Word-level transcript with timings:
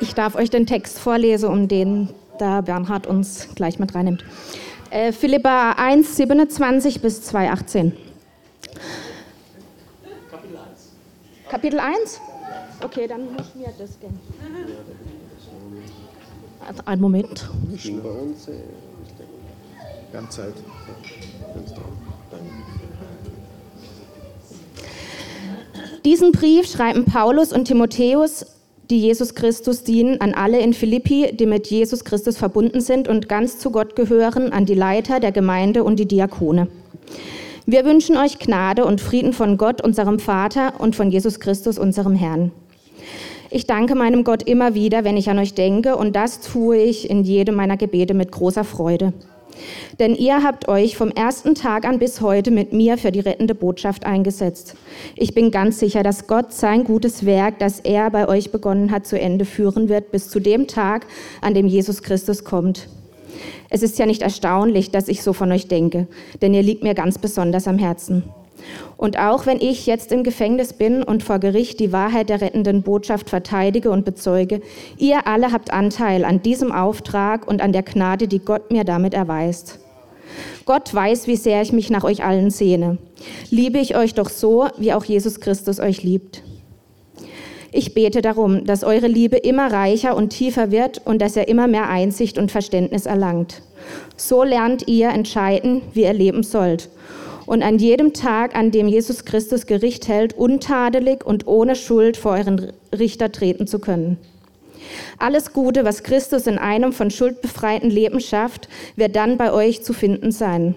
Ich 0.00 0.14
darf 0.14 0.34
euch 0.34 0.50
den 0.50 0.66
Text 0.66 0.98
vorlesen, 0.98 1.48
um 1.48 1.68
den 1.68 2.08
der 2.40 2.62
Bernhard 2.62 3.06
uns 3.06 3.48
gleich 3.54 3.78
mit 3.78 3.94
reinnimmt. 3.94 4.24
Äh, 4.90 5.12
Philippa 5.12 5.72
1, 5.72 6.16
27 6.16 7.00
bis 7.00 7.22
2, 7.22 7.50
18. 7.50 7.92
Kapitel 10.30 10.56
1. 10.56 10.90
Kapitel 11.50 11.80
1? 11.80 12.20
Okay, 12.82 13.06
dann 13.08 13.32
muss 13.32 13.54
mir 13.54 13.72
das 13.78 13.98
gehen. 13.98 14.18
Also, 16.66 16.82
einen 16.86 17.00
Moment. 17.00 17.48
Bei 18.02 18.08
uns, 18.08 18.48
ganz 20.12 20.36
Zeit. 20.36 20.54
Diesen 26.04 26.32
Brief 26.32 26.70
schreiben 26.70 27.04
Paulus 27.04 27.52
und 27.52 27.64
Timotheus, 27.64 28.46
die 28.90 29.00
Jesus 29.00 29.34
Christus 29.34 29.84
dienen, 29.84 30.20
an 30.20 30.34
alle 30.34 30.60
in 30.60 30.72
Philippi, 30.72 31.30
die 31.32 31.46
mit 31.46 31.66
Jesus 31.66 32.04
Christus 32.04 32.38
verbunden 32.38 32.80
sind 32.80 33.06
und 33.06 33.28
ganz 33.28 33.58
zu 33.58 33.70
Gott 33.70 33.96
gehören, 33.96 34.52
an 34.52 34.64
die 34.64 34.74
Leiter 34.74 35.20
der 35.20 35.32
Gemeinde 35.32 35.84
und 35.84 35.98
die 35.98 36.08
Diakone. 36.08 36.68
Wir 37.66 37.84
wünschen 37.84 38.16
euch 38.16 38.38
Gnade 38.38 38.86
und 38.86 39.02
Frieden 39.02 39.34
von 39.34 39.58
Gott, 39.58 39.82
unserem 39.82 40.18
Vater 40.18 40.80
und 40.80 40.96
von 40.96 41.10
Jesus 41.10 41.38
Christus, 41.38 41.78
unserem 41.78 42.14
Herrn. 42.14 42.50
Ich 43.50 43.66
danke 43.66 43.94
meinem 43.94 44.24
Gott 44.24 44.42
immer 44.42 44.74
wieder, 44.74 45.04
wenn 45.04 45.16
ich 45.16 45.28
an 45.28 45.38
euch 45.38 45.54
denke, 45.54 45.96
und 45.96 46.16
das 46.16 46.40
tue 46.40 46.78
ich 46.78 47.10
in 47.10 47.24
jedem 47.24 47.56
meiner 47.56 47.76
Gebete 47.76 48.14
mit 48.14 48.32
großer 48.32 48.64
Freude. 48.64 49.12
Denn 49.98 50.14
ihr 50.14 50.42
habt 50.42 50.68
euch 50.68 50.96
vom 50.96 51.10
ersten 51.10 51.54
Tag 51.54 51.84
an 51.84 51.98
bis 51.98 52.20
heute 52.20 52.50
mit 52.50 52.72
mir 52.72 52.98
für 52.98 53.12
die 53.12 53.20
rettende 53.20 53.54
Botschaft 53.54 54.06
eingesetzt. 54.06 54.74
Ich 55.16 55.34
bin 55.34 55.50
ganz 55.50 55.78
sicher, 55.78 56.02
dass 56.02 56.26
Gott 56.26 56.52
sein 56.52 56.84
gutes 56.84 57.26
Werk, 57.26 57.58
das 57.58 57.80
er 57.80 58.10
bei 58.10 58.28
euch 58.28 58.50
begonnen 58.50 58.90
hat, 58.90 59.06
zu 59.06 59.18
Ende 59.18 59.44
führen 59.44 59.88
wird, 59.88 60.10
bis 60.10 60.28
zu 60.28 60.40
dem 60.40 60.66
Tag, 60.66 61.06
an 61.40 61.54
dem 61.54 61.66
Jesus 61.66 62.02
Christus 62.02 62.44
kommt. 62.44 62.88
Es 63.70 63.82
ist 63.82 63.98
ja 63.98 64.06
nicht 64.06 64.22
erstaunlich, 64.22 64.90
dass 64.90 65.08
ich 65.08 65.22
so 65.22 65.32
von 65.32 65.52
euch 65.52 65.68
denke, 65.68 66.06
denn 66.40 66.54
ihr 66.54 66.62
liegt 66.62 66.82
mir 66.82 66.94
ganz 66.94 67.18
besonders 67.18 67.68
am 67.68 67.78
Herzen. 67.78 68.24
Und 68.98 69.16
auch 69.16 69.46
wenn 69.46 69.60
ich 69.60 69.86
jetzt 69.86 70.10
im 70.10 70.24
Gefängnis 70.24 70.72
bin 70.72 71.04
und 71.04 71.22
vor 71.22 71.38
Gericht 71.38 71.78
die 71.78 71.92
Wahrheit 71.92 72.28
der 72.28 72.40
rettenden 72.40 72.82
Botschaft 72.82 73.30
verteidige 73.30 73.90
und 73.90 74.04
bezeuge, 74.04 74.60
ihr 74.98 75.28
alle 75.28 75.52
habt 75.52 75.72
Anteil 75.72 76.24
an 76.24 76.42
diesem 76.42 76.72
Auftrag 76.72 77.46
und 77.46 77.62
an 77.62 77.72
der 77.72 77.84
Gnade, 77.84 78.26
die 78.26 78.40
Gott 78.40 78.72
mir 78.72 78.82
damit 78.82 79.14
erweist. 79.14 79.78
Gott 80.64 80.92
weiß, 80.92 81.28
wie 81.28 81.36
sehr 81.36 81.62
ich 81.62 81.72
mich 81.72 81.90
nach 81.90 82.02
euch 82.02 82.24
allen 82.24 82.50
sehne. 82.50 82.98
Liebe 83.50 83.78
ich 83.78 83.96
euch 83.96 84.14
doch 84.14 84.28
so, 84.28 84.66
wie 84.78 84.92
auch 84.92 85.04
Jesus 85.04 85.38
Christus 85.38 85.78
euch 85.78 86.02
liebt. 86.02 86.42
Ich 87.70 87.94
bete 87.94 88.20
darum, 88.20 88.64
dass 88.64 88.82
eure 88.82 89.06
Liebe 89.06 89.36
immer 89.36 89.72
reicher 89.72 90.16
und 90.16 90.30
tiefer 90.30 90.72
wird 90.72 91.06
und 91.06 91.22
dass 91.22 91.36
ihr 91.36 91.46
immer 91.46 91.68
mehr 91.68 91.88
Einsicht 91.88 92.36
und 92.36 92.50
Verständnis 92.50 93.06
erlangt. 93.06 93.62
So 94.16 94.42
lernt 94.42 94.88
ihr 94.88 95.10
entscheiden, 95.10 95.82
wie 95.92 96.02
ihr 96.02 96.12
leben 96.12 96.42
sollt 96.42 96.88
und 97.48 97.62
an 97.62 97.78
jedem 97.78 98.12
Tag, 98.12 98.54
an 98.54 98.70
dem 98.72 98.88
Jesus 98.88 99.24
Christus 99.24 99.64
Gericht 99.64 100.06
hält, 100.06 100.36
untadelig 100.36 101.24
und 101.24 101.46
ohne 101.46 101.76
Schuld 101.76 102.18
vor 102.18 102.32
euren 102.32 102.74
Richter 102.96 103.32
treten 103.32 103.66
zu 103.66 103.78
können. 103.78 104.18
Alles 105.16 105.54
Gute, 105.54 105.82
was 105.86 106.02
Christus 106.02 106.46
in 106.46 106.58
einem 106.58 106.92
von 106.92 107.10
Schuld 107.10 107.40
befreiten 107.40 107.88
Leben 107.88 108.20
schafft, 108.20 108.68
wird 108.96 109.16
dann 109.16 109.38
bei 109.38 109.50
euch 109.50 109.82
zu 109.82 109.94
finden 109.94 110.30
sein. 110.30 110.74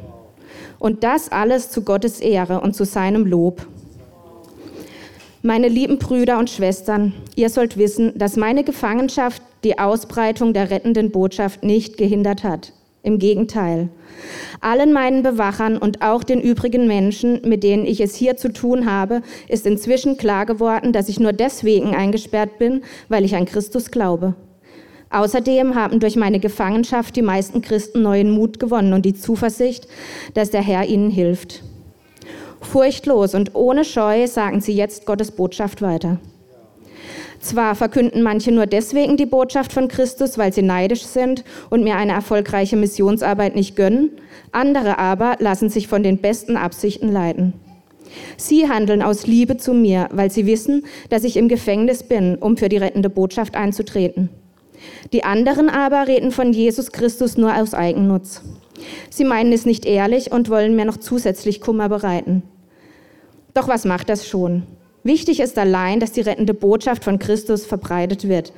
Und 0.80 1.04
das 1.04 1.30
alles 1.30 1.72
zu 1.72 1.82
Gottes 1.82 2.22
Ehre 2.22 2.62
und 2.62 2.74
zu 2.74 2.86
seinem 2.86 3.26
Lob. 3.26 3.68
Meine 5.42 5.68
lieben 5.68 6.00
Brüder 6.00 6.40
und 6.40 6.50
Schwestern, 6.50 7.14
ihr 7.36 7.50
sollt 7.50 7.78
wissen, 7.78 8.18
dass 8.18 8.38
meine 8.38 8.64
Gefangenschaft 8.64 9.42
die 9.66 9.78
Ausbreitung 9.78 10.54
der 10.54 10.70
rettenden 10.70 11.12
Botschaft 11.12 11.64
nicht 11.64 11.98
gehindert 11.98 12.46
hat. 12.46 12.72
Im 13.04 13.18
Gegenteil. 13.18 13.90
Allen 14.60 14.94
meinen 14.94 15.24
Bewachern 15.24 15.78
und 15.78 16.04
auch 16.04 16.24
den 16.24 16.40
übrigen 16.40 16.86
Menschen, 16.86 17.42
mit 17.44 17.64
denen 17.64 17.86
ich 17.86 18.00
es 18.00 18.14
hier 18.14 18.38
zu 18.38 18.54
tun 18.54 18.86
habe, 18.86 19.24
ist 19.48 19.66
inzwischen 19.66 20.18
klar 20.18 20.46
geworden, 20.46 20.94
dass 20.94 21.10
ich 21.10 21.20
nur 21.20 21.34
deswegen 21.34 21.96
eingesperrt 21.96 22.60
bin, 22.60 22.84
weil 23.10 23.26
ich 23.26 23.36
an 23.36 23.46
Christus 23.46 23.90
glaube. 23.90 24.36
Außerdem 25.10 25.76
haben 25.76 26.00
durch 26.00 26.16
meine 26.16 26.40
Gefangenschaft 26.40 27.16
die 27.16 27.22
meisten 27.22 27.62
Christen 27.62 28.02
neuen 28.04 28.32
Mut 28.32 28.60
gewonnen 28.60 28.94
und 28.94 29.04
die 29.04 29.16
Zuversicht, 29.16 29.88
dass 30.36 30.52
der 30.52 30.62
Herr 30.62 30.86
ihnen 30.86 31.10
hilft. 31.10 31.64
Furchtlos 32.62 33.34
und 33.34 33.56
ohne 33.56 33.84
Scheu 33.84 34.28
sagen 34.28 34.62
sie 34.62 34.74
jetzt 34.74 35.06
Gottes 35.06 35.32
Botschaft 35.32 35.82
weiter. 35.82 36.20
Zwar 37.42 37.74
verkünden 37.74 38.22
manche 38.22 38.52
nur 38.52 38.68
deswegen 38.68 39.18
die 39.18 39.26
Botschaft 39.26 39.74
von 39.74 39.88
Christus, 39.88 40.38
weil 40.38 40.54
sie 40.54 40.62
neidisch 40.62 41.04
sind 41.04 41.44
und 41.72 41.84
mir 41.84 41.96
eine 41.96 42.14
erfolgreiche 42.14 42.78
Missionsarbeit 42.78 43.56
nicht 43.56 43.76
gönnen, 43.76 44.12
andere 44.52 45.00
aber 45.00 45.38
lassen 45.40 45.70
sich 45.70 45.88
von 45.88 46.04
den 46.04 46.20
besten 46.20 46.56
Absichten 46.56 47.12
leiten. 47.12 47.54
Sie 48.38 48.70
handeln 48.70 49.02
aus 49.02 49.26
Liebe 49.26 49.58
zu 49.58 49.74
mir, 49.74 50.08
weil 50.12 50.30
sie 50.30 50.46
wissen, 50.46 50.84
dass 51.10 51.24
ich 51.24 51.36
im 51.36 51.48
Gefängnis 51.48 52.04
bin, 52.04 52.36
um 52.36 52.58
für 52.58 52.70
die 52.70 52.78
rettende 52.78 53.10
Botschaft 53.10 53.56
einzutreten. 53.56 54.30
Die 55.14 55.24
anderen 55.24 55.70
aber 55.70 56.08
reden 56.08 56.32
von 56.32 56.54
Jesus 56.54 56.92
Christus 56.92 57.38
nur 57.38 57.56
aus 57.56 57.74
Eigennutz. 57.74 58.44
Sie 59.10 59.24
meinen 59.24 59.54
es 59.54 59.66
nicht 59.66 59.86
ehrlich 59.86 60.32
und 60.32 60.50
wollen 60.50 60.76
mir 60.76 60.86
noch 60.86 60.98
zusätzlich 60.98 61.62
Kummer 61.62 61.90
bereiten. 61.90 62.44
Doch 63.54 63.68
was 63.68 63.86
macht 63.86 64.10
das 64.10 64.28
schon? 64.28 64.64
Wichtig 65.04 65.40
ist 65.40 65.58
allein, 65.58 66.00
dass 66.00 66.12
die 66.12 66.22
rettende 66.22 66.54
Botschaft 66.54 67.04
von 67.04 67.20
Christus 67.20 67.66
verbreitet 67.66 68.28
wird. 68.28 68.54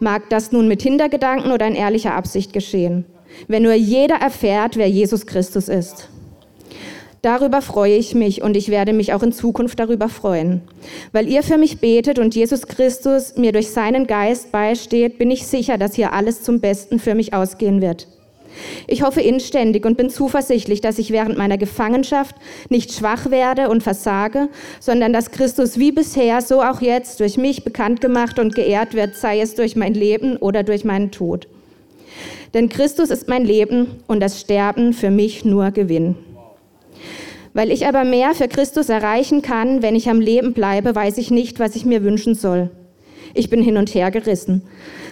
Mag 0.00 0.30
das 0.30 0.52
nun 0.52 0.68
mit 0.68 0.82
Hintergedanken 0.82 1.52
oder 1.52 1.66
in 1.66 1.74
ehrlicher 1.74 2.14
Absicht 2.14 2.52
geschehen. 2.52 3.04
Wenn 3.46 3.64
nur 3.64 3.74
jeder 3.74 4.16
erfährt, 4.16 4.76
wer 4.76 4.88
Jesus 4.88 5.26
Christus 5.26 5.68
ist. 5.68 6.08
Darüber 7.20 7.62
freue 7.62 7.96
ich 7.96 8.14
mich 8.14 8.42
und 8.42 8.56
ich 8.56 8.68
werde 8.68 8.92
mich 8.92 9.12
auch 9.12 9.22
in 9.22 9.32
Zukunft 9.32 9.80
darüber 9.80 10.08
freuen. 10.08 10.62
Weil 11.12 11.28
ihr 11.28 11.42
für 11.42 11.58
mich 11.58 11.80
betet 11.80 12.18
und 12.18 12.34
Jesus 12.34 12.66
Christus 12.68 13.36
mir 13.36 13.52
durch 13.52 13.70
seinen 13.70 14.06
Geist 14.06 14.52
beisteht, 14.52 15.18
bin 15.18 15.30
ich 15.30 15.46
sicher, 15.46 15.78
dass 15.78 15.94
hier 15.94 16.12
alles 16.12 16.42
zum 16.44 16.60
Besten 16.60 17.00
für 17.00 17.16
mich 17.16 17.34
ausgehen 17.34 17.82
wird. 17.82 18.06
Ich 18.86 19.02
hoffe 19.02 19.20
inständig 19.20 19.84
und 19.84 19.96
bin 19.96 20.10
zuversichtlich, 20.10 20.80
dass 20.80 20.98
ich 20.98 21.10
während 21.10 21.36
meiner 21.36 21.58
Gefangenschaft 21.58 22.36
nicht 22.68 22.92
schwach 22.92 23.30
werde 23.30 23.68
und 23.68 23.82
versage, 23.82 24.48
sondern 24.80 25.12
dass 25.12 25.30
Christus 25.30 25.78
wie 25.78 25.92
bisher, 25.92 26.40
so 26.40 26.62
auch 26.62 26.80
jetzt 26.80 27.20
durch 27.20 27.36
mich 27.36 27.64
bekannt 27.64 28.00
gemacht 28.00 28.38
und 28.38 28.54
geehrt 28.54 28.94
wird, 28.94 29.16
sei 29.16 29.40
es 29.40 29.54
durch 29.54 29.76
mein 29.76 29.94
Leben 29.94 30.36
oder 30.36 30.62
durch 30.62 30.84
meinen 30.84 31.10
Tod. 31.10 31.48
Denn 32.54 32.68
Christus 32.68 33.10
ist 33.10 33.28
mein 33.28 33.44
Leben 33.44 34.02
und 34.06 34.20
das 34.20 34.40
Sterben 34.40 34.92
für 34.92 35.10
mich 35.10 35.44
nur 35.44 35.70
Gewinn. 35.70 36.16
Weil 37.52 37.70
ich 37.70 37.86
aber 37.86 38.04
mehr 38.04 38.34
für 38.34 38.48
Christus 38.48 38.88
erreichen 38.88 39.42
kann, 39.42 39.82
wenn 39.82 39.96
ich 39.96 40.08
am 40.08 40.20
Leben 40.20 40.52
bleibe, 40.52 40.94
weiß 40.94 41.18
ich 41.18 41.30
nicht, 41.30 41.58
was 41.58 41.76
ich 41.76 41.84
mir 41.84 42.02
wünschen 42.02 42.34
soll. 42.34 42.70
Ich 43.34 43.50
bin 43.50 43.62
hin 43.62 43.76
und 43.76 43.94
her 43.94 44.10
gerissen. 44.10 44.62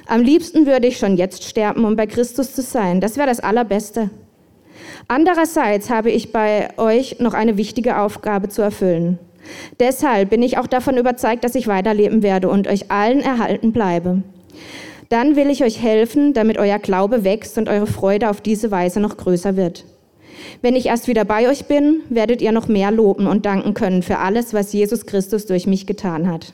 Am 0.07 0.23
liebsten 0.23 0.67
würde 0.67 0.87
ich 0.87 0.99
schon 0.99 1.17
jetzt 1.17 1.45
sterben, 1.45 1.85
um 1.85 1.97
bei 1.97 2.07
Christus 2.07 2.53
zu 2.53 2.63
sein. 2.63 3.01
Das 3.01 3.17
wäre 3.17 3.27
das 3.27 3.41
Allerbeste. 3.41 4.11
Andererseits 5.09 5.91
habe 5.91 6.11
ich 6.11 6.33
bei 6.33 6.69
euch 6.79 7.19
noch 7.21 7.35
eine 7.35 7.57
wichtige 7.57 7.99
Aufgabe 7.99 8.49
zu 8.49 8.63
erfüllen. 8.63 9.19
Deshalb 9.79 10.31
bin 10.31 10.43
ich 10.43 10.59
auch 10.59 10.67
davon 10.67 10.97
überzeugt, 10.97 11.45
dass 11.45 11.55
ich 11.55 11.69
weiterleben 11.69 12.23
werde 12.23 12.49
und 12.49 12.67
euch 12.67 12.91
allen 12.91 13.21
erhalten 13.21 13.73
bleibe. 13.73 14.23
Dann 15.09 15.37
will 15.37 15.51
ich 15.51 15.63
euch 15.63 15.81
helfen, 15.81 16.33
damit 16.33 16.59
euer 16.59 16.79
Glaube 16.79 17.23
wächst 17.23 17.59
und 17.59 17.69
eure 17.69 17.87
Freude 17.87 18.29
auf 18.29 18.41
diese 18.41 18.71
Weise 18.71 18.99
noch 18.99 19.17
größer 19.17 19.57
wird. 19.57 19.85
Wenn 20.63 20.75
ich 20.75 20.87
erst 20.87 21.07
wieder 21.09 21.25
bei 21.25 21.49
euch 21.49 21.67
bin, 21.67 22.03
werdet 22.09 22.43
ihr 22.43 22.53
noch 22.53 22.69
mehr 22.69 22.91
loben 22.91 23.27
und 23.27 23.47
danken 23.47 23.75
können 23.75 24.03
für 24.03 24.19
alles, 24.19 24.53
was 24.53 24.73
Jesus 24.73 25.07
Christus 25.07 25.47
durch 25.47 25.67
mich 25.67 25.87
getan 25.87 26.31
hat. 26.31 26.53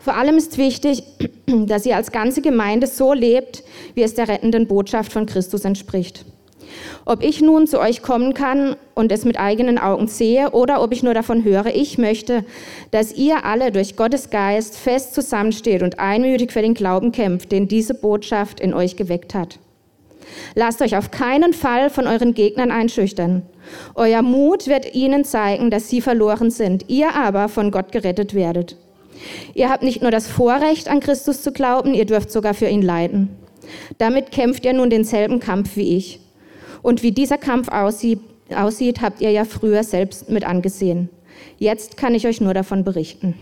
Vor 0.00 0.14
allem 0.14 0.36
ist 0.36 0.58
wichtig, 0.58 1.02
dass 1.46 1.86
ihr 1.86 1.96
als 1.96 2.12
ganze 2.12 2.42
Gemeinde 2.42 2.86
so 2.86 3.12
lebt, 3.12 3.64
wie 3.94 4.02
es 4.02 4.14
der 4.14 4.28
rettenden 4.28 4.66
Botschaft 4.66 5.12
von 5.12 5.26
Christus 5.26 5.64
entspricht. 5.64 6.24
Ob 7.04 7.22
ich 7.22 7.40
nun 7.40 7.66
zu 7.66 7.80
euch 7.80 8.02
kommen 8.02 8.34
kann 8.34 8.76
und 8.94 9.12
es 9.12 9.24
mit 9.24 9.38
eigenen 9.38 9.78
Augen 9.78 10.08
sehe 10.08 10.50
oder 10.50 10.82
ob 10.82 10.92
ich 10.92 11.02
nur 11.02 11.14
davon 11.14 11.44
höre, 11.44 11.66
ich 11.66 11.98
möchte, 11.98 12.44
dass 12.90 13.12
ihr 13.12 13.44
alle 13.44 13.70
durch 13.70 13.96
Gottes 13.96 14.30
Geist 14.30 14.76
fest 14.76 15.14
zusammensteht 15.14 15.82
und 15.82 15.98
einmütig 15.98 16.52
für 16.52 16.62
den 16.62 16.74
Glauben 16.74 17.12
kämpft, 17.12 17.52
den 17.52 17.68
diese 17.68 17.94
Botschaft 17.94 18.60
in 18.60 18.74
euch 18.74 18.96
geweckt 18.96 19.34
hat. 19.34 19.58
Lasst 20.54 20.82
euch 20.82 20.96
auf 20.96 21.10
keinen 21.10 21.52
Fall 21.52 21.90
von 21.90 22.06
euren 22.06 22.34
Gegnern 22.34 22.70
einschüchtern. 22.70 23.42
Euer 23.94 24.22
Mut 24.22 24.66
wird 24.66 24.94
ihnen 24.94 25.24
zeigen, 25.24 25.70
dass 25.70 25.88
sie 25.88 26.00
verloren 26.00 26.50
sind, 26.50 26.88
ihr 26.88 27.14
aber 27.14 27.48
von 27.48 27.70
Gott 27.70 27.92
gerettet 27.92 28.34
werdet. 28.34 28.76
Ihr 29.54 29.70
habt 29.70 29.82
nicht 29.82 30.02
nur 30.02 30.10
das 30.10 30.26
Vorrecht, 30.26 30.88
an 30.88 31.00
Christus 31.00 31.42
zu 31.42 31.52
glauben, 31.52 31.94
ihr 31.94 32.04
dürft 32.04 32.30
sogar 32.30 32.54
für 32.54 32.68
ihn 32.68 32.82
leiden. 32.82 33.28
Damit 33.98 34.30
kämpft 34.30 34.64
ihr 34.64 34.72
nun 34.72 34.90
denselben 34.90 35.40
Kampf 35.40 35.76
wie 35.76 35.96
ich. 35.96 36.20
Und 36.82 37.02
wie 37.02 37.12
dieser 37.12 37.38
Kampf 37.38 37.68
aussieht, 37.68 38.20
habt 39.00 39.20
ihr 39.20 39.30
ja 39.30 39.44
früher 39.44 39.82
selbst 39.82 40.30
mit 40.30 40.44
angesehen. 40.44 41.08
Jetzt 41.58 41.96
kann 41.96 42.14
ich 42.14 42.26
euch 42.26 42.40
nur 42.40 42.54
davon 42.54 42.84
berichten. 42.84 43.34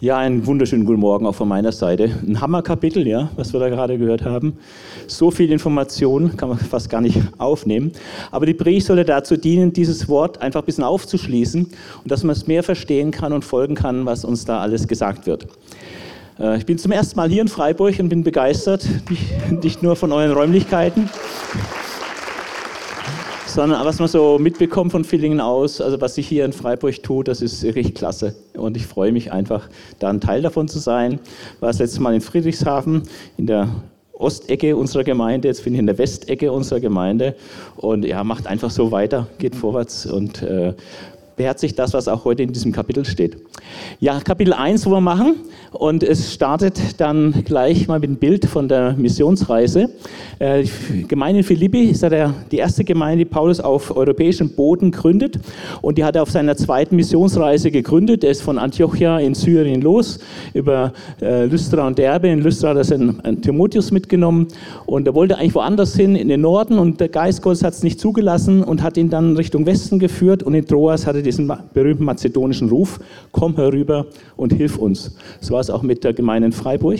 Ja, 0.00 0.16
einen 0.16 0.46
wunderschönen 0.46 0.84
guten 0.84 1.00
Morgen 1.00 1.26
auch 1.26 1.34
von 1.34 1.48
meiner 1.48 1.72
Seite. 1.72 2.08
Ein 2.24 2.40
Hammerkapitel, 2.40 3.04
ja, 3.04 3.30
was 3.34 3.52
wir 3.52 3.58
da 3.58 3.68
gerade 3.68 3.98
gehört 3.98 4.24
haben. 4.24 4.56
So 5.08 5.32
viel 5.32 5.50
Information 5.50 6.36
kann 6.36 6.50
man 6.50 6.58
fast 6.58 6.88
gar 6.88 7.00
nicht 7.00 7.20
aufnehmen. 7.36 7.90
Aber 8.30 8.46
die 8.46 8.54
Predigt 8.54 8.86
soll 8.86 9.02
dazu 9.02 9.36
dienen, 9.36 9.72
dieses 9.72 10.08
Wort 10.08 10.40
einfach 10.40 10.62
ein 10.62 10.66
bisschen 10.66 10.84
aufzuschließen 10.84 11.64
und 11.64 12.10
dass 12.12 12.22
man 12.22 12.36
es 12.36 12.46
mehr 12.46 12.62
verstehen 12.62 13.10
kann 13.10 13.32
und 13.32 13.44
folgen 13.44 13.74
kann, 13.74 14.06
was 14.06 14.24
uns 14.24 14.44
da 14.44 14.60
alles 14.60 14.86
gesagt 14.86 15.26
wird. 15.26 15.48
Äh, 16.38 16.58
ich 16.58 16.64
bin 16.64 16.78
zum 16.78 16.92
ersten 16.92 17.16
Mal 17.16 17.28
hier 17.28 17.42
in 17.42 17.48
Freiburg 17.48 17.98
und 17.98 18.08
bin 18.08 18.22
begeistert, 18.22 18.86
nicht 19.64 19.82
nur 19.82 19.96
von 19.96 20.12
euren 20.12 20.30
Räumlichkeiten 20.30 21.10
sondern 23.58 23.84
was 23.84 23.98
man 23.98 24.06
so 24.06 24.38
mitbekommt 24.38 24.92
von 24.92 25.02
Villingen 25.02 25.40
aus, 25.40 25.80
also 25.80 26.00
was 26.00 26.14
sich 26.14 26.28
hier 26.28 26.44
in 26.44 26.52
Freiburg 26.52 27.02
tut, 27.02 27.26
das 27.26 27.42
ist 27.42 27.60
wirklich 27.64 27.92
klasse. 27.92 28.36
Und 28.54 28.76
ich 28.76 28.86
freue 28.86 29.10
mich 29.10 29.32
einfach, 29.32 29.68
da 29.98 30.10
ein 30.10 30.20
Teil 30.20 30.42
davon 30.42 30.68
zu 30.68 30.78
sein. 30.78 31.18
War 31.58 31.70
das 31.70 31.80
letzte 31.80 32.00
Mal 32.00 32.14
in 32.14 32.20
Friedrichshafen, 32.20 33.02
in 33.36 33.48
der 33.48 33.68
Ostecke 34.12 34.76
unserer 34.76 35.02
Gemeinde, 35.02 35.48
jetzt 35.48 35.64
bin 35.64 35.72
ich 35.74 35.80
in 35.80 35.86
der 35.86 35.98
Westecke 35.98 36.52
unserer 36.52 36.78
Gemeinde 36.78 37.34
und 37.74 38.04
ja, 38.04 38.22
macht 38.22 38.46
einfach 38.46 38.70
so 38.70 38.92
weiter, 38.92 39.26
geht 39.38 39.56
vorwärts 39.56 40.06
und 40.06 40.40
äh, 40.40 40.74
beherzigt 41.38 41.78
das, 41.78 41.94
was 41.94 42.08
auch 42.08 42.26
heute 42.26 42.42
in 42.42 42.52
diesem 42.52 42.72
Kapitel 42.72 43.06
steht. 43.06 43.38
Ja, 44.00 44.20
Kapitel 44.20 44.52
1 44.52 44.84
wollen 44.84 44.96
wir 44.96 45.00
machen 45.00 45.36
und 45.72 46.02
es 46.02 46.34
startet 46.34 47.00
dann 47.00 47.44
gleich 47.44 47.88
mal 47.88 47.98
mit 47.98 48.10
dem 48.10 48.16
Bild 48.16 48.44
von 48.44 48.68
der 48.68 48.92
Missionsreise. 48.92 49.88
Äh, 50.38 50.64
die 50.92 51.08
Gemeinde 51.08 51.38
in 51.38 51.44
Philippi 51.44 51.84
ist 51.84 52.02
ja 52.02 52.34
die 52.50 52.58
erste 52.58 52.84
Gemeinde, 52.84 53.24
die 53.24 53.30
Paulus 53.30 53.60
auf 53.60 53.96
europäischem 53.96 54.50
Boden 54.50 54.90
gründet 54.90 55.38
und 55.80 55.96
die 55.98 56.04
hat 56.04 56.16
er 56.16 56.22
auf 56.22 56.30
seiner 56.30 56.56
zweiten 56.56 56.96
Missionsreise 56.96 57.70
gegründet. 57.70 58.24
Er 58.24 58.30
ist 58.30 58.42
von 58.42 58.58
Antiochia 58.58 59.18
in 59.18 59.34
Syrien 59.34 59.80
los, 59.80 60.18
über 60.54 60.92
äh, 61.22 61.46
Lystra 61.46 61.86
und 61.86 61.98
Derbe. 61.98 62.28
In 62.28 62.42
Lystra 62.42 62.70
hat 62.70 62.76
er 62.76 62.84
seinen 62.84 63.40
Timotheus 63.42 63.90
mitgenommen 63.90 64.48
und 64.86 65.06
er 65.06 65.14
wollte 65.14 65.38
eigentlich 65.38 65.54
woanders 65.54 65.94
hin, 65.94 66.16
in 66.16 66.28
den 66.28 66.40
Norden 66.40 66.78
und 66.78 67.00
der 67.00 67.08
Geist 67.08 67.42
Gottes 67.42 67.62
hat 67.62 67.74
es 67.74 67.82
nicht 67.82 68.00
zugelassen 68.00 68.62
und 68.64 68.82
hat 68.82 68.96
ihn 68.96 69.08
dann 69.08 69.36
Richtung 69.36 69.66
Westen 69.66 69.98
geführt 69.98 70.42
und 70.42 70.54
in 70.54 70.66
Troas 70.66 71.06
hatte 71.06 71.18
er 71.18 71.24
diesen 71.28 71.52
berühmten 71.72 72.04
mazedonischen 72.04 72.68
Ruf, 72.68 72.98
komm 73.32 73.56
herüber 73.56 74.06
und 74.36 74.52
hilf 74.52 74.78
uns. 74.78 75.16
So 75.40 75.54
war 75.54 75.60
es 75.60 75.70
auch 75.70 75.82
mit 75.82 76.04
der 76.04 76.12
Gemeinde 76.12 76.46
in 76.46 76.52
Freiburg. 76.52 76.98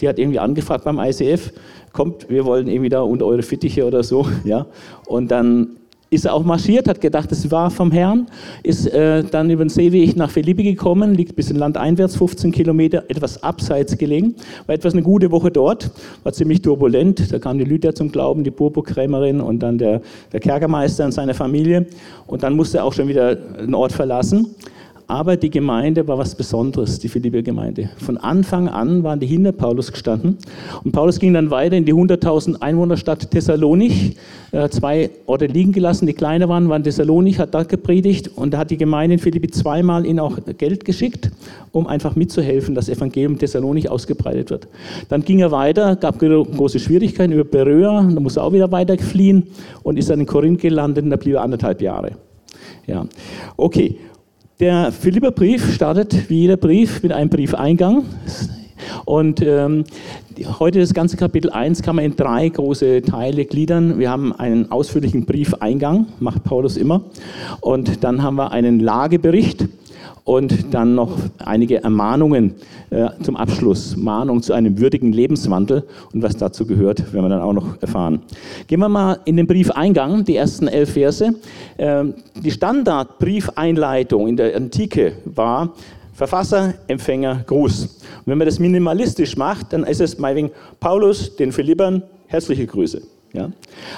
Die 0.00 0.08
hat 0.08 0.18
irgendwie 0.18 0.38
angefragt 0.38 0.84
beim 0.84 0.98
ICF, 0.98 1.52
kommt, 1.92 2.28
wir 2.28 2.44
wollen 2.44 2.68
irgendwie 2.68 2.88
da 2.88 3.02
unter 3.02 3.26
eure 3.26 3.42
Fittiche 3.42 3.84
oder 3.86 4.02
so. 4.02 4.26
Ja? 4.44 4.66
Und 5.06 5.30
dann 5.30 5.76
ist 6.12 6.26
er 6.26 6.34
auch 6.34 6.44
marschiert, 6.44 6.88
hat 6.88 7.00
gedacht, 7.00 7.32
es 7.32 7.50
war 7.50 7.70
vom 7.70 7.90
Herrn, 7.90 8.26
ist 8.62 8.86
äh, 8.86 9.24
dann 9.24 9.48
über 9.48 9.64
den 9.64 9.70
Seeweg 9.70 10.14
nach 10.14 10.30
Philippi 10.30 10.62
gekommen, 10.62 11.14
liegt 11.14 11.32
ein 11.32 11.36
bisschen 11.36 11.56
landeinwärts, 11.56 12.16
15 12.16 12.52
Kilometer, 12.52 13.04
etwas 13.08 13.42
abseits 13.42 13.96
gelegen, 13.96 14.34
war 14.66 14.74
etwas 14.74 14.92
eine 14.92 15.02
gute 15.02 15.30
Woche 15.30 15.50
dort, 15.50 15.90
war 16.22 16.32
ziemlich 16.32 16.60
turbulent, 16.60 17.32
da 17.32 17.38
kamen 17.38 17.58
die 17.58 17.64
Lüter 17.64 17.94
zum 17.94 18.12
Glauben, 18.12 18.44
die 18.44 18.50
Purpurkrämerin 18.50 19.40
und 19.40 19.60
dann 19.60 19.78
der, 19.78 20.02
der 20.32 20.40
Kerkermeister 20.40 21.06
und 21.06 21.12
seine 21.12 21.32
Familie 21.32 21.86
und 22.26 22.42
dann 22.42 22.56
musste 22.56 22.78
er 22.78 22.84
auch 22.84 22.92
schon 22.92 23.08
wieder 23.08 23.34
den 23.34 23.74
Ort 23.74 23.92
verlassen. 23.92 24.54
Aber 25.12 25.36
die 25.36 25.50
Gemeinde 25.50 26.08
war 26.08 26.16
was 26.16 26.34
Besonderes, 26.34 26.98
die 26.98 27.10
Philipper 27.10 27.42
Gemeinde. 27.42 27.90
Von 27.98 28.16
Anfang 28.16 28.66
an 28.66 29.02
waren 29.02 29.20
die 29.20 29.26
hinter 29.26 29.52
Paulus 29.52 29.92
gestanden. 29.92 30.38
Und 30.84 30.92
Paulus 30.92 31.18
ging 31.18 31.34
dann 31.34 31.50
weiter 31.50 31.76
in 31.76 31.84
die 31.84 31.92
100.000 31.92 32.62
Einwohnerstadt 32.62 33.30
Thessalonich. 33.30 34.16
Er 34.52 34.62
hat 34.62 34.72
zwei 34.72 35.10
Orte 35.26 35.48
liegen 35.48 35.72
gelassen, 35.72 36.06
die 36.06 36.14
kleiner 36.14 36.48
waren, 36.48 36.70
waren 36.70 36.82
Thessalonich, 36.82 37.38
hat 37.38 37.52
dort 37.52 37.68
gepredigt. 37.68 38.30
Und 38.36 38.54
da 38.54 38.58
hat 38.60 38.70
die 38.70 38.78
Gemeinde 38.78 39.12
in 39.12 39.18
Philippi 39.18 39.50
zweimal 39.50 40.06
ihnen 40.06 40.18
auch 40.18 40.38
Geld 40.56 40.86
geschickt, 40.86 41.30
um 41.72 41.86
einfach 41.86 42.16
mitzuhelfen, 42.16 42.74
dass 42.74 42.86
das 42.86 42.96
Evangelium 42.96 43.36
Thessalonich 43.36 43.90
ausgebreitet 43.90 44.48
wird. 44.48 44.68
Dann 45.10 45.26
ging 45.26 45.40
er 45.40 45.50
weiter, 45.50 45.94
gab 45.96 46.20
große 46.20 46.78
Schwierigkeiten 46.78 47.34
über 47.34 47.44
Beröa, 47.44 48.02
da 48.02 48.18
muss 48.18 48.38
er 48.38 48.44
auch 48.44 48.54
wieder 48.54 48.72
weiter 48.72 48.96
fliehen 48.96 49.48
und 49.82 49.98
ist 49.98 50.08
dann 50.08 50.20
in 50.20 50.26
Korinth 50.26 50.62
gelandet 50.62 51.04
und 51.04 51.10
da 51.10 51.16
blieb 51.16 51.34
er 51.34 51.42
anderthalb 51.42 51.82
Jahre. 51.82 52.12
Ja, 52.86 53.06
okay. 53.58 53.98
Der 54.62 54.92
Philipperbrief 54.92 55.74
startet 55.74 56.30
wie 56.30 56.42
jeder 56.42 56.56
Brief 56.56 57.02
mit 57.02 57.10
einem 57.10 57.28
Briefeingang. 57.28 58.04
Und 59.04 59.42
ähm, 59.42 59.82
heute 60.60 60.78
das 60.78 60.94
ganze 60.94 61.16
Kapitel 61.16 61.50
1 61.50 61.82
kann 61.82 61.96
man 61.96 62.04
in 62.04 62.14
drei 62.14 62.48
große 62.48 63.02
Teile 63.02 63.44
gliedern. 63.44 63.98
Wir 63.98 64.08
haben 64.08 64.32
einen 64.32 64.70
ausführlichen 64.70 65.26
Briefeingang, 65.26 66.06
macht 66.20 66.44
Paulus 66.44 66.76
immer. 66.76 67.02
Und 67.60 68.04
dann 68.04 68.22
haben 68.22 68.36
wir 68.36 68.52
einen 68.52 68.78
Lagebericht 68.78 69.66
und 70.24 70.72
dann 70.72 70.94
noch 70.94 71.16
einige 71.38 71.82
Ermahnungen 71.82 72.54
äh, 72.90 73.08
zum 73.22 73.36
Abschluss. 73.36 73.96
Mahnung 73.96 74.42
zu 74.42 74.52
einem 74.52 74.78
würdigen 74.78 75.12
Lebenswandel 75.12 75.84
und 76.12 76.22
was 76.22 76.36
dazu 76.36 76.66
gehört, 76.66 77.12
werden 77.12 77.24
wir 77.24 77.28
dann 77.28 77.40
auch 77.40 77.52
noch 77.52 77.80
erfahren. 77.82 78.22
Gehen 78.66 78.80
wir 78.80 78.88
mal 78.88 79.18
in 79.24 79.36
den 79.36 79.46
Briefeingang, 79.46 80.24
die 80.24 80.36
ersten 80.36 80.68
elf 80.68 80.92
Verse. 80.92 81.34
Ähm, 81.78 82.14
die 82.42 82.50
Standardbriefeinleitung 82.50 84.28
in 84.28 84.36
der 84.36 84.54
Antike 84.56 85.14
war 85.24 85.72
Verfasser, 86.14 86.74
Empfänger, 86.86 87.42
Gruß. 87.46 87.84
Und 87.84 88.26
wenn 88.26 88.38
man 88.38 88.46
das 88.46 88.58
minimalistisch 88.58 89.36
macht, 89.36 89.72
dann 89.72 89.84
ist 89.84 90.00
es 90.00 90.18
meinetwegen 90.18 90.50
Paulus, 90.78 91.34
den 91.36 91.52
Philippern, 91.52 92.02
herzliche 92.26 92.66
Grüße. 92.66 93.02
Ja? 93.32 93.50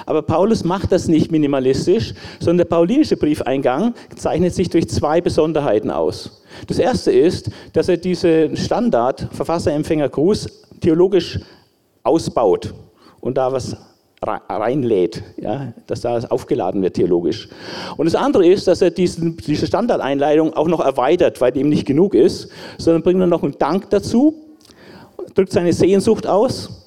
Aber 0.05 0.21
Paulus 0.21 0.63
macht 0.63 0.91
das 0.91 1.07
nicht 1.07 1.31
minimalistisch, 1.31 2.13
sondern 2.39 2.59
der 2.59 2.75
paulinische 2.75 3.17
Briefeingang 3.17 3.93
zeichnet 4.15 4.53
sich 4.53 4.69
durch 4.69 4.89
zwei 4.89 5.21
Besonderheiten 5.21 5.91
aus. 5.91 6.43
Das 6.67 6.79
erste 6.79 7.11
ist, 7.11 7.49
dass 7.73 7.89
er 7.89 7.97
diesen 7.97 8.55
Standard 8.55 9.27
Verfasser, 9.31 9.73
Empfänger, 9.73 10.09
Gruß 10.09 10.47
theologisch 10.79 11.39
ausbaut 12.03 12.73
und 13.19 13.37
da 13.37 13.51
was 13.51 13.75
reinlädt, 14.21 15.21
ja, 15.37 15.73
dass 15.87 16.01
da 16.01 16.19
aufgeladen 16.29 16.81
wird 16.81 16.95
theologisch. 16.95 17.49
Und 17.97 18.05
das 18.05 18.15
andere 18.15 18.47
ist, 18.47 18.67
dass 18.67 18.81
er 18.81 18.89
diesen, 18.89 19.37
diese 19.37 19.67
Standardeinleitung 19.67 20.53
auch 20.53 20.67
noch 20.67 20.79
erweitert, 20.79 21.41
weil 21.41 21.51
dem 21.51 21.69
nicht 21.69 21.85
genug 21.85 22.15
ist, 22.15 22.49
sondern 22.77 23.03
bringt 23.03 23.19
er 23.19 23.27
noch 23.27 23.43
einen 23.43 23.57
Dank 23.59 23.89
dazu, 23.89 24.33
drückt 25.35 25.51
seine 25.51 25.73
Sehnsucht 25.73 26.25
aus 26.25 26.85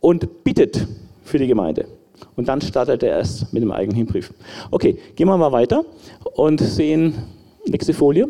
und 0.00 0.44
bittet 0.44 0.86
für 1.26 1.38
die 1.38 1.46
Gemeinde. 1.46 1.86
Und 2.34 2.48
dann 2.48 2.60
startet 2.60 3.02
er 3.02 3.18
erst 3.18 3.52
mit 3.52 3.62
dem 3.62 3.72
eigenen 3.72 4.06
Brief. 4.06 4.32
Okay, 4.70 4.96
gehen 5.14 5.28
wir 5.28 5.36
mal 5.36 5.52
weiter 5.52 5.84
und 6.34 6.60
sehen, 6.60 7.14
nächste 7.66 7.92
Folie, 7.92 8.28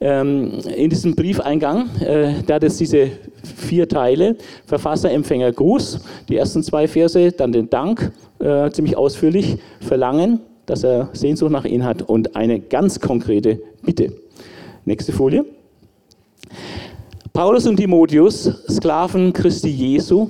ähm, 0.00 0.58
in 0.74 0.90
diesem 0.90 1.14
Briefeingang, 1.14 1.88
äh, 2.00 2.42
da 2.46 2.54
hat 2.54 2.64
es 2.64 2.78
diese 2.78 3.10
vier 3.44 3.88
Teile, 3.88 4.36
Verfasser, 4.66 5.10
Empfänger, 5.10 5.52
Gruß, 5.52 6.00
die 6.28 6.36
ersten 6.36 6.62
zwei 6.62 6.88
Verse, 6.88 7.32
dann 7.32 7.52
den 7.52 7.70
Dank, 7.70 8.12
äh, 8.40 8.70
ziemlich 8.70 8.96
ausführlich, 8.96 9.58
Verlangen, 9.80 10.40
dass 10.66 10.84
er 10.84 11.10
Sehnsucht 11.12 11.50
nach 11.50 11.64
ihnen 11.64 11.84
hat 11.84 12.02
und 12.02 12.34
eine 12.34 12.60
ganz 12.60 13.00
konkrete 13.00 13.60
Bitte. 13.82 14.12
Nächste 14.84 15.12
Folie. 15.12 15.44
Paulus 17.32 17.66
und 17.66 17.76
Timotheus, 17.76 18.50
Sklaven 18.68 19.32
Christi 19.32 19.68
Jesu, 19.68 20.28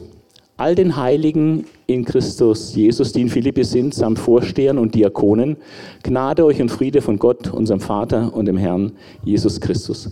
all 0.57 0.75
den 0.75 0.97
Heiligen 0.97 1.65
in 1.89 2.05
Christus 2.05 2.75
Jesus, 2.75 3.13
die 3.13 3.23
in 3.23 3.31
Philippi 3.31 3.65
sind, 3.65 3.95
samt 3.95 4.19
Vorstehern 4.19 4.77
und 4.77 4.95
Diakonen, 4.95 5.57
Gnade 6.03 6.45
euch 6.45 6.61
und 6.61 6.69
Friede 6.69 7.01
von 7.01 7.19
Gott, 7.19 7.51
unserem 7.51 7.81
Vater 7.81 8.33
und 8.35 8.45
dem 8.45 8.59
Herrn 8.59 8.93
Jesus 9.25 9.59
Christus. 9.59 10.11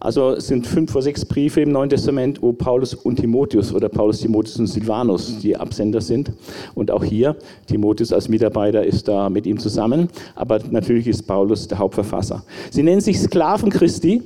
Also 0.00 0.32
es 0.32 0.48
sind 0.48 0.66
fünf 0.66 0.92
oder 0.96 1.02
sechs 1.02 1.24
Briefe 1.24 1.60
im 1.60 1.70
Neuen 1.70 1.90
Testament, 1.90 2.42
wo 2.42 2.52
Paulus 2.52 2.92
und 2.92 3.20
Timotheus 3.20 3.72
oder 3.72 3.88
Paulus, 3.88 4.18
Timotheus 4.18 4.58
und 4.58 4.66
Silvanus 4.66 5.38
die 5.38 5.56
Absender 5.56 6.00
sind. 6.00 6.32
Und 6.74 6.90
auch 6.90 7.04
hier, 7.04 7.36
Timotheus 7.66 8.12
als 8.12 8.28
Mitarbeiter 8.28 8.84
ist 8.84 9.06
da 9.06 9.30
mit 9.30 9.46
ihm 9.46 9.60
zusammen, 9.60 10.08
aber 10.34 10.58
natürlich 10.70 11.06
ist 11.06 11.22
Paulus 11.22 11.68
der 11.68 11.78
Hauptverfasser. 11.78 12.42
Sie 12.70 12.82
nennen 12.82 13.00
sich 13.00 13.20
Sklaven 13.20 13.70
Christi, 13.70 14.22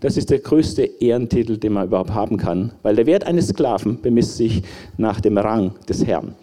das 0.00 0.16
ist 0.16 0.30
der 0.30 0.38
größte 0.38 0.82
Ehrentitel, 0.82 1.56
den 1.56 1.72
man 1.72 1.86
überhaupt 1.86 2.12
haben 2.12 2.36
kann, 2.36 2.72
weil 2.82 2.96
der 2.96 3.06
Wert 3.06 3.26
eines 3.26 3.48
Sklaven 3.48 4.00
bemisst 4.00 4.36
sich 4.36 4.62
nach 4.96 5.20
dem 5.20 5.38
Rang 5.38 5.72
des 5.88 6.04
Herrn. 6.06 6.34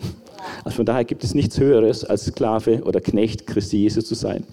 Also 0.64 0.78
von 0.78 0.86
daher 0.86 1.06
gibt 1.06 1.24
es 1.24 1.34
nichts 1.34 1.60
Höheres, 1.60 2.04
als 2.04 2.26
Sklave 2.26 2.82
oder 2.84 3.00
Knecht 3.00 3.48
Christi 3.48 3.78
Jesus 3.78 4.06
zu 4.06 4.16
sein. 4.16 4.44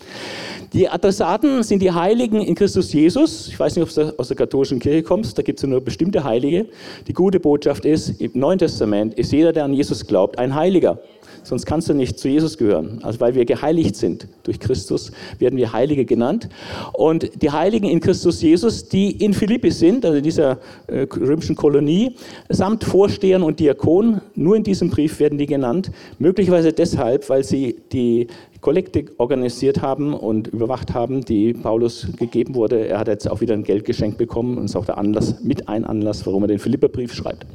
Die 0.73 0.89
Adressaten 0.89 1.63
sind 1.63 1.81
die 1.81 1.93
Heiligen 1.93 2.43
in 2.43 2.55
Christus 2.55 2.93
Jesus. 2.93 3.49
Ich 3.49 3.59
weiß 3.59 3.77
nicht, 3.77 3.85
ob 3.85 3.95
du 3.95 4.19
aus 4.19 4.29
der 4.29 4.37
katholischen 4.37 4.79
Kirche 4.79 5.03
kommst, 5.03 5.39
da 5.39 5.43
gibt 5.43 5.59
es 5.59 5.67
nur 5.67 5.81
bestimmte 5.81 6.25
Heilige. 6.25 6.67
Die 7.07 7.13
gute 7.13 7.41
Botschaft 7.41 7.85
ist, 7.85 8.21
im 8.21 8.33
Neuen 8.35 8.59
Testament 8.59 9.15
ist 9.15 9.33
jeder, 9.33 9.53
der 9.53 9.65
an 9.65 9.73
Jesus 9.73 10.07
glaubt, 10.07 10.39
ein 10.39 10.55
Heiliger. 10.55 11.01
Sonst 11.43 11.67
kannst 11.67 11.89
du 11.89 11.95
nicht 11.95 12.19
zu 12.19 12.29
Jesus 12.29 12.59
gehören. 12.59 13.01
Also 13.03 13.21
weil 13.21 13.35
wir 13.35 13.45
geheiligt 13.45 13.97
sind 13.97 14.29
durch 14.43 14.61
Christus, 14.61 15.13
werden 15.39 15.57
wir 15.57 15.73
Heilige 15.73 16.05
genannt. 16.05 16.49
Und 16.93 17.43
die 17.43 17.51
Heiligen 17.51 17.89
in 17.89 18.01
Christus 18.01 18.43
Jesus, 18.43 18.89
die 18.89 19.11
in 19.11 19.35
Philippi 19.35 19.71
sind, 19.71 20.05
also 20.05 20.19
in 20.19 20.25
dieser 20.25 20.59
äh, 20.87 21.07
römischen 21.15 21.57
Kolonie, 21.57 22.17
samt 22.49 22.85
Vorstehern 22.85 23.43
und 23.43 23.61
Diakonen, 23.61 24.21
nur 24.35 24.57
in 24.57 24.63
diesem 24.63 24.91
Brief 24.91 25.21
werden 25.21 25.39
die 25.39 25.47
genannt, 25.47 25.91
möglicherweise 26.19 26.73
deshalb, 26.73 27.29
weil 27.29 27.45
sie 27.45 27.77
die 27.93 28.29
Kollekte 28.61 29.05
organisiert 29.19 29.83
haben 29.83 30.15
und 30.15 30.49
überwacht 30.49 30.95
haben, 30.95 31.25
die 31.25 31.53
Paulus 31.53 32.09
gegeben 32.17 32.55
wurde. 32.55 32.87
Er 32.89 32.99
hat 32.99 33.09
jetzt 33.09 33.31
auch 33.31 33.41
wieder 33.41 33.55
ein 33.55 33.63
Geldgeschenk 33.63 34.19
bekommen 34.19 34.59
und 34.59 34.65
ist 34.65 34.77
auch 34.77 34.85
der 34.85 34.99
Anlass, 34.99 35.43
mit 35.43 35.69
ein 35.69 35.85
Anlass, 35.85 36.27
warum 36.27 36.43
er 36.45 36.49
den 36.49 36.59
Philipperbrief 36.59 37.15
schreibt. 37.15 37.47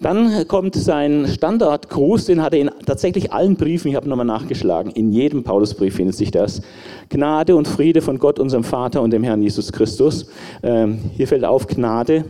Dann 0.00 0.48
kommt 0.48 0.74
sein 0.74 1.28
Standardgruß, 1.28 2.24
den 2.24 2.42
hat 2.42 2.54
er 2.54 2.60
in 2.60 2.70
tatsächlich 2.84 3.32
allen 3.32 3.54
Briefen, 3.54 3.88
ich 3.88 3.94
habe 3.94 4.08
nochmal 4.08 4.26
nachgeschlagen, 4.26 4.90
in 4.90 5.12
jedem 5.12 5.44
Paulusbrief 5.44 5.94
findet 5.94 6.16
sich 6.16 6.32
das. 6.32 6.60
Gnade 7.08 7.54
und 7.54 7.68
Friede 7.68 8.02
von 8.02 8.18
Gott, 8.18 8.40
unserem 8.40 8.64
Vater 8.64 9.00
und 9.00 9.12
dem 9.12 9.22
Herrn 9.22 9.42
Jesus 9.42 9.70
Christus. 9.70 10.26
Ähm, 10.64 10.98
hier 11.16 11.28
fällt 11.28 11.44
auf 11.44 11.68
Gnade, 11.68 12.24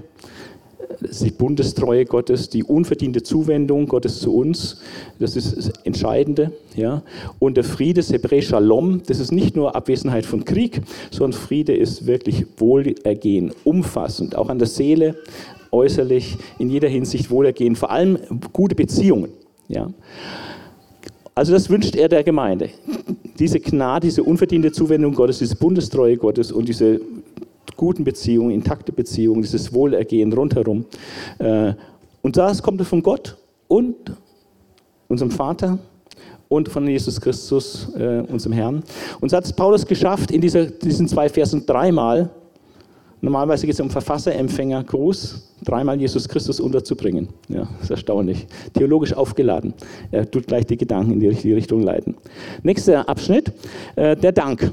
die 1.01 1.31
Bundestreue 1.31 2.05
Gottes, 2.05 2.49
die 2.49 2.65
unverdiente 2.65 3.23
Zuwendung 3.23 3.87
Gottes 3.87 4.21
zu 4.21 4.35
uns, 4.35 4.81
das 5.19 5.37
ist 5.37 5.57
das 5.57 5.69
Entscheidende. 5.85 6.53
Ja? 6.77 7.03
Und 7.39 7.57
der 7.57 7.65
Friede, 7.65 8.03
Hebräisch 8.03 8.49
Shalom, 8.49 9.03
das 9.07 9.19
ist 9.19 9.33
nicht 9.33 9.57
nur 9.57 9.75
Abwesenheit 9.75 10.27
von 10.27 10.45
Krieg, 10.45 10.81
sondern 11.11 11.39
Friede 11.39 11.75
ist 11.75 12.07
wirklich 12.07 12.47
Wohlergehen, 12.59 13.53
umfassend, 13.65 14.37
auch 14.37 14.49
an 14.49 14.59
der 14.59 14.69
Seele, 14.69 15.17
äußerlich, 15.71 16.37
in 16.59 16.69
jeder 16.69 16.89
Hinsicht 16.89 17.31
Wohlergehen, 17.31 17.77
vor 17.77 17.91
allem 17.91 18.19
gute 18.53 18.75
Beziehungen. 18.75 19.31
Ja? 19.69 19.89
Also 21.35 21.53
das 21.53 21.71
wünscht 21.71 21.97
er 21.97 22.09
der 22.09 22.23
Gemeinde. 22.23 22.71
Diese 23.39 23.59
Gnade, 23.59 24.07
diese 24.07 24.23
unverdiente 24.23 24.71
Zuwendung 24.71 25.15
Gottes, 25.15 25.39
diese 25.39 25.57
Bundestreue 25.57 26.17
Gottes 26.19 26.53
und 26.53 26.69
diese 26.69 27.01
guten 27.77 28.05
Beziehungen, 28.05 28.51
intakte 28.51 28.93
Beziehungen, 28.93 29.43
dieses 29.43 29.73
Wohlergehen 29.73 30.33
rundherum. 30.33 30.85
Äh, 31.39 31.75
und 32.23 32.37
das 32.37 32.63
kommt 32.63 32.81
von 32.83 33.03
Gott 33.03 33.37
und 33.69 33.97
unserem 35.09 35.31
Vater 35.31 35.79
und 36.49 36.69
von 36.69 36.87
Jesus 36.87 37.21
Christus, 37.21 37.89
äh, 37.97 38.21
unserem 38.29 38.53
Herrn. 38.53 38.83
Und 39.21 39.31
so 39.31 39.37
hat 39.37 39.45
es 39.45 39.53
Paulus 39.53 39.87
geschafft, 39.87 40.31
in 40.31 40.41
dieser, 40.41 40.67
diesen 40.67 41.09
zwei 41.09 41.29
Versen 41.29 41.65
dreimal 41.67 42.31
Normalerweise 43.25 43.67
geht 43.67 43.75
es 43.75 43.81
um 43.81 43.89
Verfasser, 43.89 44.35
Empfänger, 44.35 44.83
Gruß, 44.83 45.55
dreimal 45.65 45.99
Jesus 45.99 46.29
Christus 46.29 46.59
unterzubringen. 46.59 47.29
Ja, 47.49 47.69
ist 47.81 47.93
erstaunlich. 47.93 48.49
Theologisch 48.75 49.15
aufgeladen. 49.15 49.75
Er 50.11 50.29
tut 50.29 50.49
gleich 50.49 50.67
die 50.67 50.77
Gedanken 50.77 51.13
in 51.13 51.21
die 51.21 51.29
richtige 51.29 51.55
Richtung 51.55 51.83
leiten. 51.83 52.17
Nächster 52.65 53.09
Abschnitt, 53.09 53.53
äh, 53.95 54.17
der 54.17 54.33
Dank. 54.33 54.73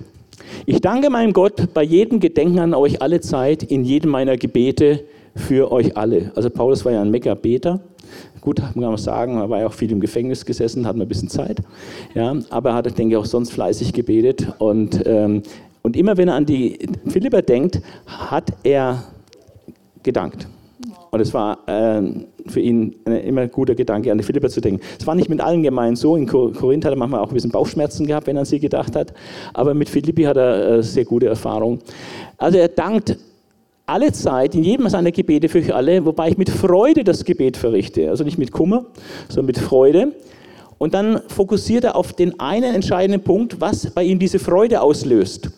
Ich 0.65 0.81
danke 0.81 1.09
meinem 1.09 1.33
Gott 1.33 1.73
bei 1.73 1.83
jedem 1.83 2.19
Gedenken 2.19 2.59
an 2.59 2.73
euch 2.73 3.01
alle 3.01 3.21
Zeit, 3.21 3.63
in 3.63 3.83
jedem 3.83 4.11
meiner 4.11 4.37
Gebete 4.37 5.01
für 5.35 5.71
euch 5.71 5.97
alle. 5.97 6.31
Also 6.35 6.49
Paulus 6.49 6.85
war 6.85 6.91
ja 6.91 7.01
ein 7.01 7.11
Mega-Beter. 7.11 7.79
Gut, 8.41 8.57
kann 8.57 8.73
man 8.75 8.97
sagen, 8.97 9.37
er 9.37 9.49
war 9.49 9.59
ja 9.59 9.67
auch 9.67 9.73
viel 9.73 9.91
im 9.91 9.99
Gefängnis 9.99 10.45
gesessen, 10.45 10.87
hat 10.87 10.95
ein 10.95 11.07
bisschen 11.07 11.29
Zeit. 11.29 11.59
Ja, 12.15 12.35
aber 12.49 12.69
er 12.69 12.75
hat, 12.75 12.97
denke 12.97 13.15
ich, 13.15 13.17
auch 13.17 13.25
sonst 13.25 13.51
fleißig 13.51 13.93
gebetet. 13.93 14.47
Und 14.57 15.03
ähm, 15.05 15.43
und 15.81 15.95
immer 15.95 16.17
wenn 16.17 16.27
er 16.27 16.35
an 16.35 16.45
die 16.45 16.77
Philipper 17.07 17.41
denkt, 17.41 17.81
hat 18.05 18.51
er 18.63 19.03
gedankt. 20.03 20.47
Und 21.11 21.19
es 21.19 21.33
war 21.33 21.59
äh, 21.67 22.01
für 22.51 22.59
ihn 22.59 22.95
ein 23.05 23.13
immer 23.17 23.47
guter 23.47 23.75
Gedanke, 23.75 24.11
an 24.11 24.17
die 24.17 24.23
Philipper 24.23 24.49
zu 24.49 24.61
denken. 24.61 24.81
Es 24.99 25.05
war 25.07 25.15
nicht 25.15 25.29
mit 25.29 25.41
allen 25.41 25.63
Gemeinden 25.63 25.95
so. 25.95 26.15
In 26.15 26.27
Korinth 26.27 26.85
hat 26.85 26.93
er 26.93 26.97
manchmal 26.97 27.21
auch 27.21 27.29
ein 27.29 27.33
bisschen 27.33 27.51
Bauchschmerzen 27.51 28.07
gehabt, 28.07 28.27
wenn 28.27 28.37
er 28.37 28.41
an 28.41 28.45
sie 28.45 28.59
gedacht 28.59 28.95
hat. 28.95 29.13
Aber 29.53 29.73
mit 29.73 29.89
Philippi 29.89 30.23
hat 30.23 30.37
er 30.37 30.77
äh, 30.77 30.83
sehr 30.83 31.05
gute 31.05 31.27
Erfahrung. 31.27 31.79
Also 32.37 32.57
er 32.57 32.67
dankt 32.67 33.17
alle 33.85 34.11
Zeit, 34.11 34.53
in 34.55 34.63
jedem 34.63 34.87
seiner 34.89 35.11
Gebete 35.11 35.49
für 35.49 35.59
euch 35.59 35.73
alle, 35.73 36.05
wobei 36.05 36.29
ich 36.29 36.37
mit 36.37 36.49
Freude 36.49 37.03
das 37.03 37.25
Gebet 37.25 37.57
verrichte. 37.57 38.09
Also 38.09 38.23
nicht 38.23 38.37
mit 38.37 38.51
Kummer, 38.51 38.85
sondern 39.27 39.47
mit 39.47 39.57
Freude. 39.57 40.13
Und 40.77 40.93
dann 40.93 41.21
fokussiert 41.27 41.83
er 41.83 41.95
auf 41.95 42.13
den 42.13 42.39
einen 42.39 42.75
entscheidenden 42.75 43.21
Punkt, 43.21 43.59
was 43.59 43.89
bei 43.91 44.03
ihm 44.03 44.19
diese 44.19 44.39
Freude 44.39 44.81
auslöst 44.81 45.49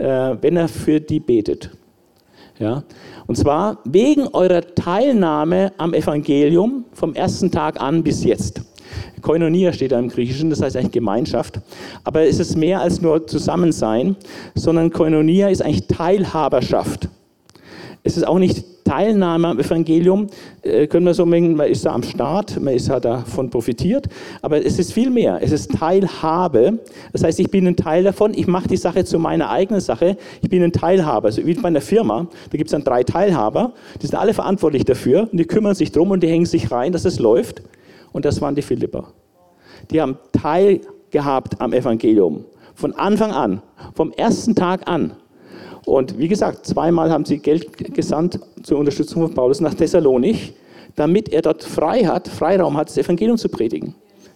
äh, 0.00 0.36
wenn 0.40 0.56
er 0.56 0.68
für 0.68 1.00
die 1.00 1.20
betet. 1.20 1.70
Ja? 2.60 2.84
Und 3.26 3.36
zwar 3.36 3.78
wegen 3.84 4.28
eurer 4.28 4.62
Teilnahme 4.74 5.72
am 5.78 5.94
Evangelium 5.94 6.84
vom 6.92 7.14
ersten 7.14 7.50
Tag 7.50 7.80
an 7.80 8.04
bis 8.04 8.22
jetzt. 8.22 8.60
Koinonia 9.22 9.72
steht 9.72 9.92
da 9.92 9.98
im 9.98 10.08
Griechischen, 10.08 10.50
das 10.50 10.62
heißt 10.62 10.76
eigentlich 10.76 10.92
Gemeinschaft. 10.92 11.60
Aber 12.04 12.22
es 12.22 12.38
ist 12.38 12.56
mehr 12.56 12.80
als 12.80 13.00
nur 13.00 13.26
Zusammensein, 13.26 14.16
sondern 14.54 14.90
Koinonia 14.90 15.48
ist 15.48 15.62
eigentlich 15.62 15.86
Teilhaberschaft. 15.86 17.08
Es 18.02 18.16
ist 18.16 18.26
auch 18.26 18.38
nicht 18.38 18.64
Teilnahme 18.90 19.46
am 19.46 19.60
Evangelium, 19.60 20.26
äh, 20.62 20.88
können 20.88 21.06
wir 21.06 21.14
so 21.14 21.24
mengen, 21.24 21.54
man 21.54 21.68
ist 21.68 21.86
da 21.86 21.92
am 21.92 22.02
Start, 22.02 22.60
man 22.60 22.74
ist 22.74 22.90
da 22.90 22.98
davon 22.98 23.48
profitiert, 23.48 24.08
aber 24.42 24.64
es 24.66 24.80
ist 24.80 24.92
viel 24.92 25.10
mehr. 25.10 25.38
Es 25.40 25.52
ist 25.52 25.70
Teilhabe. 25.70 26.80
Das 27.12 27.22
heißt, 27.22 27.38
ich 27.38 27.48
bin 27.52 27.68
ein 27.68 27.76
Teil 27.76 28.02
davon, 28.02 28.34
ich 28.34 28.48
mache 28.48 28.66
die 28.66 28.76
Sache 28.76 29.04
zu 29.04 29.20
meiner 29.20 29.48
eigenen 29.48 29.80
Sache, 29.80 30.16
ich 30.42 30.50
bin 30.50 30.60
ein 30.64 30.72
Teilhaber. 30.72 31.26
Also 31.26 31.46
wie 31.46 31.54
bei 31.54 31.68
einer 31.68 31.80
Firma, 31.80 32.26
da 32.50 32.58
gibt 32.58 32.66
es 32.66 32.72
dann 32.72 32.82
drei 32.82 33.04
Teilhaber, 33.04 33.74
die 34.02 34.08
sind 34.08 34.18
alle 34.18 34.34
verantwortlich 34.34 34.84
dafür 34.84 35.28
und 35.30 35.38
die 35.38 35.44
kümmern 35.44 35.76
sich 35.76 35.92
drum 35.92 36.10
und 36.10 36.24
die 36.24 36.28
hängen 36.28 36.46
sich 36.46 36.72
rein, 36.72 36.90
dass 36.90 37.04
es 37.04 37.20
läuft. 37.20 37.62
Und 38.10 38.24
das 38.24 38.40
waren 38.40 38.56
die 38.56 38.62
Philipper. 38.62 39.12
Die 39.92 40.00
haben 40.00 40.18
Teil 40.32 40.80
gehabt 41.12 41.60
am 41.60 41.72
Evangelium. 41.72 42.44
Von 42.74 42.92
Anfang 42.94 43.30
an, 43.30 43.62
vom 43.94 44.10
ersten 44.10 44.56
Tag 44.56 44.88
an. 44.88 45.12
Und 45.84 46.18
wie 46.18 46.28
gesagt, 46.28 46.66
zweimal 46.66 47.10
haben 47.10 47.24
sie 47.24 47.38
Geld 47.38 47.94
gesandt 47.94 48.38
zur 48.62 48.78
Unterstützung 48.78 49.22
von 49.22 49.34
Paulus 49.34 49.60
nach 49.60 49.74
Thessalonich, 49.74 50.54
damit 50.96 51.30
er 51.30 51.42
dort 51.42 51.62
frei 51.62 52.04
hat, 52.04 52.28
Freiraum 52.28 52.76
hat, 52.76 52.88
das 52.88 52.98
Evangelium 52.98 53.38
zu 53.38 53.48
predigen. 53.48 53.94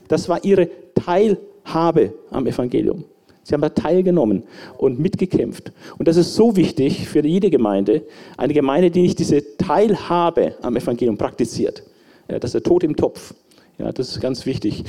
Das 0.09 0.29
war 0.29 0.43
ihre 0.45 0.69
Teilhabe 0.95 2.13
am 2.31 2.47
Evangelium. 2.47 3.05
Sie 3.43 3.53
haben 3.53 3.61
da 3.61 3.69
teilgenommen 3.69 4.45
und 4.79 4.99
mitgekämpft. 4.99 5.73
Und 5.99 6.09
das 6.09 6.17
ist 6.17 6.35
so 6.35 6.57
wichtig 6.57 7.07
für 7.07 7.25
jede 7.25 7.51
Gemeinde, 7.51 8.03
eine 8.39 8.55
Gemeinde, 8.55 8.91
die 8.91 9.03
nicht 9.03 9.19
diese 9.19 9.57
Teilhabe 9.59 10.55
am 10.63 10.77
Evangelium 10.77 11.19
praktiziert. 11.19 11.83
Das 12.27 12.45
ist 12.45 12.55
der 12.55 12.63
Tod 12.63 12.85
im 12.85 12.97
Topf. 12.97 13.35
Ja, 13.79 13.91
das 13.91 14.11
ist 14.11 14.21
ganz 14.21 14.47
wichtig. 14.47 14.85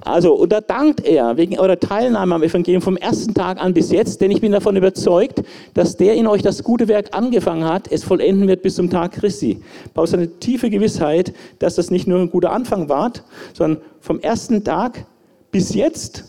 Also, 0.00 0.32
und 0.34 0.52
da 0.52 0.62
dankt 0.62 1.04
er 1.04 1.36
wegen 1.36 1.58
eurer 1.58 1.78
Teilnahme 1.78 2.34
am 2.34 2.42
Evangelium 2.42 2.80
vom 2.80 2.96
ersten 2.96 3.34
Tag 3.34 3.62
an 3.62 3.74
bis 3.74 3.90
jetzt, 3.90 4.22
denn 4.22 4.30
ich 4.30 4.40
bin 4.40 4.52
davon 4.52 4.74
überzeugt, 4.74 5.42
dass 5.74 5.96
der 5.98 6.14
in 6.14 6.26
euch 6.26 6.40
das 6.40 6.64
gute 6.64 6.88
Werk 6.88 7.14
angefangen 7.14 7.64
hat, 7.64 7.92
es 7.92 8.04
vollenden 8.04 8.48
wird 8.48 8.62
bis 8.62 8.76
zum 8.76 8.88
Tag 8.88 9.12
Christi. 9.12 9.60
Paulus 9.92 10.14
hat 10.14 10.20
eine 10.20 10.38
tiefe 10.38 10.70
Gewissheit, 10.70 11.34
dass 11.58 11.74
das 11.74 11.90
nicht 11.90 12.06
nur 12.06 12.20
ein 12.20 12.30
guter 12.30 12.52
Anfang 12.52 12.88
war, 12.88 13.12
sondern 13.52 13.82
vom 14.00 14.18
ersten 14.20 14.64
Tag 14.64 15.04
bis 15.50 15.74
jetzt, 15.74 16.24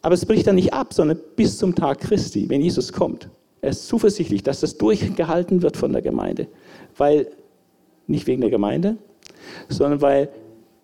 aber 0.00 0.14
es 0.14 0.24
bricht 0.24 0.46
dann 0.46 0.54
nicht 0.54 0.72
ab, 0.72 0.94
sondern 0.94 1.20
bis 1.36 1.58
zum 1.58 1.74
Tag 1.74 2.00
Christi, 2.00 2.48
wenn 2.48 2.62
Jesus 2.62 2.94
kommt. 2.94 3.28
Er 3.60 3.70
ist 3.70 3.86
zuversichtlich, 3.88 4.42
dass 4.42 4.60
das 4.60 4.78
durchgehalten 4.78 5.60
wird 5.60 5.76
von 5.76 5.92
der 5.92 6.00
Gemeinde, 6.00 6.46
weil 6.96 7.26
nicht 8.06 8.26
wegen 8.26 8.40
der 8.40 8.48
Gemeinde, 8.48 8.96
sondern 9.68 10.00
weil 10.00 10.30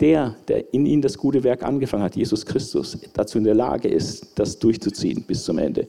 der, 0.00 0.36
der 0.48 0.72
in 0.72 0.86
ihnen 0.86 1.02
das 1.02 1.16
gute 1.16 1.42
Werk 1.44 1.62
angefangen 1.62 2.02
hat, 2.02 2.16
Jesus 2.16 2.44
Christus, 2.44 2.98
dazu 3.14 3.38
in 3.38 3.44
der 3.44 3.54
Lage 3.54 3.88
ist, 3.88 4.38
das 4.38 4.58
durchzuziehen 4.58 5.24
bis 5.26 5.44
zum 5.44 5.58
Ende. 5.58 5.88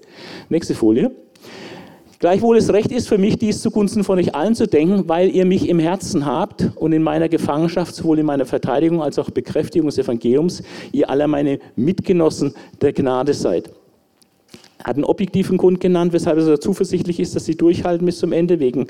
Nächste 0.50 0.76
Folie. 0.76 1.12
Gleichwohl 2.20 2.58
es 2.58 2.74
recht 2.74 2.92
ist 2.92 3.08
für 3.08 3.20
mich, 3.20 3.38
dies 3.38 3.62
zugunsten 3.62 4.04
von 4.04 4.18
euch 4.18 4.34
allen 4.34 4.56
zu 4.56 4.66
denken, 4.66 5.08
weil 5.08 5.30
ihr 5.30 5.46
mich 5.46 5.70
im 5.70 5.78
Herzen 5.78 6.26
habt 6.26 6.72
und 6.76 6.92
in 6.92 7.04
meiner 7.04 7.30
Gefangenschaft, 7.30 7.94
sowohl 7.94 8.18
in 8.18 8.26
meiner 8.26 8.46
Verteidigung 8.46 9.04
als 9.04 9.20
auch 9.20 9.30
Bekräftigung 9.30 9.88
des 9.88 10.00
Evangeliums, 10.00 10.64
ihr 10.92 11.12
alle 11.12 11.28
meine 11.28 11.60
Mitgenossen 11.76 12.56
der 12.82 12.94
Gnade 12.94 13.36
seid. 13.36 13.72
Er 14.80 14.86
hat 14.86 14.96
einen 14.96 15.06
objektiven 15.06 15.58
Grund 15.58 15.80
genannt, 15.80 16.12
weshalb 16.12 16.38
er 16.38 16.44
so 16.44 16.58
zuversichtlich 16.58 17.20
ist, 17.20 17.36
dass 17.36 17.46
sie 17.46 17.56
durchhalten 17.56 18.06
bis 18.06 18.18
zum 18.18 18.32
Ende, 18.32 18.60
wegen 18.60 18.88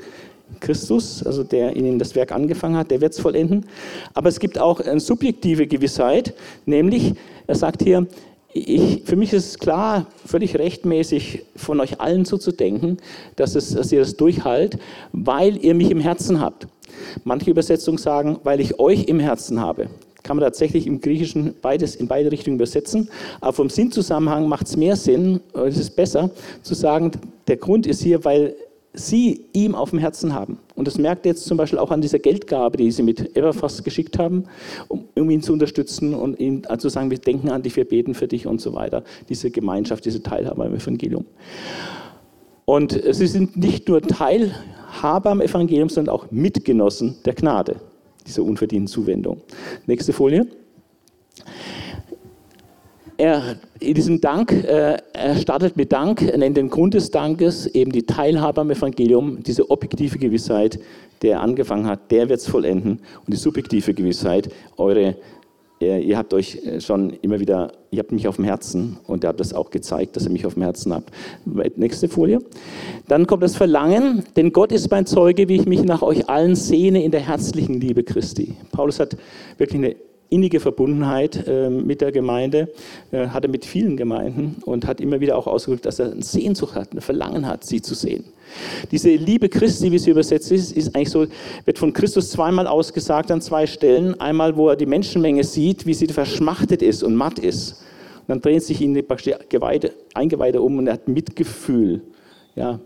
Christus, 0.60 1.22
also 1.24 1.44
der 1.44 1.74
in 1.76 1.84
ihnen 1.84 1.98
das 1.98 2.14
Werk 2.14 2.32
angefangen 2.32 2.76
hat, 2.76 2.90
der 2.90 3.00
wird 3.00 3.12
es 3.12 3.20
vollenden. 3.20 3.66
Aber 4.14 4.28
es 4.28 4.40
gibt 4.40 4.58
auch 4.58 4.80
eine 4.80 5.00
subjektive 5.00 5.66
Gewissheit, 5.66 6.34
nämlich, 6.66 7.14
er 7.46 7.54
sagt 7.54 7.82
hier, 7.82 8.06
ich, 8.52 9.02
für 9.04 9.16
mich 9.16 9.32
ist 9.32 9.46
es 9.46 9.58
klar, 9.58 10.06
völlig 10.24 10.58
rechtmäßig 10.58 11.44
von 11.54 11.80
euch 11.80 12.00
allen 12.00 12.24
so 12.24 12.38
zu 12.38 12.52
denken, 12.52 12.96
dass, 13.36 13.54
es, 13.54 13.74
dass 13.74 13.92
ihr 13.92 14.00
das 14.00 14.16
durchhalt, 14.16 14.78
weil 15.12 15.56
ihr 15.58 15.74
mich 15.74 15.90
im 15.90 16.00
Herzen 16.00 16.40
habt. 16.40 16.66
Manche 17.24 17.50
Übersetzungen 17.50 17.98
sagen, 17.98 18.38
weil 18.44 18.60
ich 18.60 18.78
euch 18.80 19.04
im 19.04 19.20
Herzen 19.20 19.60
habe. 19.60 19.88
Kann 20.22 20.36
man 20.36 20.44
tatsächlich 20.44 20.86
im 20.86 21.00
Griechischen 21.00 21.54
beides 21.62 21.94
in 21.94 22.08
beide 22.08 22.32
Richtungen 22.32 22.56
übersetzen. 22.56 23.08
Aber 23.40 23.52
vom 23.52 23.70
Sinnzusammenhang 23.70 24.48
macht 24.48 24.66
es 24.66 24.76
mehr 24.76 24.96
Sinn, 24.96 25.40
es 25.54 25.78
ist 25.78 25.94
besser 25.94 26.30
zu 26.62 26.74
sagen, 26.74 27.12
der 27.46 27.56
Grund 27.56 27.86
ist 27.86 28.02
hier, 28.02 28.24
weil 28.24 28.54
sie 28.98 29.46
ihm 29.52 29.74
auf 29.74 29.90
dem 29.90 29.98
Herzen 29.98 30.34
haben. 30.34 30.58
Und 30.74 30.86
das 30.86 30.98
merkt 30.98 31.24
ihr 31.24 31.30
jetzt 31.30 31.44
zum 31.44 31.56
Beispiel 31.56 31.78
auch 31.78 31.90
an 31.90 32.00
dieser 32.00 32.18
Geldgabe, 32.18 32.76
die 32.76 32.90
sie 32.90 33.02
mit 33.02 33.36
Everfast 33.36 33.84
geschickt 33.84 34.18
haben, 34.18 34.44
um, 34.88 35.04
um 35.14 35.30
ihn 35.30 35.42
zu 35.42 35.52
unterstützen 35.52 36.14
und 36.14 36.38
ihm 36.38 36.64
zu 36.64 36.70
also 36.70 36.88
sagen, 36.88 37.10
wir 37.10 37.18
denken 37.18 37.48
an 37.50 37.62
dich, 37.62 37.76
wir 37.76 37.84
beten 37.84 38.14
für 38.14 38.28
dich 38.28 38.46
und 38.46 38.60
so 38.60 38.74
weiter. 38.74 39.04
Diese 39.28 39.50
Gemeinschaft, 39.50 40.04
diese 40.04 40.22
Teilhabe 40.22 40.64
am 40.64 40.74
Evangelium. 40.74 41.24
Und 42.64 43.00
sie 43.10 43.26
sind 43.26 43.56
nicht 43.56 43.88
nur 43.88 44.02
Teilhaber 44.02 45.30
am 45.30 45.40
Evangelium, 45.40 45.88
sondern 45.88 46.14
auch 46.14 46.30
Mitgenossen 46.30 47.16
der 47.24 47.34
Gnade, 47.34 47.76
dieser 48.26 48.42
unverdienten 48.42 48.88
Zuwendung. 48.88 49.40
Nächste 49.86 50.12
Folie 50.12 50.46
er 53.18 53.56
in 53.80 53.94
diesem 53.94 54.20
Dank, 54.20 54.52
äh, 54.52 54.96
er 55.12 55.36
startet 55.36 55.76
mit 55.76 55.92
Dank, 55.92 56.22
er 56.22 56.38
nennt 56.38 56.56
den 56.56 56.70
Grund 56.70 56.94
des 56.94 57.10
Dankes 57.10 57.66
eben 57.66 57.92
die 57.92 58.04
Teilhabe 58.04 58.60
am 58.60 58.70
Evangelium, 58.70 59.42
diese 59.42 59.70
objektive 59.70 60.18
Gewissheit, 60.18 60.78
der 61.22 61.32
er 61.32 61.40
angefangen 61.40 61.86
hat, 61.86 62.10
der 62.12 62.28
wird 62.28 62.38
es 62.38 62.46
vollenden 62.46 62.92
und 62.92 63.32
die 63.32 63.36
subjektive 63.36 63.92
Gewissheit, 63.92 64.48
eure, 64.76 65.16
ihr, 65.80 65.98
ihr, 65.98 66.16
habt 66.16 66.32
euch 66.32 66.64
äh, 66.64 66.80
schon 66.80 67.10
immer 67.20 67.40
wieder, 67.40 67.72
ihr 67.90 67.98
habt 67.98 68.12
mich 68.12 68.28
auf 68.28 68.36
dem 68.36 68.44
Herzen 68.44 68.98
und 69.08 69.24
ihr 69.24 69.28
habt 69.28 69.40
das 69.40 69.52
auch 69.52 69.70
gezeigt, 69.70 70.14
dass 70.14 70.24
ihr 70.24 70.30
mich 70.30 70.46
auf 70.46 70.54
dem 70.54 70.62
Herzen 70.62 70.94
habt. 70.94 71.10
Nächste 71.74 72.08
Folie. 72.08 72.38
Dann 73.08 73.26
kommt 73.26 73.42
das 73.42 73.56
Verlangen, 73.56 74.22
denn 74.36 74.52
Gott 74.52 74.70
ist 74.70 74.92
mein 74.92 75.06
Zeuge, 75.06 75.48
wie 75.48 75.56
ich 75.56 75.66
mich 75.66 75.82
nach 75.82 76.02
euch 76.02 76.28
allen 76.28 76.54
sehne 76.54 77.02
in 77.02 77.10
der 77.10 77.20
herzlichen 77.20 77.80
Liebe 77.80 78.04
Christi. 78.04 78.54
Paulus 78.70 79.00
hat 79.00 79.16
wirklich 79.56 79.82
eine 79.82 79.96
innige 80.30 80.60
Verbundenheit 80.60 81.46
äh, 81.46 81.70
mit 81.70 82.00
der 82.00 82.12
Gemeinde, 82.12 82.68
äh, 83.12 83.28
hat 83.28 83.44
er 83.44 83.50
mit 83.50 83.64
vielen 83.64 83.96
Gemeinden 83.96 84.56
und 84.64 84.86
hat 84.86 85.00
immer 85.00 85.20
wieder 85.20 85.36
auch 85.36 85.46
ausgedrückt, 85.46 85.86
dass 85.86 85.98
er 85.98 86.12
eine 86.12 86.22
Sehnsucht 86.22 86.74
hat, 86.74 86.92
ein 86.92 87.00
Verlangen 87.00 87.46
hat, 87.46 87.64
sie 87.64 87.80
zu 87.80 87.94
sehen. 87.94 88.24
Diese 88.90 89.10
Liebe 89.10 89.48
Christi, 89.48 89.92
wie 89.92 89.98
sie 89.98 90.10
übersetzt 90.10 90.50
ist, 90.52 90.72
ist 90.72 90.94
eigentlich 90.94 91.10
so, 91.10 91.26
wird 91.64 91.78
von 91.78 91.92
Christus 91.92 92.30
zweimal 92.30 92.66
ausgesagt 92.66 93.30
an 93.30 93.40
zwei 93.40 93.66
Stellen. 93.66 94.18
Einmal, 94.20 94.56
wo 94.56 94.68
er 94.68 94.76
die 94.76 94.86
Menschenmenge 94.86 95.44
sieht, 95.44 95.86
wie 95.86 95.94
sie 95.94 96.06
verschmachtet 96.06 96.82
ist 96.82 97.02
und 97.02 97.14
matt 97.14 97.38
ist. 97.38 97.82
Und 98.20 98.28
dann 98.28 98.40
drehen 98.40 98.60
sich 98.60 98.80
ihn 98.80 98.94
die 98.94 99.04
Eingeweide 100.14 100.62
um 100.62 100.78
und 100.78 100.86
er 100.86 100.94
hat 100.94 101.08
Mitgefühl. 101.08 102.02
Ja, 102.56 102.80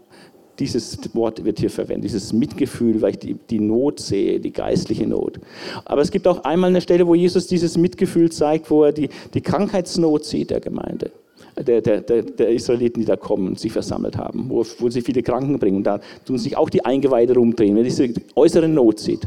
dieses 0.62 0.96
Wort 1.14 1.44
wird 1.44 1.58
hier 1.58 1.70
verwendet, 1.70 2.04
dieses 2.04 2.32
Mitgefühl, 2.32 3.02
weil 3.02 3.10
ich 3.10 3.18
die, 3.18 3.36
die, 3.50 3.58
Not 3.58 3.98
sehe, 3.98 4.38
die 4.38 4.52
geistliche 4.52 5.06
Not. 5.08 5.40
Aber 5.84 6.02
es 6.02 6.10
gibt 6.12 6.28
auch 6.28 6.44
einmal 6.44 6.70
eine 6.70 6.80
Stelle, 6.80 7.06
wo 7.06 7.16
Jesus 7.16 7.48
dieses 7.48 7.76
Mitgefühl 7.76 8.30
zeigt, 8.30 8.70
wo 8.70 8.84
er 8.84 8.92
die, 8.92 9.08
die 9.34 9.40
Krankheitsnot 9.40 10.24
sieht 10.24 10.50
der 10.50 10.60
Gemeinde, 10.60 11.10
der, 11.58 11.80
der, 11.80 12.00
der, 12.00 12.22
der 12.22 12.50
Israeliten, 12.50 13.00
die 13.00 13.06
da 13.06 13.16
kommen 13.16 13.48
und 13.48 13.58
sich 13.58 13.72
versammelt 13.72 14.16
haben, 14.16 14.46
wo, 14.48 14.64
wo 14.78 14.88
sie 14.88 15.02
viele 15.02 15.22
Kranken 15.22 15.58
bringen. 15.58 15.78
Und 15.78 15.84
da 15.84 16.00
tun 16.24 16.38
sich 16.38 16.56
auch 16.56 16.70
die 16.70 16.84
Eingeweide 16.84 17.34
rumdrehen, 17.34 17.74
wenn 17.74 17.84
er 17.84 17.90
diese 17.90 18.08
äußere 18.36 18.68
Not 18.68 19.00
sieht. 19.00 19.26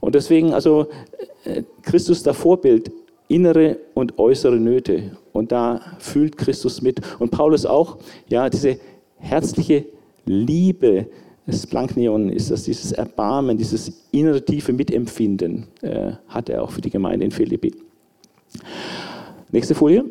Und 0.00 0.14
deswegen, 0.14 0.54
also 0.54 0.86
äh, 1.44 1.64
Christus 1.82 2.22
das 2.22 2.36
Vorbild, 2.38 2.90
innere 3.28 3.76
und 3.92 4.18
äußere 4.18 4.56
Nöte. 4.56 5.18
Und 5.32 5.52
da 5.52 5.80
fühlt 5.98 6.38
Christus 6.38 6.80
mit. 6.80 7.00
Und 7.18 7.30
Paulus 7.30 7.66
auch, 7.66 7.98
ja, 8.28 8.48
diese 8.48 8.78
herzliche 9.18 9.84
Liebe, 10.26 11.06
das 11.46 11.66
Plankneon 11.66 12.30
ist 12.30 12.50
das, 12.50 12.64
dieses 12.64 12.92
Erbarmen, 12.92 13.56
dieses 13.56 13.92
innere 14.12 14.44
tiefe 14.44 14.72
Mitempfinden 14.72 15.66
äh, 15.82 16.12
hat 16.28 16.48
er 16.48 16.62
auch 16.62 16.70
für 16.70 16.80
die 16.80 16.90
Gemeinde 16.90 17.24
in 17.24 17.30
Philippi. 17.30 17.74
Nächste 19.50 19.74
Folie. 19.74 20.04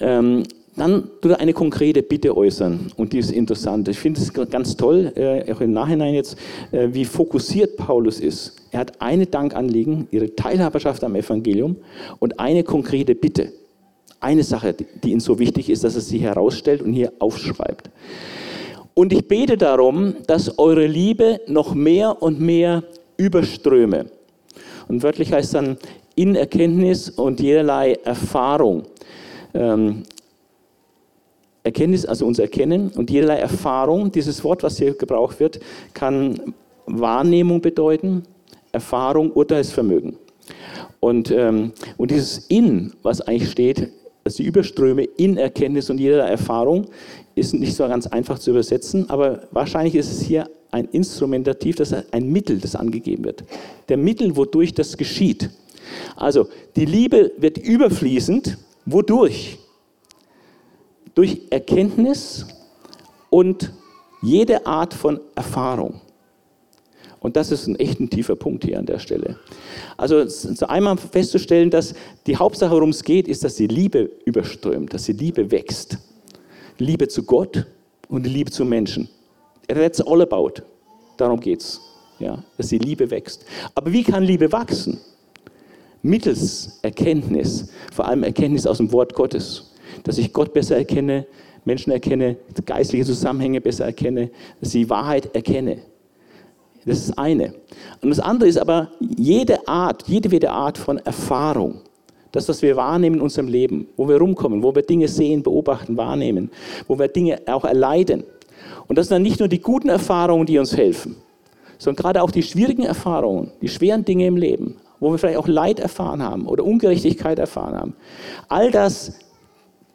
Ähm, 0.00 0.44
dann 0.74 1.10
tut 1.20 1.32
er 1.32 1.40
eine 1.40 1.52
konkrete 1.52 2.02
Bitte 2.02 2.34
äußern 2.34 2.90
und 2.96 3.12
die 3.12 3.18
ist 3.18 3.30
interessant. 3.30 3.88
Ich 3.88 3.98
finde 3.98 4.20
es 4.20 4.32
ganz 4.32 4.76
toll, 4.76 5.12
äh, 5.16 5.52
auch 5.52 5.60
im 5.60 5.72
Nachhinein 5.72 6.14
jetzt, 6.14 6.38
äh, 6.70 6.88
wie 6.92 7.04
fokussiert 7.04 7.76
Paulus 7.76 8.20
ist. 8.20 8.56
Er 8.70 8.80
hat 8.80 9.00
eine 9.02 9.26
Dankanliegen, 9.26 10.08
ihre 10.10 10.34
Teilhaberschaft 10.34 11.04
am 11.04 11.14
Evangelium 11.14 11.76
und 12.20 12.40
eine 12.40 12.64
konkrete 12.64 13.14
Bitte. 13.14 13.52
Eine 14.18 14.44
Sache, 14.44 14.74
die 15.02 15.12
ihm 15.12 15.20
so 15.20 15.38
wichtig 15.38 15.68
ist, 15.68 15.84
dass 15.84 15.94
er 15.94 16.00
sie 16.00 16.18
herausstellt 16.18 16.80
und 16.80 16.94
hier 16.94 17.12
aufschreibt. 17.18 17.90
Und 18.94 19.12
ich 19.12 19.26
bete 19.26 19.56
darum, 19.56 20.16
dass 20.26 20.58
eure 20.58 20.86
Liebe 20.86 21.40
noch 21.46 21.74
mehr 21.74 22.22
und 22.22 22.40
mehr 22.40 22.84
überströme. 23.16 24.06
Und 24.88 25.02
wörtlich 25.02 25.32
heißt 25.32 25.54
dann 25.54 25.78
in 26.14 26.34
Erkenntnis 26.34 27.08
und 27.08 27.40
jederlei 27.40 27.94
Erfahrung. 28.04 28.84
Ähm, 29.54 30.02
Erkenntnis, 31.64 32.04
also 32.04 32.26
unser 32.26 32.42
Erkennen 32.42 32.90
und 32.90 33.10
jederlei 33.10 33.38
Erfahrung, 33.38 34.10
dieses 34.10 34.42
Wort, 34.42 34.62
was 34.62 34.78
hier 34.78 34.94
gebraucht 34.94 35.38
wird, 35.40 35.60
kann 35.94 36.54
Wahrnehmung 36.86 37.60
bedeuten, 37.60 38.24
Erfahrung, 38.72 39.30
Urteilsvermögen. 39.30 40.16
Und, 41.00 41.30
ähm, 41.30 41.72
und 41.96 42.10
dieses 42.10 42.46
In, 42.48 42.92
was 43.02 43.20
eigentlich 43.20 43.50
steht, 43.50 43.88
dass 44.24 44.36
die 44.36 44.44
Überströme 44.44 45.04
in 45.04 45.36
Erkenntnis 45.36 45.90
und 45.90 45.98
jeder 45.98 46.24
Erfahrung 46.24 46.86
ist 47.34 47.54
nicht 47.54 47.74
so 47.74 47.86
ganz 47.88 48.06
einfach 48.06 48.38
zu 48.38 48.50
übersetzen, 48.50 49.08
aber 49.10 49.48
wahrscheinlich 49.50 49.94
ist 49.94 50.12
es 50.12 50.20
hier 50.20 50.48
ein 50.70 50.86
Instrumentativ, 50.86 51.76
das 51.76 51.92
ein 51.92 52.28
Mittel, 52.28 52.58
das 52.58 52.76
angegeben 52.76 53.24
wird. 53.24 53.44
Der 53.88 53.96
Mittel, 53.96 54.36
wodurch 54.36 54.72
das 54.74 54.96
geschieht. 54.96 55.50
Also 56.16 56.48
die 56.76 56.86
Liebe 56.86 57.32
wird 57.38 57.58
überfließend. 57.58 58.58
Wodurch? 58.86 59.58
Durch 61.14 61.42
Erkenntnis 61.50 62.46
und 63.28 63.72
jede 64.22 64.66
Art 64.66 64.94
von 64.94 65.20
Erfahrung. 65.34 66.00
Und 67.20 67.36
das 67.36 67.52
ist 67.52 67.66
ein 67.66 67.76
echt 67.76 68.00
ein 68.00 68.10
tiefer 68.10 68.34
Punkt 68.34 68.64
hier 68.64 68.78
an 68.78 68.86
der 68.86 68.98
Stelle. 68.98 69.36
Also 69.96 70.26
einmal 70.66 70.96
festzustellen, 70.96 71.70
dass 71.70 71.94
die 72.26 72.36
Hauptsache, 72.36 72.72
worum 72.72 72.90
es 72.90 73.04
geht, 73.04 73.28
ist, 73.28 73.44
dass 73.44 73.54
die 73.54 73.68
Liebe 73.68 74.10
überströmt, 74.24 74.92
dass 74.92 75.04
die 75.04 75.12
Liebe 75.12 75.50
wächst. 75.50 75.98
Liebe 76.78 77.08
zu 77.08 77.22
Gott 77.22 77.66
und 78.08 78.24
die 78.24 78.30
Liebe 78.30 78.50
zu 78.50 78.64
Menschen. 78.64 79.08
That's 79.68 80.00
all 80.00 80.22
about. 80.22 80.62
Darum 81.16 81.40
geht's. 81.40 81.80
Ja, 82.18 82.42
dass 82.56 82.68
die 82.68 82.78
Liebe 82.78 83.10
wächst. 83.10 83.44
Aber 83.74 83.92
wie 83.92 84.04
kann 84.04 84.22
Liebe 84.22 84.52
wachsen? 84.52 85.00
Mittels 86.02 86.78
Erkenntnis, 86.82 87.72
vor 87.92 88.06
allem 88.06 88.22
Erkenntnis 88.22 88.66
aus 88.66 88.76
dem 88.78 88.92
Wort 88.92 89.14
Gottes. 89.14 89.72
Dass 90.04 90.18
ich 90.18 90.32
Gott 90.32 90.52
besser 90.52 90.76
erkenne, 90.76 91.26
Menschen 91.64 91.92
erkenne, 91.92 92.36
geistliche 92.64 93.04
Zusammenhänge 93.04 93.60
besser 93.60 93.86
erkenne, 93.86 94.30
dass 94.60 94.74
ich 94.74 94.88
Wahrheit 94.88 95.34
erkenne. 95.34 95.78
Das 96.84 96.98
ist 96.98 97.18
eine. 97.18 97.54
Und 98.00 98.10
das 98.10 98.18
andere 98.18 98.48
ist 98.48 98.58
aber 98.58 98.90
jede 99.00 99.66
Art, 99.68 100.04
jede 100.08 100.50
Art 100.50 100.78
von 100.78 100.98
Erfahrung. 100.98 101.80
Das, 102.32 102.48
was 102.48 102.62
wir 102.62 102.76
wahrnehmen 102.76 103.16
in 103.16 103.22
unserem 103.22 103.48
Leben, 103.48 103.88
wo 103.96 104.08
wir 104.08 104.16
rumkommen, 104.16 104.62
wo 104.62 104.74
wir 104.74 104.82
Dinge 104.82 105.06
sehen, 105.06 105.42
beobachten, 105.42 105.96
wahrnehmen, 105.96 106.50
wo 106.88 106.98
wir 106.98 107.08
Dinge 107.08 107.42
auch 107.46 107.64
erleiden. 107.64 108.24
Und 108.88 108.96
das 108.96 109.08
sind 109.08 109.16
dann 109.16 109.22
nicht 109.22 109.38
nur 109.38 109.48
die 109.48 109.60
guten 109.60 109.90
Erfahrungen, 109.90 110.46
die 110.46 110.58
uns 110.58 110.76
helfen, 110.76 111.16
sondern 111.78 112.02
gerade 112.02 112.22
auch 112.22 112.30
die 112.30 112.42
schwierigen 112.42 112.84
Erfahrungen, 112.84 113.52
die 113.60 113.68
schweren 113.68 114.04
Dinge 114.04 114.26
im 114.26 114.36
Leben, 114.36 114.76
wo 114.98 115.10
wir 115.10 115.18
vielleicht 115.18 115.38
auch 115.38 115.48
Leid 115.48 115.78
erfahren 115.78 116.22
haben 116.22 116.46
oder 116.46 116.64
Ungerechtigkeit 116.64 117.38
erfahren 117.38 117.76
haben. 117.76 117.94
All 118.48 118.70
das 118.70 119.18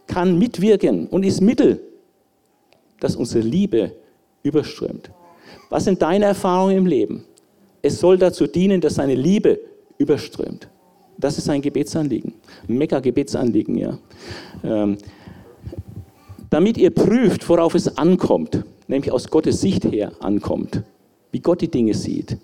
kann 0.06 0.38
mitwirken 0.38 1.08
und 1.08 1.23
ist 1.23 1.41
Mittel, 1.41 1.82
dass 3.00 3.15
unsere 3.15 3.43
Liebe 3.43 3.93
überströmt. 4.43 5.12
Was 5.69 5.84
sind 5.86 6.02
deine 6.02 6.26
Erfahrungen 6.26 6.78
im 6.78 6.86
Leben? 6.86 7.26
Es 7.82 8.00
soll 8.00 8.17
dazu 8.17 8.47
dienen, 8.47 8.82
dass 8.82 8.95
seine 8.95 9.15
Liebe 9.15 9.60
überströmt. 9.97 10.67
Das 11.17 11.38
ist 11.38 11.49
ein 11.49 11.62
Gebetsanliegen, 11.62 12.34
ein 12.67 12.77
Mega-Gebetsanliegen, 12.77 13.77
ja. 13.77 13.97
Ähm, 14.63 14.97
damit 16.49 16.77
ihr 16.77 16.91
prüft, 16.91 17.47
worauf 17.49 17.75
es 17.75 17.97
ankommt, 17.97 18.63
nämlich 18.88 19.12
aus 19.12 19.30
Gottes 19.30 19.60
Sicht 19.60 19.86
her 19.86 20.12
ankommt, 20.19 20.84
wie 21.32 21.39
Gott 21.39 21.62
die 21.62 21.71
Dinge 21.71 21.93
sieht. 21.93 22.38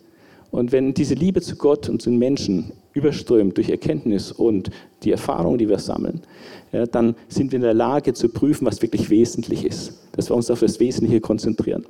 Und 0.54 0.72
wenn 0.72 0.94
diese 0.94 1.16
Liebe 1.16 1.42
zu 1.42 1.56
Gott 1.56 1.90
und 1.90 2.00
zu 2.00 2.12
den 2.12 2.20
Menschen 2.20 2.74
überströmt 2.94 3.58
durch 3.58 3.72
Erkenntnis 3.72 4.32
und 4.32 4.70
die 5.02 5.12
Erfahrung, 5.12 5.58
die 5.58 5.68
wir 5.68 5.80
sammeln, 5.80 6.22
ja, 6.72 6.86
dann 6.86 7.16
sind 7.28 7.52
wir 7.52 7.56
in 7.56 7.64
der 7.64 7.74
Lage 7.74 8.14
zu 8.14 8.30
prüfen, 8.30 8.68
was 8.68 8.80
wirklich 8.84 9.10
wesentlich 9.10 9.66
ist. 9.66 10.00
Dass 10.12 10.30
wir 10.30 10.36
uns 10.36 10.52
auf 10.52 10.60
das 10.60 10.80
Wesentliche 10.80 11.22
konzentrieren. 11.22 11.88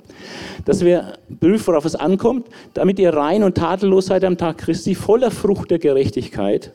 Dass 0.63 0.79
wir 0.79 1.11
prüfen, 1.41 1.67
worauf 1.67 1.83
es 1.83 1.95
ankommt, 1.95 2.47
damit 2.73 2.99
ihr 2.99 3.13
rein 3.13 3.43
und 3.43 3.55
tadellos 3.55 4.05
seid 4.05 4.23
am 4.23 4.37
Tag 4.37 4.59
Christi, 4.59 4.95
voller 4.95 5.29
Frucht 5.29 5.69
der 5.69 5.79
Gerechtigkeit. 5.79 6.71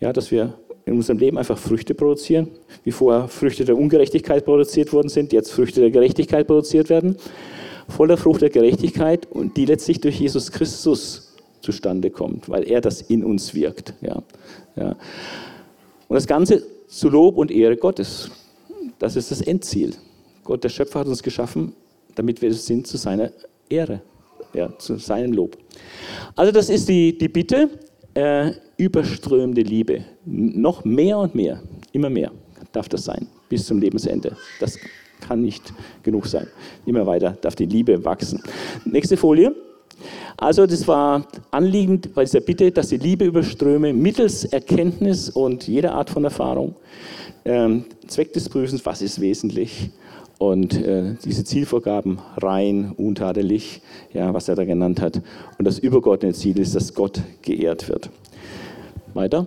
Ja, 0.00 0.10
dass 0.14 0.30
wir 0.30 0.54
in 0.86 0.94
unserem 0.94 1.18
Leben 1.18 1.36
einfach 1.36 1.58
Früchte 1.58 1.92
produzieren, 1.92 2.48
wie 2.82 2.92
vorher 2.92 3.28
Früchte 3.28 3.66
der 3.66 3.76
Ungerechtigkeit 3.76 4.46
produziert 4.46 4.90
worden 4.94 5.10
sind, 5.10 5.34
jetzt 5.34 5.52
Früchte 5.52 5.82
der 5.82 5.90
Gerechtigkeit 5.90 6.46
produziert 6.46 6.88
werden. 6.88 7.18
Voller 7.88 8.16
Frucht 8.16 8.42
der 8.42 8.50
Gerechtigkeit 8.50 9.30
und 9.30 9.56
die 9.56 9.66
letztlich 9.66 10.00
durch 10.00 10.20
Jesus 10.20 10.50
Christus 10.50 11.34
zustande 11.60 12.10
kommt, 12.10 12.48
weil 12.48 12.64
er 12.64 12.80
das 12.80 13.00
in 13.02 13.24
uns 13.24 13.54
wirkt. 13.54 13.94
Ja, 14.00 14.22
ja. 14.76 14.96
Und 16.08 16.14
das 16.14 16.26
Ganze 16.26 16.62
zu 16.88 17.08
Lob 17.08 17.36
und 17.36 17.50
Ehre 17.50 17.76
Gottes. 17.76 18.30
Das 18.98 19.16
ist 19.16 19.30
das 19.30 19.40
Endziel. 19.40 19.94
Gott, 20.44 20.62
der 20.62 20.68
Schöpfer, 20.68 21.00
hat 21.00 21.06
uns 21.06 21.22
geschaffen 21.22 21.74
damit 22.14 22.40
wir 22.42 22.50
es 22.50 22.66
sind 22.66 22.86
zu 22.86 22.96
seiner 22.96 23.30
Ehre, 23.68 24.00
ja, 24.52 24.76
zu 24.78 24.96
seinem 24.96 25.32
Lob. 25.32 25.56
Also 26.36 26.52
das 26.52 26.68
ist 26.68 26.88
die, 26.88 27.16
die 27.16 27.28
Bitte, 27.28 27.70
äh, 28.14 28.52
überströmende 28.76 29.62
Liebe. 29.62 30.04
Noch 30.24 30.84
mehr 30.84 31.18
und 31.18 31.34
mehr, 31.34 31.62
immer 31.92 32.10
mehr 32.10 32.32
darf 32.72 32.88
das 32.88 33.04
sein, 33.04 33.26
bis 33.48 33.66
zum 33.66 33.78
Lebensende. 33.78 34.36
Das 34.60 34.78
kann 35.26 35.42
nicht 35.42 35.72
genug 36.02 36.26
sein. 36.26 36.46
Immer 36.86 37.06
weiter 37.06 37.36
darf 37.40 37.54
die 37.54 37.66
Liebe 37.66 38.04
wachsen. 38.04 38.42
Nächste 38.84 39.16
Folie. 39.16 39.54
Also 40.36 40.66
das 40.66 40.86
war 40.88 41.26
anliegend 41.50 42.14
bei 42.14 42.24
dieser 42.24 42.40
Bitte, 42.40 42.70
dass 42.72 42.88
die 42.88 42.98
Liebe 42.98 43.24
überströme 43.24 43.92
mittels 43.92 44.44
Erkenntnis 44.44 45.30
und 45.30 45.66
jeder 45.68 45.94
Art 45.94 46.10
von 46.10 46.24
Erfahrung. 46.24 46.74
Ähm, 47.44 47.84
Zweck 48.06 48.32
des 48.32 48.48
Prüfens, 48.48 48.84
was 48.84 49.02
ist 49.02 49.20
wesentlich? 49.20 49.90
Und 50.38 50.74
äh, 50.74 51.14
diese 51.24 51.44
Zielvorgaben 51.44 52.18
rein, 52.36 52.92
untadelig, 52.96 53.80
ja, 54.12 54.34
was 54.34 54.48
er 54.48 54.56
da 54.56 54.64
genannt 54.64 55.00
hat. 55.00 55.22
Und 55.58 55.64
das 55.64 55.78
übergeordnete 55.78 56.36
Ziel 56.36 56.58
ist, 56.58 56.74
dass 56.74 56.92
Gott 56.94 57.20
geehrt 57.42 57.88
wird. 57.88 58.10
Weiter. 59.14 59.46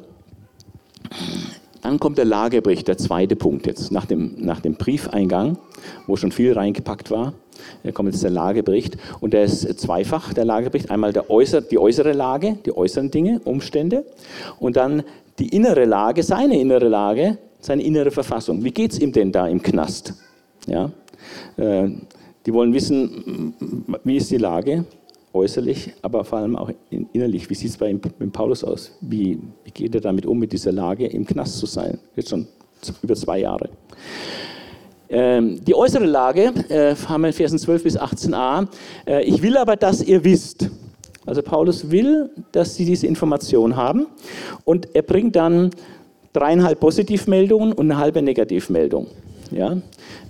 Dann 1.82 2.00
kommt 2.00 2.18
der 2.18 2.26
Lagebericht, 2.26 2.88
der 2.88 2.98
zweite 2.98 3.36
Punkt 3.36 3.68
jetzt, 3.68 3.92
nach 3.92 4.06
dem, 4.06 4.36
nach 4.38 4.60
dem 4.60 4.76
Briefeingang, 4.76 5.58
wo 6.06 6.16
schon 6.16 6.32
viel 6.32 6.54
reingepackt 6.54 7.12
war. 7.12 7.34
Kommt 7.94 8.12
jetzt 8.12 8.24
der 8.24 8.30
Lagebericht 8.30 8.98
und 9.20 9.34
der 9.34 9.44
ist 9.44 9.80
zweifach, 9.80 10.34
der 10.34 10.46
Lagebericht. 10.46 10.92
Einmal 10.92 11.14
der 11.14 11.30
äußer, 11.30 11.62
die 11.62 11.80
äußere 11.80 12.14
Lage, 12.14 12.58
die 12.66 12.76
äußeren 12.76 13.10
Dinge, 13.10 13.42
Umstände 13.46 14.06
und 14.60 14.76
dann 14.76 15.04
die 15.40 15.50
innere 15.50 15.86
Lage, 15.86 16.24
seine 16.24 16.60
innere 16.60 16.88
Lage, 16.88 17.38
seine 17.60 17.84
innere 17.84 18.12
Verfassung. 18.12 18.64
Wie 18.64 18.72
geht 18.72 18.92
es 18.92 19.00
ihm 19.00 19.12
denn 19.12 19.32
da 19.32 19.48
im 19.48 19.62
Knast? 19.62 20.14
Ja? 20.68 20.92
Äh, 21.58 21.90
die 22.46 22.54
wollen 22.54 22.74
wissen, 22.74 23.54
wie 24.04 24.18
ist 24.18 24.32
die 24.32 24.38
Lage 24.38 24.86
äußerlich, 25.38 25.94
aber 26.02 26.24
vor 26.24 26.40
allem 26.40 26.56
auch 26.56 26.72
innerlich. 26.90 27.50
Wie 27.50 27.56
sieht 27.56 27.70
es 27.70 27.78
bei 27.78 27.94
mit 27.94 28.34
Paulus 28.34 28.64
aus? 28.64 28.98
Wie, 29.02 29.40
wie 29.64 29.72
geht 29.72 29.96
er 29.96 30.02
damit 30.02 30.26
um, 30.26 30.38
mit 30.38 30.52
dieser 30.52 30.72
Lage 30.72 31.08
im 31.08 31.26
Knast 31.26 31.58
zu 31.58 31.66
sein? 31.66 32.00
Jetzt 32.16 32.30
schon 32.30 32.48
über 33.02 33.16
zwei 33.16 33.40
Jahre. 33.40 33.70
Ähm, 35.10 35.64
die 35.64 35.74
äußere 35.74 36.06
Lage 36.06 36.52
äh, 36.70 36.96
haben 37.08 37.22
wir 37.22 37.30
in 37.30 37.34
Versen 37.34 37.58
12 37.58 37.84
bis 37.84 37.98
18a. 37.98 38.68
Äh, 39.06 39.24
ich 39.24 39.42
will 39.42 39.58
aber, 39.58 39.76
dass 39.76 40.02
ihr 40.02 40.24
wisst. 40.24 40.70
Also 41.26 41.42
Paulus 41.42 41.92
will, 41.92 42.30
dass 42.52 42.76
sie 42.76 42.86
diese 42.86 43.08
Information 43.08 43.76
haben 43.76 44.08
und 44.64 44.96
er 44.96 45.02
bringt 45.02 45.36
dann 45.36 45.72
dreieinhalb 46.34 46.80
Positivmeldungen 46.80 47.74
und 47.74 47.92
eine 47.92 48.00
halbe 48.00 48.22
Negativmeldung. 48.22 49.08
Ja? 49.52 49.78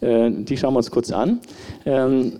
Äh, 0.01 0.31
die 0.31 0.57
schauen 0.57 0.73
wir 0.73 0.77
uns 0.77 0.91
kurz 0.91 1.11
an. 1.11 1.39
Ähm, 1.85 2.39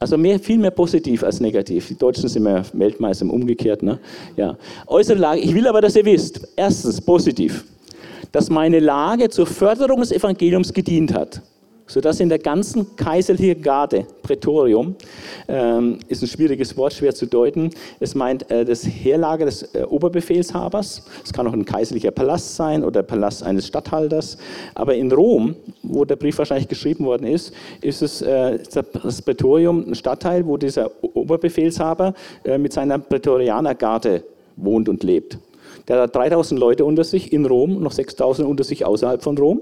also 0.00 0.16
mehr, 0.16 0.40
viel 0.40 0.58
mehr 0.58 0.70
positiv 0.70 1.22
als 1.22 1.40
negativ. 1.40 1.88
Die 1.88 1.96
Deutschen 1.98 2.28
sind 2.28 2.42
mehr 2.42 2.64
Weltmeister 2.72 3.26
im 3.26 3.30
Umgekehrt. 3.30 3.82
Ne? 3.82 4.00
Ja. 4.34 4.56
Äußere 4.86 5.18
Lage. 5.18 5.40
Ich 5.40 5.54
will 5.54 5.68
aber, 5.68 5.82
dass 5.82 5.94
ihr 5.94 6.06
wisst. 6.06 6.48
Erstens 6.56 7.00
positiv, 7.02 7.64
dass 8.32 8.48
meine 8.48 8.78
Lage 8.78 9.28
zur 9.28 9.46
Förderung 9.46 10.00
des 10.00 10.10
Evangeliums 10.10 10.72
gedient 10.72 11.12
hat 11.12 11.42
sodass 11.90 12.20
in 12.20 12.28
der 12.28 12.38
ganzen 12.38 12.94
kaiserlichen 12.94 13.62
Garde, 13.62 14.06
Prätorium, 14.22 14.94
ähm, 15.48 15.98
ist 16.06 16.22
ein 16.22 16.28
schwieriges 16.28 16.76
Wort, 16.76 16.92
schwer 16.92 17.12
zu 17.14 17.26
deuten. 17.26 17.70
Es 17.98 18.14
meint 18.14 18.48
äh, 18.48 18.64
das 18.64 18.84
Heerlager 18.84 19.46
des 19.46 19.62
äh, 19.74 19.82
Oberbefehlshabers. 19.82 21.04
Es 21.24 21.32
kann 21.32 21.48
auch 21.48 21.52
ein 21.52 21.64
kaiserlicher 21.64 22.12
Palast 22.12 22.54
sein 22.54 22.84
oder 22.84 23.02
der 23.02 23.02
Palast 23.02 23.42
eines 23.42 23.66
Statthalters. 23.66 24.38
Aber 24.74 24.94
in 24.94 25.10
Rom, 25.10 25.56
wo 25.82 26.04
der 26.04 26.14
Brief 26.14 26.38
wahrscheinlich 26.38 26.68
geschrieben 26.68 27.04
worden 27.06 27.26
ist, 27.26 27.52
ist 27.80 28.02
es 28.02 28.22
äh, 28.22 28.60
das 28.72 29.22
Prätorium 29.22 29.88
ein 29.88 29.94
Stadtteil, 29.96 30.46
wo 30.46 30.56
dieser 30.56 30.92
Oberbefehlshaber 31.02 32.14
äh, 32.44 32.56
mit 32.56 32.72
seiner 32.72 33.00
Prätorianergarde 33.00 34.22
wohnt 34.54 34.88
und 34.88 35.02
lebt. 35.02 35.38
Der 35.88 36.02
hat 36.02 36.14
3000 36.14 36.60
Leute 36.60 36.84
unter 36.84 37.02
sich 37.02 37.32
in 37.32 37.46
Rom, 37.46 37.82
noch 37.82 37.90
6000 37.90 38.46
unter 38.46 38.62
sich 38.62 38.84
außerhalb 38.86 39.24
von 39.24 39.36
Rom. 39.36 39.60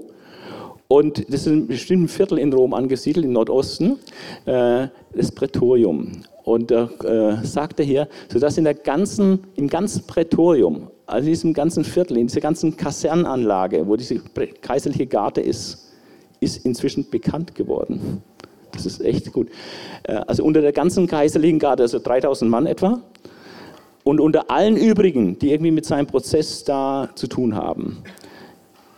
Und 0.91 1.31
das 1.31 1.45
ist 1.45 1.91
in 1.91 1.97
einem 1.99 2.07
Viertel 2.07 2.39
in 2.39 2.51
Rom 2.51 2.73
angesiedelt, 2.73 3.23
im 3.23 3.33
Nordosten, 3.33 3.99
äh, 4.45 4.87
das 5.13 5.31
Prätorium. 5.31 6.23
Und 6.43 6.71
da 6.71 6.89
äh, 7.03 7.45
sagt 7.45 7.79
er 7.79 7.85
hier, 7.85 8.07
sodass 8.27 8.57
in 8.57 8.63
der 8.63 8.73
ganzen, 8.73 9.43
im 9.55 9.67
ganzen 9.67 10.07
Prätorium, 10.07 10.89
also 11.05 11.27
in 11.27 11.31
diesem 11.31 11.53
ganzen 11.53 11.83
Viertel, 11.83 12.17
in 12.17 12.25
dieser 12.25 12.41
ganzen 12.41 12.75
Kasernanlage, 12.75 13.87
wo 13.87 13.95
diese 13.97 14.19
kaiserliche 14.61 15.05
Garde 15.05 15.41
ist, 15.41 15.91
ist 16.39 16.65
inzwischen 16.65 17.07
bekannt 17.07 17.53
geworden. 17.53 18.23
Das 18.71 18.87
ist 18.87 18.99
echt 19.01 19.31
gut. 19.31 19.49
Äh, 20.01 20.13
also 20.25 20.43
unter 20.43 20.61
der 20.61 20.71
ganzen 20.71 21.05
kaiserlichen 21.05 21.59
Garde, 21.59 21.83
also 21.83 21.99
3000 21.99 22.49
Mann 22.49 22.65
etwa, 22.65 22.99
und 24.03 24.19
unter 24.19 24.49
allen 24.49 24.75
übrigen, 24.75 25.37
die 25.37 25.51
irgendwie 25.51 25.69
mit 25.69 25.85
seinem 25.85 26.07
Prozess 26.07 26.63
da 26.63 27.09
zu 27.13 27.27
tun 27.27 27.53
haben 27.53 28.01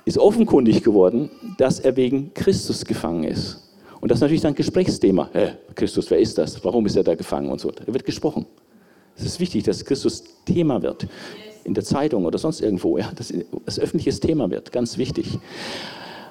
ist 0.05 0.17
offenkundig 0.17 0.83
geworden, 0.83 1.29
dass 1.57 1.79
er 1.79 1.95
wegen 1.95 2.33
Christus 2.33 2.85
gefangen 2.85 3.23
ist. 3.23 3.61
Und 3.99 4.09
das 4.09 4.17
ist 4.17 4.21
natürlich 4.21 4.41
dann 4.41 4.55
Gesprächsthema. 4.55 5.29
Hä, 5.31 5.53
Christus, 5.75 6.09
wer 6.09 6.19
ist 6.19 6.37
das? 6.37 6.63
Warum 6.65 6.85
ist 6.87 6.95
er 6.95 7.03
da 7.03 7.13
gefangen 7.13 7.49
und 7.49 7.61
so? 7.61 7.69
Da 7.69 7.85
wird 7.85 8.03
gesprochen. 8.03 8.45
Es 9.15 9.23
ist 9.23 9.39
wichtig, 9.39 9.63
dass 9.63 9.85
Christus 9.85 10.23
Thema 10.45 10.81
wird. 10.81 11.07
In 11.63 11.75
der 11.75 11.83
Zeitung 11.83 12.25
oder 12.25 12.39
sonst 12.39 12.61
irgendwo. 12.61 12.97
Ja, 12.97 13.11
dass 13.15 13.31
es 13.65 13.79
öffentliches 13.79 14.19
Thema 14.19 14.49
wird. 14.49 14.71
Ganz 14.71 14.97
wichtig. 14.97 15.37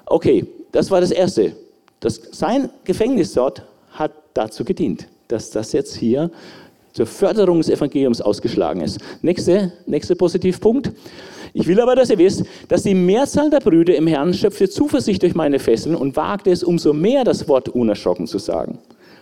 Okay, 0.07 0.45
das 0.73 0.91
war 0.91 1.01
das 1.01 1.13
Erste. 1.13 1.53
Das, 2.01 2.21
sein 2.33 2.71
Gefängnis 2.83 3.35
dort 3.35 3.63
hat 3.93 4.13
dazu 4.35 4.65
gedient, 4.65 5.07
dass 5.29 5.51
das 5.51 5.73
jetzt 5.73 5.95
hier 5.95 6.31
zur 6.93 7.07
Förderung 7.07 7.59
des 7.59 7.69
Evangeliums 7.69 8.21
ausgeschlagen 8.21 8.81
ist. 8.81 8.99
Nächste, 9.23 9.73
nächster 9.87 10.17
Positivpunkt. 10.17 10.91
Ich 11.53 11.67
will 11.67 11.81
aber, 11.81 11.97
dass 11.97 12.11
ihr 12.11 12.19
wisst, 12.19 12.45
dass 12.69 12.83
die 12.83 12.95
Mehrzahl 12.95 13.51
der 13.51 13.61
Brüder 13.61 13.95
im 13.95 14.07
Herrn 14.07 14.33
schöpfte 14.35 14.69
Zuversicht 14.69 15.23
durch 15.23 15.35
meine 15.35 15.59
Fesseln 15.59 15.95
und 15.95 16.17
wagte 16.17 16.51
es 16.51 16.63
umso 16.63 16.93
mehr, 16.93 17.25
das 17.25 17.49
Wort 17.49 17.69
unerschrocken 17.69 18.27
zu 18.27 18.39
sagen. 18.39 18.79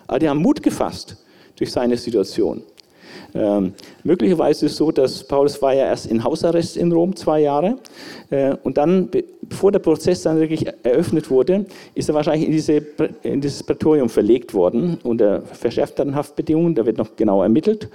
Aber 0.07 0.19
die 0.19 0.29
haben 0.29 0.41
Mut 0.41 0.63
gefasst 0.63 1.17
durch 1.57 1.73
seine 1.73 1.97
Situation. 1.97 2.63
Ähm, 3.35 3.75
möglicherweise 4.05 4.67
ist 4.67 4.73
es 4.73 4.79
so, 4.79 4.91
dass 4.91 5.23
Paulus 5.23 5.61
war 5.61 5.75
ja 5.75 5.87
erst 5.87 6.07
in 6.07 6.25
Hausarrest 6.25 6.77
in 6.77 6.91
Rom 6.93 7.15
zwei 7.15 7.41
Jahre 7.41 7.77
äh, 8.31 8.55
und 8.63 8.79
dann, 8.79 9.11
bevor 9.43 9.71
der 9.71 9.81
Prozess 9.81 10.23
dann 10.23 10.41
wirklich 10.41 10.67
eröffnet 10.83 11.31
wurde, 11.31 11.67
ist 11.95 12.09
er 12.09 12.15
wahrscheinlich 12.15 12.47
in, 12.47 12.53
diese, 12.53 12.83
in 13.23 13.41
dieses 13.41 13.63
Prätorium 13.63 14.09
verlegt 14.09 14.55
worden 14.55 14.99
unter 15.03 15.43
verschärfteren 15.43 16.15
Haftbedingungen. 16.15 16.75
Da 16.75 16.87
wird 16.87 16.97
noch 16.97 17.17
genau 17.17 17.43
ermittelt 17.43 17.89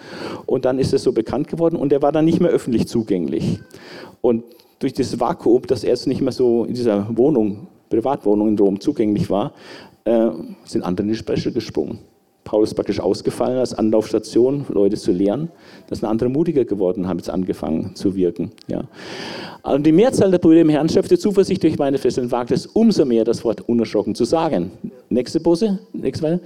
und 0.45 0.65
dann 0.65 0.77
ist 0.77 0.93
es 0.93 1.01
so 1.03 1.11
bekannt 1.11 1.47
geworden 1.47 1.77
und 1.77 1.91
er 1.91 2.01
war 2.01 2.11
dann 2.11 2.25
nicht 2.25 2.39
mehr 2.39 2.51
öffentlich 2.51 2.87
zugänglich. 2.87 3.59
Und 4.23 4.45
durch 4.79 4.93
das 4.93 5.19
Vakuum, 5.19 5.63
dass 5.67 5.83
er 5.83 5.89
jetzt 5.89 6.07
nicht 6.07 6.21
mehr 6.21 6.31
so 6.31 6.63
in 6.63 6.73
dieser 6.73 7.05
Wohnung, 7.15 7.67
Privatwohnung 7.89 8.47
in 8.47 8.57
Rom 8.57 8.79
zugänglich 8.79 9.29
war, 9.29 9.53
äh, 10.05 10.29
sind 10.63 10.83
andere 10.83 11.05
in 11.05 11.13
die 11.13 11.21
Bresche 11.21 11.51
gesprungen. 11.51 11.99
Paulus 12.45 12.69
ist 12.69 12.75
praktisch 12.75 12.99
ausgefallen 12.99 13.57
als 13.57 13.73
Anlaufstation, 13.73 14.65
Leute 14.69 14.95
zu 14.95 15.11
lehren. 15.11 15.49
Da 15.87 15.95
sind 15.95 16.05
andere 16.05 16.29
mutiger 16.29 16.63
geworden, 16.63 17.07
haben 17.07 17.17
jetzt 17.17 17.29
angefangen 17.29 17.95
zu 17.95 18.15
wirken. 18.15 18.51
Ja. 18.67 18.83
Und 19.61 19.85
die 19.85 19.91
Mehrzahl 19.91 20.31
der 20.31 20.39
Brüder 20.39 20.61
im 20.61 20.69
Herrn 20.69 20.87
schöpfte 20.87 21.17
Zuversicht 21.17 21.61
durch 21.63 21.77
meine 21.77 21.97
Fesseln, 21.97 22.31
wagte 22.31 22.53
es 22.53 22.65
umso 22.65 23.05
mehr, 23.05 23.25
das 23.25 23.43
Wort 23.43 23.61
unerschrocken 23.67 24.15
zu 24.15 24.23
sagen. 24.23 24.71
Nächste 25.09 25.39
Pose, 25.39 25.79
nächste 25.93 26.23
Weile. 26.23 26.39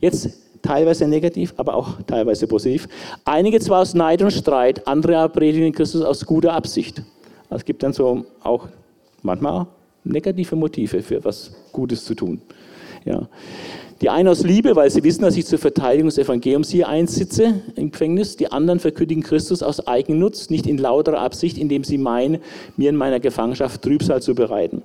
Jetzt 0.00 0.30
teilweise 0.62 1.06
negativ, 1.06 1.54
aber 1.56 1.74
auch 1.74 2.00
teilweise 2.06 2.46
positiv. 2.46 2.88
Einige 3.24 3.60
zwar 3.60 3.82
aus 3.82 3.94
Neid 3.94 4.22
und 4.22 4.32
Streit, 4.32 4.86
andere 4.86 5.18
aber 5.18 5.32
predigen 5.32 5.72
Christus 5.72 6.02
aus 6.02 6.24
guter 6.26 6.52
Absicht. 6.52 7.02
Es 7.50 7.64
gibt 7.64 7.82
dann 7.82 7.92
so 7.92 8.24
auch 8.42 8.68
manchmal 9.22 9.66
negative 10.04 10.56
Motive 10.56 11.02
für 11.02 11.24
was 11.24 11.52
Gutes 11.72 12.04
zu 12.04 12.14
tun. 12.14 12.40
Ja. 13.04 13.28
Die 14.00 14.10
einen 14.10 14.28
aus 14.28 14.42
Liebe, 14.42 14.74
weil 14.76 14.90
sie 14.90 15.02
wissen, 15.04 15.22
dass 15.22 15.36
ich 15.36 15.46
zur 15.46 15.58
Verteidigung 15.58 16.08
des 16.08 16.18
Evangeliums 16.18 16.68
hier 16.68 16.88
einsitze 16.88 17.62
im 17.76 17.90
Gefängnis. 17.90 18.36
Die 18.36 18.50
anderen 18.50 18.80
verkündigen 18.80 19.22
Christus 19.22 19.62
aus 19.62 19.86
Eigennutz, 19.86 20.50
nicht 20.50 20.66
in 20.66 20.78
lauterer 20.78 21.20
Absicht, 21.20 21.56
indem 21.56 21.84
sie 21.84 21.96
meinen, 21.96 22.38
mir 22.76 22.90
in 22.90 22.96
meiner 22.96 23.20
Gefangenschaft 23.20 23.82
Trübsal 23.82 24.20
zu 24.20 24.34
bereiten. 24.34 24.82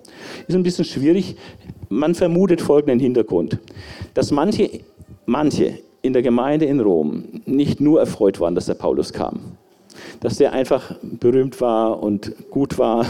Ist 0.47 0.55
ein 0.55 0.63
bisschen 0.63 0.85
schwierig. 0.85 1.35
Man 1.89 2.13
vermutet 2.13 2.61
folgenden 2.61 2.99
Hintergrund, 2.99 3.57
dass 4.13 4.31
manche, 4.31 4.69
manche 5.25 5.79
in 6.01 6.13
der 6.13 6.21
Gemeinde 6.21 6.65
in 6.65 6.79
Rom 6.79 7.41
nicht 7.45 7.81
nur 7.81 7.99
erfreut 7.99 8.39
waren, 8.39 8.55
dass 8.55 8.67
der 8.67 8.75
Paulus 8.75 9.11
kam 9.11 9.57
dass 10.19 10.37
der 10.37 10.53
einfach 10.53 10.95
berühmt 11.01 11.59
war 11.61 12.01
und 12.01 12.33
gut 12.49 12.77
war 12.77 13.05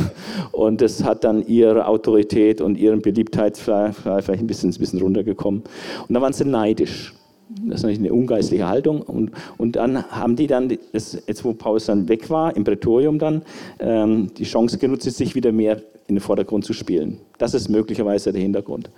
und 0.51 0.81
das 0.81 1.03
hat 1.03 1.23
dann 1.23 1.45
ihre 1.45 1.87
Autorität 1.87 2.61
und 2.61 2.77
ihre 2.77 2.97
Beliebtheit 2.97 3.57
vielleicht 3.57 4.29
ein 4.29 4.47
bisschen, 4.47 4.71
ein 4.71 4.77
bisschen 4.77 5.01
runtergekommen. 5.01 5.63
Und 6.07 6.13
da 6.13 6.21
waren 6.21 6.33
sie 6.33 6.45
neidisch. 6.45 7.13
Das 7.49 7.77
ist 7.77 7.83
natürlich 7.83 7.99
eine 7.99 8.13
ungeistliche 8.13 8.67
Haltung. 8.67 9.01
Und, 9.01 9.31
und 9.57 9.75
dann 9.75 10.03
haben 10.11 10.35
die 10.35 10.45
dann, 10.45 10.69
jetzt 10.69 11.43
wo 11.43 11.53
Paulus 11.53 11.85
dann 11.85 12.07
weg 12.07 12.29
war, 12.29 12.55
im 12.55 12.63
Prätorium 12.63 13.17
dann, 13.17 13.41
ähm, 13.79 14.31
die 14.37 14.43
Chance 14.43 14.77
genutzt, 14.77 15.09
sich 15.09 15.33
wieder 15.33 15.51
mehr 15.51 15.81
in 16.07 16.15
den 16.15 16.21
Vordergrund 16.21 16.65
zu 16.65 16.73
spielen. 16.73 17.19
Das 17.37 17.53
ist 17.53 17.69
möglicherweise 17.69 18.31
der 18.31 18.41
Hintergrund. 18.41 18.89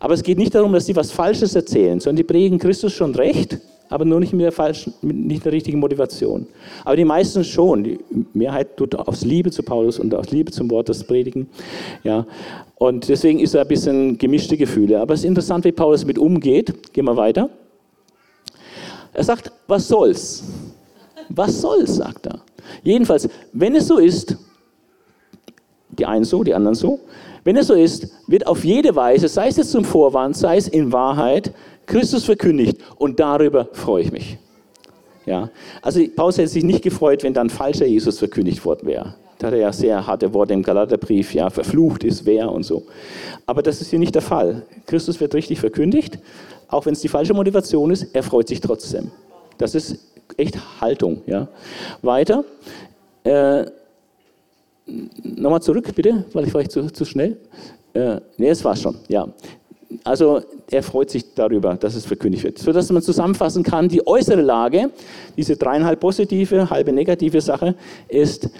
Aber 0.00 0.14
es 0.14 0.22
geht 0.22 0.38
nicht 0.38 0.54
darum, 0.54 0.72
dass 0.72 0.86
sie 0.86 0.96
was 0.96 1.10
Falsches 1.10 1.54
erzählen, 1.54 2.00
sondern 2.00 2.16
die 2.16 2.24
prägen 2.24 2.58
Christus 2.58 2.92
schon 2.92 3.14
recht, 3.14 3.58
aber 3.92 4.04
nur 4.04 4.20
nicht 4.20 4.32
mit 4.32 4.42
der, 4.42 4.52
falschen, 4.52 4.94
nicht 5.02 5.44
der 5.44 5.52
richtigen 5.52 5.78
Motivation. 5.78 6.46
Aber 6.84 6.96
die 6.96 7.04
meisten 7.04 7.44
schon. 7.44 7.84
Die 7.84 7.98
Mehrheit 8.32 8.76
tut 8.76 8.94
aus 8.94 9.22
Liebe 9.24 9.50
zu 9.50 9.62
Paulus 9.62 9.98
und 9.98 10.14
aus 10.14 10.30
Liebe 10.30 10.50
zum 10.50 10.70
Wort 10.70 10.88
das 10.88 11.04
predigen. 11.04 11.48
Ja. 12.02 12.26
Und 12.76 13.08
deswegen 13.08 13.38
ist 13.38 13.54
da 13.54 13.60
ein 13.60 13.68
bisschen 13.68 14.16
gemischte 14.16 14.56
Gefühle. 14.56 15.00
Aber 15.00 15.14
es 15.14 15.20
ist 15.20 15.26
interessant, 15.26 15.64
wie 15.64 15.72
Paulus 15.72 16.04
mit 16.04 16.18
umgeht. 16.18 16.92
Gehen 16.92 17.04
wir 17.04 17.16
weiter. 17.16 17.50
Er 19.12 19.24
sagt, 19.24 19.52
was 19.68 19.86
soll's? 19.86 20.42
Was 21.28 21.60
soll's, 21.60 21.96
sagt 21.96 22.26
er. 22.26 22.40
Jedenfalls, 22.82 23.28
wenn 23.52 23.76
es 23.76 23.86
so 23.86 23.98
ist, 23.98 24.36
die 25.90 26.06
einen 26.06 26.24
so, 26.24 26.42
die 26.42 26.54
anderen 26.54 26.74
so, 26.74 26.98
wenn 27.44 27.56
es 27.56 27.66
so 27.66 27.74
ist, 27.74 28.08
wird 28.26 28.46
auf 28.46 28.64
jede 28.64 28.94
Weise, 28.94 29.28
sei 29.28 29.48
es 29.48 29.56
jetzt 29.56 29.72
zum 29.72 29.84
Vorwand, 29.84 30.36
sei 30.36 30.56
es 30.56 30.68
in 30.68 30.92
Wahrheit, 30.92 31.52
Christus 31.86 32.24
verkündigt 32.24 32.78
und 32.96 33.20
darüber 33.20 33.68
freue 33.72 34.04
ich 34.04 34.12
mich. 34.12 34.38
Ja, 35.24 35.50
also 35.82 36.00
Paulus 36.16 36.38
hätte 36.38 36.48
sich 36.48 36.64
nicht 36.64 36.82
gefreut, 36.82 37.22
wenn 37.22 37.32
dann 37.32 37.48
falscher 37.48 37.86
Jesus 37.86 38.18
verkündigt 38.18 38.64
worden 38.64 38.86
wäre. 38.88 39.14
Da 39.38 39.48
hat 39.48 39.54
er 39.54 39.60
ja 39.60 39.72
sehr 39.72 40.06
harte 40.06 40.32
Worte 40.34 40.52
im 40.52 40.62
Galaterbrief, 40.62 41.34
ja, 41.34 41.50
verflucht 41.50 42.04
ist 42.04 42.26
wer 42.26 42.50
und 42.50 42.64
so. 42.64 42.84
Aber 43.46 43.62
das 43.62 43.80
ist 43.80 43.90
hier 43.90 43.98
nicht 43.98 44.14
der 44.14 44.22
Fall. 44.22 44.66
Christus 44.86 45.20
wird 45.20 45.34
richtig 45.34 45.60
verkündigt, 45.60 46.18
auch 46.68 46.86
wenn 46.86 46.92
es 46.92 47.00
die 47.00 47.08
falsche 47.08 47.34
Motivation 47.34 47.90
ist, 47.90 48.14
er 48.14 48.22
freut 48.22 48.48
sich 48.48 48.60
trotzdem. 48.60 49.10
Das 49.58 49.74
ist 49.74 49.98
echt 50.36 50.58
Haltung. 50.80 51.22
Ja. 51.26 51.48
Weiter. 52.02 52.44
Äh, 53.24 53.66
Nochmal 55.22 55.62
zurück, 55.62 55.94
bitte, 55.94 56.24
weil 56.32 56.44
ich 56.44 56.50
vielleicht 56.50 56.72
zu, 56.72 56.90
zu 56.90 57.04
schnell. 57.04 57.36
Äh, 57.94 58.20
nee, 58.36 58.48
es 58.48 58.64
war 58.64 58.74
schon, 58.74 58.96
ja. 59.08 59.28
Also 60.04 60.42
er 60.70 60.82
freut 60.82 61.10
sich 61.10 61.34
darüber, 61.34 61.74
dass 61.74 61.94
es 61.94 62.06
verkündigt 62.06 62.44
wird. 62.44 62.58
Sodass 62.58 62.90
man 62.90 63.02
zusammenfassen 63.02 63.62
kann, 63.62 63.88
die 63.88 64.06
äußere 64.06 64.40
Lage, 64.40 64.90
diese 65.36 65.56
dreieinhalb 65.56 66.00
positive, 66.00 66.70
halbe 66.70 66.92
negative 66.92 67.40
Sache, 67.40 67.74
ist, 68.08 68.50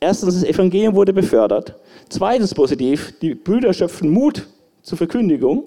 erstens, 0.00 0.34
das 0.34 0.44
Evangelium 0.44 0.94
wurde 0.94 1.12
befördert. 1.12 1.74
Zweitens 2.08 2.54
positiv, 2.54 3.14
die 3.20 3.34
Brüder 3.34 3.72
schöpfen 3.72 4.10
Mut 4.10 4.46
zur 4.82 4.98
Verkündigung. 4.98 5.64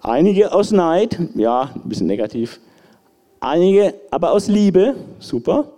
Einige 0.00 0.52
aus 0.52 0.70
Neid, 0.70 1.18
ja, 1.34 1.70
ein 1.74 1.88
bisschen 1.88 2.06
negativ. 2.06 2.60
Einige 3.40 3.94
aber 4.10 4.32
aus 4.32 4.48
Liebe, 4.48 4.94
super. 5.18 5.72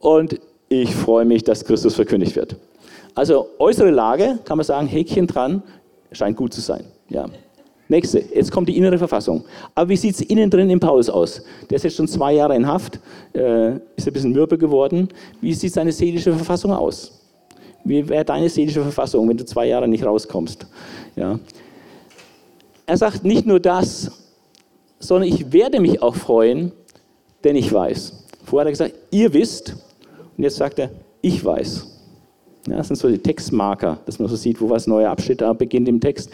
Und 0.00 0.40
ich 0.68 0.94
freue 0.94 1.24
mich, 1.24 1.44
dass 1.44 1.64
Christus 1.64 1.94
verkündigt 1.94 2.34
wird. 2.34 2.56
Also 3.14 3.48
äußere 3.58 3.90
Lage, 3.90 4.38
kann 4.44 4.56
man 4.56 4.64
sagen, 4.64 4.86
Häkchen 4.86 5.26
dran, 5.26 5.62
scheint 6.12 6.36
gut 6.36 6.54
zu 6.54 6.60
sein. 6.60 6.84
Ja. 7.08 7.26
Nächste, 7.92 8.20
jetzt 8.34 8.50
kommt 8.50 8.70
die 8.70 8.76
innere 8.78 8.96
Verfassung. 8.96 9.44
Aber 9.74 9.90
wie 9.90 9.96
sieht 9.96 10.14
es 10.14 10.22
innen 10.22 10.48
drin 10.48 10.70
im 10.70 10.80
Paulus 10.80 11.10
aus? 11.10 11.42
Der 11.68 11.76
ist 11.76 11.82
jetzt 11.82 11.96
schon 11.96 12.08
zwei 12.08 12.32
Jahre 12.32 12.56
in 12.56 12.66
Haft, 12.66 12.98
äh, 13.34 13.72
ist 13.96 14.06
ein 14.06 14.14
bisschen 14.14 14.32
mürbe 14.32 14.56
geworden. 14.56 15.08
Wie 15.42 15.52
sieht 15.52 15.74
seine 15.74 15.92
seelische 15.92 16.32
Verfassung 16.32 16.72
aus? 16.72 17.20
Wie 17.84 18.08
wäre 18.08 18.24
deine 18.24 18.48
seelische 18.48 18.80
Verfassung, 18.80 19.28
wenn 19.28 19.36
du 19.36 19.44
zwei 19.44 19.66
Jahre 19.66 19.86
nicht 19.86 20.06
rauskommst? 20.06 20.66
Ja. 21.16 21.38
Er 22.86 22.96
sagt 22.96 23.26
nicht 23.26 23.44
nur 23.44 23.60
das, 23.60 24.10
sondern 24.98 25.28
ich 25.28 25.52
werde 25.52 25.78
mich 25.78 26.00
auch 26.00 26.14
freuen, 26.14 26.72
denn 27.44 27.56
ich 27.56 27.70
weiß. 27.70 28.24
Vorher 28.46 28.62
hat 28.62 28.68
er 28.68 28.88
gesagt, 28.88 28.94
ihr 29.10 29.34
wisst, 29.34 29.76
und 30.38 30.44
jetzt 30.44 30.56
sagt 30.56 30.78
er, 30.78 30.88
ich 31.20 31.44
weiß. 31.44 31.91
Ja, 32.68 32.76
das 32.76 32.88
sind 32.88 32.96
so 32.96 33.08
die 33.08 33.18
Textmarker, 33.18 33.98
dass 34.06 34.20
man 34.20 34.28
so 34.28 34.36
sieht, 34.36 34.60
wo 34.60 34.70
was 34.70 34.86
neuer 34.86 35.10
Abschnitt 35.10 35.42
beginnt 35.58 35.88
im 35.88 36.00
Text. 36.00 36.30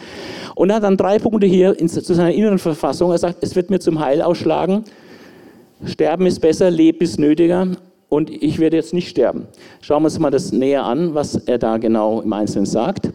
Und 0.53 0.69
er 0.69 0.75
hat 0.75 0.83
dann 0.83 0.95
drei 0.95 1.17
Punkte 1.17 1.47
hier 1.47 1.75
zu 1.75 2.13
seiner 2.13 2.31
inneren 2.31 2.59
Verfassung. 2.59 3.11
Er 3.11 3.17
sagt, 3.17 3.37
es 3.41 3.55
wird 3.55 3.71
mir 3.71 3.79
zum 3.79 3.99
Heil 3.99 4.21
ausschlagen. 4.21 4.83
Sterben 5.85 6.27
ist 6.27 6.39
besser, 6.39 6.69
Leben 6.69 6.99
ist 6.99 7.17
nötiger 7.17 7.67
und 8.09 8.29
ich 8.29 8.59
werde 8.59 8.77
jetzt 8.77 8.93
nicht 8.93 9.09
sterben. 9.09 9.47
Schauen 9.81 10.03
wir 10.03 10.05
uns 10.05 10.19
mal 10.19 10.29
das 10.29 10.51
näher 10.51 10.83
an, 10.83 11.15
was 11.15 11.35
er 11.35 11.57
da 11.57 11.77
genau 11.77 12.21
im 12.21 12.31
Einzelnen 12.33 12.65
sagt. 12.65 13.09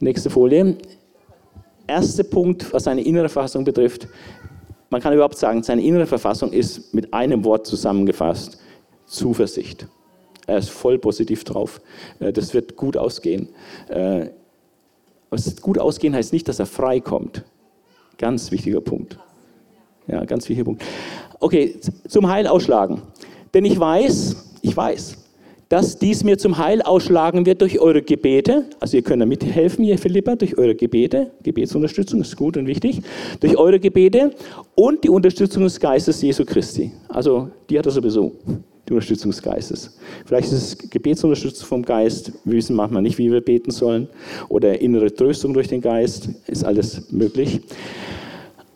Nächste 0.00 0.30
Folie. 0.30 0.76
Erster 1.86 2.24
Punkt, 2.24 2.72
was 2.72 2.84
seine 2.84 3.02
innere 3.02 3.28
Verfassung 3.28 3.64
betrifft. 3.64 4.08
Man 4.90 5.00
kann 5.00 5.12
überhaupt 5.14 5.38
sagen, 5.38 5.62
seine 5.62 5.82
innere 5.82 6.06
Verfassung 6.06 6.52
ist 6.52 6.92
mit 6.94 7.14
einem 7.14 7.44
Wort 7.44 7.66
zusammengefasst. 7.66 8.58
Zuversicht. 9.04 9.86
Er 10.46 10.58
ist 10.58 10.70
voll 10.70 10.98
positiv 10.98 11.44
drauf. 11.44 11.80
Äh, 12.20 12.32
das 12.32 12.54
wird 12.54 12.76
gut 12.76 12.96
ausgehen. 12.96 13.48
Äh, 13.88 14.28
gut 15.60 15.78
ausgehen 15.78 16.14
heißt 16.14 16.32
nicht, 16.32 16.48
dass 16.48 16.58
er 16.58 16.66
frei 16.66 17.00
kommt. 17.00 17.44
Ganz 18.18 18.50
wichtiger 18.50 18.80
Punkt. 18.80 19.18
Ja, 20.06 20.24
ganz 20.24 20.48
wichtiger 20.48 20.64
Punkt. 20.64 20.84
Okay, 21.40 21.76
zum 22.08 22.28
Heil 22.28 22.46
ausschlagen. 22.46 23.02
Denn 23.52 23.64
ich 23.64 23.78
weiß, 23.78 24.58
ich 24.62 24.76
weiß, 24.76 25.18
dass 25.68 25.98
dies 25.98 26.22
mir 26.22 26.38
zum 26.38 26.58
Heil 26.58 26.80
ausschlagen 26.80 27.44
wird 27.44 27.60
durch 27.60 27.80
eure 27.80 28.00
Gebete. 28.00 28.66
Also 28.78 28.96
ihr 28.96 29.02
könnt 29.02 29.20
da 29.20 29.26
mithelfen, 29.26 29.84
ihr 29.84 29.98
Philippa, 29.98 30.36
durch 30.36 30.56
eure 30.56 30.76
Gebete. 30.76 31.32
Gebetsunterstützung 31.42 32.20
ist 32.20 32.36
gut 32.36 32.56
und 32.56 32.66
wichtig. 32.66 33.02
Durch 33.40 33.56
eure 33.58 33.80
Gebete 33.80 34.30
und 34.76 35.02
die 35.02 35.10
Unterstützung 35.10 35.64
des 35.64 35.80
Geistes 35.80 36.22
Jesu 36.22 36.44
Christi. 36.44 36.92
Also 37.08 37.48
die 37.68 37.78
hat 37.78 37.86
er 37.86 37.92
sowieso 37.92 38.32
die 38.88 38.92
Unterstützung 38.92 39.30
des 39.30 39.42
Geistes. 39.42 39.96
Vielleicht 40.24 40.52
ist 40.52 40.52
es 40.52 40.90
Gebetsunterstützung 40.90 41.66
vom 41.66 41.82
Geist, 41.82 42.32
wir 42.44 42.56
wissen 42.56 42.76
manchmal 42.76 43.02
nicht, 43.02 43.18
wie 43.18 43.30
wir 43.30 43.40
beten 43.40 43.70
sollen, 43.70 44.08
oder 44.48 44.80
innere 44.80 45.12
Tröstung 45.12 45.54
durch 45.54 45.68
den 45.68 45.80
Geist, 45.80 46.28
ist 46.46 46.64
alles 46.64 47.10
möglich. 47.10 47.60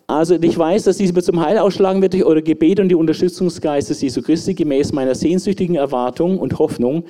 Also 0.07 0.35
ich 0.35 0.57
weiß, 0.57 0.83
dass 0.83 0.97
dies 0.97 1.13
mir 1.13 1.23
zum 1.23 1.39
Heil 1.39 1.57
ausschlagen 1.57 2.01
wird 2.01 2.11
durch 2.11 2.25
eure 2.25 2.43
Gebete 2.43 2.81
und 2.81 2.89
die 2.89 2.95
Unterstützung 2.95 3.47
des 3.47 3.61
Geistes 3.61 4.01
Jesu 4.01 4.21
Christi, 4.21 4.53
gemäß 4.53 4.91
meiner 4.91 5.15
sehnsüchtigen 5.15 5.75
Erwartung 5.75 6.37
und 6.37 6.59
Hoffnung, 6.59 7.05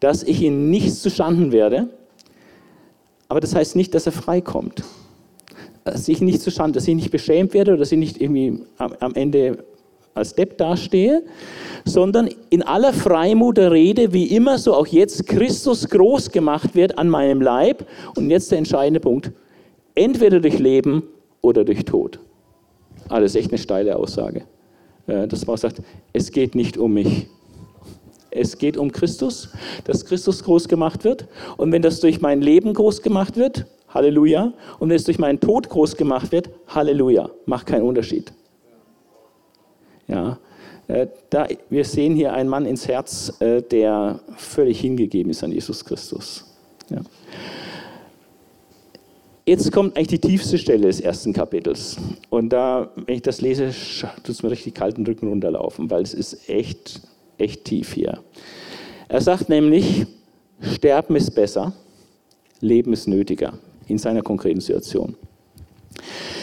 dass 0.00 0.22
ich 0.22 0.40
ihn 0.40 0.70
nichts 0.70 1.02
zustanden 1.02 1.52
werde. 1.52 1.88
Aber 3.28 3.40
das 3.40 3.54
heißt 3.54 3.76
nicht, 3.76 3.94
dass 3.94 4.06
er 4.06 4.12
freikommt. 4.12 4.82
Dass 5.84 6.08
ich 6.08 6.22
nicht 6.22 6.40
zustande, 6.40 6.78
dass 6.78 6.88
ich 6.88 6.94
nicht 6.94 7.10
beschämt 7.10 7.52
werde 7.52 7.72
oder 7.72 7.80
dass 7.80 7.92
ich 7.92 7.98
nicht 7.98 8.22
irgendwie 8.22 8.60
am 8.78 9.14
Ende 9.14 9.64
als 10.16 10.34
Depp 10.34 10.58
dastehe, 10.58 11.22
sondern 11.84 12.28
in 12.50 12.62
aller 12.62 12.92
Freimut 12.92 13.58
der 13.58 13.70
Rede, 13.70 14.12
wie 14.12 14.24
immer, 14.24 14.58
so 14.58 14.74
auch 14.74 14.86
jetzt, 14.86 15.26
Christus 15.26 15.88
groß 15.88 16.30
gemacht 16.30 16.74
wird 16.74 16.98
an 16.98 17.08
meinem 17.08 17.40
Leib. 17.40 17.86
Und 18.16 18.30
jetzt 18.30 18.50
der 18.50 18.58
entscheidende 18.58 19.00
Punkt, 19.00 19.30
entweder 19.94 20.40
durch 20.40 20.58
Leben 20.58 21.04
oder 21.42 21.64
durch 21.64 21.84
Tod. 21.84 22.18
Ah, 23.08 23.20
das 23.20 23.32
ist 23.32 23.36
echt 23.36 23.50
eine 23.50 23.58
steile 23.58 23.96
Aussage. 23.96 24.42
Äh, 25.06 25.28
dass 25.28 25.46
man 25.46 25.56
sagt, 25.56 25.80
es 26.12 26.32
geht 26.32 26.54
nicht 26.54 26.76
um 26.76 26.94
mich. 26.94 27.28
Es 28.30 28.58
geht 28.58 28.76
um 28.76 28.90
Christus, 28.92 29.50
dass 29.84 30.04
Christus 30.04 30.42
groß 30.42 30.68
gemacht 30.68 31.04
wird. 31.04 31.26
Und 31.56 31.72
wenn 31.72 31.82
das 31.82 32.00
durch 32.00 32.20
mein 32.20 32.42
Leben 32.42 32.74
groß 32.74 33.00
gemacht 33.02 33.36
wird, 33.36 33.66
Halleluja. 33.88 34.52
Und 34.78 34.88
wenn 34.88 34.96
es 34.96 35.04
durch 35.04 35.18
meinen 35.18 35.40
Tod 35.40 35.68
groß 35.68 35.96
gemacht 35.96 36.32
wird, 36.32 36.50
Halleluja. 36.66 37.30
Macht 37.46 37.66
keinen 37.66 37.84
Unterschied. 37.84 38.32
Ja, 40.08 40.38
äh, 40.88 41.06
da, 41.30 41.48
wir 41.68 41.84
sehen 41.84 42.14
hier 42.14 42.32
einen 42.32 42.48
Mann 42.48 42.66
ins 42.66 42.86
Herz, 42.86 43.32
äh, 43.40 43.62
der 43.62 44.20
völlig 44.36 44.80
hingegeben 44.80 45.30
ist 45.30 45.42
an 45.42 45.52
Jesus 45.52 45.84
Christus. 45.84 46.44
Ja. 46.90 47.00
Jetzt 49.44 49.70
kommt 49.70 49.96
eigentlich 49.96 50.20
die 50.20 50.28
tiefste 50.28 50.58
Stelle 50.58 50.88
des 50.88 51.00
ersten 51.00 51.32
Kapitels. 51.32 51.96
Und 52.30 52.50
da, 52.50 52.90
wenn 52.96 53.16
ich 53.16 53.22
das 53.22 53.40
lese, 53.40 53.72
tut 54.24 54.28
es 54.28 54.42
mir 54.42 54.50
richtig 54.50 54.74
kalten 54.74 55.06
Rücken 55.06 55.28
runterlaufen, 55.28 55.88
weil 55.88 56.02
es 56.02 56.14
ist 56.14 56.48
echt, 56.48 57.00
echt 57.38 57.64
tief 57.64 57.92
hier. 57.92 58.18
Er 59.08 59.20
sagt 59.20 59.48
nämlich, 59.48 60.06
Sterben 60.60 61.14
ist 61.14 61.30
besser, 61.32 61.72
Leben 62.60 62.92
ist 62.92 63.06
nötiger 63.06 63.54
in 63.86 63.98
seiner 63.98 64.22
konkreten 64.22 64.60
Situation. 64.60 65.14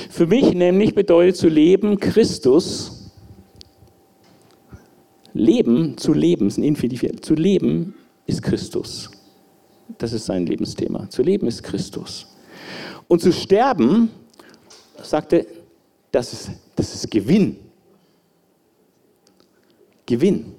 Für 0.10 0.28
mich 0.28 0.54
nämlich 0.54 0.96
bedeutet 0.96 1.36
zu 1.36 1.50
leben 1.50 2.00
Christus 2.00 2.93
Leben, 5.34 5.98
zu 5.98 6.14
leben, 6.14 6.48
ist 6.48 6.58
ein 6.58 6.64
Infinitiv. 6.64 7.22
Zu 7.22 7.34
leben 7.34 7.96
ist 8.26 8.42
Christus. 8.42 9.10
Das 9.98 10.14
ist 10.14 10.26
sein 10.26 10.46
Lebensthema. 10.46 11.10
Zu 11.10 11.24
leben 11.24 11.48
ist 11.48 11.64
Christus. 11.64 12.28
Und 13.08 13.22
zu 13.22 13.32
sterben, 13.32 14.10
sagte, 15.02 15.46
das 16.12 16.34
ist, 16.34 16.52
das 16.76 16.94
ist 16.96 17.10
Gewinn. 17.10 17.58
Gewinn. 20.06 20.54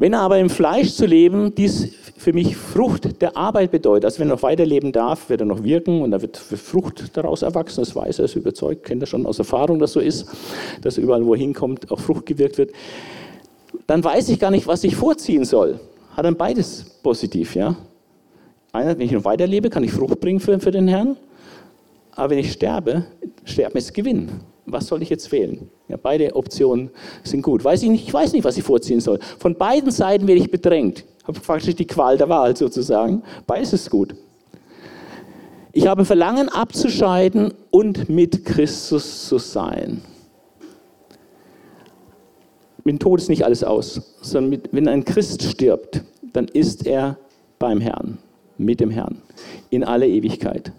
Wenn 0.00 0.14
aber 0.14 0.38
im 0.38 0.48
Fleisch 0.48 0.94
zu 0.94 1.06
leben, 1.06 1.56
dies 1.56 1.92
für 2.16 2.32
mich 2.32 2.56
Frucht 2.56 3.20
der 3.20 3.36
Arbeit 3.36 3.72
bedeutet, 3.72 4.04
also 4.04 4.20
wenn 4.20 4.28
er 4.28 4.36
noch 4.36 4.44
weiterleben 4.44 4.92
darf, 4.92 5.28
wird 5.28 5.40
er 5.40 5.46
noch 5.46 5.64
wirken 5.64 6.02
und 6.02 6.12
da 6.12 6.22
wird 6.22 6.36
Frucht 6.36 7.16
daraus 7.16 7.42
erwachsen, 7.42 7.80
das 7.80 7.96
weiß 7.96 8.20
er, 8.20 8.26
ist 8.26 8.36
überzeugt, 8.36 8.84
kennt 8.84 9.02
er 9.02 9.06
schon 9.06 9.26
aus 9.26 9.40
Erfahrung, 9.40 9.80
dass 9.80 9.94
so 9.94 10.00
ist, 10.00 10.28
dass 10.82 10.98
überall, 10.98 11.26
wo 11.26 11.34
er 11.34 11.40
hinkommt, 11.40 11.90
auch 11.90 11.98
Frucht 11.98 12.26
gewirkt 12.26 12.58
wird, 12.58 12.70
dann 13.88 14.04
weiß 14.04 14.28
ich 14.28 14.38
gar 14.38 14.52
nicht, 14.52 14.68
was 14.68 14.84
ich 14.84 14.94
vorziehen 14.94 15.44
soll. 15.44 15.80
Hat 16.16 16.24
dann 16.24 16.36
beides 16.36 16.84
positiv, 17.02 17.56
ja. 17.56 17.74
Einer, 18.70 18.96
wenn 18.96 19.06
ich 19.06 19.12
noch 19.12 19.24
weiterlebe, 19.24 19.68
kann 19.68 19.82
ich 19.82 19.90
Frucht 19.90 20.20
bringen 20.20 20.38
für, 20.38 20.60
für 20.60 20.70
den 20.70 20.86
Herrn, 20.86 21.16
aber 22.12 22.30
wenn 22.30 22.38
ich 22.38 22.52
sterbe, 22.52 23.04
sterben 23.44 23.76
ist 23.76 23.92
Gewinn 23.94 24.28
was 24.72 24.86
soll 24.86 25.02
ich 25.02 25.10
jetzt 25.10 25.30
wählen? 25.32 25.68
Ja, 25.88 25.96
beide 25.96 26.34
Optionen 26.36 26.90
sind 27.24 27.42
gut. 27.42 27.64
Weiß 27.64 27.82
ich, 27.82 27.90
nicht, 27.90 28.06
ich 28.06 28.14
weiß 28.14 28.32
nicht, 28.32 28.44
was 28.44 28.56
ich 28.56 28.64
vorziehen 28.64 29.00
soll. 29.00 29.18
Von 29.38 29.54
beiden 29.54 29.90
Seiten 29.90 30.26
werde 30.26 30.40
ich 30.40 30.50
bedrängt. 30.50 31.04
Ich 31.20 31.26
habe 31.26 31.40
faktisch 31.40 31.74
die 31.74 31.86
Qual 31.86 32.16
der 32.16 32.28
Wahl 32.28 32.56
sozusagen. 32.56 33.22
Beides 33.46 33.72
ist 33.72 33.90
gut. 33.90 34.14
Ich 35.72 35.86
habe 35.86 36.04
Verlangen 36.04 36.48
abzuscheiden 36.48 37.54
und 37.70 38.08
mit 38.08 38.44
Christus 38.44 39.28
zu 39.28 39.38
sein. 39.38 40.02
Mit 42.78 42.94
dem 42.94 42.98
Tod 42.98 43.20
ist 43.20 43.28
nicht 43.28 43.44
alles 43.44 43.62
aus, 43.62 44.16
sondern 44.22 44.50
mit, 44.50 44.68
wenn 44.72 44.88
ein 44.88 45.04
Christ 45.04 45.42
stirbt, 45.42 46.02
dann 46.32 46.48
ist 46.48 46.86
er 46.86 47.18
beim 47.58 47.80
Herrn, 47.80 48.18
mit 48.56 48.80
dem 48.80 48.90
Herrn, 48.90 49.20
in 49.70 49.84
alle 49.84 50.08
Ewigkeit. 50.08 50.72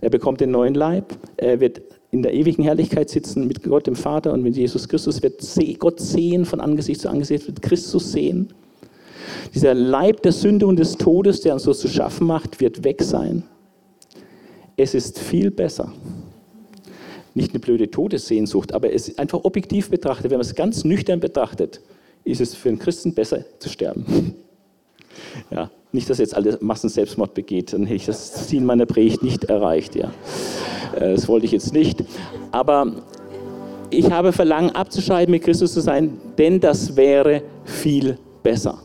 Er 0.00 0.10
bekommt 0.10 0.40
den 0.40 0.50
neuen 0.50 0.74
Leib, 0.74 1.16
er 1.36 1.60
wird 1.60 1.80
in 2.14 2.22
der 2.22 2.32
ewigen 2.32 2.62
Herrlichkeit 2.62 3.10
sitzen 3.10 3.48
mit 3.48 3.64
Gott 3.64 3.88
dem 3.88 3.96
Vater 3.96 4.32
und 4.32 4.40
mit 4.40 4.56
Jesus 4.56 4.88
Christus, 4.88 5.20
wird 5.20 5.42
Gott 5.80 5.98
sehen 5.98 6.44
von 6.44 6.60
Angesicht 6.60 7.00
zu 7.00 7.10
Angesicht, 7.10 7.48
wird 7.48 7.60
Christus 7.60 8.12
sehen. 8.12 8.54
Dieser 9.52 9.74
Leib 9.74 10.22
der 10.22 10.30
Sünde 10.30 10.68
und 10.68 10.78
des 10.78 10.96
Todes, 10.96 11.40
der 11.40 11.54
uns 11.54 11.64
so 11.64 11.74
zu 11.74 11.88
schaffen 11.88 12.28
macht, 12.28 12.60
wird 12.60 12.84
weg 12.84 13.02
sein. 13.02 13.42
Es 14.76 14.94
ist 14.94 15.18
viel 15.18 15.50
besser. 15.50 15.92
Nicht 17.34 17.50
eine 17.50 17.58
blöde 17.58 17.90
Todessehnsucht, 17.90 18.72
aber 18.72 18.92
es 18.92 19.08
ist 19.08 19.18
einfach 19.18 19.42
objektiv 19.42 19.90
betrachtet, 19.90 20.30
wenn 20.30 20.38
man 20.38 20.46
es 20.46 20.54
ganz 20.54 20.84
nüchtern 20.84 21.18
betrachtet, 21.18 21.80
ist 22.22 22.40
es 22.40 22.54
für 22.54 22.68
einen 22.68 22.78
Christen 22.78 23.12
besser 23.14 23.44
zu 23.58 23.68
sterben. 23.68 24.36
Ja, 25.50 25.70
nicht, 25.92 26.10
dass 26.10 26.18
jetzt 26.18 26.34
alle 26.34 26.58
Massen 26.60 26.88
Selbstmord 26.88 27.34
begeht, 27.34 27.72
dann 27.72 27.82
hätte 27.84 27.94
ich 27.94 28.06
das 28.06 28.46
Ziel 28.46 28.62
meiner 28.62 28.86
Predigt 28.86 29.22
nicht 29.22 29.44
erreicht. 29.44 29.94
Ja. 29.94 30.10
Äh, 30.96 31.14
das 31.14 31.28
wollte 31.28 31.46
ich 31.46 31.52
jetzt 31.52 31.72
nicht. 31.72 32.04
Aber 32.50 32.92
ich 33.90 34.10
habe 34.10 34.32
Verlangen 34.32 34.70
abzuscheiden, 34.70 35.30
mit 35.30 35.44
Christus 35.44 35.72
zu 35.72 35.80
sein, 35.80 36.18
denn 36.38 36.60
das 36.60 36.96
wäre 36.96 37.42
viel 37.64 38.18
besser. 38.42 38.78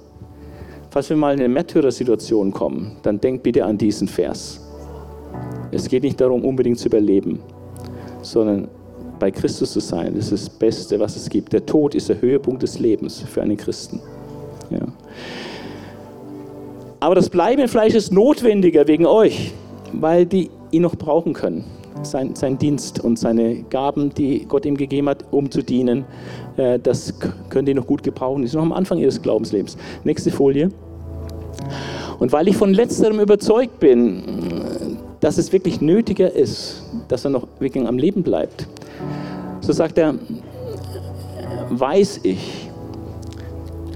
Falls 0.91 1.09
wir 1.09 1.17
mal 1.17 1.33
in 1.33 1.39
eine 1.39 1.49
Märtyrer-Situation 1.49 2.51
kommen, 2.51 2.97
dann 3.03 3.19
denkt 3.19 3.43
bitte 3.43 3.63
an 3.63 3.77
diesen 3.77 4.07
Vers. 4.07 4.61
Es 5.71 5.87
geht 5.87 6.03
nicht 6.03 6.19
darum, 6.19 6.43
unbedingt 6.43 6.79
zu 6.79 6.87
überleben, 6.87 7.39
sondern 8.21 8.67
bei 9.19 9.29
Christus 9.29 9.73
zu 9.73 9.79
sein. 9.79 10.15
Das 10.15 10.31
ist 10.31 10.47
das 10.47 10.57
Beste, 10.57 10.99
was 10.99 11.15
es 11.15 11.29
gibt. 11.29 11.53
Der 11.53 11.65
Tod 11.65 11.93
ist 11.93 12.09
der 12.09 12.19
Höhepunkt 12.21 12.63
des 12.63 12.79
Lebens 12.79 13.19
für 13.21 13.41
einen 13.41 13.57
Christen. 13.57 13.99
Ja. 14.71 14.79
Aber 16.99 17.15
das 17.15 17.29
Bleiben 17.29 17.61
im 17.61 17.69
Fleisch 17.69 17.93
ist 17.93 18.11
notwendiger 18.11 18.87
wegen 18.87 19.05
euch, 19.05 19.53
weil 19.93 20.25
die 20.25 20.49
ihn 20.71 20.81
noch 20.81 20.95
brauchen 20.95 21.33
können 21.33 21.63
sein, 22.03 22.35
sein 22.35 22.57
Dienst 22.57 22.99
und 23.03 23.17
seine 23.17 23.63
Gaben, 23.63 24.13
die 24.13 24.45
Gott 24.45 24.65
ihm 24.65 24.77
gegeben 24.77 25.09
hat, 25.09 25.25
um 25.31 25.49
zu 25.51 25.61
dienen, 25.61 26.05
äh, 26.57 26.79
das 26.79 27.13
können 27.49 27.65
die 27.65 27.73
noch 27.73 27.87
gut 27.87 28.03
gebrauchen. 28.03 28.41
Die 28.41 28.47
sind 28.47 28.59
noch 28.59 28.65
am 28.65 28.73
Anfang 28.73 28.99
ihres 28.99 29.21
Glaubenslebens. 29.21 29.77
Nächste 30.03 30.31
Folie. 30.31 30.69
Und 32.19 32.31
weil 32.31 32.47
ich 32.47 32.57
von 32.57 32.73
letzterem 32.73 33.19
überzeugt 33.19 33.79
bin, 33.79 34.23
dass 35.19 35.37
es 35.37 35.51
wirklich 35.51 35.81
nötiger 35.81 36.31
ist, 36.31 36.83
dass 37.07 37.25
er 37.25 37.31
noch 37.31 37.47
wirklich 37.59 37.85
am 37.85 37.97
Leben 37.97 38.23
bleibt, 38.23 38.67
so 39.61 39.73
sagt 39.73 39.97
er, 39.97 40.15
weiß 41.69 42.21
ich, 42.23 42.69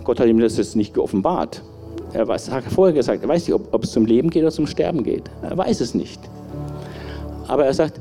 Gott 0.04 0.20
hat 0.20 0.28
ihm 0.28 0.40
das 0.40 0.58
jetzt 0.58 0.76
nicht 0.76 0.94
geoffenbart. 0.94 1.62
Er 2.14 2.28
weiß, 2.28 2.52
hat 2.52 2.64
vorher 2.66 2.94
gesagt, 2.94 3.24
er 3.24 3.30
weiß 3.30 3.48
nicht, 3.48 3.56
ob, 3.56 3.74
ob 3.74 3.84
es 3.84 3.92
zum 3.92 4.06
Leben 4.06 4.30
geht 4.30 4.44
oder 4.44 4.52
zum 4.52 4.68
Sterben 4.68 5.04
geht. 5.04 5.24
Er 5.42 5.58
weiß 5.58 5.82
es 5.82 5.96
nicht. 5.96 6.20
Aber 7.48 7.66
er 7.66 7.74
sagt, 7.74 8.00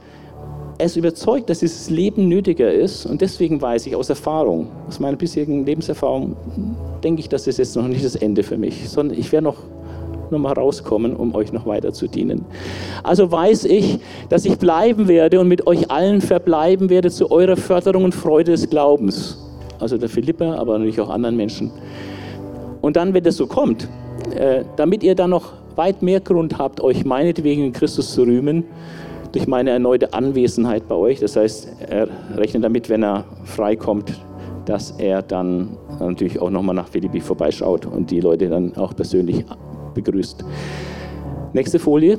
er 0.79 0.87
ist 0.87 0.97
überzeugt, 0.97 1.49
dass 1.49 1.61
dieses 1.61 1.91
Leben 1.91 2.29
nötiger 2.29 2.73
ist 2.73 3.07
und 3.07 3.21
deswegen 3.21 3.61
weiß 3.61 3.87
ich 3.87 3.95
aus 3.95 4.11
Erfahrung, 4.11 4.69
aus 4.89 5.01
meiner 5.01 5.17
bisherigen 5.17 5.65
Lebenserfahrung, 5.65 6.37
denke 7.05 7.21
ich, 7.21 7.29
dass 7.29 7.45
das 7.45 7.59
jetzt 7.59 7.77
noch 7.77 7.87
nicht 7.87 8.05
das 8.05 8.17
Ende 8.17 8.43
für 8.43 8.59
mich, 8.59 8.89
sondern 8.89 9.19
ich 9.19 9.31
werde 9.33 9.45
noch 9.45 9.59
mal 10.31 10.53
rauskommen, 10.53 11.15
um 11.15 11.35
euch 11.35 11.53
noch 11.53 11.67
weiter 11.67 11.93
zu 11.93 12.09
dienen. 12.09 12.45
Also 13.03 13.31
weiß 13.31 13.67
ich, 13.67 13.99
dass 14.29 14.45
ich 14.45 14.59
bleiben 14.59 15.07
werde 15.07 15.41
und 15.41 15.49
mit 15.49 15.67
euch 15.67 15.91
allen 15.91 16.21
verbleiben 16.21 16.89
werde 16.91 17.11
zu 17.11 17.31
eurer 17.31 17.57
Förderung 17.57 18.05
und 18.05 18.15
Freude 18.15 18.53
des 18.53 18.69
Glaubens. 18.69 19.39
Also 19.79 19.99
der 19.99 20.09
Philippa, 20.09 20.55
aber 20.55 20.79
natürlich 20.79 21.01
auch 21.01 21.11
anderen 21.11 21.37
Menschen. 21.37 21.71
Und 22.81 22.97
dann, 22.97 23.15
wenn 23.15 23.23
das 23.23 23.37
so 23.37 23.47
kommt, 23.47 23.89
äh, 24.35 24.65
damit 24.77 25.03
ihr 25.03 25.15
dann 25.15 25.31
noch 25.31 25.53
weit 25.77 26.03
mehr 26.03 26.21
Grund 26.21 26.59
habt, 26.59 26.81
euch 26.81 27.05
meinetwegen 27.05 27.65
in 27.65 27.73
Christus 27.73 28.13
zu 28.13 28.23
rühmen, 28.23 28.65
durch 29.33 29.47
meine 29.47 29.71
erneute 29.71 30.13
Anwesenheit 30.13 30.87
bei 30.89 30.95
euch. 30.95 31.21
Das 31.21 31.37
heißt, 31.37 31.69
er 31.89 32.09
rechnet 32.37 32.65
damit, 32.65 32.89
wenn 32.89 33.03
er 33.03 33.25
freikommt, 33.45 34.13
dass 34.67 34.93
er 34.93 35.23
dann 35.23 35.77
natürlich 35.99 36.41
auch 36.41 36.51
nochmal 36.51 36.75
nach 36.75 36.89
Philippi 36.89 37.21
vorbeischaut 37.21 37.87
und 37.87 38.11
die 38.11 38.21
Leute 38.21 38.49
dann 38.49 38.77
auch 38.77 38.95
persönlich 38.95 39.45
begrüßt. 39.95 40.45
Nächste 41.55 41.79
Folie. 41.79 42.19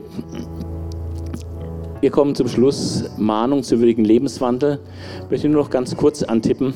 Wir 2.02 2.12
kommen 2.12 2.36
zum 2.36 2.48
Schluss. 2.48 3.10
Mahnung 3.18 3.64
zu 3.64 3.80
würdigen 3.80 4.04
Lebenswandel. 4.04 4.80
Ich 5.24 5.32
möchte 5.32 5.50
nur 5.50 5.64
noch 5.64 5.70
ganz 5.70 5.96
kurz 5.96 6.22
antippen. 6.22 6.74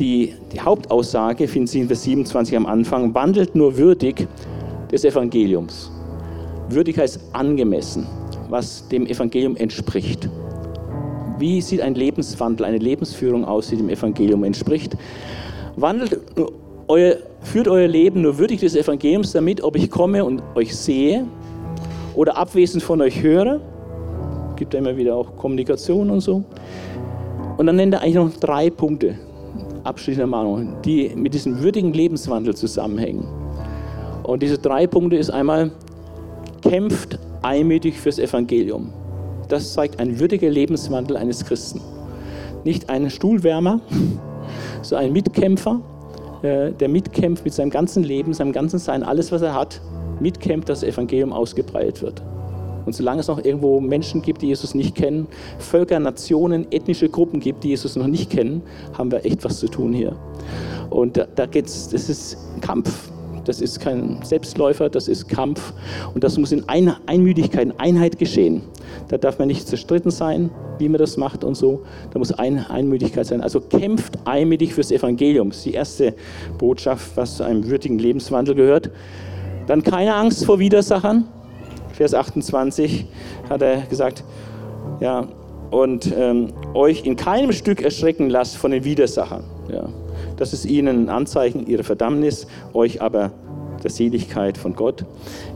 Die, 0.00 0.34
die 0.52 0.60
Hauptaussage 0.60 1.46
finden 1.46 1.68
Sie 1.68 1.80
in 1.80 1.86
Vers 1.86 2.02
27 2.02 2.56
am 2.56 2.66
Anfang. 2.66 3.14
Wandelt 3.14 3.54
nur 3.54 3.76
würdig 3.76 4.26
des 4.90 5.04
Evangeliums. 5.04 5.92
Würdig 6.68 6.98
heißt 6.98 7.20
angemessen 7.32 8.06
was 8.50 8.86
dem 8.88 9.06
Evangelium 9.06 9.56
entspricht. 9.56 10.28
Wie 11.38 11.60
sieht 11.60 11.80
ein 11.80 11.94
Lebenswandel, 11.94 12.66
eine 12.66 12.78
Lebensführung 12.78 13.44
aus, 13.44 13.68
die 13.68 13.76
dem 13.76 13.88
Evangelium 13.88 14.44
entspricht? 14.44 14.96
Wandelt 15.76 16.20
euer, 16.88 17.16
führt 17.40 17.68
euer 17.68 17.88
Leben 17.88 18.22
nur 18.22 18.38
würdig 18.38 18.60
des 18.60 18.74
Evangeliums 18.74 19.32
damit, 19.32 19.62
ob 19.62 19.76
ich 19.76 19.90
komme 19.90 20.24
und 20.24 20.42
euch 20.54 20.76
sehe 20.76 21.24
oder 22.14 22.36
abwesend 22.36 22.82
von 22.82 23.00
euch 23.00 23.22
höre. 23.22 23.60
Gibt 24.56 24.74
ja 24.74 24.80
immer 24.80 24.96
wieder 24.96 25.14
auch 25.14 25.36
Kommunikation 25.36 26.10
und 26.10 26.20
so. 26.20 26.44
Und 27.56 27.66
dann 27.66 27.76
nennt 27.76 27.94
er 27.94 28.02
eigentlich 28.02 28.14
noch 28.16 28.30
drei 28.36 28.68
Punkte, 28.68 29.14
abschließender 29.84 30.26
Mahnung, 30.26 30.76
die 30.84 31.10
mit 31.14 31.34
diesem 31.34 31.62
würdigen 31.62 31.92
Lebenswandel 31.92 32.54
zusammenhängen. 32.54 33.26
Und 34.22 34.42
diese 34.42 34.58
drei 34.58 34.86
Punkte 34.86 35.16
ist 35.16 35.30
einmal, 35.30 35.70
kämpft 36.62 37.18
einmütig 37.42 37.98
fürs 37.98 38.18
Evangelium. 38.18 38.92
Das 39.48 39.72
zeigt 39.72 39.98
ein 39.98 40.20
würdiger 40.20 40.48
Lebenswandel 40.48 41.16
eines 41.16 41.44
Christen. 41.44 41.80
Nicht 42.64 42.88
ein 42.90 43.10
Stuhlwärmer, 43.10 43.80
sondern 44.82 45.06
ein 45.06 45.12
Mitkämpfer, 45.12 45.80
äh, 46.42 46.72
der 46.72 46.88
mitkämpft 46.88 47.44
mit 47.44 47.54
seinem 47.54 47.70
ganzen 47.70 48.04
Leben, 48.04 48.32
seinem 48.34 48.52
ganzen 48.52 48.78
Sein, 48.78 49.02
alles, 49.02 49.32
was 49.32 49.42
er 49.42 49.54
hat, 49.54 49.80
mitkämpft, 50.20 50.68
dass 50.68 50.80
das 50.80 50.88
Evangelium 50.88 51.32
ausgebreitet 51.32 52.02
wird. 52.02 52.22
Und 52.86 52.94
solange 52.94 53.20
es 53.20 53.28
noch 53.28 53.44
irgendwo 53.44 53.80
Menschen 53.80 54.22
gibt, 54.22 54.42
die 54.42 54.48
Jesus 54.48 54.74
nicht 54.74 54.94
kennen, 54.94 55.26
Völker, 55.58 55.98
Nationen, 56.00 56.66
ethnische 56.70 57.08
Gruppen 57.08 57.40
gibt, 57.40 57.64
die 57.64 57.68
Jesus 57.68 57.96
noch 57.96 58.06
nicht 58.06 58.30
kennen, 58.30 58.62
haben 58.96 59.10
wir 59.10 59.24
echt 59.24 59.44
was 59.44 59.58
zu 59.58 59.68
tun 59.68 59.92
hier. 59.92 60.16
Und 60.90 61.16
da, 61.16 61.26
da 61.34 61.46
geht's, 61.46 61.88
das 61.88 62.08
ist 62.08 62.38
Kampf. 62.60 63.10
Das 63.44 63.60
ist 63.60 63.80
kein 63.80 64.18
Selbstläufer, 64.22 64.90
das 64.90 65.08
ist 65.08 65.28
Kampf. 65.28 65.72
Und 66.14 66.22
das 66.24 66.36
muss 66.36 66.52
in 66.52 66.68
Einmüdigkeit, 66.68 67.62
in 67.62 67.78
Einheit 67.78 68.18
geschehen. 68.18 68.62
Da 69.08 69.18
darf 69.18 69.38
man 69.38 69.48
nicht 69.48 69.66
zerstritten 69.66 70.10
sein, 70.10 70.50
wie 70.78 70.88
man 70.88 70.98
das 70.98 71.16
macht 71.16 71.42
und 71.42 71.56
so. 71.56 71.82
Da 72.12 72.18
muss 72.18 72.32
ein, 72.32 72.58
Einmüdigkeit 72.58 73.26
sein. 73.26 73.40
Also 73.40 73.60
kämpft 73.60 74.18
einmütig 74.26 74.74
fürs 74.74 74.90
Evangelium. 74.90 75.48
Das 75.48 75.58
ist 75.58 75.66
die 75.66 75.74
erste 75.74 76.14
Botschaft, 76.58 77.16
was 77.16 77.38
zu 77.38 77.44
einem 77.44 77.66
würdigen 77.68 77.98
Lebenswandel 77.98 78.54
gehört. 78.54 78.90
Dann 79.66 79.82
keine 79.82 80.14
Angst 80.14 80.44
vor 80.44 80.58
Widersachern. 80.58 81.26
Vers 82.00 82.14
28 82.14 83.04
hat 83.50 83.60
er 83.60 83.82
gesagt, 83.82 84.24
ja, 85.00 85.28
und 85.70 86.10
ähm, 86.16 86.48
euch 86.72 87.04
in 87.04 87.14
keinem 87.14 87.52
Stück 87.52 87.82
erschrecken 87.82 88.30
lasst 88.30 88.56
von 88.56 88.70
den 88.70 88.84
Widersachern. 88.84 89.44
Ja. 89.70 89.86
Das 90.38 90.54
ist 90.54 90.64
ihnen 90.64 91.04
ein 91.04 91.08
Anzeichen 91.10 91.66
ihrer 91.66 91.84
Verdammnis, 91.84 92.46
euch 92.72 93.02
aber 93.02 93.32
der 93.82 93.90
Seligkeit 93.90 94.56
von 94.56 94.74
Gott. 94.74 95.04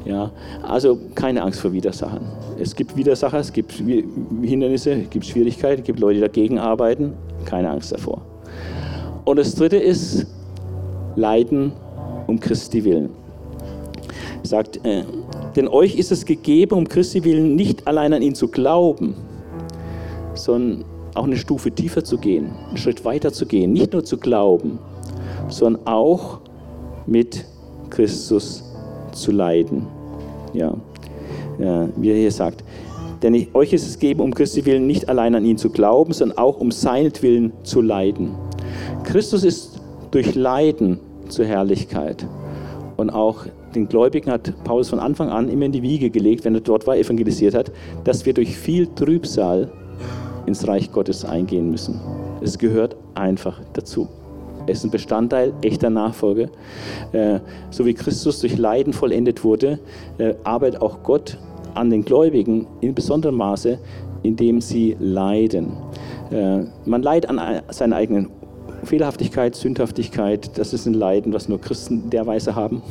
Ja, 0.05 0.33
also 0.63 0.99
keine 1.15 1.41
Angst 1.41 1.61
vor 1.61 1.73
Widersachern. 1.73 2.31
Es 2.61 2.77
gibt 2.77 2.95
Widersacher, 2.95 3.39
es 3.39 3.51
gibt 3.51 3.73
Hindernisse, 3.73 4.93
es 4.93 5.09
gibt 5.09 5.25
Schwierigkeiten, 5.25 5.81
es 5.81 5.87
gibt 5.87 5.99
Leute, 5.99 6.17
die 6.17 6.21
dagegen 6.21 6.59
arbeiten. 6.59 7.15
Keine 7.47 7.71
Angst 7.71 7.91
davor. 7.91 8.21
Und 9.25 9.39
das 9.39 9.55
Dritte 9.55 9.79
ist 9.79 10.27
Leiden 11.17 11.73
um 12.27 12.39
Christi 12.39 12.85
willen. 12.85 13.09
Sagt, 14.43 14.85
äh, 14.85 15.05
denn 15.57 15.69
euch 15.69 15.97
ist 15.97 16.13
es 16.13 16.25
gegeben, 16.25 16.77
um 16.77 16.89
Christi 16.89 17.25
willen 17.25 17.55
nicht 17.55 17.87
allein 17.87 18.13
an 18.13 18.23
ihn 18.23 18.35
zu 18.35 18.49
glauben, 18.49 19.15
sondern 20.35 20.85
auch 21.15 21.25
eine 21.25 21.37
Stufe 21.37 21.71
tiefer 21.71 22.03
zu 22.05 22.19
gehen, 22.19 22.51
einen 22.69 22.77
Schritt 22.77 23.05
weiter 23.05 23.33
zu 23.33 23.47
gehen, 23.47 23.73
nicht 23.73 23.93
nur 23.93 24.05
zu 24.05 24.17
glauben, 24.17 24.79
sondern 25.49 25.87
auch 25.87 26.41
mit 27.07 27.45
Christus 27.91 28.65
zu 29.13 29.31
leiden. 29.31 29.87
Ja, 30.53 30.75
ja 31.59 31.89
wie 31.97 32.11
er 32.11 32.17
hier 32.17 32.33
sagt, 32.33 32.65
denn 33.23 33.35
ich, 33.35 33.55
euch 33.55 33.73
ist 33.73 33.87
es 33.87 33.99
gegeben, 33.99 34.21
um 34.21 34.35
Christi 34.35 34.67
willen 34.67 34.87
nicht 34.87 35.09
allein 35.09 35.35
an 35.35 35.45
ihn 35.45 35.57
zu 35.57 35.71
glauben, 35.71 36.13
sondern 36.13 36.37
auch 36.37 36.61
um 36.61 36.71
seinetwillen 36.71 37.53
zu 37.63 37.81
leiden. 37.81 38.35
Christus 39.05 39.45
ist 39.45 39.81
durch 40.11 40.35
Leiden 40.35 41.01
zur 41.29 41.47
Herrlichkeit. 41.47 42.27
Und 42.97 43.11
auch 43.11 43.47
den 43.75 43.89
Gläubigen 43.89 44.31
hat 44.31 44.53
Paulus 44.65 44.89
von 44.89 44.99
Anfang 44.99 45.29
an 45.29 45.49
immer 45.49 45.67
in 45.67 45.73
die 45.73 45.83
Wiege 45.83 46.11
gelegt, 46.11 46.45
wenn 46.45 46.55
er 46.55 46.61
dort 46.61 46.87
war, 46.87 46.97
evangelisiert 46.97 47.55
hat, 47.55 47.73
dass 48.05 48.25
wir 48.25 48.35
durch 48.35 48.57
viel 48.57 48.87
Trübsal 48.87 49.71
ins 50.47 50.67
Reich 50.67 50.93
Gottes 50.93 51.25
eingehen 51.25 51.71
müssen. 51.71 52.01
Es 52.41 52.59
gehört 52.59 52.97
einfach 53.15 53.61
dazu. 53.73 54.09
Es 54.67 54.79
ist 54.79 54.85
ein 54.85 54.91
Bestandteil 54.91 55.53
echter 55.63 55.91
Nachfolge. 55.91 56.51
Äh, 57.13 57.41
so 57.71 57.85
wie 57.85 57.95
Christus 57.95 58.41
durch 58.41 58.57
Leiden 58.57 58.93
vollendet 58.93 59.45
wurde, 59.45 59.79
äh, 60.19 60.35
arbeitet 60.45 60.81
auch 60.81 61.03
Gott 61.03 61.39
an 61.75 61.91
den 61.91 62.05
Gläubigen 62.05 62.67
in 62.81 62.95
besonderem 62.95 63.37
Maße, 63.37 63.79
indem 64.23 64.61
sie 64.61 64.97
leiden. 64.99 65.73
Äh, 66.31 66.65
man 66.87 67.03
leidet 67.03 67.29
an 67.29 67.63
seiner 67.71 67.97
eigenen 67.97 68.31
Fehlerhaftigkeit, 68.85 69.55
Sündhaftigkeit. 69.55 70.57
Das 70.57 70.73
ist 70.73 70.87
ein 70.87 70.95
Leiden, 70.95 71.33
was 71.33 71.49
nur 71.49 71.61
Christen 71.61 72.11
der 72.11 72.27
Weise 72.27 72.55
haben. 72.55 72.83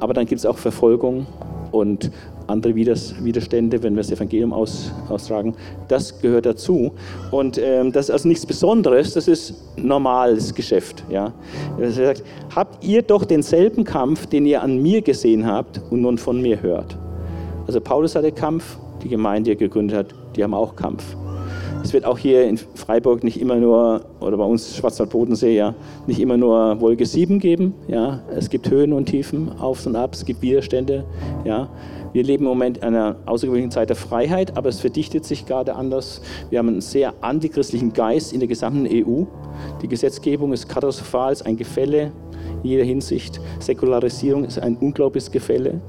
Aber 0.00 0.14
dann 0.14 0.26
gibt 0.26 0.38
es 0.38 0.46
auch 0.46 0.58
Verfolgung 0.58 1.26
und 1.70 2.10
andere 2.46 2.74
Widerstände, 2.74 3.82
wenn 3.82 3.94
wir 3.94 4.02
das 4.02 4.10
Evangelium 4.10 4.52
aus, 4.52 4.92
austragen. 5.08 5.54
Das 5.88 6.20
gehört 6.20 6.46
dazu. 6.46 6.92
Und 7.30 7.58
ähm, 7.58 7.92
das 7.92 8.06
ist 8.06 8.10
also 8.10 8.28
nichts 8.28 8.46
Besonderes, 8.46 9.14
das 9.14 9.28
ist 9.28 9.54
normales 9.76 10.54
Geschäft. 10.54 11.04
Ja. 11.10 11.32
Er 11.78 11.90
sagt, 11.90 12.24
habt 12.54 12.84
ihr 12.84 13.02
doch 13.02 13.24
denselben 13.24 13.84
Kampf, 13.84 14.26
den 14.26 14.46
ihr 14.46 14.62
an 14.62 14.80
mir 14.80 15.02
gesehen 15.02 15.46
habt 15.46 15.80
und 15.90 16.02
nun 16.02 16.18
von 16.18 16.40
mir 16.40 16.60
hört. 16.62 16.98
Also 17.66 17.80
Paulus 17.80 18.14
hatte 18.14 18.32
Kampf, 18.32 18.76
die 19.02 19.08
Gemeinde, 19.08 19.44
die 19.44 19.50
er 19.52 19.56
gegründet 19.56 19.96
hat, 19.96 20.06
die 20.36 20.42
haben 20.42 20.54
auch 20.54 20.76
Kampf. 20.76 21.16
Es 21.82 21.92
wird 21.92 22.04
auch 22.04 22.16
hier 22.16 22.44
in 22.44 22.56
Freiburg 22.56 23.24
nicht 23.24 23.40
immer 23.40 23.56
nur, 23.56 24.02
oder 24.20 24.36
bei 24.36 24.44
uns 24.44 24.76
Schwarzwald-Bodensee, 24.76 25.56
ja, 25.56 25.74
nicht 26.06 26.20
immer 26.20 26.36
nur 26.36 26.80
Wolke 26.80 27.04
7 27.04 27.40
geben. 27.40 27.74
Ja. 27.88 28.20
Es 28.36 28.50
gibt 28.50 28.70
Höhen 28.70 28.92
und 28.92 29.06
Tiefen, 29.06 29.50
Aufs 29.58 29.86
und 29.86 29.96
Abs, 29.96 30.18
es 30.18 30.24
gibt 30.24 30.42
Widerstände. 30.42 31.04
Ja. 31.44 31.68
Wir 32.12 32.22
leben 32.22 32.44
im 32.44 32.50
Moment 32.50 32.78
in 32.78 32.84
einer 32.84 33.16
außergewöhnlichen 33.26 33.70
Zeit 33.70 33.88
der 33.88 33.96
Freiheit, 33.96 34.56
aber 34.56 34.68
es 34.68 34.80
verdichtet 34.80 35.24
sich 35.24 35.46
gerade 35.46 35.74
anders. 35.74 36.20
Wir 36.50 36.58
haben 36.58 36.68
einen 36.68 36.82
sehr 36.82 37.14
antichristlichen 37.22 37.92
Geist 37.92 38.32
in 38.32 38.40
der 38.40 38.48
gesamten 38.48 38.86
EU. 38.86 39.24
Die 39.80 39.88
Gesetzgebung 39.88 40.52
ist 40.52 40.68
katastrophal, 40.68 41.32
ist 41.32 41.46
ein 41.46 41.56
Gefälle 41.56 42.12
in 42.62 42.70
jeder 42.70 42.84
Hinsicht. 42.84 43.40
Säkularisierung 43.60 44.44
ist 44.44 44.58
ein 44.58 44.76
unglaubliches 44.76 45.30
Gefälle. 45.30 45.80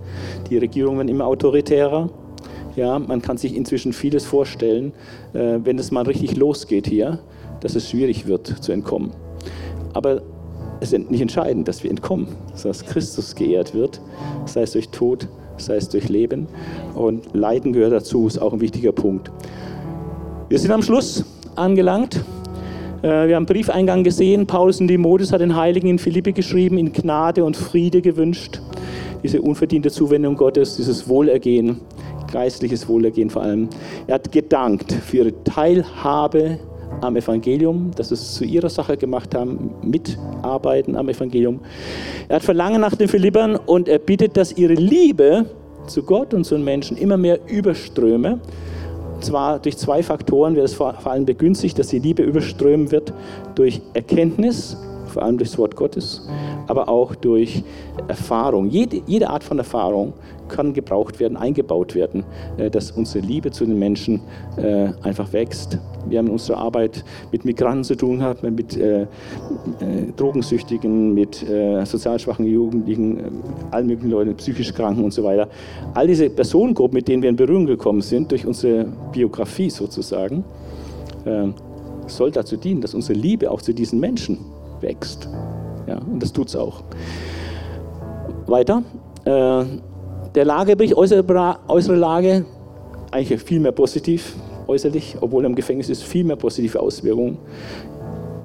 Die 0.50 0.58
Regierungen 0.58 1.00
werden 1.00 1.10
immer 1.10 1.28
autoritärer. 1.28 2.10
Ja, 2.76 2.97
man 2.97 3.21
kann 3.21 3.38
sich 3.38 3.55
inzwischen 3.55 3.93
vieles 3.93 4.26
vorstellen, 4.26 4.93
äh, 5.34 5.59
wenn 5.63 5.78
es 5.78 5.91
mal 5.91 6.03
richtig 6.03 6.36
losgeht 6.36 6.88
hier, 6.88 7.19
dass 7.59 7.76
es 7.76 7.89
schwierig 7.89 8.26
wird 8.26 8.47
zu 8.47 8.71
entkommen. 8.71 9.11
Aber 9.93 10.24
es 10.80 10.91
ist 10.91 11.09
nicht 11.09 11.21
entscheidend, 11.21 11.67
dass 11.67 11.84
wir 11.84 11.91
entkommen, 11.91 12.28
sondern 12.55 12.80
dass 12.80 12.86
Christus 12.86 13.36
geehrt 13.36 13.74
wird, 13.74 14.01
sei 14.45 14.63
es 14.63 14.71
durch 14.71 14.89
Tod, 14.89 15.28
sei 15.57 15.76
es 15.76 15.88
durch 15.88 16.09
Leben. 16.09 16.47
Und 16.95 17.34
Leiden 17.34 17.74
gehört 17.74 17.93
dazu, 17.93 18.28
ist 18.28 18.39
auch 18.39 18.53
ein 18.53 18.61
wichtiger 18.61 18.91
Punkt. 18.91 19.32
Wir 20.49 20.59
sind 20.59 20.71
am 20.71 20.82
Schluss 20.82 21.24
angelangt. 21.55 22.24
Äh, 23.01 23.28
wir 23.28 23.36
haben 23.36 23.45
Briefeingang 23.45 24.03
gesehen. 24.03 24.47
Paulus 24.47 24.82
und 24.82 24.88
Timotheus 24.88 25.32
hat 25.32 25.41
den 25.41 25.55
Heiligen 25.55 25.88
in 25.88 25.99
Philippi 25.99 26.34
geschrieben, 26.34 26.78
in 26.78 26.91
Gnade 26.91 27.45
und 27.45 27.55
Friede 27.55 28.01
gewünscht. 28.01 28.61
Diese 29.24 29.41
unverdiente 29.41 29.89
Zuwendung 29.89 30.36
Gottes, 30.36 30.76
dieses 30.76 31.07
Wohlergehen, 31.07 31.80
geistliches 32.34 32.90
Wohlergehen 32.90 33.30
vor 33.30 33.44
allem. 33.44 33.70
Er 34.08 34.16
hat 34.16 34.32
gedankt 34.32 34.92
für 34.92 35.18
ihre 35.18 35.44
Teilhabe 35.44 36.60
am 37.02 37.16
Evangelium, 37.16 37.92
dass 37.96 38.10
sie 38.10 38.16
es 38.16 38.34
zu 38.34 38.44
ihrer 38.44 38.70
Sache 38.70 38.98
gemacht 38.98 39.36
haben, 39.36 39.72
mitarbeiten 39.84 40.96
am 40.96 41.10
Evangelium. 41.10 41.60
Er 42.28 42.38
hat 42.38 42.44
Verlangen 42.44 42.82
nach 42.82 42.96
den 42.96 43.08
Philippern 43.08 43.56
und 43.56 43.88
er 43.88 44.00
bittet, 44.00 44.36
dass 44.36 44.52
ihre 44.58 44.74
Liebe 44.74 45.46
zu 45.88 46.04
Gott 46.04 46.34
und 46.34 46.44
zu 46.44 46.56
den 46.56 46.64
Menschen 46.64 46.98
immer 46.98 47.18
mehr 47.18 47.40
überströme. 47.48 48.40
Und 49.16 49.24
zwar 49.24 49.60
durch 49.60 49.78
zwei 49.78 50.02
Faktoren 50.02 50.56
wird 50.56 50.66
es 50.66 50.74
vor 50.74 51.06
allem 51.06 51.26
begünstigt, 51.26 51.78
dass 51.78 51.88
die 51.88 52.00
Liebe 52.00 52.24
überströmen 52.24 52.92
wird 52.92 53.14
durch 53.56 53.82
Erkenntnis, 53.94 54.76
vor 55.14 55.24
allem 55.24 55.38
durch 55.38 55.51
das 55.51 55.57
Wort 55.57 55.76
Gottes, 55.76 56.28
aber 56.68 56.89
auch 56.89 57.16
durch 57.16 57.64
Erfahrung. 58.07 58.70
Jede, 58.70 59.01
jede 59.05 59.30
Art 59.30 59.43
von 59.43 59.57
Erfahrung 59.57 60.14
kann 60.49 60.74
gebraucht 60.74 61.20
werden, 61.20 61.38
eingebaut 61.38 61.95
werden, 61.95 62.24
äh, 62.57 62.70
dass 62.70 62.91
unsere 62.91 63.26
Liebe 63.26 63.51
zu 63.51 63.66
den 63.66 63.80
Menschen 63.80 64.22
äh, 64.57 64.89
einfach 65.01 65.34
wächst. 65.34 65.80
Wir 66.07 66.20
haben 66.20 66.28
in 66.28 66.34
unserer 66.34 66.57
Arbeit 66.57 67.03
mit 67.32 67.45
Migranten 67.45 67.84
zu 67.84 67.95
tun 67.95 68.20
gehabt, 68.20 68.43
mit 68.43 68.76
äh, 68.76 69.07
Drogensüchtigen, 70.18 71.14
mit 71.14 71.45
sozial 71.86 72.20
schwachen 72.20 72.45
Jugendlichen, 72.45 73.20
allen 73.72 73.88
möglichen 73.88 74.11
Leuten, 74.11 74.36
psychisch 74.36 74.74
Kranken 74.74 75.03
und 75.03 75.11
so 75.11 75.24
weiter. 75.24 75.47
All 75.93 76.07
diese 76.07 76.30
Personengruppen, 76.30 76.95
mit 76.95 77.07
denen 77.07 77.24
wir 77.24 77.30
in 77.30 77.38
Berührung 77.38 77.66
gekommen 77.66 78.01
sind, 78.01 78.32
durch 78.32 78.45
unsere 78.45 78.86
Biografie 79.14 79.70
sozusagen, 79.70 80.43
soll 82.07 82.32
dazu 82.32 82.57
dienen, 82.57 82.82
dass 82.82 82.93
unsere 82.93 83.18
Liebe 83.18 83.49
auch 83.49 83.61
zu 83.61 83.74
diesen 83.74 83.99
Menschen 83.99 84.39
wächst. 84.84 85.28
Ja, 85.88 85.98
und 85.98 86.22
das 86.22 86.32
tut 86.32 86.50
es 86.50 86.56
auch. 86.56 86.84
Weiter. 88.46 88.84
Äh, 89.26 89.66
der 90.36 90.46
Lagebericht, 90.46 90.96
äußere, 90.96 91.58
äußere 91.68 91.96
Lage, 91.96 92.46
eigentlich 93.12 93.42
viel 93.42 93.60
mehr 93.60 93.72
positiv 93.72 94.36
äußerlich, 94.68 95.18
obwohl 95.22 95.44
er 95.44 95.50
im 95.50 95.56
Gefängnis 95.56 95.90
ist, 95.90 96.04
viel 96.04 96.24
mehr 96.24 96.36
positive 96.36 96.80
Auswirkungen. 96.80 97.38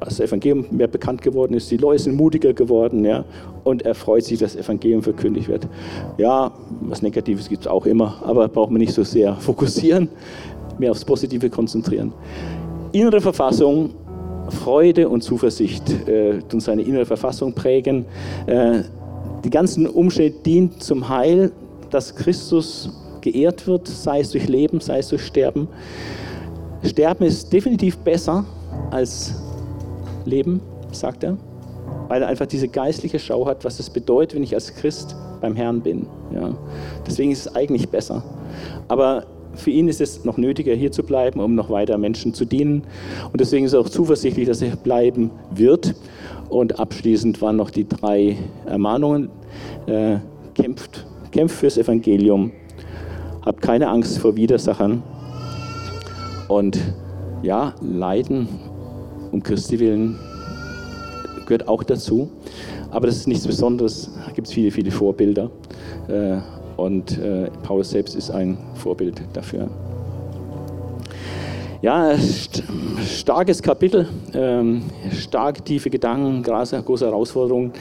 Das 0.01 0.21
Evangelium 0.21 0.67
mehr 0.71 0.87
bekannt 0.87 1.23
geworden 1.23 1.55
ist, 1.55 1.71
die 1.71 1.77
Leute 1.77 2.05
sind 2.05 2.17
mutiger 2.17 2.53
geworden, 2.53 3.05
ja, 3.05 3.25
und 3.65 3.83
er 3.83 3.95
freut 3.95 4.25
sich, 4.25 4.39
dass 4.39 4.55
das 4.55 4.65
Evangelium 4.65 5.03
verkündigt 5.03 5.49
wird. 5.49 5.67
Ja, 6.17 6.53
was 6.81 7.03
Negatives 7.03 7.49
gibt 7.49 7.63
es 7.63 7.67
auch 7.67 7.85
immer, 7.85 8.23
aber 8.25 8.49
braucht 8.49 8.71
man 8.71 8.81
nicht 8.81 8.93
so 8.93 9.03
sehr 9.03 9.35
fokussieren, 9.41 10.09
mehr 10.79 10.93
aufs 10.93 11.05
Positive 11.05 11.51
konzentrieren. 11.51 12.13
Innere 12.93 13.21
Verfassung, 13.21 13.91
Freude 14.51 15.09
und 15.09 15.23
Zuversicht 15.23 16.09
äh, 16.09 16.41
tun 16.49 16.61
seine 16.61 16.83
innere 16.83 17.07
Verfassung 17.07 17.53
prägen. 17.53 18.07
Äh, 18.47 18.83
die 19.45 19.51
ganzen 19.51 19.87
Umstände 19.87 20.39
dienen 20.45 20.81
zum 20.81 21.09
Heil, 21.09 21.53
dass 21.91 22.15
Christus 22.15 22.91
geehrt 23.21 23.67
wird, 23.67 23.89
sei 23.89 24.21
es 24.21 24.31
durch 24.31 24.49
Leben, 24.49 24.81
sei 24.81 24.99
es 24.99 25.09
durch 25.09 25.25
Sterben. 25.25 25.69
Sterben 26.83 27.25
ist 27.25 27.53
definitiv 27.53 27.99
besser 27.99 28.45
als 28.91 29.35
Leben, 30.25 30.61
sagt 30.93 31.25
er, 31.25 31.37
weil 32.09 32.23
er 32.23 32.29
einfach 32.29 32.47
diese 32.47 32.69
geistliche 32.69 33.19
Schau 33.19 33.47
hat, 33.47 33.65
was 33.65 33.81
es 33.81 33.91
bedeutet, 33.91 34.37
wenn 34.37 34.43
ich 34.43 34.55
als 34.55 34.75
Christ 34.75 35.17
beim 35.41 35.57
Herrn 35.57 35.81
bin. 35.81 36.07
Ja. 36.33 36.55
Deswegen 37.07 37.31
ist 37.31 37.47
es 37.47 37.55
eigentlich 37.55 37.89
besser. 37.89 38.23
Aber 38.87 39.25
für 39.59 39.71
ihn 39.71 39.89
ist 39.89 40.01
es 40.01 40.25
noch 40.25 40.37
nötiger, 40.37 40.75
hier 40.75 40.93
zu 40.93 41.03
bleiben, 41.03 41.41
um 41.41 41.55
noch 41.55 41.71
weiter 41.71 41.99
Menschen 41.99 42.35
zu 42.35 42.45
dienen. 42.45 42.83
Und 43.33 43.41
deswegen 43.41 43.65
ist 43.65 43.73
er 43.73 43.81
auch 43.81 43.89
zuversichtlich, 43.89 44.47
dass 44.47 44.63
er 44.63 44.77
bleiben 44.77 45.31
wird. 45.51 45.95
Und 46.49 46.79
abschließend 46.79 47.43
waren 47.43 47.57
noch 47.57 47.71
die 47.71 47.87
drei 47.87 48.37
Ermahnungen. 48.67 49.31
Äh, 49.87 50.19
kämpft, 50.55 51.07
kämpft 51.31 51.57
fürs 51.57 51.79
Evangelium, 51.79 52.53
habt 53.45 53.63
keine 53.63 53.89
Angst 53.89 54.19
vor 54.19 54.37
Widersachern. 54.37 55.03
Und 56.49 56.79
ja, 57.43 57.75
Leiden 57.81 58.49
um 59.31 59.43
Christi 59.43 59.79
willen 59.79 60.19
gehört 61.47 61.69
auch 61.69 61.83
dazu. 61.83 62.29
Aber 62.91 63.07
das 63.07 63.17
ist 63.17 63.29
nichts 63.29 63.47
Besonderes. 63.47 64.11
Da 64.27 64.33
gibt 64.33 64.47
es 64.47 64.53
viele, 64.53 64.71
viele 64.71 64.91
Vorbilder. 64.91 65.51
Äh, 66.09 66.39
und 66.79 67.19
äh, 67.19 67.51
Paulus 67.65 67.91
selbst 67.91 68.15
ist 68.15 68.31
ein 68.31 68.57
Vorbild 68.75 69.21
dafür. 69.33 69.69
Ja, 71.83 72.17
st 72.17 72.63
starkes 73.05 73.63
Kapitel, 73.63 74.09
ähm, 74.33 74.83
stark 75.13 75.65
tiefe 75.65 75.91
Gedanken, 75.91 76.43
große, 76.43 76.81
große 76.83 77.07
Herausforderungen. 77.07 77.73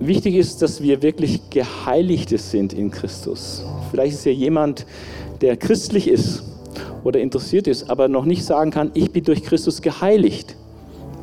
Wichtig 0.00 0.34
ist, 0.34 0.60
dass 0.60 0.82
wir 0.82 1.00
wirklich 1.00 1.48
Geheiligte 1.48 2.36
sind 2.36 2.72
in 2.72 2.90
Christus. 2.90 3.64
Vielleicht 3.90 4.14
ist 4.14 4.24
ja 4.26 4.32
jemand, 4.32 4.84
der 5.40 5.56
christlich 5.56 6.08
ist 6.08 6.42
oder 7.04 7.20
interessiert 7.20 7.66
ist, 7.66 7.88
aber 7.88 8.08
noch 8.08 8.26
nicht 8.26 8.44
sagen 8.44 8.70
kann, 8.70 8.90
ich 8.94 9.12
bin 9.12 9.24
durch 9.24 9.42
Christus 9.42 9.80
geheiligt. 9.80 10.56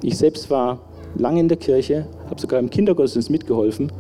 Ich 0.02 0.18
selbst 0.18 0.50
war 0.50 0.80
lange 1.16 1.40
in 1.40 1.48
der 1.48 1.58
Kirche, 1.58 2.08
habe 2.30 2.40
sogar 2.40 2.60
im 2.60 2.70
Kindergottesdienst 2.70 3.30
mitgeholfen. 3.30 3.92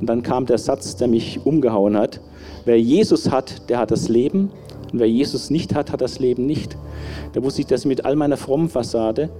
Und 0.00 0.08
dann 0.08 0.22
kam 0.22 0.46
der 0.46 0.58
Satz, 0.58 0.96
der 0.96 1.08
mich 1.08 1.40
umgehauen 1.44 1.96
hat. 1.96 2.20
Wer 2.64 2.80
Jesus 2.80 3.30
hat, 3.30 3.68
der 3.68 3.78
hat 3.78 3.90
das 3.90 4.08
Leben. 4.08 4.50
Und 4.92 5.00
wer 5.00 5.08
Jesus 5.08 5.50
nicht 5.50 5.74
hat, 5.74 5.92
hat 5.92 6.00
das 6.00 6.18
Leben 6.18 6.46
nicht. 6.46 6.76
Da 7.32 7.42
wusste 7.42 7.60
ich, 7.60 7.66
dass 7.66 7.80
ich 7.80 7.86
mit 7.86 8.04
all 8.04 8.16
meiner 8.16 8.36
frommen 8.36 8.68
Fassade 8.68 9.30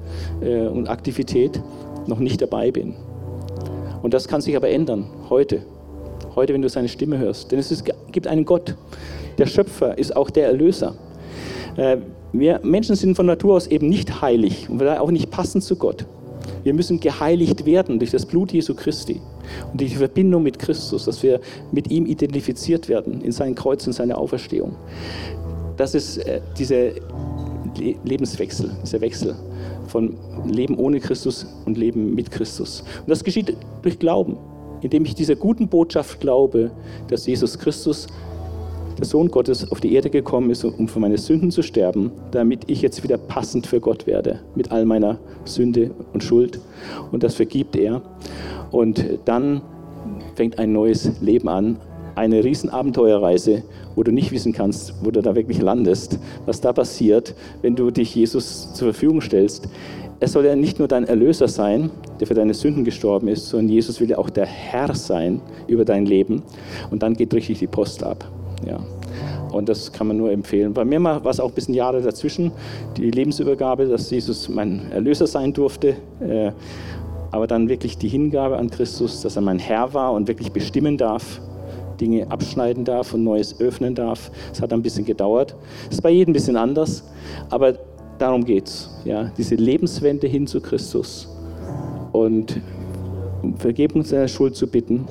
äh, 0.41 0.67
und 0.67 0.89
Aktivität 0.89 1.63
noch 2.07 2.19
nicht 2.19 2.41
dabei 2.41 2.71
bin. 2.71 2.95
Und 4.03 4.15
das 4.15 4.29
kann 4.29 4.41
sich 4.41 4.57
aber 4.57 4.69
ändern, 4.69 5.07
heute. 5.29 5.63
Heute, 6.35 6.55
wenn 6.55 6.63
du 6.63 6.69
seine 6.69 6.89
Stimme 6.89 7.19
hörst. 7.19 7.51
Denn 7.51 7.59
es 7.59 7.71
ist, 7.71 7.85
gibt 8.13 8.27
einen 8.27 8.45
Gott. 8.45 8.77
Der 9.39 9.47
Schöpfer 9.47 9.97
ist 9.99 10.15
auch 10.15 10.31
der 10.31 10.47
Erlöser. 10.47 10.95
Äh, 11.77 11.99
wir 12.33 12.61
Menschen 12.63 12.95
sind 12.95 13.17
von 13.17 13.27
Natur 13.27 13.55
aus 13.55 13.67
eben 13.67 13.89
nicht 13.89 14.21
heilig 14.21 14.69
und 14.69 14.83
auch 14.87 15.11
nicht 15.11 15.31
passend 15.31 15.65
zu 15.65 15.77
Gott. 15.77 16.05
Wir 16.65 16.75
müssen 16.75 17.01
geheiligt 17.01 17.65
werden 17.67 17.99
durch 17.99 18.11
das 18.11 18.27
Blut 18.27 18.53
Jesu 18.53 18.75
Christi 18.75 19.21
und 19.73 19.81
durch 19.81 19.91
die 19.91 19.97
Verbindung 19.97 20.43
mit 20.43 20.59
Christus, 20.59 21.05
dass 21.05 21.23
wir 21.23 21.41
mit 21.73 21.91
ihm 21.91 22.07
identifiziert 22.07 22.89
werden 22.89 23.21
in 23.21 23.33
sein 23.33 23.55
Kreuz 23.55 23.87
und 23.87 23.93
seine 23.93 24.17
Auferstehung. 24.19 24.77
Das 25.77 25.95
ist 25.95 26.19
äh, 26.19 26.41
dieser 26.59 26.91
Lebenswechsel, 28.05 28.71
dieser 28.83 29.01
Wechsel 29.01 29.37
von 29.87 30.17
Leben 30.47 30.77
ohne 30.77 31.01
Christus 31.01 31.47
und 31.65 31.79
Leben 31.79 32.15
mit 32.15 32.31
Christus. 32.31 32.83
Und 33.01 33.09
das 33.09 33.25
geschieht 33.25 33.57
durch 33.83 33.99
Glauben, 33.99 34.37
indem 34.83 35.05
ich 35.05 35.15
dieser 35.15 35.37
guten 35.37 35.69
Botschaft 35.69 36.21
glaube, 36.21 36.71
dass 37.09 37.27
Jesus 37.27 37.59
Christus 37.59 38.07
der 38.99 39.07
Sohn 39.07 39.29
Gottes 39.29 39.71
auf 39.71 39.81
die 39.81 39.95
Erde 39.95 40.11
gekommen 40.11 40.51
ist, 40.51 40.65
um 40.65 40.89
für 40.89 40.99
meine 40.99 41.19
Sünden 41.19 41.51
zu 41.51 41.63
sterben, 41.63 42.11
damit 42.33 42.69
ich 42.69 42.83
jetzt 42.83 43.03
wieder 43.05 43.17
passend 43.17 43.67
für 43.67 43.81
Gott 43.81 44.07
werde, 44.07 44.41
mit 44.57 44.73
all 44.73 44.85
meiner 44.85 45.19
Sünde 45.45 45.93
und 46.13 46.25
Schuld. 46.25 46.61
Und 47.13 47.23
das 47.23 47.37
vergibt 47.37 47.77
er. 47.77 48.03
Und 48.71 49.05
dann 49.25 49.63
fängt 50.35 50.59
ein 50.59 50.73
neues 50.73 51.21
Leben 51.21 51.49
an, 51.49 51.79
eine 52.17 52.43
Riesenabenteuerreise, 52.43 53.63
wo 53.95 54.03
du 54.03 54.11
nicht 54.11 54.33
wissen 54.33 54.53
kannst, 54.53 54.95
wo 55.05 55.13
du 55.13 55.23
da 55.23 55.37
wirklich 55.37 55.63
landest, 55.63 56.19
was 56.47 56.61
da 56.61 56.73
passiert, 56.73 57.35
wenn 57.63 57.77
du 57.77 57.93
dich 57.93 58.15
Jesus 58.15 58.75
zur 58.75 58.93
Verfügung 58.93 59.21
stellst. 59.21 59.69
Er 60.21 60.27
soll 60.27 60.45
ja 60.45 60.57
nicht 60.57 60.81
nur 60.81 60.89
dein 60.89 61.05
Erlöser 61.05 61.47
sein, 61.47 61.91
der 62.19 62.27
für 62.27 62.35
deine 62.35 62.55
Sünden 62.55 62.83
gestorben 62.83 63.29
ist, 63.29 63.49
sondern 63.49 63.69
Jesus 63.69 64.01
will 64.01 64.11
ja 64.11 64.19
auch 64.19 64.31
der 64.31 64.47
Herr 64.47 64.93
sein 64.97 65.41
über 65.69 65.85
dein 65.85 66.07
Leben. 66.07 66.43
Und 66.91 67.05
dann 67.05 67.15
geht 67.15 67.33
richtig 67.33 67.61
die 67.61 67.69
Post 67.69 68.03
ab. 68.03 68.29
Ja. 68.67 68.81
Und 69.53 69.69
das 69.69 69.93
kann 69.93 70.09
man 70.09 70.17
nur 70.17 70.31
empfehlen. 70.31 70.75
Bei 70.75 70.85
mir 70.85 71.03
war 71.03 71.25
es 71.27 71.41
auch 71.41 71.49
ein 71.49 71.55
bisschen 71.55 71.75
Jahre 71.75 72.03
dazwischen, 72.03 72.53
die 72.97 73.11
Lebensübergabe, 73.11 73.87
dass 73.87 74.11
Jesus 74.11 74.49
mein 74.49 74.91
Erlöser 74.93 75.27
sein 75.27 75.53
durfte. 75.53 75.97
Äh, 76.21 76.53
aber 77.31 77.47
dann 77.47 77.69
wirklich 77.69 77.99
die 77.99 78.09
Hingabe 78.09 78.57
an 78.57 78.71
Christus, 78.71 79.23
dass 79.23 79.37
er 79.37 79.43
mein 79.43 79.59
Herr 79.59 79.93
war 79.93 80.13
und 80.13 80.29
wirklich 80.29 80.53
bestimmen 80.53 80.97
darf, 80.97 81.41
Dinge 82.01 82.31
abschneiden 82.31 82.85
darf 82.85 83.13
und 83.13 83.25
Neues 83.25 83.61
öffnen 83.61 83.95
darf. 83.95 84.31
Es 84.53 84.63
hat 84.63 84.73
ein 84.73 84.83
bisschen 84.83 85.05
gedauert. 85.05 85.55
Das 85.87 85.97
ist 85.97 86.03
bei 86.03 86.11
jedem 86.11 86.31
ein 86.31 86.35
bisschen 86.35 86.57
anders, 86.57 87.05
aber 87.51 87.75
darum 88.19 88.45
geht 88.45 88.67
es. 88.67 88.91
Ja? 89.05 89.31
Diese 89.37 89.57
Lebenswende 89.57 90.27
hin 90.27 90.47
zu 90.47 90.61
Christus 90.61 91.29
und 92.13 92.61
um 93.43 93.57
Vergebung 93.57 94.05
seiner 94.05 94.29
Schuld 94.29 94.57
zu 94.57 94.67
bitten 94.67 95.07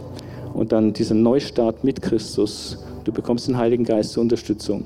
und 0.53 0.71
dann 0.71 0.93
dieser 0.93 1.15
Neustart 1.15 1.83
mit 1.83 2.01
Christus 2.01 2.79
du 3.08 3.14
bekommst 3.14 3.47
den 3.47 3.58
Heiligen 3.58 3.86
Geist 3.86 4.12
zur 4.12 4.22
Unterstützung 4.22 4.86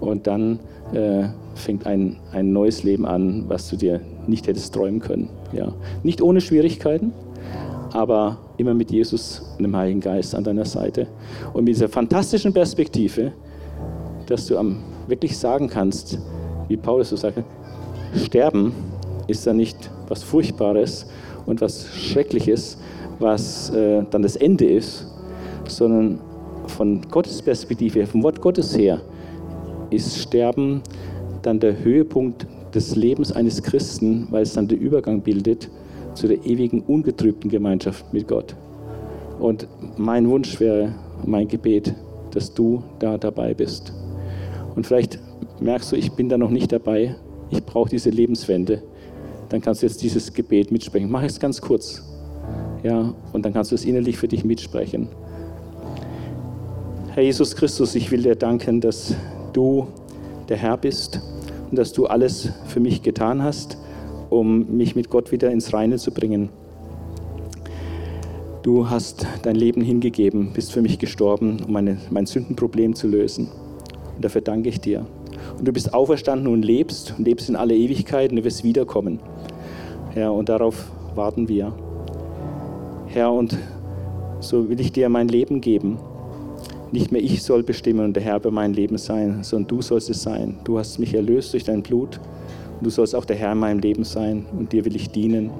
und 0.00 0.26
dann 0.26 0.60
äh, 0.92 1.24
fängt 1.54 1.84
ein, 1.86 2.16
ein 2.32 2.52
neues 2.52 2.84
Leben 2.84 3.04
an, 3.04 3.44
was 3.48 3.68
du 3.68 3.76
dir 3.76 4.00
nicht 4.26 4.46
hättest 4.46 4.72
träumen 4.72 5.00
können. 5.00 5.28
Ja. 5.52 5.72
Nicht 6.04 6.22
ohne 6.22 6.40
Schwierigkeiten, 6.40 7.12
aber 7.92 8.38
immer 8.56 8.74
mit 8.74 8.92
Jesus 8.92 9.54
und 9.58 9.64
dem 9.64 9.76
Heiligen 9.76 10.00
Geist 10.00 10.34
an 10.34 10.44
deiner 10.44 10.64
Seite. 10.64 11.08
Und 11.52 11.64
mit 11.64 11.74
dieser 11.74 11.88
fantastischen 11.88 12.52
Perspektive, 12.52 13.32
dass 14.26 14.46
du 14.46 14.58
am, 14.58 14.78
wirklich 15.08 15.36
sagen 15.36 15.68
kannst, 15.68 16.18
wie 16.68 16.76
Paulus 16.76 17.10
so 17.10 17.16
sagt, 17.16 17.42
sterben 18.14 18.72
ist 19.26 19.46
da 19.46 19.52
nicht 19.52 19.90
was 20.08 20.22
Furchtbares 20.22 21.06
und 21.46 21.60
was 21.60 21.88
Schreckliches, 21.96 22.78
was 23.18 23.70
äh, 23.70 24.04
dann 24.10 24.22
das 24.22 24.36
Ende 24.36 24.66
ist, 24.66 25.06
sondern 25.66 26.20
von 26.66 27.02
Gottes 27.10 27.42
Perspektive, 27.42 28.06
vom 28.06 28.22
Wort 28.22 28.40
Gottes 28.40 28.76
her, 28.76 29.00
ist 29.90 30.18
Sterben 30.18 30.82
dann 31.42 31.60
der 31.60 31.82
Höhepunkt 31.82 32.46
des 32.74 32.96
Lebens 32.96 33.32
eines 33.32 33.62
Christen, 33.62 34.26
weil 34.30 34.42
es 34.42 34.54
dann 34.54 34.68
den 34.68 34.78
Übergang 34.78 35.20
bildet 35.20 35.70
zu 36.14 36.26
der 36.28 36.44
ewigen, 36.44 36.80
ungetrübten 36.80 37.50
Gemeinschaft 37.50 38.12
mit 38.12 38.26
Gott. 38.26 38.56
Und 39.38 39.68
mein 39.96 40.28
Wunsch 40.28 40.58
wäre, 40.60 40.94
mein 41.24 41.46
Gebet, 41.46 41.94
dass 42.32 42.52
du 42.52 42.82
da 42.98 43.18
dabei 43.18 43.54
bist. 43.54 43.92
Und 44.74 44.86
vielleicht 44.86 45.18
merkst 45.60 45.92
du, 45.92 45.96
ich 45.96 46.12
bin 46.12 46.28
da 46.28 46.36
noch 46.38 46.50
nicht 46.50 46.72
dabei, 46.72 47.16
ich 47.50 47.64
brauche 47.64 47.90
diese 47.90 48.10
Lebenswende. 48.10 48.82
Dann 49.48 49.60
kannst 49.60 49.82
du 49.82 49.86
jetzt 49.86 50.02
dieses 50.02 50.32
Gebet 50.32 50.72
mitsprechen. 50.72 51.10
Mach 51.10 51.22
es 51.22 51.38
ganz 51.38 51.60
kurz. 51.60 52.02
Ja, 52.82 53.14
und 53.32 53.44
dann 53.44 53.52
kannst 53.52 53.70
du 53.70 53.74
es 53.74 53.84
innerlich 53.84 54.16
für 54.16 54.28
dich 54.28 54.44
mitsprechen. 54.44 55.08
Herr 57.16 57.22
Jesus 57.22 57.56
Christus, 57.56 57.94
ich 57.94 58.10
will 58.10 58.20
dir 58.20 58.34
danken, 58.34 58.82
dass 58.82 59.14
du 59.54 59.86
der 60.50 60.58
Herr 60.58 60.76
bist 60.76 61.22
und 61.70 61.78
dass 61.78 61.94
du 61.94 62.04
alles 62.04 62.50
für 62.66 62.78
mich 62.78 63.02
getan 63.02 63.42
hast, 63.42 63.78
um 64.28 64.76
mich 64.76 64.94
mit 64.96 65.08
Gott 65.08 65.32
wieder 65.32 65.50
ins 65.50 65.72
Reine 65.72 65.96
zu 65.96 66.10
bringen. 66.10 66.50
Du 68.62 68.90
hast 68.90 69.26
dein 69.44 69.56
Leben 69.56 69.80
hingegeben, 69.80 70.52
bist 70.52 70.72
für 70.72 70.82
mich 70.82 70.98
gestorben, 70.98 71.56
um 71.66 71.72
meine, 71.72 71.96
mein 72.10 72.26
Sündenproblem 72.26 72.94
zu 72.94 73.08
lösen. 73.08 73.48
Und 74.14 74.22
dafür 74.22 74.42
danke 74.42 74.68
ich 74.68 74.82
dir. 74.82 75.06
Und 75.58 75.66
du 75.66 75.72
bist 75.72 75.94
auferstanden 75.94 76.48
und 76.48 76.66
lebst 76.66 77.14
und 77.16 77.26
lebst 77.26 77.48
in 77.48 77.56
alle 77.56 77.74
Ewigkeit 77.74 78.28
und 78.28 78.36
du 78.36 78.44
wirst 78.44 78.62
wiederkommen. 78.62 79.20
Herr, 80.10 80.34
und 80.34 80.50
darauf 80.50 80.90
warten 81.14 81.48
wir. 81.48 81.72
Herr, 83.06 83.32
und 83.32 83.56
so 84.40 84.68
will 84.68 84.80
ich 84.80 84.92
dir 84.92 85.08
mein 85.08 85.28
Leben 85.28 85.62
geben. 85.62 85.98
Nicht 86.96 87.12
mehr 87.12 87.22
ich 87.22 87.42
soll 87.42 87.62
bestimmen 87.62 88.06
und 88.06 88.16
der 88.16 88.22
Herr 88.22 88.36
über 88.36 88.50
mein 88.50 88.72
Leben 88.72 88.96
sein, 88.96 89.44
sondern 89.44 89.68
du 89.68 89.82
sollst 89.82 90.08
es 90.08 90.22
sein. 90.22 90.56
Du 90.64 90.78
hast 90.78 90.98
mich 90.98 91.12
erlöst 91.12 91.52
durch 91.52 91.62
dein 91.62 91.82
Blut 91.82 92.18
und 92.78 92.86
du 92.86 92.88
sollst 92.88 93.14
auch 93.14 93.26
der 93.26 93.36
Herr 93.36 93.52
in 93.52 93.58
meinem 93.58 93.80
Leben 93.80 94.02
sein 94.02 94.46
und 94.58 94.72
dir 94.72 94.86
will 94.86 94.96
ich 94.96 95.10
dienen. 95.10 95.50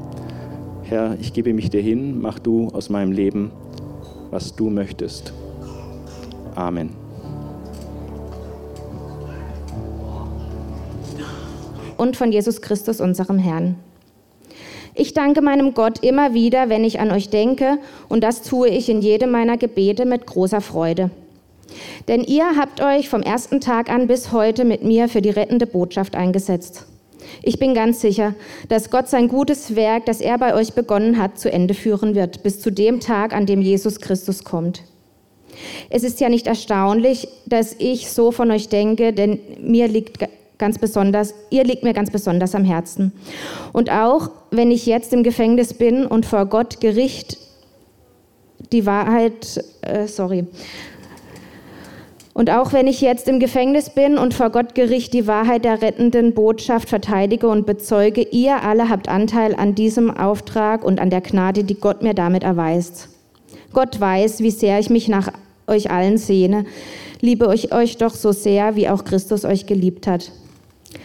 Herr, 0.85 1.15
ich 1.21 1.35
gebe 1.35 1.53
mich 1.53 1.69
dir 1.69 1.83
hin, 1.83 2.23
mach 2.23 2.39
du 2.39 2.69
aus 2.69 2.89
meinem 2.89 3.13
Leben, 3.13 3.51
was 4.31 4.57
du 4.57 4.71
möchtest. 4.71 5.35
Amen. 6.55 6.89
Und 11.99 12.17
von 12.17 12.33
Jesus 12.33 12.63
Christus, 12.63 12.99
unserem 12.99 13.39
Herrn. 13.39 13.75
Ich 14.95 15.13
danke 15.13 15.43
meinem 15.43 15.75
Gott 15.75 16.03
immer 16.03 16.33
wieder, 16.33 16.71
wenn 16.71 16.83
ich 16.83 16.99
an 16.99 17.11
euch 17.11 17.29
denke, 17.29 17.77
und 18.09 18.25
das 18.25 18.41
tue 18.41 18.71
ich 18.71 18.89
in 18.89 19.03
jedem 19.03 19.33
meiner 19.33 19.59
Gebete 19.59 20.07
mit 20.07 20.25
großer 20.25 20.63
Freude. 20.63 21.11
Denn 22.09 22.23
ihr 22.23 22.57
habt 22.57 22.81
euch 22.81 23.09
vom 23.09 23.23
ersten 23.23 23.61
Tag 23.61 23.91
an 23.91 24.07
bis 24.07 24.33
heute 24.33 24.65
mit 24.65 24.85
mir 24.85 25.09
für 25.09 25.23
die 25.23 25.31
rettende 25.31 25.67
Botschaft 25.67 26.15
eingesetzt. 26.15 26.87
Ich 27.43 27.59
bin 27.59 27.75
ganz 27.75 28.01
sicher, 28.01 28.35
dass 28.69 28.91
Gott 28.91 29.09
sein 29.09 29.29
gutes 29.29 29.75
Werk, 29.75 30.07
das 30.07 30.21
er 30.21 30.39
bei 30.39 30.55
euch 30.55 30.75
begonnen 30.75 31.19
hat, 31.19 31.39
zu 31.39 31.53
Ende 31.53 31.75
führen 31.75 32.15
wird, 32.15 32.43
bis 32.43 32.61
zu 32.61 32.71
dem 32.71 33.01
Tag, 33.01 33.35
an 33.35 33.47
dem 33.47 33.61
Jesus 33.61 34.01
Christus 34.01 34.45
kommt. 34.45 34.83
Es 35.91 36.05
ist 36.05 36.21
ja 36.21 36.29
nicht 36.29 36.47
erstaunlich, 36.47 37.29
dass 37.47 37.75
ich 37.79 38.11
so 38.11 38.31
von 38.31 38.51
euch 38.51 38.69
denke, 38.69 39.13
denn 39.13 39.41
mir 39.61 39.89
liegt 39.89 40.19
ganz 40.59 40.79
besonders, 40.79 41.35
ihr 41.51 41.65
liegt 41.65 41.83
mir 41.83 41.93
ganz 41.93 42.11
besonders 42.11 42.55
am 42.55 42.65
Herzen. 42.65 43.13
Und 43.73 43.91
auch 43.91 44.31
wenn 44.51 44.71
ich 44.71 44.87
jetzt 44.87 45.13
im 45.13 45.23
Gefängnis 45.23 45.75
bin 45.75 46.07
und 46.07 46.27
vor 46.27 46.47
Gott 46.47 46.81
Gericht 46.81 47.39
die 48.73 48.87
Wahrheit, 48.87 49.63
äh, 49.83 50.07
sorry. 50.07 50.47
Und 52.37 52.51
auch 52.51 52.75
wenn 52.75 52.87
ich 52.87 53.01
jetzt 53.01 53.29
im 53.29 53.41
Gefängnis 53.41 53.89
bin 53.89 54.19
und 54.19 54.35
vor 54.35 54.51
Gott 54.51 54.75
Gericht 54.75 55.15
die 55.15 55.27
Wahrheit 55.27 55.65
der 55.65 55.81
rettenden 55.81 56.35
Botschaft 56.35 56.91
verteidige 56.91 57.49
und 57.49 57.65
bezeuge, 57.65 58.21
ihr 58.21 58.63
alle 58.63 58.91
habt 58.91 59.09
Anteil 59.09 59.55
an 59.55 59.75
diesem 59.75 60.15
Auftrag 60.15 60.85
und 60.85 61.01
an 61.01 61.09
der 61.09 61.23
Gnade, 61.23 61.65
die 61.65 61.77
Gott 61.77 62.03
mir 62.03 62.13
damit 62.13 62.43
erweist. 62.43 63.09
Gott 63.73 63.99
weiß, 63.99 64.41
wie 64.41 64.51
sehr 64.51 64.79
ich 64.79 64.91
mich 64.91 65.09
nach 65.09 65.33
euch 65.67 65.91
allen 65.91 66.19
sehne, 66.19 66.67
liebe 67.23 67.51
ich 67.55 67.73
euch 67.73 67.97
doch 67.97 68.15
so 68.15 68.33
sehr, 68.33 68.77
wie 68.77 68.91
auch 68.91 69.05
Christus 69.05 69.47
euch 69.47 69.65
geliebt 69.65 70.07
hat. 70.07 70.31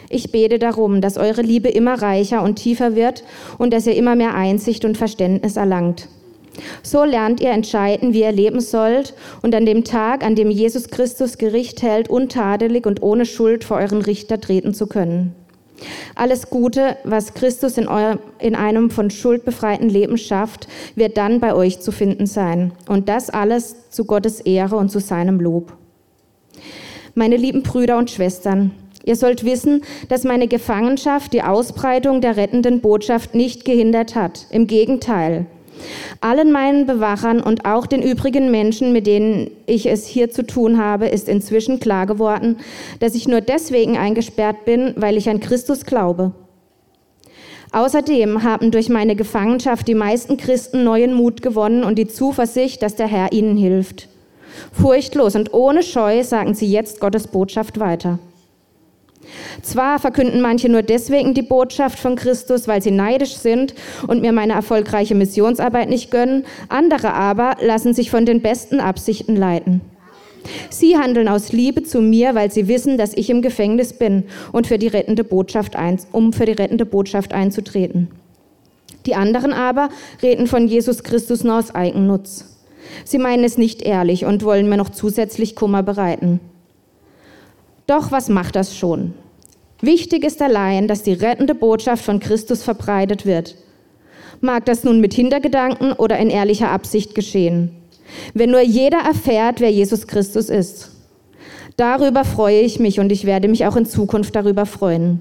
Ich 0.09 0.34
bete 0.34 0.59
darum, 0.59 0.99
dass 0.99 1.15
eure 1.15 1.43
Liebe 1.43 1.69
immer 1.69 2.01
reicher 2.01 2.43
und 2.43 2.57
tiefer 2.57 2.93
wird 2.97 3.23
und 3.57 3.71
dass 3.71 3.88
ihr 3.88 3.95
immer 3.95 4.17
mehr 4.17 4.36
Einsicht 4.36 4.84
und 4.84 4.97
Verständnis 4.97 5.55
erlangt. 5.55 6.09
So 6.84 7.04
lernt 7.04 7.39
ihr 7.39 7.52
entscheiden, 7.52 8.14
wie 8.14 8.22
ihr 8.22 8.32
leben 8.32 8.60
sollt 8.60 9.14
und 9.41 9.56
an 9.56 9.66
dem 9.66 9.84
Tag, 9.84 10.24
an 10.24 10.36
dem 10.36 10.52
Jesus 10.52 10.89
Christus 10.89 11.38
Gericht 11.38 11.82
hält, 11.82 12.10
untadelig 12.10 12.86
und 12.86 13.02
ohne 13.02 13.26
Schuld 13.26 13.64
vor 13.64 13.78
euren 13.78 14.02
Richter 14.02 14.39
treten 14.41 14.74
zu 14.74 14.88
können. 14.88 15.36
Alles 16.16 16.49
Gute, 16.49 16.97
was 17.04 17.34
Christus 17.34 17.78
in, 17.78 17.88
euer, 17.88 18.20
in 18.39 18.56
einem 18.56 18.91
von 18.91 19.10
Schuld 19.10 19.45
befreiten 19.45 19.89
Leben 19.89 20.18
schafft, 20.18 20.68
wird 20.95 21.18
dann 21.18 21.39
bei 21.39 21.56
euch 21.56 21.80
zu 21.80 21.91
finden 21.91 22.28
sein. 22.28 22.74
Und 22.88 23.10
das 23.10 23.30
alles 23.30 23.89
zu 23.89 24.06
Gottes 24.06 24.41
Ehre 24.41 24.76
und 24.76 24.89
zu 24.89 24.99
seinem 24.99 25.39
Lob. 25.39 25.74
Meine 27.16 27.38
lieben 27.38 27.64
Brüder 27.64 27.97
und 27.97 28.12
Schwestern, 28.12 28.72
ihr 29.04 29.16
sollt 29.16 29.43
wissen, 29.43 29.82
dass 30.10 30.24
meine 30.24 30.47
Gefangenschaft 30.47 31.34
die 31.34 31.43
Ausbreitung 31.43 32.22
der 32.22 32.38
rettenden 32.38 32.82
Botschaft 32.82 33.36
nicht 33.36 33.66
gehindert 33.66 34.16
hat. 34.16 34.45
Im 34.52 34.68
Gegenteil. 34.68 35.47
Allen 36.21 36.51
meinen 36.51 36.86
Bewachern 36.86 37.41
und 37.41 37.65
auch 37.65 37.86
den 37.86 38.01
übrigen 38.01 38.51
Menschen, 38.51 38.93
mit 38.93 39.07
denen 39.07 39.51
ich 39.65 39.88
es 39.88 40.05
hier 40.05 40.29
zu 40.29 40.45
tun 40.45 40.77
habe, 40.77 41.07
ist 41.07 41.27
inzwischen 41.27 41.79
klar 41.79 42.05
geworden, 42.05 42.57
dass 42.99 43.15
ich 43.15 43.27
nur 43.27 43.41
deswegen 43.41 43.97
eingesperrt 43.97 44.65
bin, 44.65 44.93
weil 44.97 45.17
ich 45.17 45.29
an 45.29 45.39
Christus 45.39 45.86
glaube. 45.86 46.32
Außerdem 47.71 48.43
haben 48.43 48.71
durch 48.71 48.89
meine 48.89 49.15
Gefangenschaft 49.15 49.88
die 49.88 49.95
meisten 49.95 50.36
Christen 50.38 50.84
neuen 50.84 51.13
Mut 51.13 51.41
gewonnen 51.41 51.84
und 51.84 51.97
die 51.97 52.07
Zuversicht, 52.07 52.82
dass 52.82 52.95
der 52.95 53.07
Herr 53.07 53.32
ihnen 53.32 53.55
hilft. 53.55 54.09
Furchtlos 54.73 55.36
und 55.36 55.53
ohne 55.53 55.82
Scheu 55.82 56.23
sagen 56.23 56.53
sie 56.53 56.69
jetzt 56.69 56.99
Gottes 56.99 57.27
Botschaft 57.27 57.79
weiter. 57.79 58.19
Zwar 59.61 59.99
verkünden 59.99 60.41
manche 60.41 60.69
nur 60.69 60.82
deswegen 60.82 61.34
die 61.34 61.41
Botschaft 61.41 61.99
von 61.99 62.15
Christus, 62.15 62.67
weil 62.67 62.82
sie 62.82 62.91
neidisch 62.91 63.36
sind 63.36 63.74
und 64.07 64.22
mir 64.22 64.32
meine 64.32 64.53
erfolgreiche 64.53 65.15
Missionsarbeit 65.15 65.89
nicht 65.89 66.11
gönnen, 66.11 66.45
andere 66.69 67.13
aber 67.13 67.57
lassen 67.61 67.93
sich 67.93 68.09
von 68.09 68.26
den 68.26 68.41
besten 68.41 68.80
Absichten 68.80 69.36
leiten. 69.36 69.82
Sie 70.69 70.97
handeln 70.97 71.28
aus 71.28 71.51
Liebe 71.51 71.84
zu 71.84 72.01
mir, 72.01 72.34
weil 72.36 72.51
sie 72.51 72.67
wissen, 72.67 72.97
dass 72.97 73.13
ich 73.13 73.30
im 73.30 73.41
Gefängnis 73.41 73.93
bin 73.93 74.24
und 74.51 74.67
für 74.67 74.78
die 74.78 74.88
rettende 74.88 75.24
Botschaft 75.24 75.76
ein, 75.76 75.99
um 76.11 76.34
für 76.34 76.45
die 76.45 76.53
rettende 76.53 76.86
Botschaft 76.86 77.34
einzutreten. 77.34 78.07
Die 79.05 79.15
anderen 79.15 79.53
aber 79.53 79.89
reden 80.22 80.47
von 80.47 80.67
Jesus 80.67 81.03
Christus 81.03 81.43
nur 81.43 81.57
aus 81.57 81.74
Eigennutz. 81.74 82.45
Sie 83.05 83.17
meinen 83.17 83.43
es 83.43 83.57
nicht 83.57 83.82
ehrlich 83.82 84.26
und 84.26 84.43
wollen 84.43 84.69
mir 84.69 84.78
noch 84.78 84.89
zusätzlich 84.89 85.55
Kummer 85.55 85.84
bereiten. 85.84 86.39
Doch 87.91 88.09
was 88.09 88.29
macht 88.29 88.55
das 88.55 88.73
schon? 88.73 89.13
Wichtig 89.81 90.23
ist 90.23 90.41
allein, 90.41 90.87
dass 90.87 91.03
die 91.03 91.11
rettende 91.11 91.53
Botschaft 91.53 92.05
von 92.05 92.21
Christus 92.21 92.63
verbreitet 92.63 93.25
wird. 93.25 93.57
Mag 94.39 94.63
das 94.63 94.85
nun 94.85 95.01
mit 95.01 95.13
Hintergedanken 95.13 95.91
oder 95.91 96.17
in 96.17 96.29
ehrlicher 96.29 96.71
Absicht 96.71 97.15
geschehen. 97.15 97.75
Wenn 98.33 98.51
nur 98.51 98.61
jeder 98.61 98.99
erfährt, 98.99 99.59
wer 99.59 99.71
Jesus 99.73 100.07
Christus 100.07 100.47
ist. 100.47 100.91
Darüber 101.75 102.23
freue 102.23 102.61
ich 102.61 102.79
mich 102.79 103.01
und 103.01 103.11
ich 103.11 103.25
werde 103.25 103.49
mich 103.49 103.65
auch 103.65 103.75
in 103.75 103.85
Zukunft 103.85 104.37
darüber 104.37 104.65
freuen. 104.65 105.19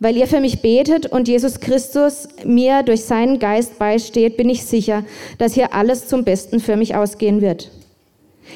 Weil 0.00 0.16
ihr 0.16 0.26
für 0.26 0.40
mich 0.40 0.60
betet 0.60 1.06
und 1.06 1.28
Jesus 1.28 1.60
Christus 1.60 2.26
mir 2.44 2.82
durch 2.82 3.04
seinen 3.04 3.38
Geist 3.38 3.78
beisteht, 3.78 4.36
bin 4.36 4.50
ich 4.50 4.64
sicher, 4.64 5.04
dass 5.38 5.54
hier 5.54 5.72
alles 5.72 6.08
zum 6.08 6.24
Besten 6.24 6.58
für 6.58 6.76
mich 6.76 6.96
ausgehen 6.96 7.40
wird. 7.40 7.70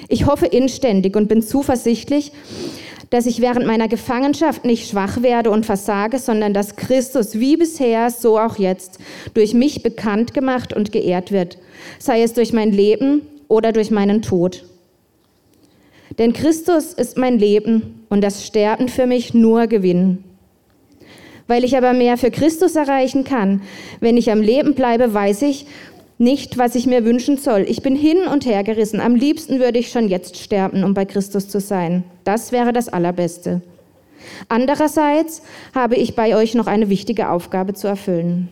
Ich 0.09 0.27
hoffe 0.27 0.47
inständig 0.47 1.17
und 1.17 1.29
bin 1.29 1.43
zuversichtlich, 1.43 2.33
dass 3.11 3.27
ich 3.27 3.41
während 3.41 3.67
meiner 3.67 3.89
Gefangenschaft 3.89 4.65
nicht 4.65 4.91
schwach 4.91 5.23
werde 5.23 5.51
und 5.51 5.65
versage, 5.65 6.19
sondern 6.19 6.53
dass 6.53 6.77
Christus 6.77 7.39
wie 7.39 7.57
bisher, 7.57 8.11
so 8.11 8.39
auch 8.39 8.59
jetzt, 8.59 8.99
durch 9.35 9.55
mich 9.55 9.83
bekannt 9.83 10.35
gemacht 10.35 10.73
und 10.73 10.93
geehrt 10.93 11.31
wird, 11.31 11.59
sei 11.99 12.23
es 12.23 12.33
durch 12.33 12.53
mein 12.53 12.73
Leben 12.73 13.23
oder 13.49 13.73
durch 13.73 13.91
meinen 13.91 14.23
Tod. 14.23 14.65
Denn 16.19 16.33
Christus 16.33 16.95
ist 16.95 17.17
mein 17.17 17.39
Leben 17.39 18.05
und 18.09 18.23
das 18.23 18.47
Sterben 18.47 18.89
für 18.89 19.07
mich 19.07 19.35
nur 19.35 19.67
Gewinn. 19.67 20.25
Weil 21.47 21.63
ich 21.63 21.77
aber 21.77 21.93
mehr 21.93 22.17
für 22.17 22.31
Christus 22.31 22.75
erreichen 22.75 23.23
kann, 23.23 23.63
wenn 24.01 24.17
ich 24.17 24.33
am 24.33 24.41
Leben 24.41 24.75
bleibe, 24.75 25.15
weiß 25.15 25.43
ich, 25.43 25.67
nicht, 26.19 26.59
was 26.59 26.75
ich 26.75 26.87
mir 26.87 27.05
wünschen 27.05 27.37
soll. 27.37 27.67
Ich 27.69 27.83
bin 27.83 27.95
hin 27.95 28.27
und 28.31 28.47
her 28.47 28.65
gerissen. 28.65 29.01
Am 29.01 29.15
liebsten 29.15 29.61
würde 29.61 29.79
ich 29.79 29.91
schon 29.91 30.09
jetzt 30.09 30.37
sterben, 30.37 30.85
um 30.85 30.95
bei 30.95 31.05
Christus 31.05 31.49
zu 31.49 31.61
sein. 31.61 32.05
Das 32.25 32.53
wäre 32.53 32.73
das 32.73 32.89
Allerbeste. 32.89 33.61
Andererseits 34.49 35.43
habe 35.75 35.97
ich 35.97 36.17
bei 36.17 36.37
euch 36.37 36.55
noch 36.55 36.67
eine 36.67 36.89
wichtige 36.89 37.31
Aufgabe 37.31 37.75
zu 37.75 37.87
erfüllen. 37.87 38.49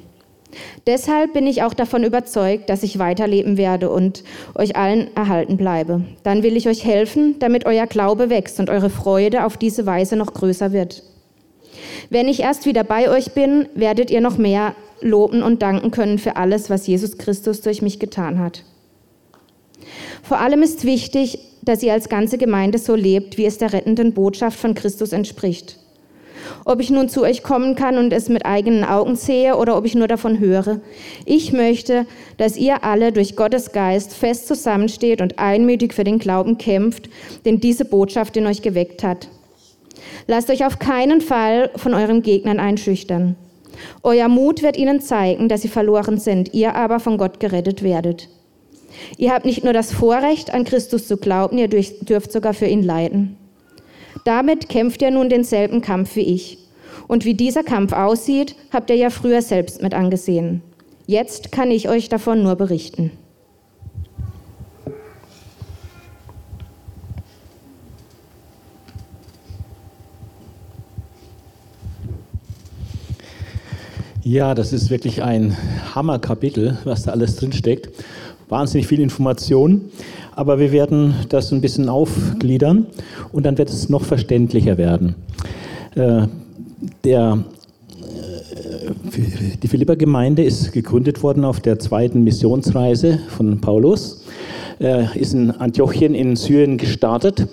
Deshalb 0.86 1.32
bin 1.32 1.46
ich 1.46 1.62
auch 1.62 1.74
davon 1.74 2.04
überzeugt, 2.04 2.68
dass 2.68 2.82
ich 2.82 2.98
weiterleben 2.98 3.56
werde 3.56 3.90
und 3.90 4.22
euch 4.54 4.76
allen 4.76 5.14
erhalten 5.16 5.56
bleibe. 5.56 6.04
Dann 6.22 6.42
will 6.42 6.56
ich 6.56 6.68
euch 6.68 6.84
helfen, 6.84 7.36
damit 7.38 7.66
euer 7.66 7.86
Glaube 7.86 8.30
wächst 8.30 8.60
und 8.60 8.70
eure 8.70 8.90
Freude 8.90 9.44
auf 9.46 9.56
diese 9.56 9.86
Weise 9.86 10.16
noch 10.16 10.32
größer 10.32 10.72
wird. 10.72 11.02
Wenn 12.10 12.28
ich 12.28 12.40
erst 12.40 12.66
wieder 12.66 12.84
bei 12.84 13.10
euch 13.10 13.32
bin, 13.32 13.68
werdet 13.74 14.10
ihr 14.10 14.20
noch 14.20 14.38
mehr 14.38 14.74
loben 15.00 15.42
und 15.42 15.62
danken 15.62 15.90
können 15.90 16.18
für 16.18 16.36
alles, 16.36 16.70
was 16.70 16.86
Jesus 16.86 17.18
Christus 17.18 17.60
durch 17.60 17.82
mich 17.82 17.98
getan 17.98 18.38
hat. 18.38 18.64
Vor 20.22 20.38
allem 20.38 20.62
ist 20.62 20.84
wichtig, 20.84 21.38
dass 21.62 21.82
ihr 21.82 21.92
als 21.92 22.08
ganze 22.08 22.38
Gemeinde 22.38 22.78
so 22.78 22.94
lebt, 22.94 23.38
wie 23.38 23.46
es 23.46 23.58
der 23.58 23.72
rettenden 23.72 24.12
Botschaft 24.12 24.58
von 24.58 24.74
Christus 24.74 25.12
entspricht. 25.12 25.78
Ob 26.66 26.80
ich 26.80 26.90
nun 26.90 27.08
zu 27.08 27.22
euch 27.22 27.42
kommen 27.42 27.74
kann 27.74 27.96
und 27.96 28.12
es 28.12 28.28
mit 28.28 28.44
eigenen 28.44 28.84
Augen 28.84 29.16
sehe 29.16 29.56
oder 29.56 29.76
ob 29.76 29.86
ich 29.86 29.94
nur 29.94 30.08
davon 30.08 30.38
höre. 30.40 30.80
Ich 31.24 31.52
möchte, 31.52 32.06
dass 32.36 32.56
ihr 32.56 32.84
alle 32.84 33.12
durch 33.12 33.36
Gottes 33.36 33.72
Geist 33.72 34.14
fest 34.14 34.46
zusammensteht 34.46 35.22
und 35.22 35.38
einmütig 35.38 35.94
für 35.94 36.04
den 36.04 36.18
Glauben 36.18 36.58
kämpft, 36.58 37.08
den 37.44 37.60
diese 37.60 37.84
Botschaft 37.84 38.36
in 38.36 38.46
euch 38.46 38.62
geweckt 38.62 39.02
hat. 39.02 39.28
Lasst 40.26 40.50
euch 40.50 40.64
auf 40.64 40.78
keinen 40.78 41.20
Fall 41.20 41.70
von 41.76 41.94
euren 41.94 42.22
Gegnern 42.22 42.60
einschüchtern. 42.60 43.36
Euer 44.02 44.28
Mut 44.28 44.62
wird 44.62 44.76
ihnen 44.76 45.00
zeigen, 45.00 45.48
dass 45.48 45.62
sie 45.62 45.68
verloren 45.68 46.18
sind, 46.18 46.54
ihr 46.54 46.74
aber 46.74 47.00
von 47.00 47.18
Gott 47.18 47.40
gerettet 47.40 47.82
werdet. 47.82 48.28
Ihr 49.18 49.32
habt 49.32 49.44
nicht 49.44 49.64
nur 49.64 49.72
das 49.72 49.92
Vorrecht, 49.92 50.52
an 50.54 50.64
Christus 50.64 51.08
zu 51.08 51.16
glauben, 51.16 51.58
ihr 51.58 51.68
dürft 51.68 52.32
sogar 52.32 52.54
für 52.54 52.66
ihn 52.66 52.82
leiden. 52.82 53.36
Damit 54.24 54.68
kämpft 54.68 55.02
ihr 55.02 55.10
nun 55.10 55.28
denselben 55.28 55.80
Kampf 55.80 56.16
wie 56.16 56.20
ich. 56.20 56.58
Und 57.08 57.24
wie 57.24 57.34
dieser 57.34 57.62
Kampf 57.64 57.92
aussieht, 57.92 58.54
habt 58.72 58.88
ihr 58.90 58.96
ja 58.96 59.10
früher 59.10 59.42
selbst 59.42 59.82
mit 59.82 59.92
angesehen. 59.94 60.62
Jetzt 61.06 61.52
kann 61.52 61.70
ich 61.70 61.88
euch 61.88 62.08
davon 62.08 62.42
nur 62.42 62.56
berichten. 62.56 63.10
Ja, 74.26 74.54
das 74.54 74.72
ist 74.72 74.88
wirklich 74.88 75.22
ein 75.22 75.54
Hammerkapitel, 75.94 76.78
was 76.84 77.02
da 77.02 77.10
alles 77.12 77.36
drinsteckt. 77.36 77.90
Wahnsinnig 78.48 78.86
viel 78.86 79.00
Information, 79.00 79.82
aber 80.32 80.58
wir 80.58 80.72
werden 80.72 81.14
das 81.28 81.52
ein 81.52 81.60
bisschen 81.60 81.90
aufgliedern 81.90 82.86
und 83.32 83.44
dann 83.44 83.58
wird 83.58 83.68
es 83.68 83.90
noch 83.90 84.02
verständlicher 84.02 84.78
werden. 84.78 85.14
Äh, 85.94 86.26
der, 87.04 87.44
äh, 88.00 89.56
die 89.62 89.68
Philippa-Gemeinde 89.68 90.42
ist 90.42 90.72
gegründet 90.72 91.22
worden 91.22 91.44
auf 91.44 91.60
der 91.60 91.78
zweiten 91.78 92.24
Missionsreise 92.24 93.18
von 93.28 93.60
Paulus. 93.60 94.23
Er 94.78 95.14
ist 95.16 95.34
in 95.34 95.50
Antiochien 95.50 96.14
in 96.14 96.36
Syrien 96.36 96.78
gestartet, 96.78 97.46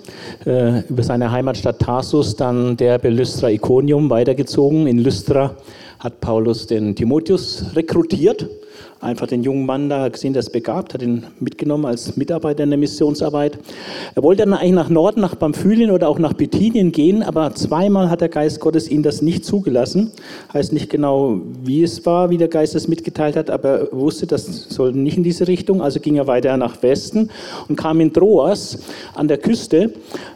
äh, 0.44 0.80
über 0.88 1.02
seine 1.02 1.30
Heimatstadt 1.30 1.78
Tarsus, 1.78 2.36
dann 2.36 2.76
der 2.76 2.98
bei 2.98 3.10
Lystra 3.10 3.48
Iconium 3.50 4.10
weitergezogen. 4.10 4.86
In 4.86 4.98
Lystra 4.98 5.54
hat 5.98 6.20
Paulus 6.20 6.66
den 6.66 6.94
Timotheus 6.96 7.64
rekrutiert 7.74 8.48
einfach 9.02 9.26
den 9.26 9.42
jungen 9.42 9.66
Mann 9.66 9.88
da 9.88 10.08
gesehen, 10.08 10.32
der 10.32 10.40
ist 10.40 10.52
begabt, 10.52 10.94
hat 10.94 11.02
ihn 11.02 11.24
mitgenommen 11.40 11.86
als 11.86 12.16
Mitarbeiter 12.16 12.62
in 12.62 12.70
der 12.70 12.78
Missionsarbeit. 12.78 13.58
Er 14.14 14.22
wollte 14.22 14.44
dann 14.44 14.54
eigentlich 14.54 14.72
nach 14.72 14.88
Norden, 14.88 15.20
nach 15.20 15.36
Pamphylien 15.36 15.90
oder 15.90 16.08
auch 16.08 16.18
nach 16.18 16.32
Bithynien 16.32 16.92
gehen, 16.92 17.22
aber 17.22 17.54
zweimal 17.54 18.10
hat 18.10 18.20
der 18.20 18.28
Geist 18.28 18.60
Gottes 18.60 18.88
ihn 18.88 19.02
das 19.02 19.20
nicht 19.20 19.44
zugelassen. 19.44 20.12
Heißt 20.54 20.72
nicht 20.72 20.88
genau, 20.88 21.40
wie 21.62 21.82
es 21.82 22.06
war, 22.06 22.30
wie 22.30 22.38
der 22.38 22.48
Geist 22.48 22.74
das 22.74 22.86
mitgeteilt 22.86 23.36
hat, 23.36 23.50
aber 23.50 23.68
er 23.68 23.92
wusste, 23.92 24.26
das 24.26 24.68
soll 24.68 24.92
nicht 24.92 25.16
in 25.16 25.24
diese 25.24 25.48
Richtung. 25.48 25.82
Also 25.82 25.98
ging 25.98 26.16
er 26.16 26.28
weiter 26.28 26.56
nach 26.56 26.82
Westen 26.82 27.30
und 27.68 27.76
kam 27.76 28.00
in 28.00 28.12
Troas 28.12 28.78
an 29.14 29.26
der 29.26 29.38
Küste 29.38 29.92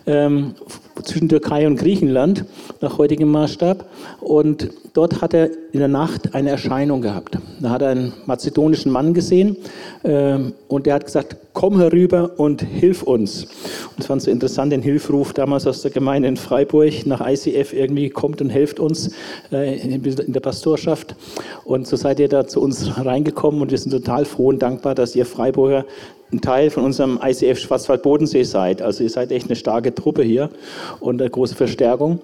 ähm, 0.06 0.54
zwischen 1.02 1.28
Türkei 1.28 1.66
und 1.66 1.76
Griechenland 1.76 2.44
nach 2.80 2.98
heutigem 2.98 3.30
Maßstab. 3.30 3.86
Und 4.20 4.70
dort 4.94 5.20
hat 5.20 5.34
er 5.34 5.50
in 5.72 5.80
der 5.80 5.88
Nacht 5.88 6.34
eine 6.34 6.50
Erscheinung 6.50 7.02
gehabt. 7.02 7.38
Da 7.60 7.70
hat 7.70 7.82
er 7.82 7.88
einen 7.88 8.12
mazedonischen 8.26 8.90
Mann 8.90 9.14
gesehen 9.14 9.56
äh, 10.02 10.38
und 10.68 10.86
der 10.86 10.94
hat 10.94 11.04
gesagt, 11.04 11.36
komm 11.52 11.78
herüber 11.78 12.32
und 12.38 12.62
hilf 12.62 13.02
uns. 13.02 13.44
Und 13.44 14.00
es 14.00 14.06
fand 14.06 14.22
so 14.22 14.30
interessant, 14.30 14.72
den 14.72 14.82
Hilfruf 14.82 15.32
damals 15.32 15.66
aus 15.66 15.82
der 15.82 15.90
Gemeinde 15.90 16.28
in 16.28 16.36
Freiburg 16.36 17.06
nach 17.06 17.26
ICF 17.26 17.72
irgendwie 17.72 18.10
kommt 18.10 18.40
und 18.40 18.50
helft 18.50 18.78
uns 18.78 19.10
äh, 19.52 19.78
in 19.78 20.32
der 20.32 20.40
Pastorschaft. 20.40 21.16
Und 21.64 21.86
so 21.86 21.96
seid 21.96 22.20
ihr 22.20 22.28
da 22.28 22.46
zu 22.46 22.60
uns 22.60 22.98
reingekommen 22.98 23.62
und 23.62 23.70
wir 23.70 23.78
sind 23.78 23.90
total 23.90 24.24
froh 24.24 24.48
und 24.48 24.60
dankbar, 24.60 24.94
dass 24.94 25.16
ihr 25.16 25.26
Freiburger 25.26 25.84
ein 26.32 26.40
Teil 26.40 26.70
von 26.70 26.84
unserem 26.84 27.20
ICF 27.22 27.58
Schwarzwald-Bodensee 27.58 28.42
seid. 28.42 28.82
Also 28.82 29.04
ihr 29.04 29.10
seid 29.10 29.30
echt 29.30 29.46
eine 29.46 29.56
starke 29.56 29.94
Truppe 29.94 30.22
hier 30.22 30.50
und 31.00 31.20
eine 31.20 31.30
große 31.30 31.54
Verstärkung. 31.54 32.20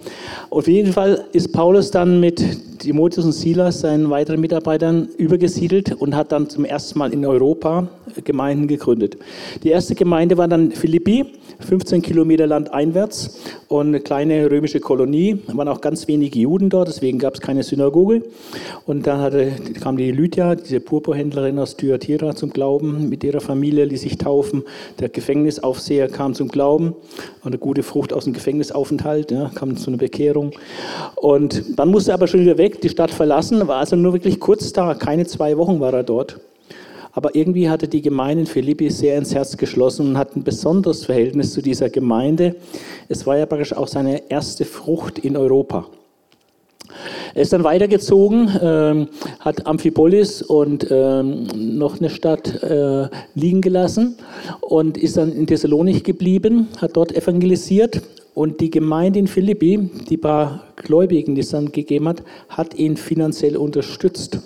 Auf 0.50 0.66
jeden 0.66 0.92
Fall 0.92 1.24
ist 1.32 1.52
Paulus 1.52 1.90
dann 1.90 2.20
mit 2.20 2.42
Timotheus 2.80 3.24
und 3.24 3.32
Silas, 3.32 3.80
seinen 3.80 4.10
weiteren 4.10 4.40
Mitarbeitern, 4.40 5.08
übergesiedelt 5.16 5.92
und 5.92 6.16
hat 6.16 6.32
dann 6.32 6.48
zum 6.48 6.64
ersten 6.64 6.98
Mal 6.98 7.12
in 7.12 7.24
Europa 7.24 7.88
Gemeinden 8.24 8.66
gegründet. 8.66 9.16
Die 9.62 9.68
erste 9.68 9.94
Gemeinde 9.94 10.36
war 10.36 10.48
dann 10.48 10.72
Philippi, 10.72 11.24
15 11.60 12.02
Kilometer 12.02 12.46
landeinwärts 12.46 13.40
und 13.68 13.88
eine 13.88 14.00
kleine 14.00 14.50
römische 14.50 14.80
Kolonie. 14.80 15.38
Da 15.46 15.56
waren 15.56 15.68
auch 15.68 15.80
ganz 15.80 16.08
wenige 16.08 16.40
Juden 16.40 16.70
dort, 16.70 16.88
deswegen 16.88 17.18
gab 17.18 17.34
es 17.34 17.40
keine 17.40 17.62
Synagoge. 17.62 18.22
Und 18.86 19.06
dann 19.06 19.20
hatte, 19.20 19.52
kam 19.80 19.96
die 19.96 20.10
Lydia, 20.10 20.56
diese 20.56 20.80
Purpurhändlerin 20.80 21.58
aus 21.58 21.76
Thyatira, 21.76 22.34
zum 22.34 22.50
Glauben 22.50 23.08
mit 23.08 23.22
ihrer 23.22 23.40
Familie 23.40 23.84
ließ 23.92 24.02
sich 24.02 24.18
taufen. 24.18 24.64
Der 24.98 25.08
Gefängnisaufseher 25.08 26.08
kam 26.08 26.34
zum 26.34 26.48
Glauben 26.48 26.94
und 27.42 27.52
eine 27.52 27.58
gute 27.58 27.82
Frucht 27.82 28.12
aus 28.12 28.24
dem 28.24 28.32
Gefängnisaufenthalt, 28.32 29.30
ja, 29.30 29.50
kam 29.54 29.76
zu 29.76 29.90
einer 29.90 29.98
Bekehrung. 29.98 30.52
Und 31.16 31.78
dann 31.78 31.90
musste 31.90 32.10
er 32.10 32.14
aber 32.14 32.26
schon 32.26 32.40
wieder 32.40 32.58
weg, 32.58 32.80
die 32.80 32.88
Stadt 32.88 33.10
verlassen, 33.10 33.66
war 33.68 33.78
also 33.78 33.96
nur 33.96 34.12
wirklich 34.12 34.40
kurz 34.40 34.72
da, 34.72 34.94
keine 34.94 35.26
zwei 35.26 35.56
Wochen 35.56 35.80
war 35.80 35.92
er 35.92 36.02
dort. 36.02 36.40
Aber 37.14 37.34
irgendwie 37.34 37.68
hatte 37.68 37.88
die 37.88 38.00
Gemeinde 38.00 38.42
in 38.42 38.46
Philippi 38.46 38.90
sehr 38.90 39.18
ins 39.18 39.34
Herz 39.34 39.56
geschlossen 39.58 40.08
und 40.08 40.18
hat 40.18 40.34
ein 40.34 40.44
besonderes 40.44 41.04
Verhältnis 41.04 41.52
zu 41.52 41.60
dieser 41.60 41.90
Gemeinde. 41.90 42.56
Es 43.08 43.26
war 43.26 43.36
ja 43.36 43.44
praktisch 43.44 43.74
auch 43.74 43.86
seine 43.86 44.30
erste 44.30 44.64
Frucht 44.64 45.18
in 45.18 45.36
Europa. 45.36 45.86
Er 47.34 47.42
ist 47.42 47.52
dann 47.52 47.64
weitergezogen, 47.64 48.48
äh, 48.48 49.06
hat 49.40 49.66
Amphipolis 49.66 50.42
und 50.42 50.90
äh, 50.90 51.22
noch 51.22 51.98
eine 51.98 52.10
Stadt 52.10 52.62
äh, 52.62 53.08
liegen 53.34 53.60
gelassen 53.60 54.16
und 54.60 54.98
ist 54.98 55.16
dann 55.16 55.32
in 55.32 55.46
Thessalonik 55.46 56.04
geblieben, 56.04 56.68
hat 56.80 56.96
dort 56.96 57.14
evangelisiert 57.14 58.02
und 58.34 58.60
die 58.60 58.70
Gemeinde 58.70 59.18
in 59.18 59.26
Philippi, 59.26 59.90
die 60.08 60.16
paar 60.16 60.64
Gläubigen, 60.76 61.34
die 61.34 61.42
es 61.42 61.50
dann 61.50 61.70
gegeben 61.70 62.08
hat, 62.08 62.22
hat 62.48 62.74
ihn 62.74 62.96
finanziell 62.96 63.56
unterstützt 63.56 64.38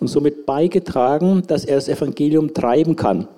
und 0.00 0.08
somit 0.08 0.44
beigetragen, 0.44 1.42
dass 1.46 1.64
er 1.64 1.76
das 1.76 1.88
Evangelium 1.88 2.52
treiben 2.52 2.96
kann. 2.96 3.28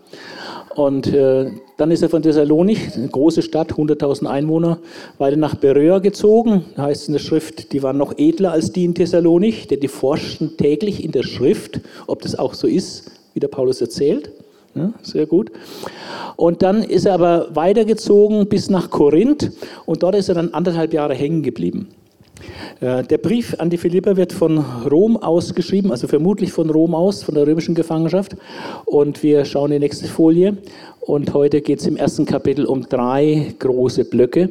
Und 0.74 1.08
äh, 1.08 1.50
dann 1.78 1.90
ist 1.90 2.02
er 2.02 2.08
von 2.08 2.22
Thessalonik, 2.22 2.92
eine 2.94 3.08
große 3.08 3.42
Stadt, 3.42 3.72
100.000 3.72 4.26
Einwohner, 4.26 4.78
weiter 5.18 5.36
nach 5.36 5.56
Beröa 5.56 5.98
gezogen. 5.98 6.64
Da 6.76 6.84
heißt 6.84 7.02
es 7.02 7.08
in 7.08 7.14
der 7.14 7.20
Schrift, 7.20 7.72
die 7.72 7.82
waren 7.82 7.96
noch 7.96 8.16
edler 8.18 8.52
als 8.52 8.72
die 8.72 8.84
in 8.84 8.94
Thessalonik, 8.94 9.68
denn 9.68 9.80
die 9.80 9.88
forschten 9.88 10.56
täglich 10.56 11.02
in 11.04 11.10
der 11.10 11.24
Schrift, 11.24 11.80
ob 12.06 12.22
das 12.22 12.38
auch 12.38 12.54
so 12.54 12.68
ist, 12.68 13.10
wie 13.34 13.40
der 13.40 13.48
Paulus 13.48 13.80
erzählt. 13.80 14.30
Ja, 14.76 14.92
sehr 15.02 15.26
gut. 15.26 15.50
Und 16.36 16.62
dann 16.62 16.84
ist 16.84 17.04
er 17.04 17.14
aber 17.14 17.48
weitergezogen 17.54 18.48
bis 18.48 18.70
nach 18.70 18.90
Korinth 18.90 19.50
und 19.84 20.04
dort 20.04 20.14
ist 20.14 20.28
er 20.28 20.36
dann 20.36 20.54
anderthalb 20.54 20.92
Jahre 20.92 21.14
hängen 21.14 21.42
geblieben. 21.42 21.88
Äh, 22.80 23.02
der 23.04 23.18
Brief 23.18 23.54
an 23.58 23.70
die 23.70 23.78
Philipper 23.78 24.16
wird 24.16 24.32
von 24.32 24.58
Rom 24.90 25.16
aus 25.16 25.54
geschrieben, 25.54 25.90
also 25.90 26.06
vermutlich 26.08 26.52
von 26.52 26.70
Rom 26.70 26.94
aus, 26.94 27.22
von 27.22 27.34
der 27.34 27.46
römischen 27.46 27.74
Gefangenschaft. 27.74 28.36
Und 28.84 29.22
wir 29.22 29.44
schauen 29.44 29.70
die 29.70 29.78
nächste 29.78 30.06
Folie. 30.06 30.56
Und 31.00 31.32
heute 31.34 31.60
geht 31.60 31.80
es 31.80 31.86
im 31.86 31.96
ersten 31.96 32.26
Kapitel 32.26 32.66
um 32.66 32.82
drei 32.88 33.54
große 33.58 34.04
Blöcke. 34.04 34.50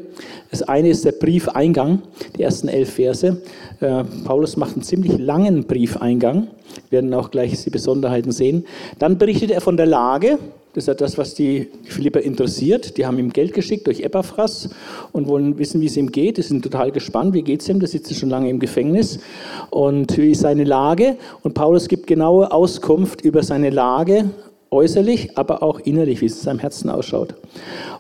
Das 0.52 0.64
eine 0.64 0.90
ist 0.90 1.06
der 1.06 1.12
Briefeingang, 1.14 2.02
die 2.38 2.44
ersten 2.44 2.68
elf 2.68 2.94
Verse. 2.96 3.42
Äh, 3.80 4.04
Paulus 4.26 4.58
macht 4.58 4.74
einen 4.74 4.84
ziemlich 4.84 5.18
langen 5.18 5.66
Briefeingang. 5.66 6.48
Wir 6.90 6.98
werden 6.98 7.14
auch 7.14 7.32
gleich 7.32 7.64
die 7.64 7.70
Besonderheiten 7.70 8.32
sehen. 8.32 8.66
Dann 8.98 9.18
berichtet 9.18 9.52
er 9.52 9.62
von 9.62 9.78
der 9.78 9.86
Lage, 9.86 10.40
das 10.80 10.84
ist 10.86 10.88
ja 10.88 10.94
das, 10.94 11.18
was 11.18 11.34
die 11.34 11.68
Philipper 11.84 12.22
interessiert. 12.22 12.96
Die 12.96 13.06
haben 13.06 13.20
ihm 13.20 13.34
Geld 13.34 13.54
geschickt 13.54 13.86
durch 13.86 14.00
Epaphras 14.00 14.70
und 15.12 15.28
wollen 15.28 15.58
wissen, 15.58 15.82
wie 15.82 15.88
es 15.88 15.98
ihm 15.98 16.10
geht. 16.10 16.38
Die 16.38 16.42
sind 16.42 16.64
total 16.64 16.92
gespannt, 16.92 17.34
wie 17.34 17.42
geht 17.42 17.60
es 17.60 17.68
ihm. 17.68 17.82
Der 17.82 17.90
sitzt 17.90 18.16
schon 18.16 18.30
lange 18.30 18.50
im 18.50 18.60
Gefängnis. 18.60 19.20
Und 19.72 20.18
wie 20.18 20.32
ist 20.32 20.40
seine 20.40 20.64
Lage? 20.64 21.18
Und 21.44 21.54
Paulus 21.54 21.90
gibt 21.90 22.08
genaue 22.08 22.54
Auskunft 22.54 23.20
über 23.26 23.44
seine 23.44 23.72
Lage, 23.72 24.30
äußerlich, 24.72 25.38
aber 25.38 25.64
auch 25.64 25.82
innerlich, 25.82 26.22
wie 26.22 26.28
es 26.28 26.38
in 26.38 26.44
seinem 26.44 26.60
Herzen 26.60 26.90
ausschaut. 26.90 27.36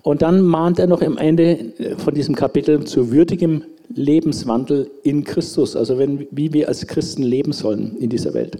Und 0.01 0.21
dann 0.21 0.41
mahnt 0.41 0.79
er 0.79 0.87
noch 0.87 1.01
am 1.01 1.17
Ende 1.17 1.73
von 1.97 2.13
diesem 2.13 2.33
Kapitel 2.33 2.85
zu 2.85 3.11
würdigem 3.11 3.63
Lebenswandel 3.93 4.89
in 5.03 5.23
Christus, 5.23 5.75
also 5.75 5.97
wenn, 5.97 6.27
wie 6.31 6.53
wir 6.53 6.67
als 6.67 6.85
Christen 6.85 7.23
leben 7.23 7.51
sollen 7.51 7.97
in 7.97 8.09
dieser 8.09 8.33
Welt. 8.33 8.59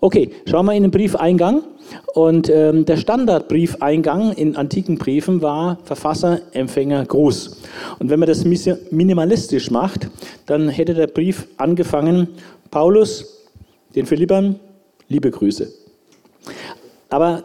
Okay, 0.00 0.30
schauen 0.46 0.66
wir 0.66 0.74
in 0.74 0.82
den 0.82 0.90
Briefeingang. 0.90 1.62
Und 2.14 2.50
ähm, 2.50 2.84
der 2.84 2.98
Standardbriefeingang 2.98 4.32
in 4.32 4.56
antiken 4.56 4.98
Briefen 4.98 5.40
war 5.40 5.78
Verfasser, 5.84 6.40
Empfänger, 6.52 7.04
Gruß. 7.04 7.62
Und 7.98 8.10
wenn 8.10 8.20
man 8.20 8.28
das 8.28 8.44
minimalistisch 8.44 9.70
macht, 9.70 10.08
dann 10.46 10.68
hätte 10.68 10.92
der 10.92 11.06
Brief 11.06 11.48
angefangen, 11.56 12.28
Paulus, 12.70 13.46
den 13.94 14.04
Philippern, 14.04 14.56
liebe 15.08 15.30
Grüße. 15.30 15.72
Aber 17.08 17.42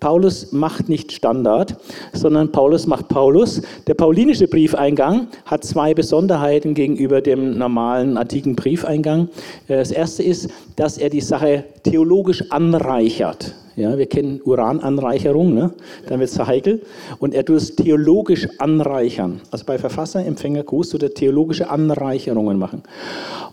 Paulus 0.00 0.52
macht 0.52 0.88
nicht 0.88 1.12
Standard, 1.12 1.76
sondern 2.12 2.52
Paulus 2.52 2.86
macht 2.86 3.08
Paulus. 3.08 3.62
Der 3.86 3.94
paulinische 3.94 4.46
Briefeingang 4.46 5.28
hat 5.44 5.64
zwei 5.64 5.94
Besonderheiten 5.94 6.74
gegenüber 6.74 7.20
dem 7.20 7.58
normalen 7.58 8.16
antiken 8.16 8.54
Briefeingang. 8.56 9.28
Das 9.66 9.90
erste 9.90 10.22
ist, 10.22 10.50
dass 10.76 10.98
er 10.98 11.10
die 11.10 11.20
Sache 11.20 11.64
theologisch 11.82 12.50
anreichert. 12.50 13.54
Ja, 13.78 13.96
wir 13.96 14.06
kennen 14.06 14.40
Urananreicherung, 14.44 15.54
ne? 15.54 15.70
dann 16.08 16.18
wird 16.18 16.30
es 16.30 16.38
heikel. 16.38 16.82
Und 17.20 17.32
er 17.32 17.44
tut 17.44 17.58
es 17.58 17.76
theologisch 17.76 18.48
anreichern. 18.58 19.40
Also 19.52 19.64
bei 19.66 19.78
Verfasser, 19.78 20.26
Empfänger, 20.26 20.64
Gruß 20.64 20.88
tut 20.88 21.04
er 21.04 21.14
theologische 21.14 21.70
Anreicherungen 21.70 22.58
machen. 22.58 22.82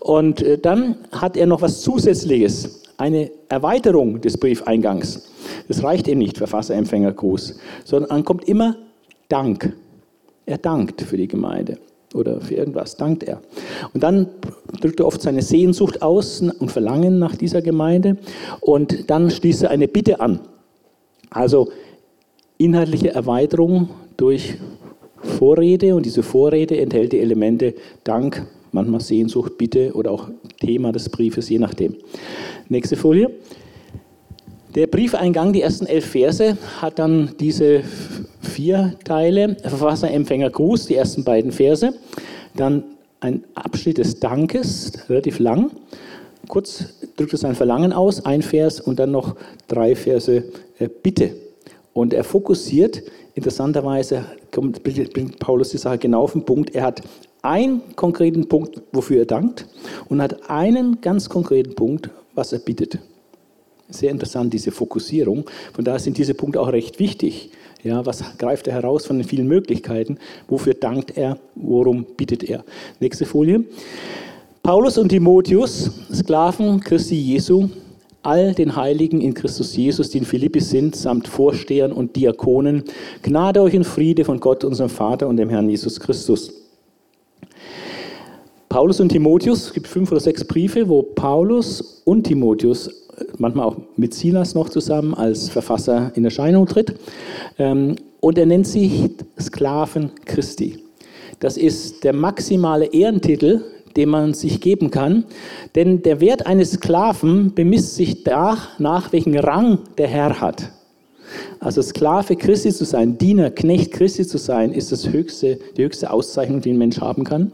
Und 0.00 0.42
äh, 0.42 0.58
dann 0.58 0.96
hat 1.12 1.36
er 1.36 1.46
noch 1.46 1.62
was 1.62 1.80
Zusätzliches, 1.80 2.85
eine 2.98 3.30
Erweiterung 3.48 4.20
des 4.20 4.38
Briefeingangs. 4.38 5.28
Das 5.68 5.82
reicht 5.82 6.08
ihm 6.08 6.18
nicht, 6.18 6.38
Verfasser, 6.38 6.74
Empfänger, 6.74 7.12
Gruß, 7.12 7.58
sondern 7.84 8.10
dann 8.10 8.24
kommt 8.24 8.48
immer 8.48 8.76
Dank. 9.28 9.76
Er 10.46 10.58
dankt 10.58 11.02
für 11.02 11.16
die 11.16 11.28
Gemeinde 11.28 11.78
oder 12.14 12.40
für 12.40 12.54
irgendwas, 12.54 12.96
dankt 12.96 13.24
er. 13.24 13.40
Und 13.92 14.02
dann 14.02 14.28
drückt 14.80 15.00
er 15.00 15.06
oft 15.06 15.20
seine 15.20 15.42
Sehnsucht 15.42 16.02
aus 16.02 16.40
und 16.40 16.70
Verlangen 16.70 17.18
nach 17.18 17.36
dieser 17.36 17.62
Gemeinde 17.62 18.16
und 18.60 19.10
dann 19.10 19.30
schließt 19.30 19.64
er 19.64 19.70
eine 19.70 19.88
Bitte 19.88 20.20
an. 20.20 20.40
Also 21.30 21.68
inhaltliche 22.58 23.12
Erweiterung 23.12 23.90
durch 24.16 24.56
Vorrede 25.16 25.94
und 25.94 26.06
diese 26.06 26.22
Vorrede 26.22 26.78
enthält 26.78 27.12
die 27.12 27.18
Elemente 27.18 27.74
Dank, 28.04 28.46
manchmal 28.72 29.00
Sehnsucht, 29.00 29.58
Bitte 29.58 29.92
oder 29.94 30.10
auch 30.12 30.28
Thema 30.60 30.92
des 30.92 31.08
Briefes, 31.08 31.48
je 31.48 31.58
nachdem. 31.58 31.96
Nächste 32.68 32.96
Folie. 32.96 33.30
Der 34.74 34.88
Briefeingang, 34.88 35.52
die 35.52 35.62
ersten 35.62 35.86
elf 35.86 36.04
Verse, 36.04 36.58
hat 36.80 36.98
dann 36.98 37.30
diese 37.38 37.82
vier 38.40 38.94
Teile. 39.04 39.56
Verfasser, 39.62 40.10
Empfänger, 40.10 40.50
Gruß, 40.50 40.86
die 40.86 40.96
ersten 40.96 41.22
beiden 41.22 41.52
Verse. 41.52 41.94
Dann 42.54 42.82
ein 43.20 43.44
Abschnitt 43.54 43.98
des 43.98 44.18
Dankes, 44.18 44.92
relativ 45.08 45.38
lang. 45.38 45.70
Kurz 46.48 46.84
drückt 47.16 47.32
er 47.32 47.38
sein 47.38 47.54
Verlangen 47.54 47.92
aus, 47.92 48.24
ein 48.24 48.42
Vers 48.42 48.80
und 48.80 48.98
dann 48.98 49.12
noch 49.12 49.36
drei 49.68 49.94
Verse 49.94 50.44
äh, 50.78 50.88
Bitte. 51.02 51.36
Und 51.92 52.12
er 52.12 52.24
fokussiert, 52.24 53.02
interessanterweise 53.34 54.24
bringt 54.50 55.38
Paulus 55.38 55.70
die 55.70 55.78
Sache 55.78 55.98
genau 55.98 56.22
auf 56.22 56.32
den 56.32 56.44
Punkt. 56.44 56.74
Er 56.74 56.82
hat 56.82 57.02
einen 57.42 57.80
konkreten 57.94 58.48
Punkt, 58.48 58.82
wofür 58.92 59.20
er 59.20 59.26
dankt, 59.26 59.66
und 60.08 60.20
hat 60.20 60.50
einen 60.50 61.00
ganz 61.00 61.28
konkreten 61.28 61.74
Punkt, 61.74 62.10
was 62.36 62.52
er 62.52 62.60
bittet. 62.60 62.98
Sehr 63.88 64.10
interessant, 64.10 64.52
diese 64.52 64.70
Fokussierung. 64.70 65.44
Von 65.72 65.84
daher 65.84 66.00
sind 66.00 66.18
diese 66.18 66.34
Punkte 66.34 66.60
auch 66.60 66.72
recht 66.72 66.98
wichtig. 66.98 67.50
Ja, 67.82 68.04
was 68.04 68.36
greift 68.36 68.66
er 68.66 68.74
heraus 68.74 69.06
von 69.06 69.18
den 69.18 69.26
vielen 69.26 69.46
Möglichkeiten? 69.46 70.18
Wofür 70.48 70.74
dankt 70.74 71.16
er? 71.16 71.38
Worum 71.54 72.04
bittet 72.16 72.42
er? 72.44 72.64
Nächste 72.98 73.26
Folie. 73.26 73.64
Paulus 74.62 74.98
und 74.98 75.10
Timotheus, 75.10 75.92
Sklaven 76.12 76.80
Christi 76.80 77.14
Jesu, 77.14 77.68
all 78.22 78.52
den 78.52 78.74
Heiligen 78.74 79.20
in 79.20 79.32
Christus 79.32 79.76
Jesus, 79.76 80.10
die 80.10 80.18
in 80.18 80.24
Philippi 80.24 80.58
sind, 80.58 80.96
samt 80.96 81.28
Vorstehern 81.28 81.92
und 81.92 82.16
Diakonen, 82.16 82.82
Gnade 83.22 83.62
euch 83.62 83.74
in 83.74 83.84
Friede 83.84 84.24
von 84.24 84.40
Gott, 84.40 84.64
unserem 84.64 84.90
Vater 84.90 85.28
und 85.28 85.36
dem 85.36 85.48
Herrn 85.48 85.70
Jesus 85.70 86.00
Christus. 86.00 86.52
Paulus 88.76 89.00
und 89.00 89.08
Timotheus, 89.08 89.68
es 89.68 89.72
gibt 89.72 89.86
fünf 89.86 90.12
oder 90.12 90.20
sechs 90.20 90.44
Briefe, 90.44 90.86
wo 90.86 91.02
Paulus 91.02 92.02
und 92.04 92.24
Timotheus, 92.24 92.90
manchmal 93.38 93.64
auch 93.64 93.78
mit 93.96 94.12
Silas 94.12 94.54
noch 94.54 94.68
zusammen 94.68 95.14
als 95.14 95.48
Verfasser 95.48 96.12
in 96.14 96.26
Erscheinung 96.26 96.66
tritt. 96.66 96.92
Ähm, 97.58 97.96
und 98.20 98.36
er 98.36 98.44
nennt 98.44 98.66
sie 98.66 99.14
Sklaven 99.40 100.10
Christi. 100.26 100.78
Das 101.40 101.56
ist 101.56 102.04
der 102.04 102.12
maximale 102.12 102.92
Ehrentitel, 102.92 103.62
den 103.96 104.10
man 104.10 104.34
sich 104.34 104.60
geben 104.60 104.90
kann. 104.90 105.24
Denn 105.74 106.02
der 106.02 106.20
Wert 106.20 106.46
eines 106.46 106.72
Sklaven 106.72 107.54
bemisst 107.54 107.94
sich 107.94 108.24
danach, 108.24 109.10
welchen 109.10 109.38
Rang 109.38 109.78
der 109.96 110.08
Herr 110.08 110.38
hat. 110.38 110.70
Also 111.60 111.80
Sklave 111.80 112.36
Christi 112.36 112.70
zu 112.74 112.84
sein, 112.84 113.16
Diener, 113.16 113.48
Knecht 113.48 113.92
Christi 113.92 114.26
zu 114.26 114.36
sein, 114.36 114.70
ist 114.70 114.92
das 114.92 115.08
höchste, 115.08 115.58
die 115.78 115.84
höchste 115.84 116.10
Auszeichnung, 116.10 116.60
die 116.60 116.72
ein 116.72 116.78
Mensch 116.78 117.00
haben 117.00 117.24
kann. 117.24 117.52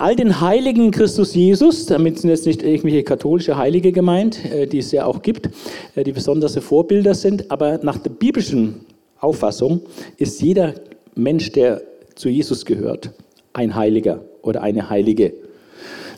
All 0.00 0.16
den 0.16 0.40
Heiligen 0.40 0.92
Christus 0.92 1.34
Jesus, 1.34 1.84
damit 1.84 2.18
sind 2.18 2.30
jetzt 2.30 2.46
nicht 2.46 2.62
irgendwelche 2.62 3.02
katholische 3.02 3.58
Heilige 3.58 3.92
gemeint, 3.92 4.42
äh, 4.46 4.66
die 4.66 4.78
es 4.78 4.92
ja 4.92 5.04
auch 5.04 5.20
gibt, 5.20 5.50
äh, 5.94 6.04
die 6.04 6.12
besondere 6.12 6.62
Vorbilder 6.62 7.12
sind, 7.12 7.50
aber 7.50 7.80
nach 7.82 7.98
der 7.98 8.08
biblischen 8.08 8.86
Auffassung 9.18 9.82
ist 10.16 10.40
jeder 10.40 10.72
Mensch, 11.16 11.52
der 11.52 11.82
zu 12.14 12.30
Jesus 12.30 12.64
gehört, 12.64 13.10
ein 13.52 13.74
Heiliger 13.74 14.24
oder 14.40 14.62
eine 14.62 14.88
Heilige. 14.88 15.34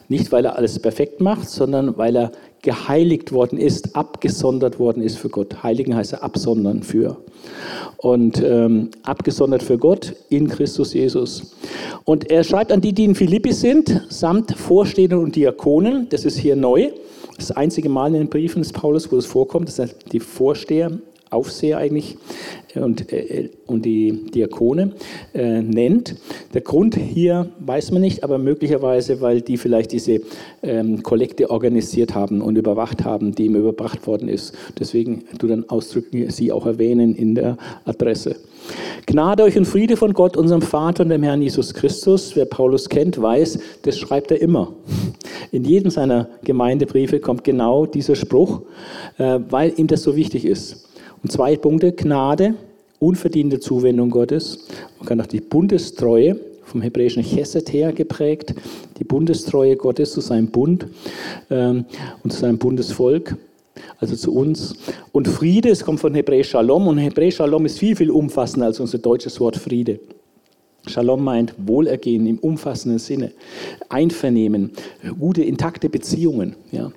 Nicht, 0.09 0.31
weil 0.31 0.45
er 0.45 0.57
alles 0.57 0.79
perfekt 0.79 1.21
macht, 1.21 1.51
sondern 1.51 1.99
weil 1.99 2.15
er 2.15 2.31
geheiligt 2.63 3.33
worden 3.33 3.59
ist, 3.59 3.97
abgesondert 3.97 4.79
worden 4.79 5.03
ist 5.03 5.19
für 5.19 5.29
Gott. 5.29 5.63
Heiligen 5.65 5.97
heißt 5.97 6.13
er 6.13 6.23
absondern 6.23 6.83
für. 6.83 7.19
Und 7.97 8.43
ähm, 8.43 8.91
abgesondert 9.03 9.63
für 9.63 9.79
Gott 9.79 10.15
in 10.29 10.49
Christus 10.49 10.95
Jesus. 10.95 11.55
Und 12.05 12.31
er 12.31 12.45
schreibt 12.45 12.73
an 12.73 12.81
die, 12.81 12.93
die 12.93 13.05
in 13.05 13.15
Philippi 13.17 13.53
sind, 13.53 14.07
samt 14.09 14.53
Vorstehern 14.53 15.19
und 15.19 15.35
Diakonen. 15.35 16.09
Das 16.11 16.25
ist 16.25 16.39
hier 16.39 16.57
neu. 16.57 16.91
Das 17.37 17.51
einzige 17.51 17.89
Mal 17.89 18.09
in 18.09 18.15
den 18.15 18.29
Briefen 18.29 18.63
des 18.63 18.73
Paulus, 18.73 19.11
wo 19.11 19.17
es 19.17 19.27
vorkommt, 19.27 19.69
dass 19.69 19.95
die 20.13 20.21
Vorsteher 20.21 20.93
Aufseher 21.33 21.79
eigentlich 21.79 22.17
und, 22.75 23.13
äh, 23.13 23.51
und 23.67 23.85
die 23.85 24.31
Diakone 24.35 24.93
äh, 25.35 25.61
nennt. 25.61 26.17
Der 26.55 26.61
Grund 26.61 26.97
hier 26.97 27.51
weiß 27.61 27.91
man 27.91 28.03
nicht, 28.03 28.25
aber 28.25 28.39
möglicherweise, 28.39 29.21
weil 29.21 29.41
die 29.41 29.57
vielleicht 29.57 29.93
diese 29.93 30.21
ähm, 30.63 31.03
Kollekte 31.03 31.51
organisiert 31.51 32.15
haben 32.15 32.41
und 32.41 32.57
überwacht 32.57 33.05
haben, 33.05 33.35
die 33.35 33.47
ihm 33.47 33.57
überbracht 33.57 34.07
worden 34.07 34.29
ist. 34.29 34.55
Deswegen 34.79 35.25
du 35.39 35.47
dann 35.47 35.69
ausdrücklich 35.69 36.35
sie 36.35 36.53
auch 36.53 36.67
erwähnen 36.67 37.15
in 37.15 37.35
der 37.35 37.57
Adresse. 37.85 38.37
Gnade 39.07 39.43
euch 39.43 39.57
und 39.57 39.65
Friede 39.65 39.97
von 39.97 40.13
Gott, 40.13 40.37
unserem 40.37 40.63
Vater 40.63 41.03
und 41.03 41.09
dem 41.09 41.23
Herrn 41.23 41.43
Jesus 41.43 41.75
Christus. 41.75 42.37
Wer 42.37 42.45
Paulus 42.45 42.89
kennt, 42.89 43.21
weiß, 43.21 43.59
das 43.83 43.99
schreibt 43.99 44.31
er 44.31 44.41
immer. 44.41 44.73
In 45.51 45.65
jedem 45.65 45.91
seiner 45.91 46.29
Gemeindebriefe 46.45 47.19
kommt 47.21 47.45
genau 47.45 47.87
dieser 47.87 48.15
Spruch, 48.15 48.63
äh, 49.19 49.41
weil 49.51 49.73
ihm 49.77 49.89
das 49.89 50.03
so 50.03 50.17
wichtig 50.17 50.45
ist. 50.45 50.89
Und 51.23 51.31
zwei 51.31 51.57
Punkte, 51.57 51.93
Gnade, 51.93 52.55
unverdiente 52.99 53.61
Zuwendung 53.61 54.11
Gottes. 54.11 54.67
Man 54.99 55.07
kann 55.09 55.21
auch 55.21 55.27
die 55.27 55.41
Bundestreue 55.41 56.39
vom 56.65 56.83
hebräischen 56.83 57.23
Chesed 57.23 57.73
her 57.73 57.93
geprägt, 57.93 58.55
die 58.99 59.05
Bundestreue 59.05 59.77
Gottes 59.77 60.13
zu 60.13 60.21
seinem 60.21 60.49
Bund 60.49 60.87
ähm, 61.51 61.85
und 62.23 62.33
zu 62.33 62.41
seinem 62.41 62.59
Bundesvolk, 62.59 63.37
also 63.99 64.17
zu 64.17 64.35
uns. 64.35 64.75
Und 65.13 65.29
Friede, 65.29 65.69
es 65.69 65.85
kommt 65.85 66.01
von 66.01 66.15
Hebräisch 66.15 66.51
Shalom 66.51 66.89
und 66.89 66.99
Hebräisch 66.99 67.37
Shalom 67.37 67.67
ist 67.67 67.79
viel, 67.79 67.95
viel 67.95 68.11
umfassender 68.11 68.67
als 68.67 68.81
unser 68.81 68.99
deutsches 68.99 69.39
Wort 69.39 69.57
Friede. 69.57 70.01
Shalom 70.89 71.23
meint 71.23 71.55
Wohlergehen 71.59 72.27
im 72.27 72.39
umfassenden 72.39 72.99
Sinne, 72.99 73.31
Einvernehmen, 73.89 74.73
gute, 75.21 75.45
intakte 75.45 75.89
Beziehungen 75.89 76.57
ja, 76.73 76.91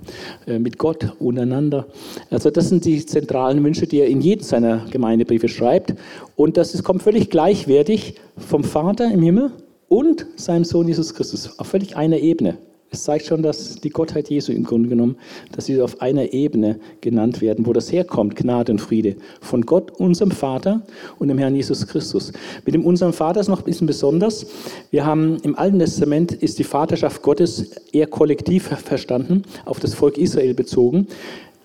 äh, 0.48 0.58
mit 0.58 0.80
Gott 0.80 1.14
untereinander. 1.20 1.86
Also 2.32 2.50
das 2.50 2.70
sind 2.70 2.84
die 2.86 3.06
zentralen 3.06 3.64
Wünsche, 3.64 3.86
die 3.86 4.00
er 4.00 4.08
in 4.08 4.22
jedem 4.22 4.44
seiner 4.44 4.86
Gemeindebriefe 4.90 5.50
schreibt. 5.50 5.94
Und 6.36 6.58
das 6.58 6.74
ist, 6.74 6.84
kommt 6.84 7.04
völlig 7.04 7.30
gleichwertig 7.30 8.16
vom 8.38 8.64
Vater 8.64 9.12
im 9.12 9.22
Himmel 9.22 9.52
und 9.88 10.26
seinem 10.36 10.64
Sohn 10.64 10.88
Jesus 10.88 11.14
Christus 11.14 11.60
auf 11.60 11.68
völlig 11.68 11.96
einer 11.96 12.18
Ebene. 12.18 12.58
Es 12.96 13.04
zeigt 13.04 13.26
schon, 13.26 13.44
dass 13.44 13.76
die 13.76 13.90
Gottheit 13.90 14.30
Jesu 14.30 14.54
im 14.54 14.64
Grunde 14.64 14.88
genommen, 14.88 15.18
dass 15.52 15.66
sie 15.66 15.82
auf 15.82 16.02
einer 16.02 16.32
Ebene 16.32 16.80
genannt 17.02 17.42
werden, 17.42 17.66
wo 17.66 17.74
das 17.74 17.92
herkommt, 17.92 18.38
Gnade 18.38 18.72
und 18.72 18.80
Friede. 18.80 19.18
Von 19.42 19.66
Gott, 19.66 19.92
unserem 20.00 20.32
Vater 20.32 20.82
und 21.20 21.28
dem 21.28 21.38
Herrn 21.38 21.58
Jesus 21.58 21.86
Christus. 21.86 22.32
Mit 22.66 22.74
dem 22.74 22.86
unserem 22.86 23.12
Vater 23.12 23.42
ist 23.42 23.50
noch 23.50 23.60
ein 23.60 23.66
bisschen 23.66 23.86
besonders. 23.86 24.46
Wir 24.92 25.06
haben 25.06 25.40
im 25.44 25.58
Alten 25.58 25.80
Testament 25.80 26.32
ist 26.32 26.58
die 26.58 26.64
Vaterschaft 26.64 27.22
Gottes 27.22 27.72
eher 27.92 28.08
kollektiv 28.08 28.68
verstanden, 28.68 29.44
auf 29.66 29.82
das 29.82 29.94
Volk 29.94 30.18
Israel 30.18 30.54
bezogen. 30.54 31.08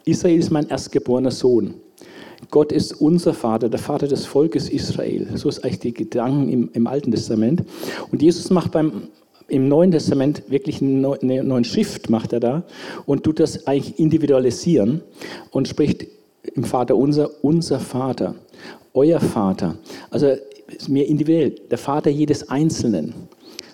Israel 0.05 0.37
ist 0.37 0.51
mein 0.51 0.69
erstgeborener 0.69 1.31
Sohn. 1.31 1.75
Gott 2.51 2.73
ist 2.73 3.01
unser 3.01 3.35
Vater, 3.35 3.69
der 3.69 3.79
Vater 3.79 4.09
des 4.09 4.27
Volkes 4.27 4.69
Israel. 4.69 5.29
So 5.37 5.49
ist 5.49 5.63
eigentlich 5.63 5.79
die 5.79 5.95
Gedanken 5.95 6.49
im, 6.49 6.71
im 6.73 6.89
Alten 6.89 7.13
Testament. 7.13 7.63
Und 8.11 8.21
Jesus 8.21 8.51
macht 8.51 8.73
beim 8.73 9.03
im 9.51 9.69
Neuen 9.69 9.91
Testament 9.91 10.43
wirklich 10.49 10.81
eine 10.81 11.19
neue 11.45 11.65
Schrift 11.65 12.09
macht 12.11 12.33
er 12.33 12.41
da 12.41 12.63
und 13.07 13.25
tut 13.25 13.41
das 13.41 13.67
eigentlich 13.67 13.99
individualisieren 13.99 15.03
und 15.51 15.69
spricht 15.69 16.07
im 16.55 16.65
Vater 16.65 16.97
unser, 16.97 17.31
unser 17.43 17.81
Vater, 17.81 18.35
euer 18.95 19.21
Vater. 19.21 19.77
Also 20.11 20.35
mir 20.89 21.07
individuell, 21.07 21.51
der 21.71 21.79
Vater 21.79 22.11
jedes 22.11 22.49
Einzelnen. 22.49 23.15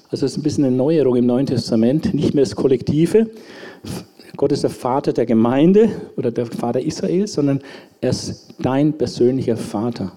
Also 0.09 0.25
das 0.25 0.33
ist 0.33 0.39
ein 0.39 0.43
bisschen 0.43 0.65
eine 0.65 0.77
Neuerung 0.77 1.17
im 1.17 1.27
Neuen 1.27 1.47
Testament, 1.47 2.15
nicht 2.15 2.35
mehr 2.35 2.45
das 2.45 2.57
Kollektive. 2.57 3.29
Gott 4.37 4.53
ist 4.53 4.63
der 4.63 4.71
Vater 4.71 5.13
der 5.13 5.27
Gemeinde 5.27 5.91
oder 6.17 6.31
der 6.31 6.47
Vater 6.47 6.81
Israels, 6.81 7.33
sondern 7.33 7.61
er 8.01 8.11
ist 8.11 8.55
dein 8.61 8.93
persönlicher 8.93 9.57
Vater. 9.57 10.13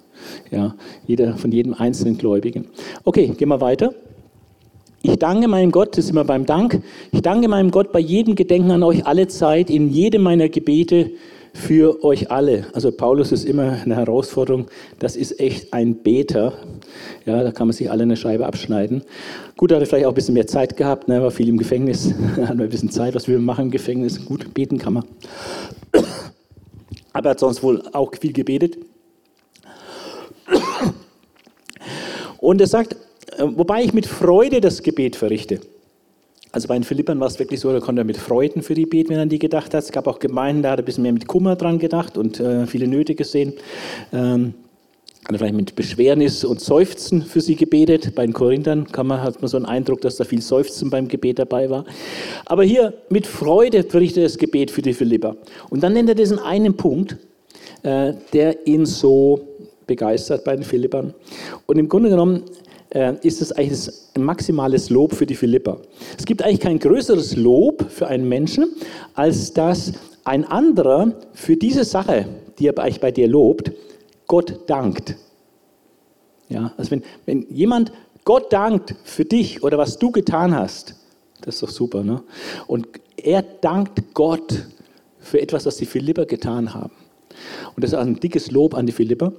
Ja, 0.51 0.75
jeder 1.07 1.37
von 1.37 1.51
jedem 1.51 1.73
einzelnen 1.73 2.17
Gläubigen. 2.17 2.67
Okay, 3.03 3.27
gehen 3.29 3.49
wir 3.49 3.61
weiter. 3.61 3.93
Ich 5.01 5.17
danke 5.17 5.47
meinem 5.47 5.71
Gott, 5.71 5.97
das 5.97 6.05
ist 6.05 6.11
immer 6.11 6.25
beim 6.25 6.45
Dank, 6.45 6.81
ich 7.11 7.21
danke 7.21 7.47
meinem 7.47 7.71
Gott 7.71 7.93
bei 7.93 7.99
jedem 7.99 8.35
Gedenken 8.35 8.71
an 8.71 8.83
euch 8.83 9.05
alle 9.05 9.27
Zeit, 9.27 9.69
in 9.69 9.89
jedem 9.89 10.23
meiner 10.23 10.49
Gebete 10.49 11.11
für 11.53 12.03
euch 12.03 12.31
alle. 12.31 12.67
Also 12.73 12.91
Paulus 12.91 13.31
ist 13.31 13.45
immer 13.45 13.79
eine 13.83 13.95
Herausforderung. 13.95 14.67
Das 14.99 15.15
ist 15.15 15.39
echt 15.39 15.73
ein 15.73 16.03
Beter. 16.03 16.53
Ja, 17.25 17.43
da 17.43 17.51
kann 17.51 17.67
man 17.67 17.73
sich 17.73 17.89
alle 17.89 18.03
eine 18.03 18.17
Scheibe 18.17 18.45
abschneiden. 18.45 19.03
Gut, 19.57 19.71
er 19.71 19.79
hat 19.79 19.87
vielleicht 19.87 20.05
auch 20.05 20.11
ein 20.11 20.15
bisschen 20.15 20.33
mehr 20.33 20.47
Zeit 20.47 20.77
gehabt, 20.77 21.07
ne, 21.07 21.21
war 21.21 21.31
viel 21.31 21.47
im 21.47 21.57
Gefängnis, 21.57 22.13
hat 22.35 22.51
ein 22.51 22.69
bisschen 22.69 22.91
Zeit, 22.91 23.15
was 23.15 23.27
wir 23.27 23.39
machen 23.39 23.65
im 23.65 23.71
Gefängnis. 23.71 24.25
Gut, 24.25 24.53
beten 24.53 24.77
kann 24.77 24.93
man. 24.93 25.05
Aber 27.13 27.29
er 27.29 27.31
hat 27.31 27.39
sonst 27.39 27.63
wohl 27.63 27.83
auch 27.93 28.11
viel 28.19 28.33
gebetet. 28.33 28.77
Und 32.37 32.61
er 32.61 32.67
sagt, 32.67 32.95
wobei 33.37 33.83
ich 33.83 33.93
mit 33.93 34.05
Freude 34.05 34.61
das 34.61 34.83
Gebet 34.83 35.15
verrichte. 35.15 35.59
Also 36.51 36.67
bei 36.67 36.73
den 36.73 36.83
Philippern 36.83 37.19
war 37.19 37.27
es 37.27 37.37
wirklich 37.37 37.59
so, 37.59 37.71
da 37.71 37.79
konnte 37.79 38.01
er 38.01 38.05
mit 38.05 38.17
Freuden 38.17 38.63
für 38.63 38.73
die 38.73 38.87
beten, 38.87 39.09
wenn 39.09 39.17
er 39.17 39.23
an 39.23 39.29
die 39.29 39.37
gedacht 39.37 39.73
hat. 39.73 39.83
Es 39.83 39.91
gab 39.91 40.07
auch 40.07 40.17
Gemeinden, 40.17 40.63
da 40.63 40.71
hat 40.71 40.79
er 40.79 40.83
ein 40.83 40.85
bisschen 40.85 41.03
mehr 41.03 41.13
mit 41.13 41.27
Kummer 41.27 41.55
dran 41.55 41.77
gedacht 41.77 42.17
und 42.17 42.39
äh, 42.39 42.65
viele 42.65 42.87
Nöte 42.87 43.13
gesehen. 43.13 43.53
Ähm, 44.11 44.55
hat 45.27 45.37
vielleicht 45.37 45.53
mit 45.53 45.75
Beschwernis 45.75 46.43
und 46.43 46.59
Seufzen 46.59 47.21
für 47.21 47.39
sie 47.39 47.55
gebetet. 47.55 48.15
Bei 48.15 48.25
den 48.25 48.33
Korinthern 48.33 48.87
man, 49.03 49.21
hat 49.21 49.41
man 49.41 49.47
so 49.47 49.57
einen 49.57 49.67
Eindruck, 49.67 50.01
dass 50.01 50.15
da 50.15 50.23
viel 50.23 50.41
Seufzen 50.41 50.89
beim 50.89 51.07
Gebet 51.07 51.37
dabei 51.37 51.69
war. 51.69 51.85
Aber 52.45 52.63
hier 52.63 52.93
mit 53.09 53.27
Freude 53.27 53.83
verrichtet 53.83 54.17
er 54.17 54.23
das 54.23 54.37
Gebet 54.39 54.71
für 54.71 54.81
die 54.81 54.93
Philipper. 54.93 55.35
Und 55.69 55.83
dann 55.83 55.93
nennt 55.93 56.09
er 56.09 56.15
diesen 56.15 56.39
einen 56.39 56.75
Punkt, 56.75 57.17
äh, 57.83 58.13
der 58.33 58.65
ihn 58.65 58.87
so 58.87 59.41
begeistert 59.85 60.43
bei 60.43 60.55
den 60.55 60.63
Philippern. 60.63 61.13
Und 61.67 61.77
im 61.77 61.87
Grunde 61.89 62.09
genommen 62.09 62.37
äh, 62.37 62.68
ist 62.91 63.41
es 63.41 63.51
eigentlich 63.51 63.87
ein 64.15 64.23
maximales 64.23 64.89
Lob 64.89 65.13
für 65.13 65.25
die 65.25 65.35
Philipper. 65.35 65.79
Es 66.17 66.25
gibt 66.25 66.41
eigentlich 66.41 66.59
kein 66.59 66.79
größeres 66.79 67.35
Lob 67.35 67.85
für 67.89 68.07
einen 68.07 68.27
Menschen, 68.27 68.67
als 69.13 69.53
dass 69.53 69.93
ein 70.23 70.43
anderer 70.43 71.13
für 71.33 71.55
diese 71.55 71.83
Sache, 71.83 72.25
die 72.57 72.67
er 72.67 72.73
bei 72.73 73.11
dir 73.11 73.27
lobt, 73.27 73.71
Gott 74.27 74.61
dankt. 74.67 75.15
Ja, 76.49 76.73
also 76.77 76.91
wenn, 76.91 77.03
wenn 77.25 77.45
jemand 77.49 77.91
Gott 78.25 78.51
dankt 78.51 78.95
für 79.03 79.25
dich 79.25 79.63
oder 79.63 79.77
was 79.77 79.97
du 79.97 80.11
getan 80.11 80.55
hast, 80.55 80.95
das 81.41 81.55
ist 81.55 81.63
doch 81.63 81.69
super. 81.69 82.03
Ne? 82.03 82.23
Und 82.67 82.87
er 83.17 83.43
dankt 83.43 84.13
Gott 84.13 84.65
für 85.19 85.41
etwas, 85.41 85.65
was 85.65 85.77
die 85.77 85.85
Philipper 85.85 86.25
getan 86.25 86.73
haben. 86.73 86.93
Und 87.75 87.83
das 87.83 87.93
ist 87.93 87.97
ein 87.97 88.19
dickes 88.19 88.51
Lob 88.51 88.73
an 88.73 88.85
die 88.85 88.91
Philipper 88.91 89.31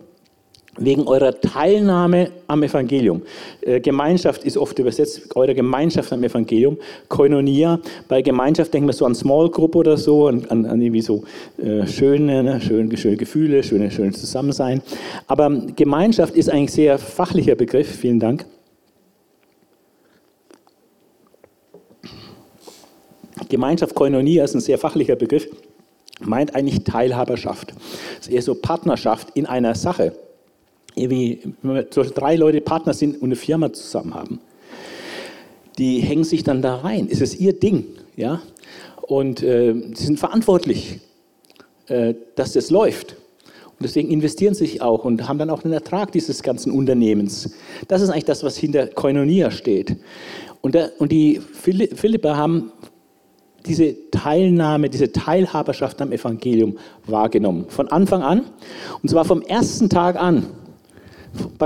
wegen 0.76 1.06
eurer 1.06 1.40
Teilnahme 1.40 2.30
am 2.46 2.62
Evangelium. 2.62 3.22
Äh, 3.60 3.80
Gemeinschaft 3.80 4.44
ist 4.44 4.56
oft 4.56 4.78
übersetzt, 4.78 5.34
eure 5.34 5.54
Gemeinschaft 5.54 6.12
am 6.12 6.22
Evangelium. 6.22 6.78
Koinonia, 7.08 7.80
bei 8.08 8.22
Gemeinschaft 8.22 8.72
denken 8.72 8.88
wir 8.88 8.92
so 8.92 9.04
an 9.04 9.14
Small 9.14 9.50
Group 9.50 9.74
oder 9.74 9.96
so, 9.96 10.28
an, 10.28 10.46
an, 10.46 10.80
irgendwie 10.80 11.02
so 11.02 11.24
äh, 11.58 11.86
schöne, 11.86 12.42
ne, 12.42 12.60
schöne, 12.60 12.96
schöne 12.96 13.16
Gefühle, 13.16 13.62
schöne, 13.62 13.90
schönes 13.90 14.20
Zusammensein. 14.20 14.80
Aber 15.26 15.50
Gemeinschaft 15.76 16.34
ist 16.36 16.48
eigentlich 16.48 16.72
sehr 16.72 16.98
fachlicher 16.98 17.56
Begriff, 17.56 17.88
vielen 17.88 18.20
Dank. 18.20 18.46
Gemeinschaft 23.48 23.96
Koinonia 23.96 24.44
ist 24.44 24.54
ein 24.54 24.60
sehr 24.60 24.78
fachlicher 24.78 25.16
Begriff, 25.16 25.48
meint 26.20 26.54
eigentlich 26.54 26.84
Teilhaberschaft. 26.84 27.74
Es 28.20 28.28
ist 28.28 28.32
eher 28.32 28.42
so 28.42 28.54
Partnerschaft 28.54 29.30
in 29.34 29.46
einer 29.46 29.74
Sache. 29.74 30.12
Wie, 31.08 31.40
wenn 31.62 31.86
so 31.90 32.02
drei 32.02 32.36
Leute 32.36 32.60
Partner 32.60 32.92
sind 32.92 33.16
und 33.16 33.28
eine 33.28 33.36
Firma 33.36 33.72
zusammen 33.72 34.14
haben, 34.14 34.40
die 35.78 36.00
hängen 36.00 36.24
sich 36.24 36.42
dann 36.42 36.60
da 36.60 36.76
rein. 36.76 37.08
Es 37.10 37.20
ist 37.20 37.40
ihr 37.40 37.54
Ding, 37.54 37.86
ja, 38.16 38.42
und 39.02 39.42
äh, 39.42 39.74
sie 39.94 40.04
sind 40.04 40.18
verantwortlich, 40.18 41.00
äh, 41.86 42.14
dass 42.36 42.52
das 42.52 42.70
läuft. 42.70 43.16
Und 43.80 43.84
deswegen 43.84 44.10
investieren 44.10 44.52
sie 44.52 44.66
sich 44.66 44.82
auch 44.82 45.04
und 45.04 45.26
haben 45.26 45.38
dann 45.38 45.48
auch 45.48 45.62
den 45.62 45.72
Ertrag 45.72 46.12
dieses 46.12 46.42
ganzen 46.42 46.70
Unternehmens. 46.70 47.50
Das 47.88 48.02
ist 48.02 48.10
eigentlich 48.10 48.26
das, 48.26 48.44
was 48.44 48.58
hinter 48.58 48.86
Koinonia 48.88 49.50
steht. 49.50 49.96
Und, 50.60 50.74
der, 50.74 50.92
und 50.98 51.10
die 51.10 51.40
Philipper 51.40 52.36
haben 52.36 52.72
diese 53.66 54.10
Teilnahme, 54.10 54.90
diese 54.90 55.12
Teilhaberschaft 55.12 56.00
am 56.02 56.12
Evangelium 56.12 56.76
wahrgenommen. 57.06 57.66
Von 57.68 57.88
Anfang 57.88 58.22
an. 58.22 58.42
Und 59.02 59.08
zwar 59.08 59.24
vom 59.24 59.42
ersten 59.42 59.88
Tag 59.88 60.16
an. 60.16 60.46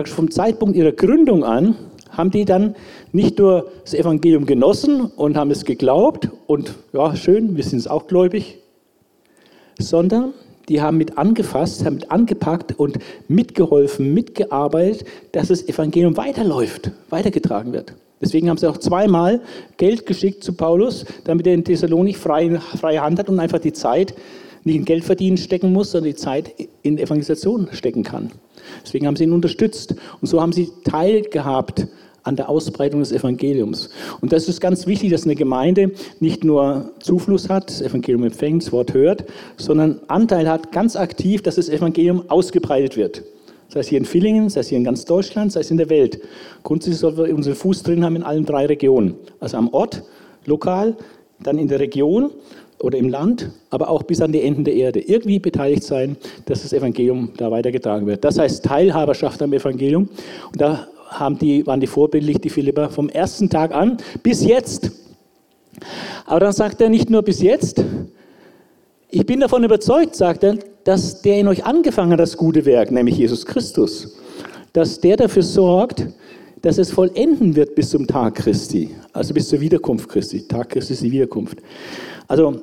Vom 0.07 0.31
Zeitpunkt 0.31 0.77
ihrer 0.77 0.93
Gründung 0.93 1.45
an 1.45 1.77
haben 2.11 2.31
die 2.31 2.45
dann 2.45 2.75
nicht 3.13 3.39
nur 3.39 3.71
das 3.83 3.95
Evangelium 3.95 4.47
genossen 4.47 5.03
und 5.03 5.37
haben 5.37 5.51
es 5.51 5.65
geglaubt 5.65 6.29
und 6.47 6.75
ja, 6.93 7.15
schön, 7.17 7.57
wir 7.57 7.65
sind 7.65 7.79
es 7.79 7.87
auch 7.87 8.07
gläubig, 8.07 8.59
sondern 9.79 10.33
die 10.69 10.81
haben 10.81 10.97
mit 10.97 11.19
angefasst, 11.19 11.85
haben 11.85 11.95
mit 11.97 12.11
angepackt 12.11 12.79
und 12.79 12.99
mitgeholfen, 13.29 14.15
mitgearbeitet, 14.15 15.07
dass 15.33 15.49
das 15.49 15.69
Evangelium 15.69 16.17
weiterläuft, 16.17 16.91
weitergetragen 17.11 17.73
wird. 17.73 17.95
Deswegen 18.21 18.49
haben 18.49 18.57
sie 18.57 18.69
auch 18.69 18.79
zweimal 18.79 19.41
Geld 19.77 20.07
geschickt 20.07 20.43
zu 20.43 20.55
Paulus, 20.55 21.05
damit 21.25 21.47
er 21.47 21.55
in 21.55 21.65
Thessalonik 21.65 22.17
freie, 22.17 22.61
freie 22.61 23.03
Hand 23.03 23.19
hat 23.19 23.29
und 23.29 23.39
einfach 23.39 23.59
die 23.59 23.73
Zeit 23.73 24.15
nicht 24.63 24.77
in 24.77 24.85
Geld 24.87 25.05
verdienen 25.05 25.37
stecken 25.37 25.73
muss, 25.73 25.91
sondern 25.91 26.13
die 26.13 26.17
Zeit 26.17 26.55
in 26.83 26.97
Evangelisation 26.97 27.69
stecken 27.73 28.03
kann. 28.03 28.31
Deswegen 28.85 29.07
haben 29.07 29.17
sie 29.17 29.25
ihn 29.25 29.33
unterstützt. 29.33 29.95
Und 30.21 30.29
so 30.29 30.41
haben 30.41 30.53
sie 30.53 30.71
teilgehabt 30.85 31.87
an 32.25 32.37
der 32.37 32.49
Ausbreitung 32.49 33.01
des 33.01 33.13
Evangeliums. 33.13 33.91
Und 34.21 34.33
das 34.33 34.49
ist 34.49 34.61
ganz 34.61 34.87
wichtig, 34.87 35.11
dass 35.11 35.25
eine 35.25 35.35
Gemeinde 35.35 35.93
nicht 36.21 36.43
nur 36.43 36.93
Zufluss 37.01 37.49
hat, 37.49 37.69
das 37.69 37.83
Evangelium 37.83 38.25
empfängt, 38.25 38.65
das 38.65 38.73
Wort 38.73 38.95
hört, 38.95 39.25
sondern 39.57 40.01
Anteil 40.09 40.49
hat 40.49 40.73
ganz 40.73 40.97
aktiv, 40.97 41.43
dass 41.43 41.57
das 41.57 41.69
Evangelium 41.69 42.29
ausgebreitet 42.29 42.97
wird. 42.97 43.23
Sei 43.69 43.81
es 43.81 43.89
hier 43.89 43.99
in 43.99 44.05
Villingen, 44.05 44.49
sei 44.49 44.61
es 44.61 44.69
hier 44.69 44.79
in 44.79 44.85
ganz 44.85 45.05
Deutschland, 45.05 45.53
sei 45.53 45.61
es 45.61 45.71
in 45.71 45.77
der 45.77 45.91
Welt. 45.91 46.21
Grundsätzlich 46.63 47.01
sollten 47.01 47.25
wir 47.25 47.35
unseren 47.35 47.57
Fuß 47.57 47.83
drin 47.83 48.05
haben 48.05 48.17
in 48.17 48.23
allen 48.23 48.47
drei 48.47 48.67
Regionen. 48.67 49.17
Also 49.41 49.57
am 49.57 49.69
Ort, 49.69 50.03
lokal, 50.47 50.97
dann 51.41 51.59
in 51.59 51.69
der 51.69 51.81
Region 51.81 52.31
oder 52.85 52.99
im 52.99 53.09
Land, 53.09 53.51
aber 53.71 53.89
auch 53.89 54.03
bis 54.03 54.21
an 54.21 54.33
die 54.33 54.43
Enden 54.43 54.65
der 54.65 54.75
Erde. 54.75 55.01
Irgendwie 55.01 55.39
beteiligt 55.39 55.83
sein, 55.83 56.17
dass 56.47 56.63
das 56.63 56.73
Evangelium 56.73 57.31
da 57.37 57.51
weitergetragen 57.51 58.07
wird. 58.07 58.25
Das 58.25 58.39
heißt 58.39 58.65
Teilhaberschaft 58.65 59.41
am 59.43 59.53
Evangelium. 59.53 60.09
Und 60.53 60.61
da 60.61 60.87
haben 61.09 61.39
die, 61.39 61.67
waren 61.67 61.81
die 61.81 61.87
vorbildlich, 61.87 62.39
die 62.39 62.51
Philipper, 62.51 62.91
vom 62.91 63.09
ersten 63.09 63.49
Tag 63.49 63.75
an 63.75 63.97
bis 64.23 64.45
jetzt. 64.45 64.93
Aber 66.27 66.41
dann 66.41 66.53
sagt 66.53 66.81
er 66.81 66.89
nicht 66.89 67.11
nur 67.11 67.23
bis 67.23 67.41
jetzt, 67.41 67.83
ich 69.11 69.27
bin 69.27 69.41
davon 69.41 69.65
überzeugt, 69.65 70.15
sagt 70.15 70.45
er, 70.45 70.59
dass 70.85 71.23
der 71.23 71.39
in 71.39 71.49
euch 71.49 71.65
angefangen 71.65 72.13
hat, 72.13 72.21
das 72.21 72.37
gute 72.37 72.67
Werk, 72.67 72.91
nämlich 72.91 73.17
Jesus 73.17 73.47
Christus, 73.47 74.17
dass 74.73 75.01
der 75.01 75.17
dafür 75.17 75.43
sorgt, 75.43 76.07
dass 76.63 76.79
es 76.79 76.91
vollenden 76.91 77.57
wird 77.57 77.75
bis 77.75 77.91
zum 77.91 78.07
Tag 78.07 78.37
Christi, 78.37 78.91
also 79.13 79.35
bis 79.35 79.49
zur 79.49 79.61
Wiederkunft 79.61 80.09
Christi. 80.09 80.47
Tag 80.49 80.71
Christi 80.71 80.95
ist 80.95 81.03
die 81.03 81.13
Wiederkunft. 81.13 81.59
Also 82.27 82.63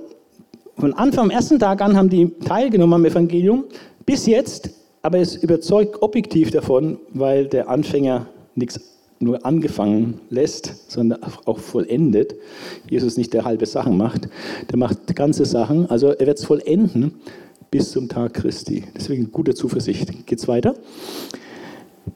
von 0.82 0.96
Anfang, 0.96 1.26
am 1.26 1.30
ersten 1.30 1.60
Tag 1.60 1.80
an 1.84 1.96
haben 1.96 2.10
die 2.10 2.32
teilgenommen 2.44 2.96
am 2.96 3.06
Evangelium, 3.06 3.66
bis 4.08 4.26
jetzt, 4.26 4.72
aber 5.04 5.20
es 5.20 5.36
überzeugt 5.36 6.02
objektiv 6.02 6.50
davon, 6.50 6.98
weil 7.14 7.46
der 7.46 7.70
Anfänger 7.70 8.26
nichts 8.56 8.82
nur 9.20 9.46
angefangen 9.46 10.20
lässt, 10.32 10.92
sondern 10.92 11.22
auch 11.46 11.60
vollendet. 11.60 12.34
Jesus 12.90 13.16
nicht 13.16 13.32
der 13.32 13.46
halbe 13.46 13.68
Sachen 13.68 13.96
macht, 13.96 14.28
der 14.72 14.80
macht 14.80 15.16
ganze 15.16 15.46
Sachen. 15.46 15.88
Also 15.88 16.14
er 16.14 16.26
wird 16.26 16.40
es 16.40 16.46
vollenden 16.46 17.14
bis 17.70 17.92
zum 17.92 18.10
Tag 18.10 18.34
Christi. 18.34 18.84
Deswegen 18.96 19.32
gute 19.32 19.54
Zuversicht. 19.54 20.26
Geht's 20.26 20.48
weiter? 20.48 20.74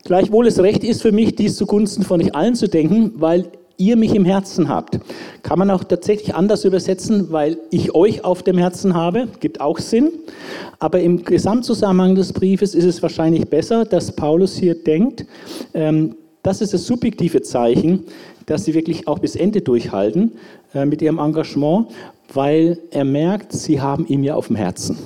Gleichwohl 0.05 0.47
es 0.47 0.57
recht 0.57 0.83
ist 0.83 1.03
für 1.03 1.11
mich, 1.11 1.35
dies 1.35 1.55
zugunsten 1.55 2.01
von 2.01 2.19
euch 2.19 2.33
allen 2.33 2.55
zu 2.55 2.67
denken, 2.67 3.11
weil 3.17 3.51
ihr 3.77 3.97
mich 3.97 4.15
im 4.15 4.25
Herzen 4.25 4.69
habt. 4.69 4.99
Kann 5.43 5.59
man 5.59 5.71
auch 5.71 5.83
tatsächlich 5.83 6.35
anders 6.35 6.65
übersetzen, 6.65 7.31
weil 7.31 7.57
ich 7.71 7.93
euch 7.93 8.23
auf 8.23 8.43
dem 8.43 8.57
Herzen 8.57 8.93
habe, 8.93 9.27
gibt 9.39 9.61
auch 9.61 9.79
Sinn. 9.79 10.11
Aber 10.79 10.99
im 11.01 11.23
Gesamtzusammenhang 11.23 12.15
des 12.15 12.33
Briefes 12.33 12.75
ist 12.75 12.85
es 12.85 13.01
wahrscheinlich 13.01 13.47
besser, 13.49 13.85
dass 13.85 14.11
Paulus 14.11 14.55
hier 14.55 14.75
denkt, 14.75 15.25
ähm, 15.73 16.15
das 16.43 16.61
ist 16.61 16.73
das 16.73 16.85
subjektive 16.85 17.41
Zeichen, 17.41 18.03
dass 18.45 18.65
sie 18.65 18.73
wirklich 18.73 19.07
auch 19.07 19.19
bis 19.19 19.35
Ende 19.35 19.61
durchhalten 19.61 20.33
äh, 20.73 20.85
mit 20.85 21.01
ihrem 21.01 21.17
Engagement, 21.17 21.87
weil 22.33 22.79
er 22.91 23.05
merkt, 23.05 23.51
sie 23.51 23.81
haben 23.81 24.05
ihm 24.07 24.23
ja 24.23 24.35
auf 24.35 24.47
dem 24.47 24.55
Herzen. 24.55 24.97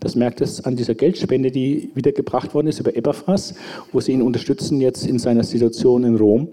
Das 0.00 0.14
merkt 0.14 0.42
es 0.42 0.62
an 0.62 0.76
dieser 0.76 0.94
Geldspende, 0.94 1.50
die 1.50 1.90
wiedergebracht 1.94 2.52
worden 2.52 2.66
ist 2.66 2.80
über 2.80 2.94
Epaphras, 2.94 3.54
wo 3.92 4.00
sie 4.00 4.12
ihn 4.12 4.20
unterstützen 4.20 4.80
jetzt 4.80 5.06
in 5.06 5.18
seiner 5.18 5.42
Situation 5.42 6.04
in 6.04 6.16
Rom. 6.16 6.48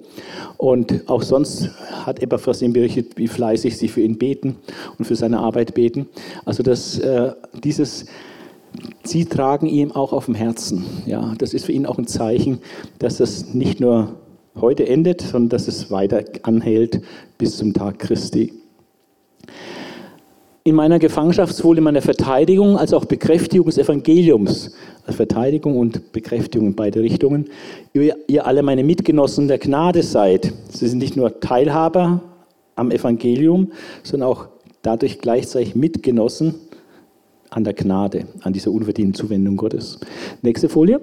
Und 0.57 1.09
auch 1.09 1.21
sonst 1.21 1.69
hat 2.05 2.21
Epaphras 2.21 2.61
ihm 2.61 2.71
berichtet, 2.71 3.17
wie 3.17 3.27
fleißig 3.27 3.77
sie 3.77 3.89
für 3.89 4.01
ihn 4.01 4.17
beten 4.17 4.55
und 4.97 5.05
für 5.05 5.17
seine 5.17 5.39
Arbeit 5.39 5.73
beten. 5.73 6.07
Also 6.45 6.63
das, 6.63 6.97
äh, 6.99 7.33
dieses, 7.63 8.05
sie 9.03 9.25
tragen 9.25 9.67
ihm 9.67 9.91
auch 9.91 10.13
auf 10.13 10.25
dem 10.25 10.35
Herzen. 10.35 10.85
Ja, 11.05 11.33
das 11.37 11.53
ist 11.53 11.65
für 11.65 11.73
ihn 11.73 11.85
auch 11.85 11.97
ein 11.97 12.07
Zeichen, 12.07 12.59
dass 12.99 13.17
das 13.17 13.53
nicht 13.53 13.81
nur 13.81 14.15
heute 14.55 14.87
endet, 14.87 15.21
sondern 15.21 15.49
dass 15.49 15.67
es 15.67 15.91
weiter 15.91 16.23
anhält 16.43 17.01
bis 17.37 17.57
zum 17.57 17.73
Tag 17.73 17.99
Christi. 17.99 18.53
In 20.65 20.75
meiner 20.75 20.97
Gefangenschaft 20.97 21.53
sowohl 21.53 21.77
in 21.77 21.83
meiner 21.83 22.01
Verteidigung 22.01 22.77
als 22.77 22.93
auch 22.93 23.03
Bekräftigung 23.03 23.65
des 23.65 23.77
Evangeliums, 23.77 24.71
also 25.05 25.17
Verteidigung 25.17 25.77
und 25.77 26.13
Bekräftigung 26.13 26.67
in 26.67 26.75
beide 26.75 27.01
Richtungen, 27.01 27.49
ihr, 27.91 28.15
ihr 28.27 28.47
alle 28.47 28.63
meine 28.63 28.85
Mitgenossen 28.85 29.49
der 29.49 29.57
Gnade 29.57 30.03
seid. 30.03 30.53
Sie 30.69 30.87
sind 30.87 30.99
nicht 30.99 31.17
nur 31.17 31.41
Teilhaber 31.41 32.21
am 32.75 32.91
Evangelium, 32.91 33.73
sondern 34.03 34.29
auch 34.29 34.47
dadurch 34.83 35.19
gleichzeitig 35.19 35.75
Mitgenossen 35.75 36.55
an 37.49 37.65
der 37.65 37.73
Gnade, 37.73 38.25
an 38.41 38.53
dieser 38.53 38.71
unverdienten 38.71 39.15
Zuwendung 39.15 39.57
Gottes. 39.57 39.99
Nächste 40.41 40.69
Folie. 40.69 41.01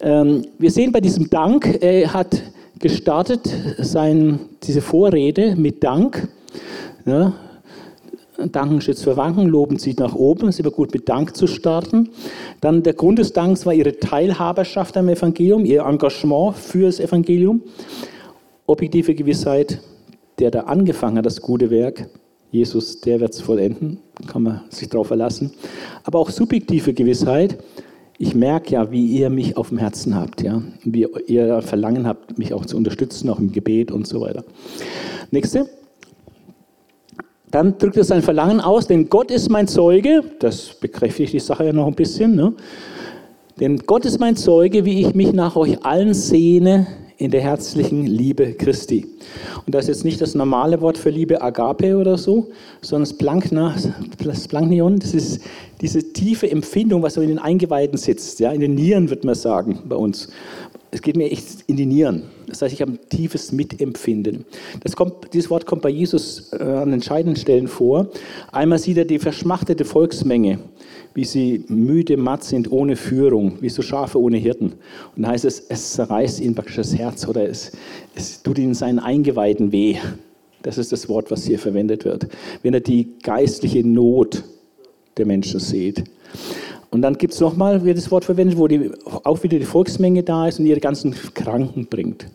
Ähm, 0.00 0.42
wir 0.58 0.70
sehen 0.70 0.92
bei 0.92 1.00
diesem 1.00 1.28
Dank, 1.28 1.78
er 1.80 2.12
hat 2.14 2.40
gestartet 2.78 3.52
sein, 3.78 4.38
diese 4.62 4.80
Vorrede 4.80 5.56
mit 5.56 5.82
Dank. 5.82 6.28
Ja, 7.04 7.34
Danken 8.48 8.80
steht 8.80 8.98
für 8.98 9.16
Wanken, 9.16 9.46
Loben 9.46 9.78
zieht 9.78 10.00
nach 10.00 10.14
oben. 10.14 10.48
Ist 10.48 10.60
immer 10.60 10.70
gut, 10.70 10.92
mit 10.92 11.08
Dank 11.08 11.36
zu 11.36 11.46
starten. 11.46 12.10
Dann 12.60 12.82
der 12.82 12.94
Grund 12.94 13.18
des 13.18 13.32
Danks 13.32 13.66
war 13.66 13.74
ihre 13.74 13.98
Teilhaberschaft 13.98 14.96
am 14.96 15.08
Evangelium, 15.08 15.64
ihr 15.64 15.82
Engagement 15.82 16.56
für 16.56 16.86
das 16.86 17.00
Evangelium. 17.00 17.62
Objektive 18.66 19.14
Gewissheit, 19.14 19.80
der 20.38 20.50
da 20.50 20.60
angefangen 20.60 21.18
hat, 21.18 21.26
das 21.26 21.40
gute 21.40 21.70
Werk, 21.70 22.08
Jesus, 22.50 23.00
der 23.00 23.20
wird 23.20 23.34
es 23.34 23.40
vollenden, 23.40 23.98
kann 24.26 24.42
man 24.42 24.62
sich 24.70 24.88
darauf 24.88 25.08
verlassen. 25.08 25.52
Aber 26.02 26.18
auch 26.18 26.30
subjektive 26.30 26.92
Gewissheit, 26.92 27.58
ich 28.18 28.34
merke 28.34 28.72
ja, 28.72 28.90
wie 28.90 29.06
ihr 29.06 29.30
mich 29.30 29.56
auf 29.56 29.70
dem 29.70 29.78
Herzen 29.78 30.14
habt, 30.14 30.42
ja, 30.42 30.60
wie 30.84 31.06
ihr 31.26 31.62
Verlangen 31.62 32.06
habt, 32.06 32.38
mich 32.38 32.52
auch 32.52 32.66
zu 32.66 32.76
unterstützen, 32.76 33.30
auch 33.30 33.38
im 33.38 33.52
Gebet 33.52 33.90
und 33.90 34.06
so 34.06 34.20
weiter. 34.20 34.44
Nächste. 35.30 35.79
Dann 37.50 37.78
drückt 37.78 37.96
er 37.96 38.04
sein 38.04 38.22
Verlangen 38.22 38.60
aus, 38.60 38.86
denn 38.86 39.08
Gott 39.08 39.30
ist 39.30 39.48
mein 39.48 39.66
Zeuge, 39.66 40.22
das 40.38 40.74
bekräftigt 40.74 41.32
die 41.32 41.40
Sache 41.40 41.66
ja 41.66 41.72
noch 41.72 41.86
ein 41.86 41.94
bisschen, 41.94 42.36
ne? 42.36 42.52
denn 43.58 43.78
Gott 43.78 44.04
ist 44.04 44.20
mein 44.20 44.36
Zeuge, 44.36 44.84
wie 44.84 45.00
ich 45.00 45.14
mich 45.14 45.32
nach 45.32 45.56
euch 45.56 45.84
allen 45.84 46.14
sehne 46.14 46.86
in 47.20 47.30
der 47.30 47.42
herzlichen 47.42 48.06
Liebe 48.06 48.54
Christi. 48.54 49.06
Und 49.66 49.74
das 49.74 49.82
ist 49.84 49.88
jetzt 49.88 50.04
nicht 50.04 50.20
das 50.22 50.34
normale 50.34 50.80
Wort 50.80 50.96
für 50.96 51.10
Liebe 51.10 51.42
Agape 51.42 51.98
oder 51.98 52.16
so, 52.16 52.48
sondern 52.80 53.10
das, 53.10 54.48
Planknion, 54.48 54.98
das 54.98 55.12
ist 55.12 55.42
diese 55.82 56.14
tiefe 56.14 56.50
Empfindung, 56.50 57.02
was 57.02 57.14
so 57.14 57.20
in 57.20 57.28
den 57.28 57.38
Eingeweiden 57.38 57.98
sitzt, 57.98 58.40
ja, 58.40 58.52
in 58.52 58.60
den 58.60 58.74
Nieren, 58.74 59.10
wird 59.10 59.24
man 59.24 59.34
sagen 59.34 59.80
bei 59.84 59.96
uns. 59.96 60.28
Es 60.90 61.02
geht 61.02 61.16
mir 61.16 61.30
echt 61.30 61.64
in 61.66 61.76
die 61.76 61.86
Nieren. 61.86 62.24
Das 62.46 62.62
heißt, 62.62 62.74
ich 62.74 62.82
habe 62.82 62.92
ein 62.92 62.98
tiefes 63.08 63.52
Mitempfinden. 63.52 64.44
Kommt, 64.96 65.32
dieses 65.32 65.48
Wort 65.50 65.66
kommt 65.66 65.82
bei 65.82 65.88
Jesus 65.88 66.52
äh, 66.52 66.62
an 66.62 66.92
entscheidenden 66.92 67.36
Stellen 67.36 67.68
vor. 67.68 68.08
Einmal 68.50 68.78
sieht 68.78 68.96
er 68.96 69.04
die 69.04 69.20
verschmachtete 69.20 69.84
Volksmenge 69.84 70.58
wie 71.14 71.24
sie 71.24 71.64
müde, 71.68 72.16
matt 72.16 72.44
sind, 72.44 72.70
ohne 72.70 72.96
Führung, 72.96 73.58
wie 73.60 73.68
so 73.68 73.82
Schafe 73.82 74.20
ohne 74.20 74.36
Hirten. 74.36 74.74
Und 75.16 75.22
da 75.22 75.28
heißt 75.30 75.44
es, 75.44 75.60
es 75.68 75.92
zerreißt 75.94 76.40
ihnen 76.40 76.54
praktisch 76.54 76.76
das 76.76 76.96
Herz 76.96 77.26
oder 77.26 77.48
es, 77.48 77.72
es 78.14 78.42
tut 78.42 78.58
ihnen 78.58 78.74
seinen 78.74 78.98
Eingeweiden 78.98 79.72
weh. 79.72 79.96
Das 80.62 80.78
ist 80.78 80.92
das 80.92 81.08
Wort, 81.08 81.30
was 81.30 81.44
hier 81.44 81.58
verwendet 81.58 82.04
wird. 82.04 82.28
Wenn 82.62 82.74
er 82.74 82.80
die 82.80 83.18
geistliche 83.22 83.86
Not 83.86 84.44
der 85.16 85.26
Menschen 85.26 85.58
sieht. 85.58 86.04
Und 86.90 87.02
dann 87.02 87.18
gibt 87.18 87.34
es 87.34 87.40
nochmal, 87.40 87.84
wird 87.84 87.98
das 87.98 88.10
Wort 88.10 88.24
verwendet, 88.24 88.58
wo 88.58 88.66
die, 88.66 88.90
auch 89.04 89.42
wieder 89.42 89.58
die 89.58 89.64
Volksmenge 89.64 90.22
da 90.22 90.48
ist 90.48 90.58
und 90.58 90.66
ihre 90.66 90.80
ganzen 90.80 91.14
Kranken 91.34 91.86
bringt. 91.86 92.26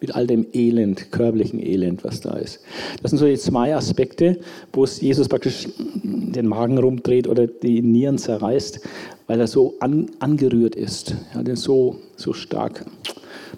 Mit 0.00 0.14
all 0.14 0.26
dem 0.26 0.46
Elend, 0.52 1.10
körperlichen 1.10 1.60
Elend, 1.60 2.04
was 2.04 2.20
da 2.20 2.34
ist. 2.34 2.60
Das 3.02 3.10
sind 3.10 3.18
so 3.18 3.26
die 3.26 3.38
zwei 3.38 3.74
Aspekte, 3.74 4.38
wo 4.72 4.84
es 4.84 5.00
Jesus 5.00 5.28
praktisch 5.28 5.66
den 6.02 6.46
Magen 6.46 6.78
rumdreht 6.78 7.26
oder 7.26 7.46
die 7.46 7.80
Nieren 7.80 8.18
zerreißt, 8.18 8.80
weil 9.26 9.40
er 9.40 9.46
so 9.46 9.74
an, 9.80 10.10
angerührt 10.18 10.74
ist. 10.74 11.14
Ja, 11.34 11.42
der 11.42 11.56
so, 11.56 11.96
so 12.16 12.32
stark 12.32 12.84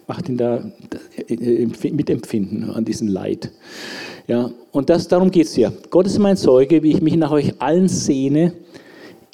macht 0.07 0.29
ihn 0.29 0.37
da 0.37 0.65
mitempfinden 1.29 2.71
an 2.71 2.85
diesem 2.85 3.09
Leid. 3.09 3.51
Ja, 4.29 4.51
und 4.73 4.91
das, 4.91 5.09
darum 5.09 5.31
geht 5.31 5.47
es 5.47 5.55
hier. 5.55 5.73
Gott 5.91 6.07
ist 6.07 6.19
mein 6.19 6.37
Zeuge, 6.37 6.83
wie 6.83 6.91
ich 6.91 7.01
mich 7.01 7.17
nach 7.17 7.31
euch 7.31 7.61
allen 7.61 7.89
sehne, 7.89 8.53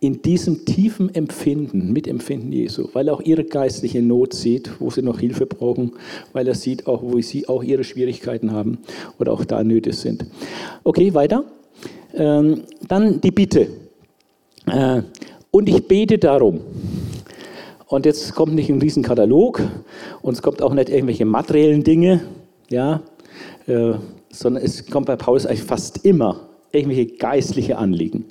in 0.03 0.21
diesem 0.21 0.65
tiefen 0.65 1.15
Empfinden, 1.15 1.93
Mitempfinden 1.93 2.51
Jesu, 2.51 2.89
weil 2.93 3.07
er 3.07 3.15
auch 3.15 3.21
ihre 3.21 3.45
geistliche 3.45 4.03
Not 4.03 4.35
sieht, 4.35 4.69
wo 4.81 4.91
sie 4.91 5.01
noch 5.01 5.21
Hilfe 5.21 5.47
brauchen, 5.47 5.93
weil 6.33 6.49
er 6.49 6.57
sieht 6.57 6.89
auch, 6.89 7.05
wo 7.05 7.21
sie 7.21 7.49
auch 7.49 7.63
ihre 7.63 7.85
Schwierigkeiten 7.85 8.51
haben 8.51 8.79
oder 9.21 9.33
auch 9.33 9.45
da 9.45 9.63
Nöte 9.63 9.93
sind. 9.93 10.27
Okay, 10.83 11.15
weiter. 11.15 11.45
Ähm, 12.15 12.63
dann 12.89 13.21
die 13.21 13.31
Bitte. 13.31 13.69
Äh, 14.67 15.03
und 15.53 15.69
ich 15.69 15.87
bete 15.87 16.19
darum. 16.19 16.63
Und 17.87 18.05
jetzt 18.05 18.35
kommt 18.35 18.57
nicht 18.57 18.71
ein 18.71 18.81
Riesenkatalog 18.81 19.63
und 20.21 20.33
es 20.35 20.43
kommt 20.43 20.63
auch 20.63 20.75
nicht 20.75 20.89
irgendwelche 20.89 21.27
materiellen 21.27 21.85
Dinge, 21.85 22.23
ja, 22.71 23.03
äh, 23.69 23.93
sondern 24.33 24.65
es 24.65 24.85
kommt 24.85 25.07
bei 25.07 25.15
Paulus 25.15 25.47
eigentlich 25.47 25.63
fast 25.63 26.05
immer 26.05 26.49
irgendwelche 26.73 27.07
geistliche 27.07 27.79
Anliegen. 27.79 28.27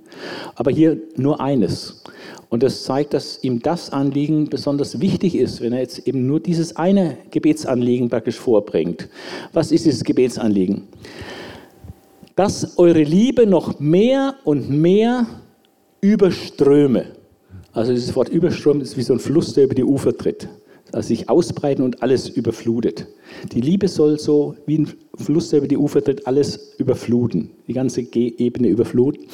Aber 0.55 0.71
hier 0.71 0.97
nur 1.15 1.39
eines. 1.39 2.03
Und 2.49 2.63
das 2.63 2.83
zeigt, 2.83 3.13
dass 3.13 3.43
ihm 3.43 3.61
das 3.61 3.91
Anliegen 3.91 4.49
besonders 4.49 4.99
wichtig 4.99 5.35
ist, 5.35 5.61
wenn 5.61 5.73
er 5.73 5.79
jetzt 5.79 6.05
eben 6.07 6.27
nur 6.27 6.39
dieses 6.39 6.75
eine 6.75 7.17
Gebetsanliegen 7.31 8.09
praktisch 8.09 8.37
vorbringt. 8.37 9.07
Was 9.53 9.71
ist 9.71 9.85
dieses 9.85 10.03
Gebetsanliegen? 10.03 10.83
Dass 12.35 12.77
eure 12.77 13.03
Liebe 13.03 13.45
noch 13.45 13.79
mehr 13.79 14.35
und 14.43 14.69
mehr 14.69 15.27
überströme. 16.01 17.05
Also 17.73 17.93
dieses 17.93 18.13
Wort 18.15 18.29
überströmen 18.29 18.81
ist 18.81 18.97
wie 18.97 19.03
so 19.03 19.13
ein 19.13 19.19
Fluss, 19.19 19.53
der 19.53 19.65
über 19.65 19.75
die 19.75 19.83
Ufer 19.83 20.17
tritt 20.17 20.49
also 20.93 21.07
sich 21.07 21.29
ausbreiten 21.29 21.83
und 21.83 22.01
alles 22.03 22.29
überflutet. 22.29 23.07
Die 23.51 23.61
Liebe 23.61 23.87
soll 23.87 24.19
so 24.19 24.55
wie 24.65 24.79
ein 24.79 24.89
Fluss, 25.15 25.49
der 25.49 25.59
über 25.59 25.67
die 25.67 25.77
Ufer 25.77 26.03
tritt, 26.03 26.27
alles 26.27 26.73
überfluten, 26.77 27.51
die 27.67 27.73
ganze 27.73 28.01
Ebene 28.01 28.67
überfluten. 28.67 29.25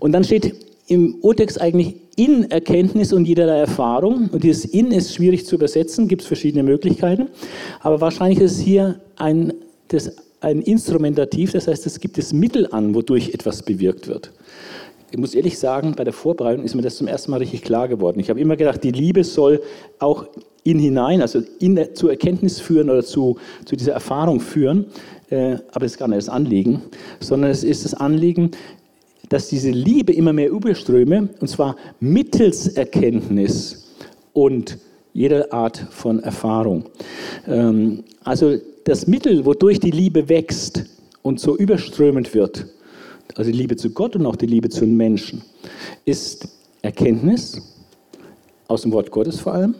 Und 0.00 0.12
dann 0.12 0.24
steht 0.24 0.54
im 0.88 1.16
Urtext 1.20 1.60
eigentlich 1.60 1.94
in 2.16 2.50
Erkenntnis 2.50 3.12
und 3.12 3.24
jederlei 3.24 3.58
Erfahrung. 3.58 4.28
Und 4.32 4.44
dieses 4.44 4.64
in 4.64 4.90
ist 4.90 5.14
schwierig 5.14 5.46
zu 5.46 5.54
übersetzen, 5.54 6.08
gibt 6.08 6.22
es 6.22 6.28
verschiedene 6.28 6.62
Möglichkeiten. 6.62 7.28
Aber 7.80 8.00
wahrscheinlich 8.00 8.40
ist 8.40 8.52
es 8.52 8.60
hier 8.60 9.00
ein, 9.16 9.52
das, 9.88 10.14
ein 10.40 10.60
Instrumentativ, 10.60 11.52
das 11.52 11.68
heißt, 11.68 11.86
es 11.86 12.00
gibt 12.00 12.18
das 12.18 12.32
Mittel 12.32 12.68
an, 12.72 12.94
wodurch 12.94 13.30
etwas 13.32 13.62
bewirkt 13.62 14.08
wird. 14.08 14.32
Ich 15.12 15.18
muss 15.18 15.34
ehrlich 15.34 15.58
sagen, 15.58 15.94
bei 15.94 16.04
der 16.04 16.12
Vorbereitung 16.12 16.64
ist 16.64 16.74
mir 16.74 16.82
das 16.82 16.96
zum 16.96 17.06
ersten 17.06 17.30
Mal 17.30 17.38
richtig 17.38 17.62
klar 17.62 17.86
geworden. 17.86 18.18
Ich 18.18 18.30
habe 18.30 18.40
immer 18.40 18.56
gedacht, 18.56 18.82
die 18.82 18.92
Liebe 18.92 19.24
soll 19.24 19.60
auch 19.98 20.26
in 20.64 20.78
hinein, 20.78 21.20
also 21.20 21.42
in, 21.58 21.78
zur 21.94 22.10
Erkenntnis 22.10 22.60
führen 22.60 22.90
oder 22.90 23.02
zu, 23.02 23.36
zu 23.64 23.76
dieser 23.76 23.92
Erfahrung 23.92 24.40
führen. 24.40 24.86
Äh, 25.30 25.54
aber 25.72 25.80
das 25.80 25.92
ist 25.92 25.98
gar 25.98 26.08
nicht 26.08 26.18
das 26.18 26.28
Anliegen, 26.28 26.82
sondern 27.20 27.50
es 27.50 27.64
ist 27.64 27.84
das 27.84 27.94
Anliegen, 27.94 28.52
dass 29.28 29.48
diese 29.48 29.70
Liebe 29.70 30.12
immer 30.12 30.32
mehr 30.32 30.50
überströme, 30.50 31.30
und 31.40 31.48
zwar 31.48 31.76
mittels 32.00 32.68
Erkenntnis 32.68 33.94
und 34.32 34.78
jeder 35.14 35.52
Art 35.52 35.86
von 35.90 36.22
Erfahrung. 36.22 36.84
Ähm, 37.46 38.04
also 38.24 38.56
das 38.84 39.06
Mittel, 39.06 39.44
wodurch 39.44 39.80
die 39.80 39.90
Liebe 39.90 40.28
wächst 40.28 40.84
und 41.22 41.40
so 41.40 41.56
überströmend 41.56 42.34
wird, 42.34 42.66
also 43.34 43.50
die 43.50 43.56
Liebe 43.56 43.76
zu 43.76 43.90
Gott 43.90 44.16
und 44.16 44.26
auch 44.26 44.36
die 44.36 44.46
Liebe 44.46 44.68
zu 44.68 44.80
den 44.80 44.96
Menschen, 44.96 45.42
ist 46.04 46.48
Erkenntnis, 46.82 47.62
aus 48.68 48.82
dem 48.82 48.92
Wort 48.92 49.10
Gottes 49.10 49.40
vor 49.40 49.54
allem, 49.54 49.74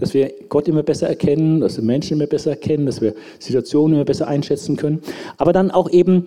dass 0.00 0.14
wir 0.14 0.32
Gott 0.48 0.66
immer 0.66 0.82
besser 0.82 1.08
erkennen, 1.08 1.60
dass 1.60 1.76
wir 1.76 1.84
Menschen 1.84 2.16
immer 2.16 2.26
besser 2.26 2.50
erkennen, 2.50 2.86
dass 2.86 3.00
wir 3.00 3.14
Situationen 3.38 3.96
immer 3.96 4.04
besser 4.04 4.26
einschätzen 4.26 4.76
können, 4.76 5.00
aber 5.36 5.52
dann 5.52 5.70
auch 5.70 5.90
eben 5.90 6.24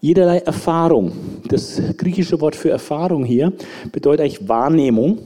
jederlei 0.00 0.38
Erfahrung. 0.38 1.12
Das 1.46 1.80
griechische 1.96 2.40
Wort 2.40 2.56
für 2.56 2.70
Erfahrung 2.70 3.24
hier 3.24 3.52
bedeutet 3.92 4.22
eigentlich 4.22 4.48
Wahrnehmung, 4.48 5.18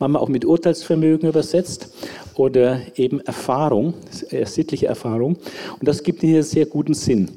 manchmal 0.00 0.20
auch 0.20 0.28
mit 0.28 0.44
Urteilsvermögen 0.44 1.28
übersetzt 1.28 1.94
oder 2.34 2.80
eben 2.96 3.20
Erfahrung, 3.20 3.94
sittliche 4.44 4.88
Erfahrung. 4.88 5.36
Und 5.78 5.88
das 5.88 6.02
gibt 6.02 6.22
hier 6.22 6.42
sehr 6.42 6.66
guten 6.66 6.92
Sinn. 6.92 7.30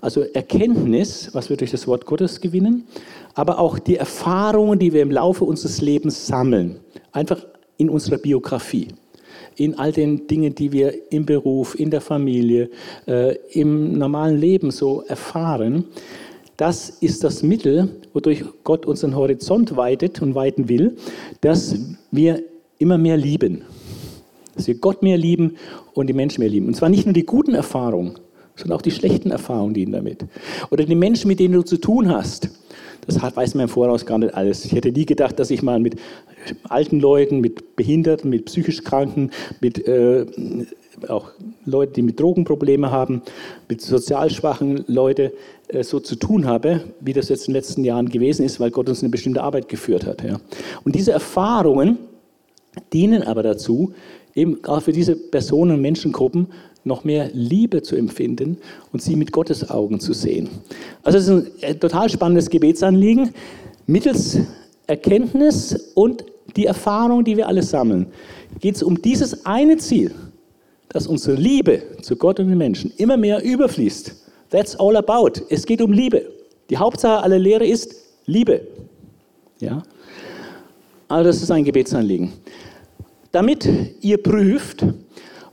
Also 0.00 0.22
Erkenntnis, 0.22 1.30
was 1.32 1.50
wir 1.50 1.56
durch 1.56 1.72
das 1.72 1.88
Wort 1.88 2.06
Gottes 2.06 2.40
gewinnen, 2.40 2.86
aber 3.34 3.58
auch 3.58 3.80
die 3.80 3.96
Erfahrungen, 3.96 4.78
die 4.78 4.92
wir 4.92 5.02
im 5.02 5.10
Laufe 5.10 5.44
unseres 5.44 5.80
Lebens 5.80 6.28
sammeln, 6.28 6.76
einfach 7.10 7.44
in 7.76 7.90
unserer 7.90 8.18
Biografie 8.18 8.88
in 9.56 9.78
all 9.78 9.92
den 9.92 10.26
Dingen, 10.26 10.54
die 10.54 10.72
wir 10.72 11.12
im 11.12 11.26
Beruf, 11.26 11.78
in 11.78 11.90
der 11.90 12.00
Familie, 12.00 12.70
äh, 13.06 13.36
im 13.50 13.98
normalen 13.98 14.38
Leben 14.38 14.70
so 14.70 15.02
erfahren. 15.02 15.84
Das 16.56 16.88
ist 16.88 17.24
das 17.24 17.42
Mittel, 17.42 18.00
wodurch 18.12 18.44
Gott 18.64 18.86
unseren 18.86 19.14
Horizont 19.14 19.76
weitet 19.76 20.22
und 20.22 20.34
weiten 20.34 20.68
will, 20.68 20.96
dass 21.40 21.74
wir 22.10 22.42
immer 22.78 22.98
mehr 22.98 23.16
lieben. 23.16 23.62
Dass 24.54 24.66
wir 24.66 24.76
Gott 24.76 25.02
mehr 25.02 25.18
lieben 25.18 25.56
und 25.92 26.06
die 26.06 26.14
Menschen 26.14 26.40
mehr 26.40 26.48
lieben. 26.48 26.66
Und 26.66 26.74
zwar 26.74 26.88
nicht 26.88 27.04
nur 27.04 27.12
die 27.12 27.26
guten 27.26 27.54
Erfahrungen, 27.54 28.18
sondern 28.54 28.78
auch 28.78 28.82
die 28.82 28.90
schlechten 28.90 29.30
Erfahrungen 29.30 29.74
dienen 29.74 29.92
damit. 29.92 30.24
Oder 30.70 30.84
die 30.84 30.94
Menschen, 30.94 31.28
mit 31.28 31.40
denen 31.40 31.54
du 31.54 31.62
zu 31.62 31.76
tun 31.76 32.10
hast. 32.10 32.48
Das 33.06 33.20
weiß 33.22 33.54
man 33.54 33.64
im 33.64 33.68
Voraus 33.68 34.04
gar 34.04 34.18
nicht 34.18 34.34
alles. 34.34 34.64
Ich 34.64 34.72
hätte 34.72 34.90
nie 34.90 35.06
gedacht, 35.06 35.38
dass 35.38 35.50
ich 35.50 35.62
mal 35.62 35.78
mit 35.78 35.96
alten 36.68 37.00
Leuten, 37.00 37.40
mit 37.40 37.76
Behinderten, 37.76 38.30
mit 38.30 38.46
psychisch 38.46 38.82
Kranken, 38.82 39.30
mit 39.60 39.86
äh, 39.86 40.26
auch 41.08 41.30
Leuten, 41.64 41.92
die 41.94 42.02
mit 42.02 42.18
Drogenprobleme 42.18 42.90
haben, 42.90 43.22
mit 43.68 43.80
sozial 43.80 44.30
schwachen 44.30 44.84
Leuten 44.86 45.30
äh, 45.68 45.82
so 45.82 46.00
zu 46.00 46.16
tun 46.16 46.46
habe, 46.46 46.82
wie 47.00 47.12
das 47.12 47.28
jetzt 47.28 47.48
in 47.48 47.52
den 47.52 47.58
letzten 47.58 47.84
Jahren 47.84 48.08
gewesen 48.08 48.44
ist, 48.44 48.60
weil 48.60 48.70
Gott 48.70 48.88
uns 48.88 49.02
eine 49.02 49.10
bestimmte 49.10 49.42
Arbeit 49.42 49.68
geführt 49.68 50.06
hat. 50.06 50.22
Ja. 50.22 50.40
Und 50.84 50.94
diese 50.94 51.12
Erfahrungen 51.12 51.98
dienen 52.92 53.22
aber 53.22 53.42
dazu, 53.42 53.92
eben 54.34 54.64
auch 54.64 54.82
für 54.82 54.92
diese 54.92 55.16
Personen 55.16 55.72
und 55.72 55.80
Menschengruppen 55.80 56.48
noch 56.86 57.04
mehr 57.04 57.30
Liebe 57.32 57.82
zu 57.82 57.96
empfinden 57.96 58.58
und 58.92 59.02
sie 59.02 59.16
mit 59.16 59.32
Gottes 59.32 59.68
Augen 59.68 60.00
zu 60.00 60.12
sehen. 60.12 60.48
Also 61.02 61.18
es 61.18 61.28
ist 61.28 61.64
ein 61.64 61.80
total 61.80 62.08
spannendes 62.08 62.48
Gebetsanliegen. 62.48 63.30
Mittels 63.86 64.38
Erkenntnis 64.86 65.92
und 65.94 66.24
die 66.56 66.66
Erfahrung, 66.66 67.24
die 67.24 67.36
wir 67.36 67.48
alle 67.48 67.62
sammeln, 67.62 68.06
geht 68.60 68.76
es 68.76 68.82
um 68.82 69.02
dieses 69.02 69.44
eine 69.44 69.76
Ziel, 69.76 70.12
dass 70.88 71.06
unsere 71.06 71.36
Liebe 71.36 71.82
zu 72.02 72.16
Gott 72.16 72.40
und 72.40 72.48
den 72.48 72.58
Menschen 72.58 72.92
immer 72.96 73.16
mehr 73.16 73.44
überfließt. 73.44 74.14
That's 74.50 74.76
all 74.76 74.96
about. 74.96 75.42
Es 75.50 75.66
geht 75.66 75.82
um 75.82 75.92
Liebe. 75.92 76.22
Die 76.70 76.76
Hauptsache 76.76 77.22
aller 77.22 77.38
Lehre 77.38 77.66
ist 77.66 77.94
Liebe. 78.26 78.66
Ja? 79.58 79.82
Also 81.08 81.24
das 81.24 81.42
ist 81.42 81.50
ein 81.50 81.64
Gebetsanliegen. 81.64 82.32
Damit 83.32 83.68
ihr 84.00 84.22
prüft, 84.22 84.84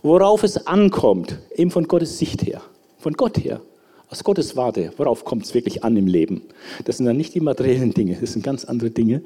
worauf 0.03 0.43
es 0.43 0.67
ankommt, 0.67 1.39
eben 1.55 1.71
von 1.71 1.87
Gottes 1.87 2.19
Sicht 2.19 2.45
her, 2.45 2.61
von 2.99 3.13
Gott 3.13 3.37
her, 3.39 3.61
aus 4.13 4.23
Gottes 4.23 4.55
Warte, 4.55 4.91
worauf 4.97 5.25
kommt 5.25 5.45
es 5.45 5.55
wirklich 5.55 5.83
an 5.83 5.97
im 5.97 6.05
Leben? 6.05 6.43
Das 6.85 6.97
sind 6.97 7.07
dann 7.07 7.17
nicht 7.17 7.33
die 7.33 7.39
materiellen 7.39 7.95
Dinge, 7.95 8.15
das 8.21 8.33
sind 8.33 8.45
ganz 8.45 8.63
andere 8.63 8.91
Dinge. 8.91 9.23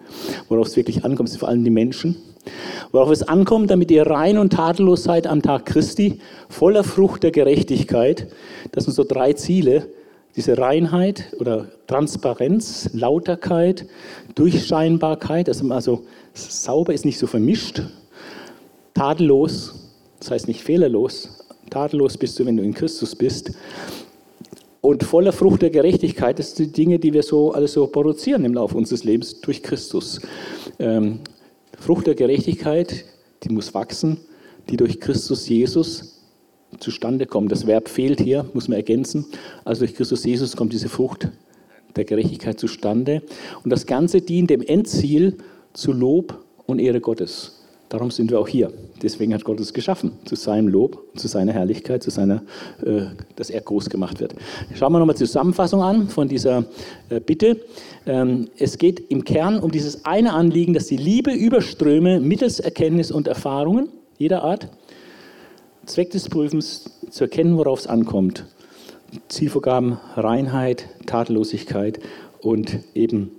Worauf 0.47 0.67
es 0.67 0.77
wirklich 0.77 1.03
ankommt, 1.03 1.27
sind 1.27 1.39
vor 1.39 1.49
allem 1.49 1.65
die 1.65 1.69
Menschen. 1.69 2.15
Worauf 2.93 3.11
es 3.11 3.21
ankommt, 3.21 3.69
damit 3.69 3.91
ihr 3.91 4.07
rein 4.07 4.37
und 4.37 4.53
tadellos 4.53 5.03
seid 5.03 5.27
am 5.27 5.41
Tag 5.41 5.65
Christi, 5.65 6.21
voller 6.47 6.85
Frucht 6.85 7.23
der 7.23 7.31
Gerechtigkeit. 7.31 8.27
Das 8.71 8.85
sind 8.85 8.93
so 8.93 9.03
drei 9.03 9.33
Ziele. 9.33 9.89
Diese 10.37 10.57
Reinheit 10.57 11.33
oder 11.39 11.67
Transparenz, 11.87 12.89
Lauterkeit, 12.93 13.87
Durchscheinbarkeit, 14.35 15.49
also, 15.49 15.69
also 15.69 16.05
sauber 16.33 16.93
ist 16.93 17.03
nicht 17.03 17.17
so 17.17 17.27
vermischt. 17.27 17.81
Tadellos, 18.93 19.86
das 20.19 20.31
heißt 20.31 20.47
nicht 20.47 20.63
fehlerlos. 20.63 21.45
Tadellos 21.69 22.17
bist 22.17 22.39
du, 22.39 22.45
wenn 22.45 22.57
du 22.57 22.63
in 22.63 22.73
Christus 22.73 23.15
bist. 23.15 23.51
Und 24.81 25.03
voller 25.03 25.33
Frucht 25.33 25.61
der 25.61 25.69
Gerechtigkeit, 25.69 26.39
das 26.39 26.55
sind 26.55 26.77
die 26.77 26.83
Dinge, 26.83 26.99
die 26.99 27.13
wir 27.13 27.23
so 27.23 27.51
alles 27.51 27.73
so 27.73 27.87
produzieren 27.87 28.45
im 28.45 28.53
Laufe 28.53 28.77
unseres 28.77 29.03
Lebens 29.03 29.41
durch 29.41 29.61
Christus. 29.61 30.21
Ähm, 30.79 31.19
Frucht 31.77 32.07
der 32.07 32.15
Gerechtigkeit, 32.15 33.05
die 33.43 33.49
muss 33.49 33.73
wachsen, 33.73 34.17
die 34.69 34.77
durch 34.77 34.99
Christus 34.99 35.47
Jesus 35.49 36.21
zustande 36.79 37.25
kommt. 37.25 37.51
Das 37.51 37.67
Verb 37.67 37.89
fehlt 37.89 38.21
hier, 38.21 38.49
muss 38.53 38.67
man 38.67 38.77
ergänzen. 38.77 39.25
Also 39.65 39.79
durch 39.79 39.95
Christus 39.95 40.23
Jesus 40.23 40.55
kommt 40.55 40.73
diese 40.73 40.89
Frucht 40.89 41.29
der 41.95 42.05
Gerechtigkeit 42.05 42.59
zustande. 42.59 43.23
Und 43.63 43.71
das 43.71 43.85
Ganze 43.85 44.21
dient 44.21 44.49
dem 44.49 44.61
Endziel 44.61 45.37
zu 45.73 45.91
Lob 45.91 46.43
und 46.65 46.79
Ehre 46.79 47.01
Gottes. 47.01 47.56
Darum 47.89 48.11
sind 48.11 48.31
wir 48.31 48.39
auch 48.39 48.47
hier. 48.47 48.71
Deswegen 49.01 49.33
hat 49.33 49.43
Gott 49.45 49.59
uns 49.59 49.73
geschaffen, 49.73 50.11
zu 50.25 50.35
seinem 50.35 50.67
Lob, 50.67 51.03
zu 51.15 51.27
seiner 51.27 51.53
Herrlichkeit, 51.53 52.03
zu 52.03 52.09
seiner, 52.09 52.43
äh, 52.85 53.03
dass 53.35 53.49
er 53.49 53.61
groß 53.61 53.89
gemacht 53.89 54.19
wird. 54.19 54.35
Schauen 54.75 54.91
wir 54.91 54.99
nochmal 54.99 55.15
die 55.15 55.19
Zusammenfassung 55.19 55.81
an 55.81 56.09
von 56.09 56.27
dieser 56.27 56.65
äh, 57.09 57.19
Bitte. 57.21 57.61
Ähm, 58.05 58.49
es 58.57 58.77
geht 58.77 58.99
im 59.09 59.23
Kern 59.23 59.59
um 59.59 59.71
dieses 59.71 60.03
eine 60.03 60.33
Anliegen, 60.33 60.73
dass 60.73 60.87
die 60.87 60.97
Liebe 60.97 61.31
überströme 61.31 62.19
mittels 62.19 62.59
Erkenntnis 62.59 63.11
und 63.11 63.27
Erfahrungen 63.27 63.89
jeder 64.17 64.43
Art. 64.43 64.69
Zweck 65.85 66.09
des 66.11 66.27
Prüfens 66.27 66.89
zu 67.09 67.23
erkennen, 67.23 67.57
worauf 67.57 67.79
es 67.79 67.87
ankommt. 67.87 68.45
Zielvorgaben, 69.29 69.97
Reinheit, 70.15 70.89
Tadellosigkeit 71.05 71.99
und 72.41 72.79
eben 72.93 73.31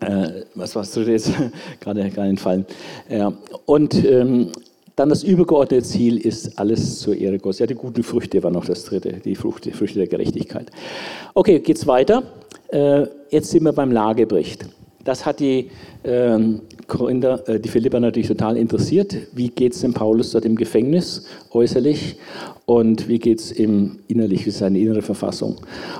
äh, 0.00 0.42
was 0.54 0.74
warst 0.76 0.96
du 0.96 1.00
jetzt 1.00 1.32
gerade 1.80 2.00
entfallen. 2.00 2.66
Ja. 3.08 3.32
Und 3.66 3.94
ähm, 4.04 4.52
dann 4.96 5.08
das 5.08 5.22
übergeordnete 5.22 5.84
Ziel 5.84 6.18
ist 6.18 6.58
alles 6.58 6.98
zur 6.98 7.16
Ehre 7.16 7.38
Gottes. 7.38 7.60
Ja, 7.60 7.66
die 7.66 7.74
guten 7.74 8.02
Früchte 8.02 8.42
war 8.42 8.50
noch 8.50 8.64
das 8.64 8.84
dritte, 8.84 9.12
die 9.24 9.36
Früchte, 9.36 9.70
Früchte 9.72 9.98
der 10.00 10.08
Gerechtigkeit. 10.08 10.70
Okay, 11.34 11.60
geht's 11.60 11.86
weiter. 11.86 12.24
Äh, 12.68 13.06
jetzt 13.30 13.50
sind 13.50 13.62
wir 13.64 13.72
beim 13.72 13.92
Lagebericht. 13.92 14.66
Das 15.04 15.24
hat 15.24 15.40
die 15.40 15.70
ähm, 16.04 16.62
Korinther, 16.88 17.46
äh, 17.48 17.60
die 17.60 17.68
Philipper 17.68 18.00
natürlich 18.00 18.28
total 18.28 18.56
interessiert. 18.56 19.14
Wie 19.32 19.50
geht 19.50 19.74
es 19.74 19.80
dem 19.82 19.94
Paulus 19.94 20.32
dort 20.32 20.44
im 20.44 20.56
Gefängnis 20.56 21.26
äußerlich 21.52 22.16
und 22.66 23.08
wie 23.08 23.18
geht 23.18 23.38
es 23.38 23.52
ihm 23.56 24.00
innerlich, 24.08 24.46
wie 24.46 24.48
ist 24.48 24.58
seine 24.58 24.78
innere 24.78 25.02
Verfassung? 25.02 25.56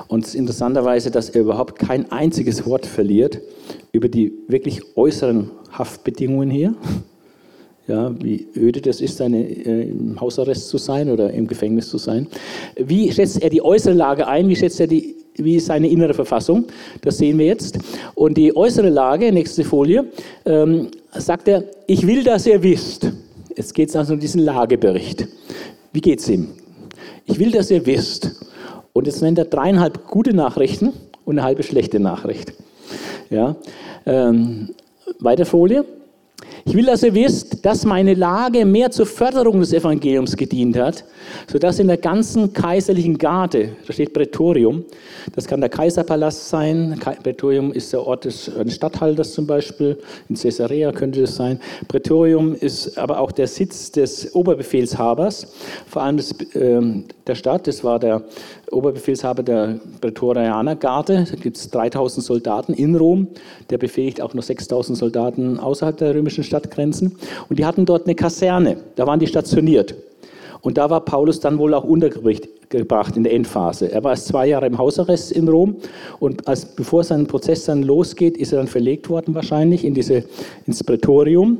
Und 0.07 0.33
interessanterweise, 0.33 1.11
dass 1.11 1.29
er 1.29 1.41
überhaupt 1.41 1.79
kein 1.79 2.11
einziges 2.11 2.65
Wort 2.65 2.85
verliert 2.85 3.39
über 3.91 4.09
die 4.09 4.33
wirklich 4.47 4.81
äußeren 4.97 5.51
Haftbedingungen 5.71 6.49
hier. 6.49 6.75
Ja, 7.87 8.13
wie 8.21 8.47
öde 8.55 8.81
das 8.81 9.01
ist, 9.01 9.19
eine, 9.19 9.47
äh, 9.47 9.89
im 9.89 10.19
Hausarrest 10.21 10.69
zu 10.69 10.77
sein 10.77 11.09
oder 11.09 11.31
im 11.31 11.47
Gefängnis 11.47 11.89
zu 11.89 11.97
sein. 11.97 12.27
Wie 12.75 13.11
schätzt 13.11 13.41
er 13.41 13.49
die 13.49 13.63
äußere 13.63 13.95
Lage 13.95 14.27
ein? 14.27 14.47
Wie 14.47 14.55
schätzt 14.55 14.79
er 14.79 14.85
die, 14.85 15.15
wie 15.43 15.55
ist 15.55 15.67
seine 15.67 15.89
innere 15.89 16.13
Verfassung? 16.13 16.65
Das 17.01 17.17
sehen 17.17 17.37
wir 17.37 17.45
jetzt. 17.45 17.79
Und 18.15 18.37
die 18.37 18.55
äußere 18.55 18.89
Lage, 18.89 19.31
nächste 19.31 19.63
Folie, 19.63 20.05
ähm, 20.45 20.87
sagt 21.11 21.47
er, 21.47 21.63
ich 21.87 22.05
will, 22.05 22.23
dass 22.23 22.45
ihr 22.45 22.61
wisst. 22.61 23.11
Jetzt 23.55 23.73
geht 23.73 23.89
es 23.89 23.95
also 23.95 24.13
um 24.13 24.19
diesen 24.19 24.41
Lagebericht. 24.41 25.27
Wie 25.91 26.01
geht 26.01 26.19
es 26.19 26.29
ihm? 26.29 26.49
Ich 27.25 27.39
will, 27.39 27.51
dass 27.51 27.71
ihr 27.71 27.85
wisst. 27.85 28.31
Und 28.93 29.07
jetzt 29.07 29.21
nennt 29.21 29.37
er 29.37 29.45
dreieinhalb 29.45 30.07
gute 30.07 30.33
Nachrichten 30.33 30.93
und 31.25 31.37
eine 31.37 31.43
halbe 31.43 31.63
schlechte 31.63 31.99
Nachricht. 31.99 32.53
Ja. 33.29 33.55
Ähm, 34.05 34.69
weiter 35.19 35.45
Folie. 35.45 35.85
Ich 36.65 36.73
will, 36.73 36.85
dass 36.85 37.03
ihr 37.03 37.13
wisst, 37.13 37.65
dass 37.65 37.85
meine 37.85 38.13
Lage 38.13 38.65
mehr 38.65 38.91
zur 38.91 39.05
Förderung 39.05 39.59
des 39.59 39.73
Evangeliums 39.73 40.35
gedient 40.35 40.77
hat, 40.77 41.05
sodass 41.47 41.79
in 41.79 41.87
der 41.87 41.97
ganzen 41.97 42.53
kaiserlichen 42.53 43.17
Garde, 43.17 43.71
da 43.87 43.93
steht 43.93 44.13
Prätorium, 44.13 44.83
das 45.35 45.47
kann 45.47 45.61
der 45.61 45.69
Kaiserpalast 45.69 46.49
sein, 46.49 46.99
Prätorium 47.23 47.71
ist 47.71 47.93
der 47.93 48.05
Ort 48.05 48.25
des 48.25 48.51
Stadthalters 48.67 49.33
zum 49.33 49.47
Beispiel, 49.47 49.97
in 50.27 50.35
Caesarea 50.35 50.91
könnte 50.91 51.21
das 51.21 51.35
sein. 51.35 51.59
Prätorium 51.87 52.53
ist 52.55 52.97
aber 52.97 53.19
auch 53.19 53.31
der 53.31 53.47
Sitz 53.47 53.91
des 53.91 54.35
Oberbefehlshabers, 54.35 55.53
vor 55.87 56.01
allem 56.01 56.17
des, 56.17 56.31
äh, 56.53 56.81
der 57.27 57.35
Stadt, 57.35 57.67
das 57.67 57.83
war 57.83 57.99
der 57.99 58.23
Oberbefehlshaber 58.71 59.43
der 59.43 59.79
Prätorianergarde. 60.01 61.25
Da 61.29 61.35
gibt 61.35 61.57
es 61.57 61.69
3000 61.69 62.25
Soldaten 62.25 62.73
in 62.73 62.95
Rom. 62.95 63.27
Der 63.69 63.77
befähigt 63.77 64.21
auch 64.21 64.33
noch 64.33 64.43
6000 64.43 64.97
Soldaten 64.97 65.59
außerhalb 65.59 65.97
der 65.97 66.13
römischen 66.13 66.43
Stadtgrenzen. 66.49 67.15
Und 67.49 67.59
die 67.59 67.65
hatten 67.65 67.85
dort 67.85 68.05
eine 68.05 68.15
Kaserne. 68.15 68.77
Da 68.95 69.07
waren 69.07 69.19
die 69.19 69.27
stationiert. 69.27 69.95
Und 70.61 70.77
da 70.77 70.89
war 70.89 71.05
Paulus 71.05 71.39
dann 71.39 71.57
wohl 71.57 71.73
auch 71.73 71.85
untergebracht 71.85 73.15
in 73.15 73.23
der 73.23 73.33
Endphase. 73.33 73.91
Er 73.91 74.03
war 74.03 74.11
erst 74.11 74.27
zwei 74.27 74.47
Jahre 74.47 74.67
im 74.67 74.77
Hausarrest 74.77 75.31
in 75.31 75.47
Rom 75.47 75.77
und 76.19 76.47
als, 76.47 76.65
bevor 76.65 77.03
sein 77.03 77.27
Prozess 77.27 77.65
dann 77.65 77.83
losgeht, 77.83 78.37
ist 78.37 78.51
er 78.51 78.57
dann 78.57 78.67
verlegt 78.67 79.09
worden 79.09 79.33
wahrscheinlich 79.35 79.85
in 79.85 79.93
diese, 79.93 80.25
ins 80.65 80.83
Prätorium. 80.83 81.59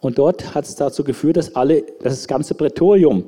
Und 0.00 0.18
dort 0.18 0.54
hat 0.54 0.64
es 0.64 0.74
dazu 0.74 1.04
geführt, 1.04 1.36
dass, 1.36 1.54
alle, 1.54 1.82
dass 2.02 2.14
das 2.14 2.26
ganze 2.26 2.54
Prätorium 2.54 3.22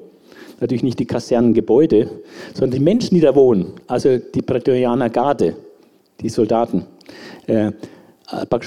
natürlich 0.60 0.82
nicht 0.82 0.98
die 0.98 1.06
Kasernengebäude, 1.06 2.08
sondern 2.52 2.78
die 2.78 2.84
Menschen, 2.84 3.14
die 3.14 3.20
da 3.20 3.34
wohnen, 3.34 3.74
also 3.86 4.18
die 4.18 4.42
Prätorianer 4.42 5.10
Garde, 5.10 5.54
die 6.20 6.28
Soldaten. 6.28 6.86
Äh, 7.46 7.72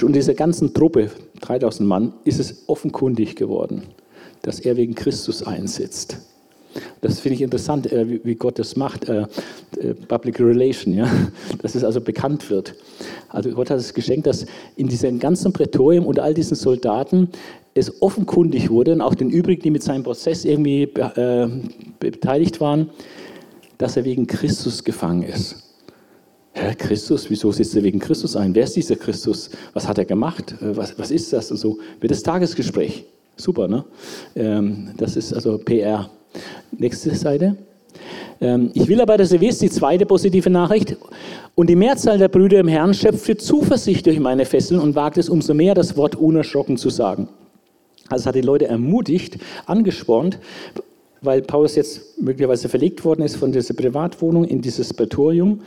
und 0.02 0.12
dieser 0.14 0.34
ganzen 0.34 0.72
Truppe, 0.72 1.10
3000 1.40 1.88
Mann, 1.88 2.12
ist 2.24 2.40
es 2.40 2.64
offenkundig 2.68 3.36
geworden, 3.36 3.82
dass 4.42 4.60
er 4.60 4.76
wegen 4.76 4.94
Christus 4.94 5.42
einsetzt. 5.42 6.18
Das 7.00 7.20
finde 7.20 7.36
ich 7.36 7.42
interessant, 7.42 7.90
äh, 7.92 8.24
wie 8.24 8.34
Gott 8.34 8.58
das 8.58 8.76
macht, 8.76 9.08
äh, 9.08 9.22
äh, 9.80 9.94
Public 9.94 10.40
Relation, 10.40 10.94
ja? 10.94 11.08
dass 11.62 11.74
es 11.74 11.84
also 11.84 12.00
bekannt 12.00 12.50
wird. 12.50 12.74
Also 13.28 13.50
Gott 13.50 13.70
hat 13.70 13.78
es 13.78 13.94
geschenkt, 13.94 14.26
dass 14.26 14.46
in 14.76 14.88
diesem 14.88 15.18
ganzen 15.18 15.52
Prätorium 15.52 16.06
unter 16.06 16.22
all 16.22 16.34
diesen 16.34 16.56
Soldaten 16.56 17.28
es 17.74 18.02
offenkundig 18.02 18.70
wurde 18.70 18.92
und 18.92 19.00
auch 19.00 19.14
den 19.14 19.30
übrigen, 19.30 19.62
die 19.62 19.70
mit 19.70 19.82
seinem 19.82 20.02
Prozess 20.02 20.44
irgendwie 20.44 20.86
beteiligt 22.00 22.60
waren, 22.60 22.90
dass 23.76 23.96
er 23.96 24.04
wegen 24.04 24.26
Christus 24.26 24.82
gefangen 24.82 25.22
ist. 25.22 25.67
Herr 26.52 26.74
Christus, 26.74 27.30
wieso 27.30 27.52
sitzt 27.52 27.76
er 27.76 27.82
wegen 27.82 27.98
Christus 27.98 28.34
ein? 28.36 28.54
Wer 28.54 28.64
ist 28.64 28.74
dieser 28.74 28.96
Christus? 28.96 29.50
Was 29.74 29.86
hat 29.86 29.98
er 29.98 30.04
gemacht? 30.04 30.54
Was, 30.60 30.98
was 30.98 31.10
ist 31.10 31.32
das? 31.32 31.50
Und 31.50 31.58
so 31.58 31.78
wird 32.00 32.10
das 32.10 32.22
Tagesgespräch. 32.22 33.04
Super, 33.36 33.68
ne? 33.68 33.84
Ähm, 34.34 34.90
das 34.96 35.16
ist 35.16 35.32
also 35.32 35.58
PR. 35.58 36.10
Nächste 36.76 37.14
Seite. 37.14 37.56
Ähm, 38.40 38.70
ich 38.74 38.88
will 38.88 39.00
aber, 39.00 39.16
dass 39.16 39.32
ihr 39.32 39.40
wisst, 39.40 39.62
die 39.62 39.70
zweite 39.70 40.06
positive 40.06 40.50
Nachricht. 40.50 40.96
Und 41.54 41.68
die 41.68 41.76
Mehrzahl 41.76 42.18
der 42.18 42.28
Brüder 42.28 42.60
im 42.60 42.68
Herrn 42.68 42.94
schöpfte 42.94 43.36
Zuversicht 43.36 44.06
durch 44.06 44.20
meine 44.20 44.44
Fesseln 44.44 44.80
und 44.80 44.94
wagt 44.94 45.18
es 45.18 45.28
umso 45.28 45.54
mehr, 45.54 45.74
das 45.74 45.96
Wort 45.96 46.16
unerschrocken 46.16 46.76
zu 46.76 46.90
sagen. 46.90 47.28
Also 48.08 48.26
hat 48.26 48.34
die 48.34 48.40
Leute 48.40 48.66
ermutigt, 48.66 49.38
angespornt, 49.66 50.38
weil 51.20 51.42
Paulus 51.42 51.76
jetzt 51.76 52.20
möglicherweise 52.20 52.68
verlegt 52.68 53.04
worden 53.04 53.22
ist 53.22 53.36
von 53.36 53.52
dieser 53.52 53.74
Privatwohnung 53.74 54.44
in 54.44 54.60
dieses 54.60 54.92
Prätorium, 54.94 55.60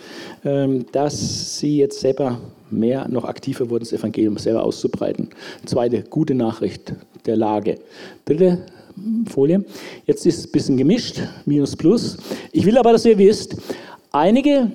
ähm, 0.46 0.86
dass 0.92 1.60
sie 1.60 1.78
jetzt 1.78 2.00
selber 2.00 2.40
mehr 2.70 3.08
noch 3.10 3.26
aktiver 3.26 3.70
wurden, 3.70 3.84
das 3.84 3.94
Evangelium 3.94 4.38
selber 4.38 4.64
auszubreiten. 4.64 5.30
Zweite 5.66 6.04
gute 6.04 6.36
Nachricht 6.36 6.94
der 7.26 7.36
Lage. 7.36 7.76
Dritte 8.26 8.60
Folie. 9.30 9.64
Jetzt 10.06 10.26
ist 10.26 10.40
es 10.40 10.46
ein 10.46 10.52
bisschen 10.52 10.78
gemischt, 10.78 11.22
Minus 11.46 11.76
Plus. 11.76 12.18
Ich 12.52 12.66
will 12.66 12.78
aber, 12.78 12.92
dass 12.92 13.06
ihr 13.06 13.18
wisst, 13.18 13.56
einige 14.12 14.72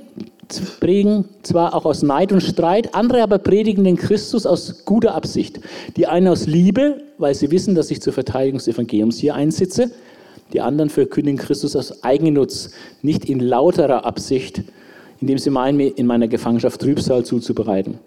predigen 0.81 1.24
zwar 1.43 1.74
auch 1.74 1.85
aus 1.85 2.03
Neid 2.03 2.32
und 2.32 2.40
Streit, 2.40 2.94
andere 2.94 3.23
aber 3.23 3.39
predigen 3.39 3.85
den 3.85 3.97
Christus 3.97 4.47
aus 4.47 4.85
guter 4.85 5.15
Absicht. 5.15 5.61
Die 5.97 6.07
einen 6.07 6.28
aus 6.28 6.47
Liebe, 6.47 7.03
weil 7.19 7.35
sie 7.35 7.51
wissen, 7.51 7.74
dass 7.74 7.90
ich 7.90 8.01
zur 8.01 8.12
Verteidigung 8.12 8.59
des 8.59 8.69
Evangeliums 8.69 9.19
hier 9.19 9.35
einsitze. 9.35 9.90
Die 10.52 10.60
anderen 10.60 10.90
verkündigen 10.90 11.39
Christus 11.39 11.74
aus 11.77 12.05
Eigennutz, 12.05 12.70
nicht 13.02 13.24
in 13.24 13.40
lauterer 13.40 14.05
Absicht, 14.05 14.62
indem 15.20 15.39
sie 15.39 15.51
meinen, 15.51 15.77
mir 15.77 15.97
in 15.97 16.06
meiner 16.06 16.28
Gefangenschaft 16.28 16.81
Trübsal 16.81 17.24
zuzubereiten. 17.24 17.98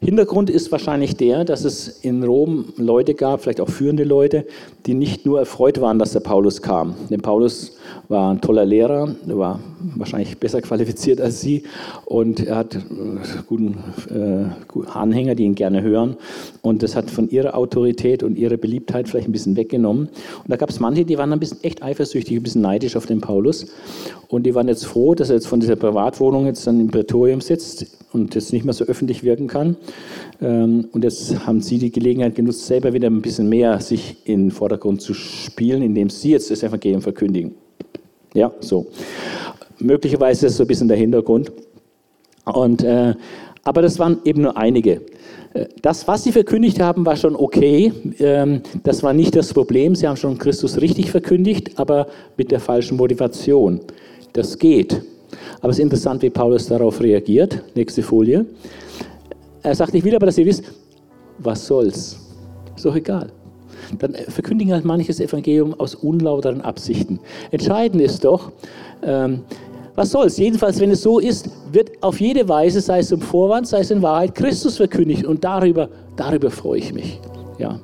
Hintergrund 0.00 0.50
ist 0.50 0.72
wahrscheinlich 0.72 1.16
der, 1.16 1.44
dass 1.44 1.64
es 1.64 1.88
in 2.00 2.22
Rom 2.24 2.72
Leute 2.76 3.14
gab, 3.14 3.42
vielleicht 3.42 3.60
auch 3.60 3.68
führende 3.68 4.04
Leute, 4.04 4.46
die 4.86 4.94
nicht 4.94 5.24
nur 5.24 5.38
erfreut 5.38 5.80
waren, 5.80 5.98
dass 5.98 6.12
der 6.12 6.20
Paulus 6.20 6.60
kam. 6.60 6.94
Denn 7.10 7.20
Paulus 7.20 7.77
war 8.08 8.32
ein 8.32 8.40
toller 8.40 8.64
Lehrer, 8.64 9.14
war 9.26 9.60
wahrscheinlich 9.96 10.38
besser 10.38 10.60
qualifiziert 10.62 11.20
als 11.20 11.40
sie 11.40 11.64
und 12.04 12.46
er 12.46 12.56
hat 12.56 12.74
äh, 12.74 12.80
guten 13.46 13.78
äh, 14.10 14.88
Anhänger, 14.90 15.34
die 15.34 15.44
ihn 15.44 15.54
gerne 15.54 15.82
hören. 15.82 16.16
Und 16.62 16.82
das 16.82 16.96
hat 16.96 17.10
von 17.10 17.28
ihrer 17.28 17.56
Autorität 17.56 18.22
und 18.22 18.36
ihrer 18.36 18.56
Beliebtheit 18.56 19.08
vielleicht 19.08 19.28
ein 19.28 19.32
bisschen 19.32 19.56
weggenommen. 19.56 20.08
Und 20.08 20.48
da 20.48 20.56
gab 20.56 20.70
es 20.70 20.80
manche, 20.80 21.04
die 21.04 21.18
waren 21.18 21.32
ein 21.32 21.40
bisschen 21.40 21.62
echt 21.62 21.82
eifersüchtig, 21.82 22.36
ein 22.36 22.42
bisschen 22.42 22.62
neidisch 22.62 22.96
auf 22.96 23.06
den 23.06 23.20
Paulus. 23.20 23.66
Und 24.28 24.44
die 24.44 24.54
waren 24.54 24.68
jetzt 24.68 24.86
froh, 24.86 25.14
dass 25.14 25.30
er 25.30 25.36
jetzt 25.36 25.48
von 25.48 25.60
dieser 25.60 25.76
Privatwohnung 25.76 26.46
jetzt 26.46 26.66
dann 26.66 26.80
im 26.80 26.88
Prätorium 26.88 27.40
sitzt 27.40 27.86
und 28.12 28.34
jetzt 28.34 28.52
nicht 28.52 28.64
mehr 28.64 28.74
so 28.74 28.84
öffentlich 28.84 29.22
wirken 29.22 29.48
kann. 29.48 29.76
Ähm, 30.40 30.88
und 30.92 31.04
jetzt 31.04 31.46
haben 31.46 31.60
Sie 31.60 31.78
die 31.78 31.90
Gelegenheit 31.90 32.34
genutzt, 32.34 32.66
selber 32.66 32.92
wieder 32.92 33.08
ein 33.08 33.22
bisschen 33.22 33.48
mehr 33.48 33.80
sich 33.80 34.16
in 34.24 34.46
den 34.46 34.50
Vordergrund 34.50 35.00
zu 35.00 35.14
spielen, 35.14 35.82
indem 35.82 36.10
Sie 36.10 36.30
jetzt 36.30 36.50
das 36.50 36.62
Evangelium 36.62 37.02
verkündigen. 37.02 37.54
Ja, 38.34 38.52
so. 38.60 38.86
Möglicherweise 39.78 40.46
ist 40.46 40.52
das 40.52 40.56
so 40.58 40.64
ein 40.64 40.66
bisschen 40.66 40.88
der 40.88 40.96
Hintergrund. 40.96 41.52
Und, 42.44 42.82
äh, 42.82 43.14
Aber 43.64 43.82
das 43.82 43.98
waren 43.98 44.18
eben 44.24 44.42
nur 44.42 44.56
einige. 44.56 45.02
Äh, 45.54 45.66
das, 45.82 46.06
was 46.08 46.24
sie 46.24 46.32
verkündigt 46.32 46.80
haben, 46.80 47.04
war 47.04 47.16
schon 47.16 47.36
okay. 47.36 47.92
Ähm, 48.18 48.62
das 48.82 49.02
war 49.02 49.12
nicht 49.12 49.36
das 49.36 49.52
Problem. 49.52 49.94
Sie 49.94 50.06
haben 50.06 50.16
schon 50.16 50.38
Christus 50.38 50.80
richtig 50.80 51.10
verkündigt, 51.10 51.78
aber 51.78 52.06
mit 52.36 52.50
der 52.50 52.60
falschen 52.60 52.96
Motivation. 52.96 53.80
Das 54.32 54.58
geht. 54.58 55.02
Aber 55.60 55.70
es 55.70 55.78
ist 55.78 55.82
interessant, 55.82 56.22
wie 56.22 56.30
Paulus 56.30 56.66
darauf 56.66 57.00
reagiert. 57.00 57.62
Nächste 57.74 58.02
Folie. 58.02 58.46
Er 59.68 59.74
sagt, 59.74 59.94
ich 59.94 60.02
will 60.02 60.16
aber, 60.16 60.26
dass 60.26 60.38
ihr 60.38 60.46
wisst, 60.46 60.64
was 61.38 61.66
soll's? 61.66 62.18
Ist 62.74 62.84
doch 62.86 62.96
egal. 62.96 63.30
Dann 63.98 64.14
verkündigen 64.14 64.72
halt 64.72 64.84
manches 64.84 65.20
Evangelium 65.20 65.78
aus 65.78 65.94
unlauteren 65.94 66.62
Absichten. 66.62 67.20
Entscheidend 67.50 68.02
ist 68.02 68.24
doch, 68.24 68.50
ähm, 69.02 69.40
was 69.94 70.10
soll's? 70.10 70.38
Jedenfalls, 70.38 70.80
wenn 70.80 70.90
es 70.90 71.02
so 71.02 71.18
ist, 71.18 71.50
wird 71.72 71.90
auf 72.02 72.20
jede 72.20 72.48
Weise, 72.48 72.80
sei 72.80 73.00
es 73.00 73.12
im 73.12 73.20
Vorwand, 73.20 73.66
sei 73.66 73.80
es 73.80 73.90
in 73.90 74.00
Wahrheit, 74.00 74.34
Christus 74.34 74.76
verkündigt. 74.76 75.24
Und 75.24 75.44
darüber, 75.44 75.88
darüber 76.16 76.50
freue 76.50 76.78
ich 76.78 76.92
mich. 76.94 77.20
Ja, 77.58 77.78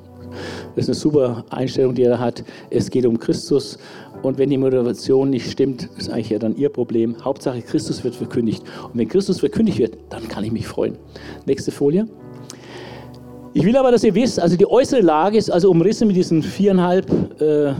das 0.75 0.85
ist 0.85 0.89
eine 0.89 0.95
super 0.95 1.45
Einstellung, 1.49 1.93
die 1.93 2.03
er 2.03 2.19
hat. 2.19 2.43
Es 2.69 2.89
geht 2.89 3.05
um 3.05 3.19
Christus. 3.19 3.77
Und 4.25 4.39
wenn 4.39 4.49
die 4.49 4.57
Motivation 4.57 5.29
nicht 5.29 5.51
stimmt, 5.51 5.87
ist 5.97 6.09
eigentlich 6.09 6.31
ja 6.31 6.39
dann 6.39 6.55
ihr 6.55 6.69
Problem. 6.69 7.15
Hauptsache, 7.23 7.61
Christus 7.61 8.03
wird 8.03 8.15
verkündigt. 8.15 8.63
Und 8.83 8.97
wenn 8.97 9.07
Christus 9.07 9.39
verkündigt 9.39 9.77
wird, 9.77 9.97
dann 10.09 10.27
kann 10.27 10.43
ich 10.43 10.51
mich 10.51 10.67
freuen. 10.67 10.97
Nächste 11.45 11.71
Folie. 11.71 12.07
Ich 13.53 13.63
will 13.63 13.77
aber, 13.77 13.91
dass 13.91 14.03
ihr 14.03 14.15
wisst, 14.15 14.39
also 14.39 14.57
die 14.57 14.67
äußere 14.67 15.01
Lage 15.01 15.37
ist 15.37 15.49
also 15.49 15.69
umrissen 15.69 16.07
mit 16.07 16.17
diesen 16.17 16.41
viereinhalb, 16.41 17.09
äh, 17.39 17.73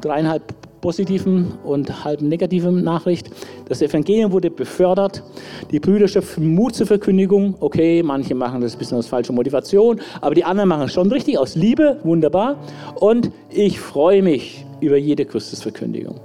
dreieinhalb 0.00 0.42
positiven 0.80 1.52
und 1.64 2.04
halben 2.04 2.28
negativen 2.28 2.82
Nachricht. 2.82 3.30
Das 3.68 3.80
Evangelium 3.80 4.32
wurde 4.32 4.50
befördert. 4.50 5.22
Die 5.70 5.80
Brüder 5.80 6.08
schöpfen 6.08 6.54
Mut 6.54 6.74
zur 6.74 6.86
Verkündigung. 6.86 7.54
Okay, 7.60 8.02
manche 8.02 8.34
machen 8.34 8.60
das 8.60 8.74
ein 8.74 8.78
bisschen 8.78 8.98
aus 8.98 9.06
falscher 9.06 9.32
Motivation, 9.32 10.00
aber 10.20 10.34
die 10.34 10.44
anderen 10.44 10.68
machen 10.68 10.82
es 10.82 10.92
schon 10.92 11.10
richtig, 11.10 11.38
aus 11.38 11.54
Liebe. 11.54 12.00
Wunderbar. 12.02 12.56
Und 12.96 13.30
ich 13.48 13.80
freue 13.80 14.20
mich 14.20 14.66
über 14.84 14.96
jede 14.96 15.24
Christusverkündigung. 15.24 16.20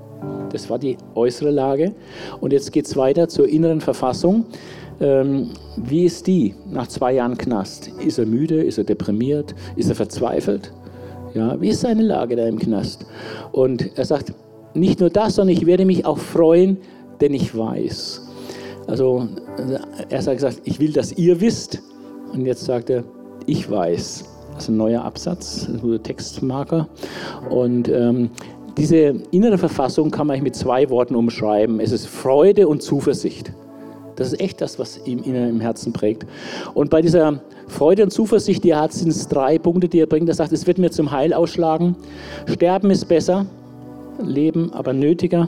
Das 0.52 0.70
war 0.70 0.80
die 0.80 0.98
äußere 1.16 1.52
Lage. 1.52 1.94
Und 2.42 2.54
jetzt 2.54 2.72
geht 2.72 2.86
es 2.86 2.98
weiter 2.98 3.28
zur 3.28 3.48
inneren 3.48 3.82
Verfassung. 3.82 4.46
Ähm, 5.00 5.52
wie 5.78 6.06
ist 6.06 6.28
die 6.28 6.56
nach 6.70 6.88
zwei 6.88 7.14
Jahren 7.14 7.38
Knast? 7.38 7.92
Ist 8.06 8.20
er 8.20 8.26
müde? 8.26 8.62
Ist 8.64 8.78
er 8.78 8.84
deprimiert? 8.84 9.56
Ist 9.76 9.90
er 9.90 9.96
verzweifelt? 9.96 10.74
Ja, 11.34 11.60
wie 11.62 11.70
ist 11.70 11.82
seine 11.82 12.02
Lage 12.02 12.36
da 12.36 12.48
im 12.48 12.58
Knast? 12.58 13.06
Und 13.52 13.98
er 13.98 14.06
sagt, 14.06 14.34
nicht 14.74 15.00
nur 15.00 15.10
das, 15.10 15.36
sondern 15.36 15.56
ich 15.56 15.66
werde 15.66 15.86
mich 15.86 16.06
auch 16.06 16.18
freuen, 16.18 16.78
denn 17.22 17.34
ich 17.34 17.56
weiß. 17.56 18.28
Also 18.88 19.28
er 20.10 20.20
hat 20.20 20.34
gesagt, 20.34 20.62
ich 20.64 20.80
will, 20.80 20.92
dass 20.92 21.12
ihr 21.14 21.40
wisst. 21.40 21.82
Und 22.34 22.46
jetzt 22.46 22.66
sagt 22.66 22.90
er, 22.90 23.04
ich 23.46 23.70
weiß. 23.70 24.26
Das 24.60 24.66
ist 24.66 24.74
ein 24.74 24.78
neuer 24.78 25.06
Absatz, 25.06 25.70
ein 25.70 26.04
Textmarker. 26.04 26.90
Und 27.50 27.88
ähm, 27.88 28.30
diese 28.78 29.16
innere 29.32 29.58
Verfassung 29.58 30.12
kann 30.12 30.28
man 30.28 30.44
mit 30.44 30.54
zwei 30.54 30.90
Worten 30.90 31.16
umschreiben. 31.16 31.80
Es 31.80 31.94
ist 31.94 32.08
Freude 32.08 32.68
und 32.68 32.82
Zuversicht. 32.82 33.54
Das 34.18 34.34
ist 34.34 34.42
echt 34.42 34.60
das, 34.60 34.78
was 34.78 35.00
ihm 35.08 35.20
im 35.24 35.62
Herzen 35.62 35.94
prägt. 35.94 36.26
Und 36.74 36.90
bei 36.90 37.02
dieser 37.02 37.40
Freude 37.70 38.04
und 38.04 38.12
Zuversicht, 38.12 38.66
die 38.66 38.72
er 38.72 38.82
hat, 38.82 38.92
sind 38.92 39.08
es 39.08 39.30
drei 39.30 39.58
Punkte, 39.58 39.88
die 39.88 40.02
er 40.02 40.08
bringt. 40.08 40.28
Er 40.28 40.36
sagt, 40.36 40.52
es 40.52 40.68
wird 40.68 40.78
mir 40.78 40.92
zum 40.92 41.10
Heil 41.10 41.34
ausschlagen. 41.34 41.96
Sterben 42.46 42.92
ist 42.92 43.06
besser, 43.06 43.46
Leben 44.22 44.74
aber 44.74 44.92
nötiger. 44.92 45.48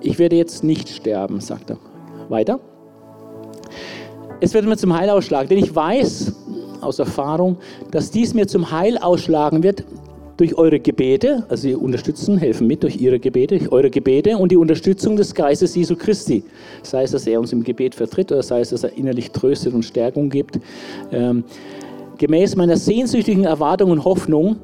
Ich 0.00 0.18
werde 0.18 0.36
jetzt 0.36 0.64
nicht 0.64 0.88
sterben, 0.88 1.40
sagt 1.40 1.68
er. 1.68 1.76
Weiter. 2.30 2.58
Es 4.40 4.54
wird 4.54 4.64
mir 4.64 4.78
zum 4.78 4.96
Heil 4.96 5.10
ausschlagen, 5.10 5.50
denn 5.50 5.58
ich 5.58 5.74
weiß 5.76 6.32
aus 6.82 6.98
Erfahrung, 6.98 7.56
dass 7.90 8.10
dies 8.10 8.34
mir 8.34 8.46
zum 8.46 8.70
Heil 8.70 8.98
ausschlagen 8.98 9.62
wird 9.62 9.84
durch 10.40 10.56
eure 10.56 10.80
Gebete, 10.80 11.44
also 11.50 11.62
sie 11.62 11.74
unterstützen, 11.74 12.38
helfen 12.38 12.66
mit 12.66 12.82
durch 12.82 12.96
ihre 12.96 13.20
Gebete, 13.20 13.58
durch 13.58 13.70
eure 13.70 13.90
Gebete 13.90 14.38
und 14.38 14.50
die 14.50 14.56
Unterstützung 14.56 15.16
des 15.16 15.34
Geistes 15.34 15.74
Jesu 15.74 15.96
Christi. 15.96 16.42
Sei 16.82 17.02
es, 17.02 17.10
dass 17.10 17.26
er 17.26 17.38
uns 17.38 17.52
im 17.52 17.62
Gebet 17.62 17.94
vertritt 17.94 18.32
oder 18.32 18.42
sei 18.42 18.60
es, 18.60 18.70
dass 18.70 18.84
er 18.84 18.96
innerlich 18.96 19.32
tröstet 19.32 19.74
und 19.74 19.84
Stärkung 19.84 20.30
gibt. 20.30 20.58
Ähm, 21.12 21.44
gemäß 22.16 22.56
meiner 22.56 22.78
sehnsüchtigen 22.78 23.44
Erwartung 23.44 23.90
und 23.90 24.04
Hoffnung, 24.04 24.56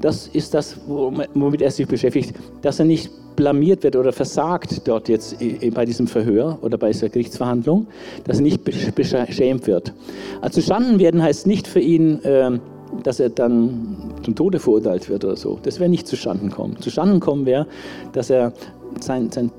das 0.00 0.26
ist 0.28 0.54
das, 0.54 0.76
womit 0.86 1.62
er 1.62 1.70
sich 1.70 1.86
beschäftigt, 1.86 2.34
dass 2.62 2.78
er 2.78 2.86
nicht 2.86 3.10
blamiert 3.36 3.82
wird 3.82 3.96
oder 3.96 4.12
versagt 4.12 4.86
dort 4.86 5.08
jetzt 5.08 5.36
bei 5.74 5.84
diesem 5.84 6.06
Verhör 6.06 6.58
oder 6.62 6.78
bei 6.78 6.88
dieser 6.88 7.08
Gerichtsverhandlung, 7.08 7.86
dass 8.24 8.38
er 8.38 8.42
nicht 8.42 8.64
beschämt 8.64 9.66
wird. 9.66 9.92
Also 10.40 10.60
zustanden 10.60 10.98
werden 10.98 11.22
heißt 11.22 11.46
nicht 11.46 11.66
für 11.66 11.80
ihn, 11.80 12.20
ähm, 12.24 12.60
dass 13.02 13.20
er 13.20 13.30
dann 13.30 14.12
zum 14.22 14.34
Tode 14.34 14.58
verurteilt 14.58 15.08
wird 15.08 15.24
oder 15.24 15.36
so. 15.36 15.58
Das 15.62 15.78
wäre 15.80 15.88
nicht 15.88 16.06
zustanden 16.06 16.50
kommen. 16.50 16.76
Zustanden 16.80 17.20
kommen 17.20 17.46
wäre, 17.46 17.66
dass 18.12 18.30
er 18.30 18.52
sein, 19.00 19.30
sein, 19.30 19.50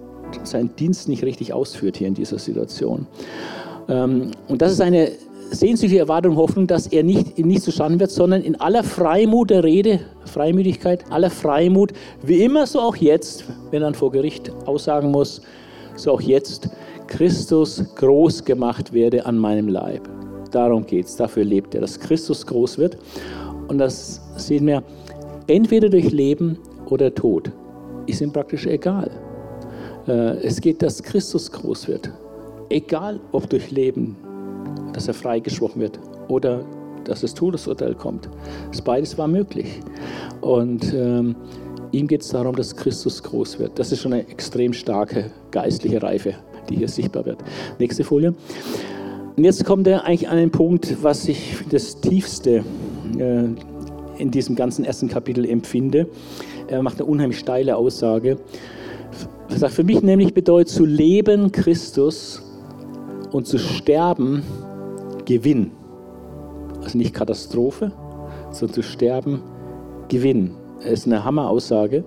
seinen 0.43 0.75
Dienst 0.75 1.07
nicht 1.07 1.23
richtig 1.23 1.53
ausführt 1.53 1.97
hier 1.97 2.07
in 2.07 2.13
dieser 2.13 2.39
Situation. 2.39 3.07
Ähm, 3.87 4.31
und 4.47 4.61
das 4.61 4.71
ist 4.71 4.81
eine 4.81 5.11
sehnsüchtige 5.51 5.99
Erwartung 5.99 6.35
Hoffnung, 6.37 6.67
dass 6.67 6.87
er 6.87 7.03
nicht, 7.03 7.37
nicht 7.37 7.61
zustande 7.61 7.99
wird, 7.99 8.11
sondern 8.11 8.41
in 8.41 8.59
aller 8.59 8.83
Freimut 8.83 9.49
der 9.49 9.63
Rede, 9.63 9.99
Freimütigkeit, 10.25 11.05
aller 11.11 11.29
Freimut, 11.29 11.91
wie 12.23 12.43
immer, 12.43 12.65
so 12.65 12.79
auch 12.79 12.95
jetzt, 12.95 13.45
wenn 13.69 13.81
er 13.81 13.93
vor 13.93 14.11
Gericht 14.11 14.51
aussagen 14.65 15.11
muss, 15.11 15.41
so 15.95 16.11
auch 16.11 16.21
jetzt, 16.21 16.69
Christus 17.07 17.83
groß 17.95 18.45
gemacht 18.45 18.93
werde 18.93 19.25
an 19.25 19.37
meinem 19.37 19.67
Leib. 19.67 20.07
Darum 20.51 20.85
geht 20.85 21.05
es, 21.05 21.15
dafür 21.15 21.43
lebt 21.43 21.75
er, 21.75 21.81
dass 21.81 21.99
Christus 21.99 22.45
groß 22.45 22.77
wird. 22.77 22.97
Und 23.67 23.77
das 23.77 24.21
sehen 24.37 24.65
wir 24.65 24.83
entweder 25.47 25.89
durch 25.89 26.11
Leben 26.11 26.57
oder 26.89 27.13
Tod. 27.13 27.51
Ist 28.05 28.21
ihm 28.21 28.31
praktisch 28.31 28.65
egal. 28.65 29.11
Äh, 30.07 30.37
es 30.45 30.59
geht, 30.59 30.81
dass 30.81 31.03
Christus 31.03 31.51
groß 31.51 31.87
wird. 31.87 32.11
Egal, 32.69 33.19
ob 33.31 33.49
durch 33.49 33.71
Leben 33.71 34.15
dass 34.93 35.07
er 35.07 35.13
freigesprochen 35.13 35.81
wird 35.81 35.99
oder 36.27 36.63
dass 37.03 37.21
das 37.21 37.33
Todesurteil 37.33 37.95
kommt. 37.95 38.29
Das 38.71 38.81
beides 38.81 39.17
war 39.17 39.27
möglich. 39.27 39.79
Und 40.41 40.93
ähm, 40.93 41.35
ihm 41.91 42.07
geht 42.07 42.21
es 42.21 42.29
darum, 42.29 42.55
dass 42.55 42.75
Christus 42.75 43.21
groß 43.23 43.59
wird. 43.59 43.77
Das 43.79 43.91
ist 43.91 44.01
schon 44.01 44.13
eine 44.13 44.27
extrem 44.27 44.73
starke 44.73 45.31
geistliche 45.51 46.01
Reife, 46.01 46.35
die 46.69 46.75
hier 46.75 46.87
sichtbar 46.87 47.25
wird. 47.25 47.39
Nächste 47.79 48.03
Folie. 48.03 48.33
Und 49.35 49.43
jetzt 49.43 49.65
kommt 49.65 49.87
er 49.87 50.05
eigentlich 50.05 50.29
an 50.29 50.37
den 50.37 50.51
Punkt, 50.51 50.97
was 51.01 51.27
ich 51.27 51.55
das 51.69 51.99
Tiefste 52.01 52.63
äh, 53.17 53.45
in 54.17 54.31
diesem 54.31 54.55
ganzen 54.55 54.85
ersten 54.85 55.07
Kapitel 55.07 55.49
empfinde. 55.49 56.07
Er 56.67 56.83
macht 56.83 56.99
eine 56.99 57.09
unheimlich 57.09 57.39
steile 57.39 57.75
Aussage. 57.75 58.37
Er 59.49 59.57
sagt, 59.57 59.73
für 59.73 59.83
mich 59.83 60.01
nämlich 60.01 60.33
bedeutet 60.33 60.69
zu 60.69 60.85
leben 60.85 61.51
Christus 61.51 62.41
und 63.31 63.47
zu 63.47 63.57
sterben 63.57 64.43
Gewinn. 65.25 65.71
Also 66.83 66.97
nicht 66.97 67.13
Katastrophe, 67.13 67.91
sondern 68.51 68.75
zu 68.75 68.83
sterben, 68.83 69.41
Gewinn. 70.07 70.51
Das 70.81 70.91
ist 70.91 71.07
eine 71.07 71.23
Hammeraussage. 71.23 72.03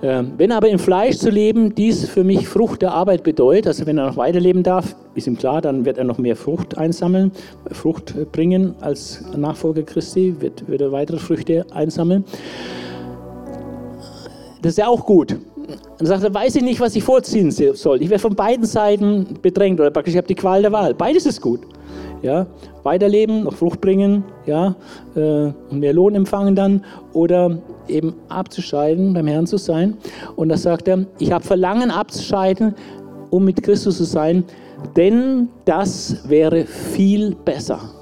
Ähm, 0.00 0.34
wenn 0.36 0.52
aber 0.52 0.68
im 0.68 0.78
Fleisch 0.78 1.16
zu 1.16 1.28
leben, 1.28 1.74
dies 1.74 2.08
für 2.08 2.22
mich 2.22 2.46
Frucht 2.46 2.82
der 2.82 2.92
Arbeit 2.92 3.24
bedeutet, 3.24 3.66
also 3.66 3.84
wenn 3.86 3.98
er 3.98 4.06
noch 4.06 4.16
weiterleben 4.16 4.62
darf, 4.62 4.94
ist 5.16 5.26
ihm 5.26 5.36
klar, 5.36 5.60
dann 5.60 5.84
wird 5.84 5.98
er 5.98 6.04
noch 6.04 6.18
mehr 6.18 6.36
Frucht 6.36 6.78
einsammeln, 6.78 7.32
Frucht 7.72 8.14
bringen 8.30 8.76
als 8.80 9.24
Nachfolger 9.36 9.82
Christi, 9.82 10.36
wird, 10.38 10.68
wird 10.68 10.82
er 10.82 10.92
weitere 10.92 11.18
Früchte 11.18 11.66
einsammeln. 11.72 12.24
Das 14.62 14.72
ist 14.72 14.78
ja 14.78 14.86
auch 14.86 15.04
gut. 15.04 15.36
Dann 15.98 16.06
sagt 16.06 16.22
er, 16.22 16.32
weiß 16.32 16.54
ich 16.56 16.62
nicht, 16.62 16.78
was 16.78 16.94
ich 16.94 17.02
vorziehen 17.02 17.50
soll. 17.50 18.00
Ich 18.00 18.08
werde 18.08 18.22
von 18.22 18.36
beiden 18.36 18.66
Seiten 18.66 19.26
bedrängt 19.42 19.80
oder 19.80 19.90
praktisch, 19.90 20.14
ich 20.14 20.18
habe 20.18 20.28
die 20.28 20.36
Qual 20.36 20.62
der 20.62 20.70
Wahl. 20.70 20.94
Beides 20.94 21.26
ist 21.26 21.40
gut 21.40 21.60
ja, 22.22 22.46
weiterleben, 22.82 23.44
noch 23.44 23.54
Frucht 23.54 23.80
bringen, 23.80 24.24
ja, 24.46 24.74
äh, 25.14 25.52
und 25.70 25.80
mehr 25.80 25.92
Lohn 25.92 26.14
empfangen 26.14 26.54
dann 26.54 26.84
oder 27.12 27.58
eben 27.88 28.14
abzuscheiden, 28.28 29.14
beim 29.14 29.26
Herrn 29.26 29.46
zu 29.46 29.56
sein. 29.56 29.96
Und 30.36 30.48
da 30.48 30.56
sagt 30.56 30.88
er, 30.88 31.06
ich 31.18 31.32
habe 31.32 31.44
Verlangen 31.44 31.90
abzuscheiden, 31.90 32.74
um 33.30 33.44
mit 33.44 33.62
Christus 33.62 33.98
zu 33.98 34.04
sein, 34.04 34.44
denn 34.96 35.48
das 35.64 36.28
wäre 36.28 36.64
viel 36.64 37.34
besser 37.34 37.97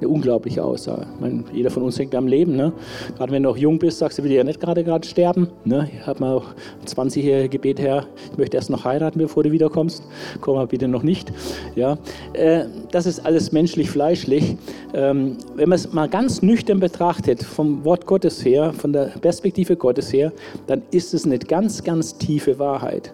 eine 0.00 0.08
unglaubliche 0.08 0.64
Aussage. 0.64 1.06
Meine, 1.20 1.44
jeder 1.52 1.70
von 1.70 1.82
uns 1.82 1.98
hängt 1.98 2.14
am 2.14 2.26
Leben. 2.26 2.56
Ne? 2.56 2.72
Gerade 3.16 3.32
wenn 3.32 3.42
du 3.42 3.48
noch 3.48 3.56
jung 3.56 3.78
bist, 3.78 3.98
sagst 3.98 4.18
du, 4.18 4.24
will 4.24 4.32
ja 4.32 4.44
nicht 4.44 4.60
gerade 4.60 4.84
gerade 4.84 5.06
sterben. 5.06 5.48
Ne? 5.64 5.90
Ich 5.92 6.06
habe 6.06 6.20
mal 6.20 6.34
auch 6.34 6.46
20-jährige 6.86 7.48
Gebet 7.48 7.80
her, 7.80 8.06
ich 8.32 8.38
möchte 8.38 8.56
erst 8.56 8.70
noch 8.70 8.84
heiraten, 8.84 9.18
bevor 9.18 9.42
du 9.42 9.50
wiederkommst. 9.52 10.02
Komm 10.40 10.56
mal 10.56 10.66
bitte 10.66 10.88
noch 10.88 11.02
nicht. 11.02 11.32
Ja? 11.74 11.98
Äh, 12.32 12.66
das 12.90 13.06
ist 13.06 13.24
alles 13.24 13.52
menschlich, 13.52 13.90
fleischlich. 13.90 14.56
Ähm, 14.94 15.36
wenn 15.56 15.68
man 15.68 15.76
es 15.76 15.92
mal 15.92 16.08
ganz 16.08 16.42
nüchtern 16.42 16.80
betrachtet, 16.80 17.42
vom 17.42 17.84
Wort 17.84 18.06
Gottes 18.06 18.44
her, 18.44 18.72
von 18.72 18.92
der 18.92 19.06
Perspektive 19.20 19.76
Gottes 19.76 20.12
her, 20.12 20.32
dann 20.66 20.82
ist 20.90 21.14
es 21.14 21.24
eine 21.24 21.38
ganz, 21.38 21.82
ganz 21.82 22.16
tiefe 22.16 22.58
Wahrheit, 22.58 23.12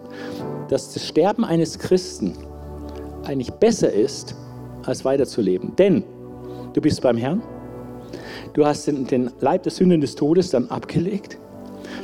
dass 0.69 0.93
das 0.93 1.05
Sterben 1.05 1.43
eines 1.43 1.79
Christen 1.79 2.33
eigentlich 3.23 3.51
besser 3.51 3.91
ist, 3.91 4.35
als 4.85 5.03
weiterzuleben. 5.03 5.75
Denn 5.77 6.03
du 6.75 6.81
bist 6.81 7.01
beim 7.01 7.17
Herrn, 7.17 7.41
du 8.53 8.65
hast 8.65 8.85
den, 8.87 9.07
den 9.07 9.31
Leib 9.39 9.63
der 9.63 9.71
Sünden 9.71 10.01
des 10.01 10.15
Todes 10.15 10.49
dann 10.49 10.67
abgelegt, 10.69 11.37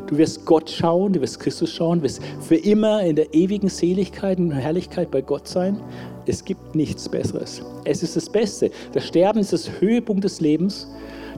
du 0.08 0.18
wirst 0.18 0.46
Gott 0.46 0.70
schauen, 0.70 1.12
du 1.12 1.22
wirst 1.22 1.42
Christus 1.42 1.72
schauen, 1.74 2.00
du 2.00 2.06
wirst 2.06 2.22
für 2.40 2.56
immer 2.56 3.04
in 3.04 3.18
der 3.18 3.34
ewigen 3.34 3.68
Seligkeit 3.68 4.40
und 4.40 4.52
Herrlichkeit 4.52 5.12
bei 5.12 5.22
Gott 5.22 5.48
sein. 5.48 5.78
Es 6.26 6.46
gibt 6.46 6.76
nichts 6.76 7.10
Besseres. 7.10 7.62
Es 7.84 8.02
ist 8.02 8.16
das 8.16 8.30
Beste. 8.30 8.72
Das 8.94 9.06
Sterben 9.06 9.40
ist 9.40 9.52
das 9.52 9.70
Höhepunkt 9.82 10.24
des 10.24 10.40
Lebens, 10.40 10.88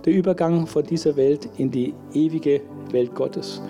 der 0.06 0.14
Übergang 0.14 0.68
von 0.68 0.84
dieser 0.84 1.16
Welt 1.16 1.50
in 1.58 1.72
die 1.72 1.94
ewige 2.14 2.62
Welt 2.92 3.16
Gottes. 3.16 3.62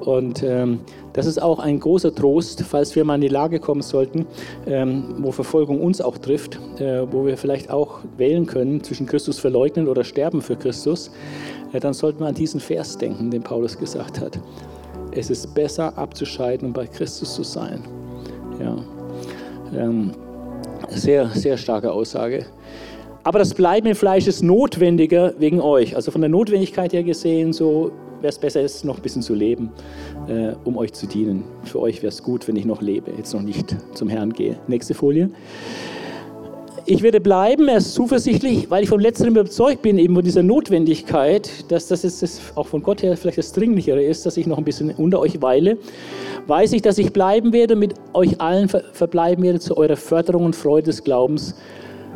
Und 0.00 0.42
ähm, 0.42 0.80
das 1.12 1.26
ist 1.26 1.40
auch 1.40 1.58
ein 1.58 1.78
großer 1.78 2.14
Trost, 2.14 2.62
falls 2.62 2.96
wir 2.96 3.04
mal 3.04 3.16
in 3.16 3.20
die 3.20 3.28
Lage 3.28 3.60
kommen 3.60 3.82
sollten, 3.82 4.26
ähm, 4.66 5.16
wo 5.18 5.30
Verfolgung 5.30 5.80
uns 5.80 6.00
auch 6.00 6.18
trifft, 6.18 6.58
äh, 6.78 7.02
wo 7.10 7.26
wir 7.26 7.36
vielleicht 7.36 7.70
auch 7.70 8.00
wählen 8.16 8.46
können 8.46 8.82
zwischen 8.82 9.06
Christus 9.06 9.38
verleugnen 9.38 9.88
oder 9.88 10.04
sterben 10.04 10.40
für 10.40 10.56
Christus, 10.56 11.10
äh, 11.72 11.80
dann 11.80 11.92
sollten 11.92 12.20
wir 12.20 12.28
an 12.28 12.34
diesen 12.34 12.60
Vers 12.60 12.96
denken, 12.96 13.30
den 13.30 13.42
Paulus 13.42 13.78
gesagt 13.78 14.20
hat. 14.20 14.38
Es 15.12 15.28
ist 15.28 15.54
besser 15.54 15.96
abzuscheiden 15.98 16.68
und 16.68 16.72
bei 16.72 16.86
Christus 16.86 17.34
zu 17.34 17.42
sein. 17.42 17.82
Ja. 18.60 18.76
Ähm, 19.76 20.12
sehr, 20.88 21.28
sehr 21.28 21.56
starke 21.56 21.92
Aussage. 21.92 22.46
Aber 23.22 23.38
das 23.38 23.52
Bleiben 23.52 23.86
im 23.86 23.94
Fleisch 23.94 24.26
ist 24.26 24.42
notwendiger 24.42 25.34
wegen 25.38 25.60
euch. 25.60 25.94
Also 25.94 26.10
von 26.10 26.20
der 26.20 26.30
Notwendigkeit 26.30 26.92
her 26.92 27.02
gesehen, 27.02 27.52
so 27.52 27.92
wäre 28.20 28.30
es 28.30 28.38
besser, 28.38 28.60
ist 28.60 28.84
noch 28.84 28.96
ein 28.96 29.02
bisschen 29.02 29.22
zu 29.22 29.34
leben, 29.34 29.70
äh, 30.28 30.52
um 30.64 30.76
euch 30.76 30.92
zu 30.92 31.06
dienen. 31.06 31.44
Für 31.64 31.80
euch 31.80 32.02
wäre 32.02 32.08
es 32.08 32.22
gut, 32.22 32.46
wenn 32.48 32.56
ich 32.56 32.64
noch 32.64 32.82
lebe, 32.82 33.10
jetzt 33.16 33.32
noch 33.34 33.42
nicht 33.42 33.76
zum 33.94 34.08
Herrn 34.08 34.32
gehe. 34.32 34.58
Nächste 34.68 34.94
Folie. 34.94 35.30
Ich 36.86 37.02
werde 37.02 37.20
bleiben, 37.20 37.68
er 37.68 37.76
ist 37.76 37.94
zuversichtlich, 37.94 38.70
weil 38.70 38.82
ich 38.82 38.88
vom 38.88 39.00
Letzteren 39.00 39.32
überzeugt 39.32 39.82
bin, 39.82 39.98
eben 39.98 40.14
von 40.14 40.24
dieser 40.24 40.42
Notwendigkeit, 40.42 41.48
dass 41.68 41.88
das 41.88 42.02
jetzt 42.02 42.22
das 42.22 42.40
auch 42.54 42.66
von 42.66 42.82
Gott 42.82 43.02
her 43.02 43.16
vielleicht 43.16 43.38
das 43.38 43.52
Dringlichere 43.52 44.02
ist, 44.02 44.24
dass 44.26 44.36
ich 44.36 44.46
noch 44.46 44.58
ein 44.58 44.64
bisschen 44.64 44.90
unter 44.90 45.20
euch 45.20 45.40
weile. 45.42 45.78
Weiß 46.46 46.72
ich, 46.72 46.82
dass 46.82 46.98
ich 46.98 47.12
bleiben 47.12 47.52
werde, 47.52 47.76
mit 47.76 47.94
euch 48.14 48.40
allen 48.40 48.68
verbleiben 48.68 49.44
werde 49.44 49.60
zu 49.60 49.76
eurer 49.76 49.96
Förderung 49.96 50.46
und 50.46 50.56
Freude 50.56 50.86
des 50.86 51.04
Glaubens, 51.04 51.54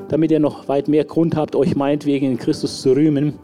damit 0.09 0.33
ihr 0.33 0.41
noch 0.41 0.67
weit 0.67 0.89
mehr 0.89 1.05
Grund 1.05 1.37
habt, 1.37 1.55
euch 1.55 1.77
meinetwegen 1.77 2.33
in 2.33 2.39
Christus 2.39 2.81
zu 2.83 2.93
rühmen 2.93 3.35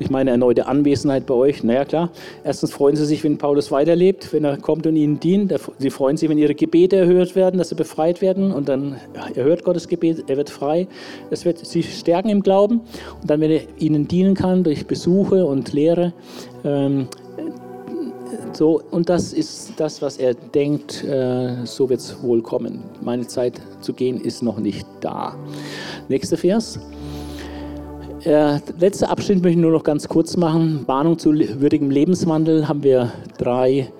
durch 0.00 0.10
meine 0.10 0.30
erneute 0.30 0.66
Anwesenheit 0.66 1.26
bei 1.26 1.34
euch. 1.34 1.62
Naja, 1.62 1.84
klar. 1.84 2.10
Erstens 2.42 2.72
freuen 2.72 2.96
sie 2.96 3.04
sich, 3.04 3.22
wenn 3.22 3.36
Paulus 3.36 3.70
weiterlebt, 3.70 4.32
wenn 4.32 4.44
er 4.44 4.56
kommt 4.56 4.86
und 4.86 4.96
ihnen 4.96 5.20
dient. 5.20 5.54
Sie 5.78 5.90
freuen 5.90 6.16
sich, 6.16 6.28
wenn 6.30 6.38
ihre 6.38 6.54
Gebete 6.54 6.96
erhört 6.96 7.36
werden, 7.36 7.58
dass 7.58 7.68
sie 7.68 7.74
befreit 7.74 8.22
werden. 8.22 8.50
Und 8.50 8.70
dann 8.70 8.96
erhört 9.34 9.62
Gottes 9.62 9.88
Gebet, 9.88 10.24
er 10.28 10.38
wird 10.38 10.48
frei. 10.48 10.88
Es 11.30 11.44
wird 11.44 11.58
sie 11.58 11.82
stärken 11.82 12.30
im 12.30 12.42
Glauben. 12.42 12.80
Und 13.20 13.30
dann, 13.30 13.42
wenn 13.42 13.50
er 13.50 13.60
ihnen 13.78 14.08
dienen 14.08 14.34
kann 14.34 14.64
durch 14.64 14.86
Besuche 14.86 15.44
und 15.44 15.70
Lehre, 15.74 16.14
ähm, 16.64 17.06
so, 18.54 18.80
und 18.90 19.08
das 19.08 19.32
ist 19.32 19.74
das, 19.76 20.00
was 20.02 20.16
er 20.16 20.34
denkt, 20.34 21.04
äh, 21.04 21.64
so 21.64 21.88
wird 21.90 22.00
es 22.00 22.22
wohl 22.22 22.42
kommen. 22.42 22.82
Meine 23.02 23.26
Zeit 23.26 23.60
zu 23.80 23.92
gehen 23.92 24.20
ist 24.20 24.42
noch 24.42 24.58
nicht 24.58 24.86
da. 25.00 25.36
Nächster 26.08 26.36
Vers. 26.36 26.78
Äh, 28.24 28.58
letzter 28.78 29.08
Abschnitt 29.08 29.42
möchte 29.42 29.56
ich 29.56 29.62
nur 29.62 29.72
noch 29.72 29.82
ganz 29.82 30.06
kurz 30.06 30.36
machen. 30.36 30.86
Warnung 30.86 31.18
zu 31.18 31.32
würdigem 31.32 31.90
Lebenswandel 31.90 32.68
haben 32.68 32.82
wir 32.82 33.12
drei. 33.38 33.90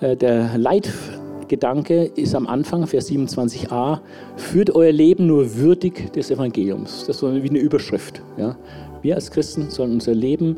Äh, 0.00 0.16
der 0.16 0.56
Leitgedanke 0.56 2.04
ist 2.04 2.34
am 2.34 2.46
Anfang, 2.46 2.86
Vers 2.86 3.10
27a, 3.10 3.98
führt 4.36 4.74
euer 4.74 4.92
Leben 4.92 5.26
nur 5.26 5.56
würdig 5.56 6.10
des 6.14 6.30
Evangeliums. 6.30 7.04
Das 7.06 7.22
ist 7.22 7.22
wie 7.22 7.50
eine 7.50 7.58
Überschrift. 7.58 8.22
Ja? 8.38 8.56
Wir 9.02 9.16
als 9.16 9.30
Christen 9.30 9.68
sollen 9.68 9.92
unser 9.92 10.14
Leben 10.14 10.56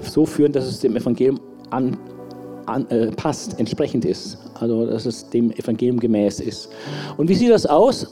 so 0.00 0.24
führen, 0.24 0.52
dass 0.52 0.66
es 0.66 0.78
dem 0.78 0.94
Evangelium 0.94 1.40
an, 1.70 1.96
an, 2.66 2.88
äh, 2.90 3.10
passt, 3.10 3.58
entsprechend 3.58 4.04
ist. 4.04 4.38
Also, 4.64 4.86
dass 4.86 5.04
es 5.04 5.28
dem 5.28 5.50
Evangelium 5.50 6.00
gemäß 6.00 6.40
ist. 6.40 6.70
Und 7.18 7.28
wie 7.28 7.34
sieht 7.34 7.50
das 7.50 7.66
aus? 7.66 8.06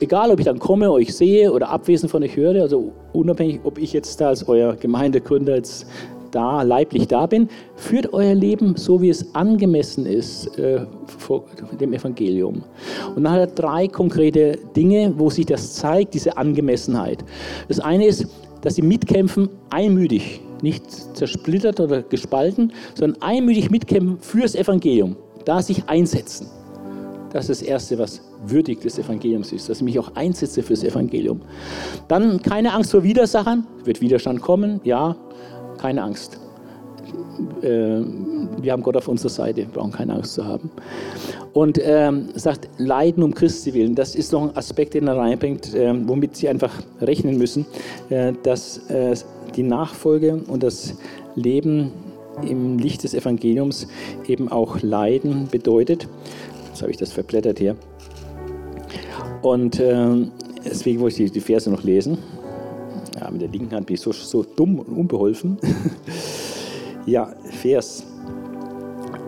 Egal, 0.00 0.30
ob 0.32 0.38
ich 0.40 0.46
dann 0.46 0.58
komme, 0.58 0.90
euch 0.90 1.14
sehe 1.14 1.52
oder 1.52 1.68
abwesend 1.70 2.10
von 2.10 2.22
euch 2.24 2.36
höre, 2.36 2.60
also 2.60 2.92
unabhängig, 3.12 3.60
ob 3.62 3.78
ich 3.78 3.92
jetzt 3.92 4.20
da 4.20 4.28
als 4.28 4.48
euer 4.48 4.74
Gemeindegründer 4.74 5.54
jetzt 5.54 5.86
da, 6.32 6.62
leiblich 6.62 7.06
da 7.06 7.26
bin, 7.26 7.48
führt 7.76 8.12
euer 8.12 8.34
Leben 8.34 8.74
so, 8.76 9.00
wie 9.00 9.10
es 9.10 9.34
angemessen 9.34 10.06
ist 10.06 10.58
äh, 10.58 10.80
vor 11.18 11.44
dem 11.80 11.92
Evangelium. 11.92 12.64
Und 13.14 13.22
dann 13.22 13.32
hat 13.32 13.40
er 13.40 13.46
drei 13.46 13.86
konkrete 13.86 14.58
Dinge, 14.74 15.14
wo 15.16 15.30
sich 15.30 15.46
das 15.46 15.74
zeigt, 15.74 16.14
diese 16.14 16.36
Angemessenheit. 16.36 17.24
Das 17.68 17.78
eine 17.78 18.06
ist, 18.06 18.26
dass 18.62 18.74
sie 18.74 18.82
mitkämpfen, 18.82 19.48
einmütig 19.70 20.40
nicht 20.62 20.90
zersplittert 21.16 21.80
oder 21.80 22.02
gespalten, 22.02 22.72
sondern 22.94 23.20
einmütig 23.20 23.70
mitkämpfen 23.70 24.18
fürs 24.20 24.54
Evangelium, 24.54 25.16
da 25.44 25.62
sich 25.62 25.88
einsetzen. 25.88 26.48
Das 27.32 27.48
ist 27.48 27.62
das 27.62 27.68
Erste, 27.68 27.98
was 27.98 28.20
würdig 28.44 28.80
des 28.80 28.98
Evangeliums 28.98 29.52
ist, 29.52 29.68
dass 29.68 29.78
ich 29.78 29.84
mich 29.84 29.98
auch 29.98 30.14
einsetze 30.14 30.62
fürs 30.62 30.84
Evangelium. 30.84 31.40
Dann 32.08 32.42
keine 32.42 32.74
Angst 32.74 32.90
vor 32.90 33.02
Widersachern, 33.02 33.66
wird 33.84 34.00
Widerstand 34.00 34.42
kommen, 34.42 34.80
ja, 34.84 35.16
keine 35.78 36.02
Angst. 36.02 36.38
Äh, 37.62 38.00
wir 38.60 38.72
haben 38.72 38.82
Gott 38.82 38.96
auf 38.96 39.08
unserer 39.08 39.30
Seite, 39.30 39.66
brauchen 39.72 39.92
keine 39.92 40.14
Angst 40.14 40.34
zu 40.34 40.44
haben. 40.44 40.70
Und 41.54 41.80
ähm, 41.82 42.28
sagt, 42.34 42.68
Leiden 42.78 43.22
um 43.22 43.34
Christi 43.34 43.72
willen, 43.74 43.94
das 43.94 44.14
ist 44.14 44.32
noch 44.32 44.42
ein 44.42 44.56
Aspekt, 44.56 44.94
den 44.94 45.06
er 45.06 45.16
reinbringt, 45.16 45.74
äh, 45.74 45.94
womit 46.06 46.36
sie 46.36 46.48
einfach 46.48 46.72
rechnen 47.00 47.38
müssen, 47.38 47.66
äh, 48.10 48.32
dass 48.42 48.78
äh, 48.90 49.14
die 49.56 49.62
Nachfolge 49.62 50.40
und 50.48 50.62
das 50.62 50.94
Leben 51.34 51.92
im 52.40 52.78
Licht 52.78 53.04
des 53.04 53.14
Evangeliums 53.14 53.86
eben 54.26 54.50
auch 54.50 54.80
Leiden 54.82 55.48
bedeutet. 55.50 56.08
Jetzt 56.68 56.82
habe 56.82 56.90
ich 56.90 56.96
das 56.96 57.12
verblättert 57.12 57.58
hier. 57.58 57.76
Und 59.42 59.78
äh, 59.80 60.26
deswegen 60.64 61.00
wollte 61.00 61.22
ich 61.22 61.32
die, 61.32 61.40
Verse 61.40 61.70
noch 61.70 61.82
lesen. 61.82 62.18
Ja, 63.20 63.30
mit 63.30 63.42
der 63.42 63.48
linken 63.48 63.74
Hand 63.74 63.86
bin 63.86 63.94
ich 63.94 64.00
so, 64.00 64.12
so 64.12 64.42
dumm 64.42 64.78
und 64.78 64.96
unbeholfen. 64.96 65.58
ja, 67.06 67.34
Vers 67.60 68.06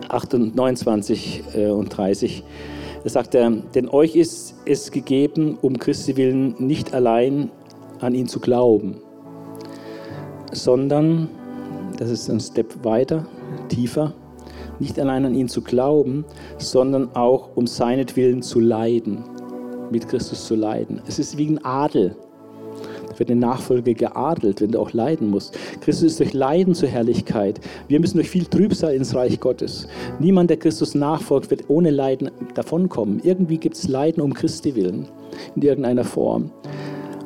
28 0.09 1.43
äh, 1.53 1.67
und 1.67 1.89
30. 1.89 2.43
Da 3.03 3.09
sagt 3.09 3.35
er, 3.35 3.51
denn 3.51 3.87
euch 3.87 4.15
ist 4.15 4.55
es 4.65 4.91
gegeben, 4.91 5.57
um 5.61 5.77
Christi 5.77 6.17
willen 6.17 6.55
nicht 6.57 6.93
allein 6.93 7.51
an 7.99 8.15
ihn 8.15 8.27
zu 8.27 8.39
glauben, 8.39 8.95
sondern, 10.51 11.29
das 11.97 12.09
ist 12.09 12.29
ein 12.29 12.39
Step 12.39 12.83
weiter, 12.83 13.25
tiefer, 13.69 14.13
nicht 14.79 14.99
allein 14.99 15.25
an 15.25 15.35
ihn 15.35 15.47
zu 15.47 15.61
glauben, 15.61 16.25
sondern 16.57 17.15
auch 17.15 17.49
um 17.55 17.67
seinetwillen 17.67 18.41
zu 18.41 18.59
leiden, 18.59 19.23
mit 19.91 20.07
Christus 20.07 20.45
zu 20.45 20.55
leiden. 20.55 21.01
Es 21.07 21.19
ist 21.19 21.37
wie 21.37 21.47
ein 21.47 21.63
Adel. 21.63 22.15
Da 23.09 23.19
wird 23.19 23.31
eine 23.31 23.39
Nachfolge 23.39 23.93
geadelt, 23.93 24.59
wenn 24.59 24.71
du 24.71 24.79
auch 24.79 24.91
leiden 24.91 25.29
musst. 25.29 25.57
Christus 25.79 26.11
ist 26.11 26.19
durch 26.19 26.33
Leiden 26.33 26.75
zur 26.75 26.89
Herrlichkeit. 26.89 27.61
Wir 27.87 27.99
müssen 27.99 28.17
durch 28.17 28.29
viel 28.29 28.45
Trübsal 28.45 28.93
ins 28.93 29.15
Reich 29.15 29.39
Gottes. 29.39 29.87
Niemand, 30.19 30.49
der 30.49 30.57
Christus 30.57 30.95
nachfolgt, 30.95 31.49
wird 31.49 31.69
ohne 31.69 31.91
Leiden 31.91 32.29
davonkommen. 32.55 33.21
Irgendwie 33.23 33.57
gibt 33.57 33.77
es 33.77 33.87
Leiden 33.87 34.21
um 34.21 34.33
Christi 34.33 34.75
willen, 34.75 35.07
in 35.55 35.61
irgendeiner 35.61 36.03
Form. 36.03 36.51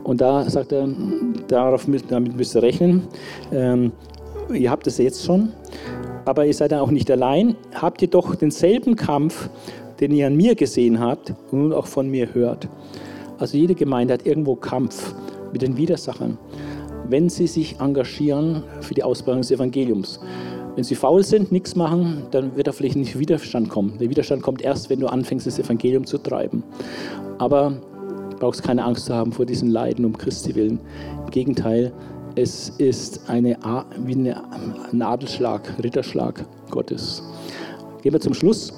Und 0.03 0.21
da 0.21 0.49
sagt 0.49 0.71
er, 0.71 0.87
darauf, 1.47 1.87
damit 2.07 2.35
müsst 2.35 2.55
ihr 2.55 2.63
rechnen. 2.63 3.07
Ähm, 3.51 3.91
ihr 4.53 4.71
habt 4.71 4.87
es 4.87 4.97
jetzt 4.97 5.25
schon, 5.25 5.53
aber 6.25 6.45
ihr 6.45 6.53
seid 6.53 6.71
dann 6.71 6.79
auch 6.79 6.91
nicht 6.91 7.09
allein. 7.11 7.55
Habt 7.73 8.01
ihr 8.01 8.07
doch 8.07 8.35
denselben 8.35 8.95
Kampf, 8.95 9.49
den 9.99 10.11
ihr 10.11 10.27
an 10.27 10.35
mir 10.35 10.55
gesehen 10.55 10.99
habt 10.99 11.33
und 11.51 11.59
nun 11.59 11.73
auch 11.73 11.87
von 11.87 12.09
mir 12.09 12.33
hört. 12.33 12.67
Also 13.37 13.57
jede 13.57 13.75
Gemeinde 13.75 14.13
hat 14.13 14.25
irgendwo 14.25 14.55
Kampf 14.55 15.13
mit 15.51 15.61
den 15.61 15.77
Widersachern, 15.77 16.37
wenn 17.07 17.29
sie 17.29 17.47
sich 17.47 17.79
engagieren 17.79 18.63
für 18.81 18.93
die 18.93 19.03
Ausbreitung 19.03 19.41
des 19.41 19.51
Evangeliums. 19.51 20.19
Wenn 20.75 20.83
sie 20.83 20.95
faul 20.95 21.23
sind, 21.23 21.51
nichts 21.51 21.75
machen, 21.75 22.23
dann 22.31 22.55
wird 22.55 22.67
da 22.67 22.71
vielleicht 22.71 22.95
nicht 22.95 23.17
Widerstand 23.17 23.69
kommen. 23.69 23.97
Der 23.99 24.09
Widerstand 24.09 24.41
kommt 24.41 24.61
erst, 24.61 24.89
wenn 24.89 24.99
du 24.99 25.07
anfängst, 25.07 25.47
das 25.47 25.59
Evangelium 25.59 26.05
zu 26.05 26.17
treiben. 26.17 26.63
Aber 27.37 27.81
brauchst 28.39 28.63
keine 28.63 28.85
Angst 28.85 29.05
zu 29.05 29.13
haben 29.13 29.31
vor 29.31 29.45
diesen 29.45 29.69
Leiden 29.69 30.05
um 30.05 30.17
Christi 30.17 30.55
willen. 30.55 30.79
Im 31.25 31.31
Gegenteil, 31.31 31.91
es 32.41 32.69
ist 32.77 33.29
eine, 33.29 33.57
wie 34.05 34.13
eine 34.13 34.41
Nadelschlag, 34.93 35.61
Ritterschlag 35.83 36.45
Gottes. 36.69 37.21
Gehen 38.01 38.13
wir 38.13 38.21
zum 38.21 38.33
Schluss. 38.33 38.71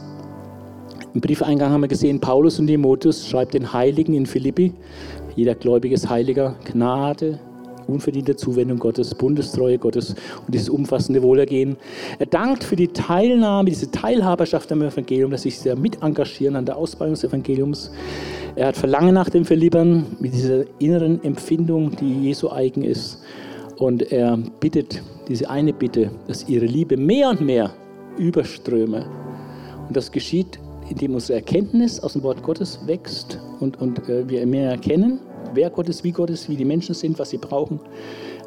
Im 1.14 1.22
Briefeingang 1.22 1.72
haben 1.72 1.82
wir 1.82 1.88
gesehen, 1.88 2.20
Paulus 2.20 2.58
und 2.58 2.68
Timotheus 2.68 3.28
schreibt 3.28 3.54
den 3.54 3.72
Heiligen 3.72 4.14
in 4.14 4.26
Philippi, 4.26 4.74
jeder 5.36 5.56
Gläubige 5.56 5.94
ist 5.94 6.10
Heiliger, 6.10 6.56
Gnade, 6.72 7.40
unverdiente 7.88 8.36
Zuwendung 8.36 8.80
Gottes, 8.80 9.14
Bundestreue 9.14 9.78
Gottes 9.78 10.16
und 10.46 10.54
dieses 10.54 10.70
umfassende 10.70 11.22
Wohlergehen. 11.22 11.78
Er 12.20 12.26
dankt 12.26 12.64
für 12.64 12.76
die 12.76 12.88
Teilnahme, 12.88 13.70
diese 13.70 13.92
Teilhaberschaft 13.92 14.72
am 14.72 14.82
Evangelium, 14.82 15.32
dass 15.32 15.44
sich 15.44 15.60
sehr 15.60 15.76
mit 15.76 16.02
engagieren 16.02 16.56
an 16.56 16.66
der 16.66 16.78
Ausbreitung 16.78 17.14
des 17.14 17.24
Evangeliums. 17.24 17.92
Er 18.56 18.68
hat 18.68 18.78
Verlangen 18.78 19.14
nach 19.14 19.30
dem 19.30 19.46
Verliebern 19.46 20.06
mit 20.20 20.34
dieser 20.34 20.64
inneren 20.80 21.24
Empfindung, 21.24 21.96
die 21.96 22.24
Jesu 22.24 22.50
eigen 22.50 22.84
ist. 22.84 23.22
Und 23.82 24.12
er 24.12 24.38
bittet 24.60 25.02
diese 25.28 25.50
eine 25.50 25.74
Bitte, 25.74 26.12
dass 26.28 26.48
ihre 26.48 26.66
Liebe 26.66 26.96
mehr 26.96 27.30
und 27.30 27.42
mehr 27.42 27.72
überströme. 28.18 29.06
Und 29.88 29.98
das 29.98 30.12
geschieht, 30.12 30.60
indem 30.90 31.16
unsere 31.16 31.40
Erkenntnis 31.40 32.00
aus 32.00 32.14
dem 32.14 32.24
Wort 32.24 32.44
Gottes 32.44 32.80
wächst 32.86 33.40
und, 33.60 33.82
und 33.82 34.08
äh, 34.08 34.30
wir 34.30 34.46
mehr 34.46 34.72
erkennen 34.72 35.20
wer 35.54 35.70
Gott 35.70 35.90
ist, 35.90 36.04
wie 36.04 36.12
Gott 36.12 36.30
ist, 36.30 36.50
wie 36.50 36.56
die 36.56 36.66
Menschen 36.66 36.96
sind, 36.96 37.18
was 37.20 37.30
sie 37.30 37.38
brauchen. 37.38 37.80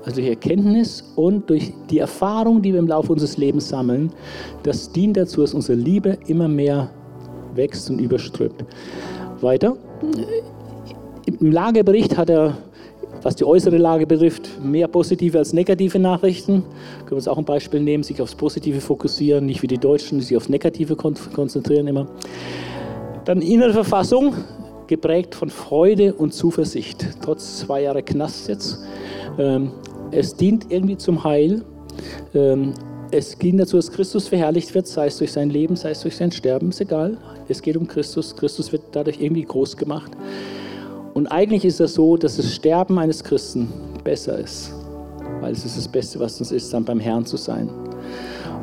Also 0.05 0.16
durch 0.16 0.28
Erkenntnis 0.28 1.12
und 1.16 1.48
durch 1.48 1.73
die 1.90 1.98
Erfahrung, 1.98 2.61
die 2.61 2.73
wir 2.73 2.81
im 2.81 2.89
Laufe 2.89 3.12
unseres 3.12 3.36
Lebens 3.36 3.69
sammeln, 3.69 4.12
das 4.62 4.93
dient 4.93 5.16
dazu, 5.16 5.40
dass 5.40 5.55
unsere 5.55 5.78
Liebe 5.78 6.19
immer 6.27 6.48
mehr 6.48 6.90
wächst 7.55 7.89
und 7.90 8.01
überströmt. 8.01 8.65
Weiter. 9.40 9.77
Im 11.27 11.52
Lagebericht 11.52 12.16
hat 12.16 12.28
er, 12.28 12.56
was 13.25 13.35
die 13.35 13.45
äußere 13.45 13.79
Lage 13.79 14.07
betrifft, 14.07 14.63
mehr 14.63 14.87
positive 14.87 15.39
als 15.39 15.53
negative 15.55 15.99
Nachrichten. 15.99 16.63
Können 16.99 17.11
wir 17.11 17.17
uns 17.17 17.27
auch 17.27 17.39
ein 17.39 17.45
Beispiel 17.45 17.81
nehmen, 17.81 18.05
sich 18.05 18.21
aufs 18.21 18.35
Positive 18.35 18.81
fokussieren, 18.81 19.47
nicht 19.47 19.63
wie 19.63 19.67
die 19.67 19.79
Deutschen, 19.79 20.19
die 20.19 20.25
sich 20.25 20.37
aufs 20.37 20.51
Negative 20.51 20.95
konzentrieren 20.95 21.87
immer. 21.87 22.07
Dann 23.25 23.41
innere 23.41 23.73
Verfassung, 23.73 24.35
geprägt 24.87 25.35
von 25.35 25.49
Freude 25.49 26.13
und 26.13 26.35
Zuversicht, 26.35 27.07
trotz 27.23 27.61
zwei 27.61 27.83
Jahre 27.83 28.03
Knast 28.03 28.49
jetzt. 28.49 28.79
Ähm, 29.39 29.73
es 30.11 30.37
dient 30.37 30.71
irgendwie 30.71 30.99
zum 30.99 31.25
Heil. 31.25 31.63
Ähm, 32.35 32.75
es 33.11 33.39
dient 33.39 33.59
dazu, 33.59 33.77
dass 33.77 33.91
Christus 33.91 34.29
verherrlicht 34.29 34.75
wird, 34.75 34.87
sei 34.87 35.07
es 35.07 35.17
durch 35.17 35.33
sein 35.33 35.49
Leben, 35.49 35.77
sei 35.77 35.93
es 35.93 36.03
durch 36.03 36.17
sein 36.17 36.31
Sterben, 36.31 36.69
ist 36.69 36.83
egal. 36.83 37.17
Es 37.49 37.63
geht 37.63 37.77
um 37.79 37.87
Christus. 37.87 38.37
Christus 38.37 38.71
wird 38.71 38.83
dadurch 38.93 39.21
irgendwie 39.21 39.45
groß 39.45 39.79
gemacht. 39.79 40.13
Und 41.15 41.28
eigentlich 41.28 41.65
ist 41.65 41.81
es 41.81 41.95
so, 41.95 42.16
dass 42.16 42.36
das 42.36 42.53
Sterben 42.53 42.99
eines 42.99 43.24
Christen 43.24 43.69
besser 44.03 44.39
ist, 44.39 44.73
weil 45.41 45.53
es 45.53 45.65
ist 45.65 45.77
das 45.77 45.89
Beste, 45.89 46.20
was 46.20 46.39
uns 46.41 46.53
ist, 46.53 46.73
dann 46.74 46.85
beim 46.85 47.01
Herrn 47.01 47.24
zu 47.24 47.36
sein. 47.36 47.70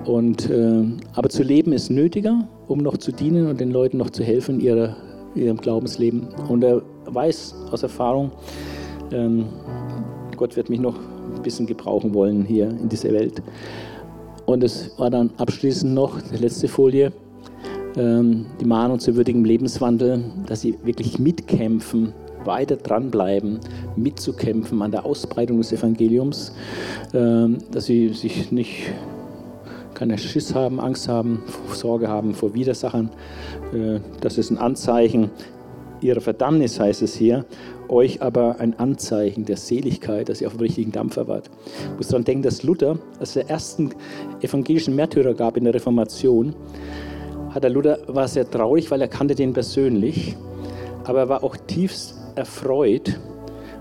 Und, 0.05 0.49
äh, 0.49 0.83
aber 1.13 1.29
zu 1.29 1.43
leben 1.43 1.73
ist 1.73 1.89
nötiger, 1.89 2.47
um 2.67 2.79
noch 2.79 2.97
zu 2.97 3.11
dienen 3.11 3.47
und 3.47 3.59
den 3.59 3.71
Leuten 3.71 3.97
noch 3.97 4.09
zu 4.09 4.23
helfen, 4.23 4.59
ihre 4.59 4.95
ihrem 5.35 5.57
Glaubensleben. 5.57 6.27
Und 6.49 6.63
er 6.63 6.81
weiß 7.05 7.55
aus 7.71 7.83
Erfahrung, 7.83 8.31
ähm, 9.11 9.45
Gott 10.35 10.55
wird 10.55 10.69
mich 10.69 10.79
noch 10.79 10.97
ein 10.97 11.41
bisschen 11.43 11.67
gebrauchen 11.67 12.13
wollen 12.13 12.43
hier 12.43 12.69
in 12.69 12.89
dieser 12.89 13.11
Welt. 13.11 13.41
Und 14.45 14.63
es 14.63 14.91
war 14.97 15.09
dann 15.09 15.29
abschließend 15.37 15.93
noch 15.93 16.19
die 16.21 16.37
letzte 16.37 16.67
Folie, 16.67 17.11
ähm, 17.95 18.47
die 18.59 18.65
Mahnung 18.65 18.99
zu 18.99 19.15
würdigem 19.15 19.45
Lebenswandel, 19.45 20.23
dass 20.47 20.61
sie 20.61 20.77
wirklich 20.83 21.19
mitkämpfen, 21.19 22.13
weiter 22.45 22.75
dranbleiben, 22.75 23.59
mitzukämpfen 23.95 24.81
an 24.81 24.91
der 24.91 25.05
Ausbreitung 25.05 25.57
des 25.57 25.71
Evangeliums, 25.71 26.53
ähm, 27.13 27.59
dass 27.71 27.85
sie 27.85 28.09
sich 28.09 28.51
nicht 28.51 28.91
keine 29.93 30.17
Schiss 30.17 30.55
haben, 30.55 30.79
Angst 30.79 31.07
haben, 31.07 31.43
Sorge 31.73 32.07
haben 32.07 32.33
vor 32.33 32.53
Widersachern. 32.53 33.11
Äh, 33.73 33.99
das 34.19 34.37
ist 34.37 34.49
ein 34.49 34.57
Anzeichen 34.57 35.29
ihrer 36.01 36.21
Verdammnis, 36.21 36.79
heißt 36.79 37.01
es 37.01 37.13
hier. 37.13 37.45
Euch 37.87 38.21
aber 38.21 38.59
ein 38.59 38.79
Anzeichen 38.79 39.45
der 39.45 39.57
Seligkeit, 39.57 40.29
dass 40.29 40.41
ihr 40.41 40.47
auf 40.47 40.53
dem 40.53 40.61
richtigen 40.61 40.91
Dampfer 40.91 41.27
wart. 41.27 41.49
Ich 41.91 41.97
muss 41.97 42.07
daran 42.07 42.23
denken, 42.23 42.43
dass 42.43 42.63
Luther, 42.63 42.97
als 43.19 43.33
der 43.33 43.49
ersten 43.49 43.91
evangelischen 44.41 44.95
Märtyrer 44.95 45.33
gab 45.33 45.57
in 45.57 45.65
der 45.65 45.73
Reformation, 45.73 46.55
hat 47.49 47.63
der 47.63 47.69
Luther, 47.69 47.99
war 48.07 48.27
sehr 48.27 48.49
traurig, 48.49 48.89
weil 48.91 49.01
er 49.01 49.07
kannte 49.07 49.35
den 49.35 49.53
persönlich, 49.53 50.35
aber 51.03 51.19
er 51.19 51.29
war 51.29 51.43
auch 51.43 51.57
tiefst 51.57 52.20
erfreut, 52.41 53.19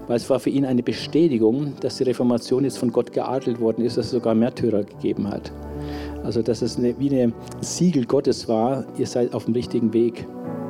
weil 0.07 0.17
es 0.17 0.29
war 0.29 0.39
für 0.39 0.51
ihn 0.51 0.65
eine 0.65 0.83
Bestätigung, 0.83 1.73
dass 1.81 1.97
die 1.97 2.05
Reformation 2.05 2.65
jetzt 2.65 2.79
von 2.79 2.93
Gott 2.93 3.13
geadelt 3.13 3.61
worden 3.61 3.85
ist, 3.85 3.97
dass 3.97 4.07
es 4.07 4.13
sogar 4.13 4.35
Märtyrer 4.35 4.85
gegeben 4.85 5.29
hat. 5.29 5.53
Also, 6.25 6.43
dass 6.43 6.63
es 6.63 6.77
eine, 6.77 6.99
wie 6.99 7.21
ein 7.21 7.33
Siegel 7.61 8.05
Gottes 8.05 8.49
war, 8.49 8.85
ihr 8.99 9.07
seid 9.07 9.33
auf 9.33 9.47
dem 9.47 9.55
richtigen 9.55 9.93
Weg. 9.93 10.27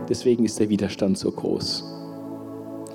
Deswegen 0.09 0.45
ist 0.45 0.61
der 0.61 0.69
Widerstand 0.69 1.19
so 1.19 1.31
groß. 1.31 1.85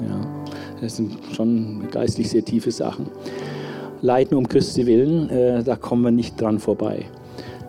Ja, 0.01 0.45
das 0.81 0.95
sind 0.95 1.17
schon 1.33 1.87
geistlich 1.91 2.29
sehr 2.29 2.43
tiefe 2.43 2.71
Sachen. 2.71 3.07
Leiden 4.01 4.37
um 4.37 4.47
Christi 4.47 4.85
willen, 4.85 5.29
äh, 5.29 5.63
da 5.63 5.75
kommen 5.75 6.03
wir 6.03 6.11
nicht 6.11 6.39
dran 6.39 6.59
vorbei. 6.59 7.05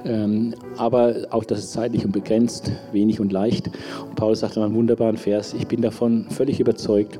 Ähm, 0.06 0.54
aber 0.76 1.26
auch 1.30 1.42
das 1.42 1.58
ist 1.58 1.72
zeitlich 1.72 2.04
und 2.04 2.12
begrenzt, 2.12 2.70
wenig 2.92 3.18
und 3.18 3.32
leicht. 3.32 3.70
Und 4.08 4.14
Paulus 4.14 4.40
sagt 4.40 4.56
in 4.56 4.62
einem 4.62 4.74
wunderbaren 4.74 5.16
Vers, 5.16 5.52
ich 5.52 5.66
bin 5.66 5.82
davon 5.82 6.26
völlig 6.30 6.60
überzeugt, 6.60 7.18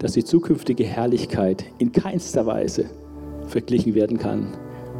dass 0.00 0.12
die 0.12 0.24
zukünftige 0.24 0.84
Herrlichkeit 0.84 1.64
in 1.78 1.92
keinster 1.92 2.44
Weise 2.44 2.84
verglichen 3.46 3.94
werden 3.94 4.18
kann 4.18 4.48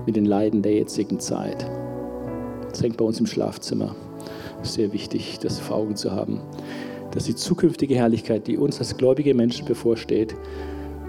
mit 0.07 0.17
den 0.17 0.25
Leiden 0.25 0.63
der 0.63 0.75
jetzigen 0.75 1.21
Zeit. 1.21 1.67
Das 2.71 2.83
hängt 2.83 2.97
bei 2.97 3.05
uns 3.05 3.21
im 3.21 3.27
Schlafzimmer. 3.27 3.95
Sehr 4.63 4.93
wichtig, 4.93 5.39
das 5.41 5.59
vor 5.59 5.77
Augen 5.77 5.97
zu 5.97 6.13
haben. 6.13 6.41
Dass 7.11 7.25
die 7.25 7.35
zukünftige 7.35 7.97
Herrlichkeit, 7.97 8.47
die 8.47 8.57
uns 8.57 8.79
als 8.79 8.97
gläubige 8.97 9.35
Menschen 9.35 9.67
bevorsteht, 9.67 10.35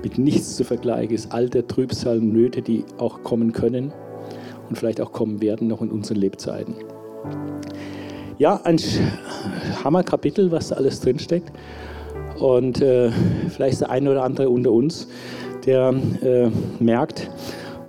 mit 0.04 0.18
nichts 0.18 0.58
zu 0.58 0.64
vergleichen 0.64 1.16
ist. 1.16 1.32
All 1.32 1.50
der 1.50 1.68
Trübsal 1.68 2.18
und 2.18 2.34
Nöte, 2.34 2.62
die 2.62 2.84
auch 2.98 3.24
kommen 3.24 3.54
können 3.54 3.94
und 4.70 4.78
vielleicht 4.78 5.02
auch 5.02 5.12
kommen 5.12 5.42
werden, 5.42 5.68
noch 5.68 5.82
in 5.82 5.90
unseren 5.90 6.18
Lebzeiten. 6.18 6.76
Ja, 8.38 8.62
ein 8.64 8.78
Hammerkapitel, 9.84 10.52
was 10.52 10.70
da 10.70 10.76
alles 10.76 11.00
drinsteckt. 11.02 11.52
Und 12.40 12.82
äh, 12.82 13.10
vielleicht 13.50 13.82
der 13.82 13.90
eine 13.90 14.12
oder 14.12 14.24
andere 14.24 14.50
unter 14.50 14.72
uns, 14.72 15.08
der 15.66 15.94
äh, 16.22 16.50
merkt, 16.80 17.32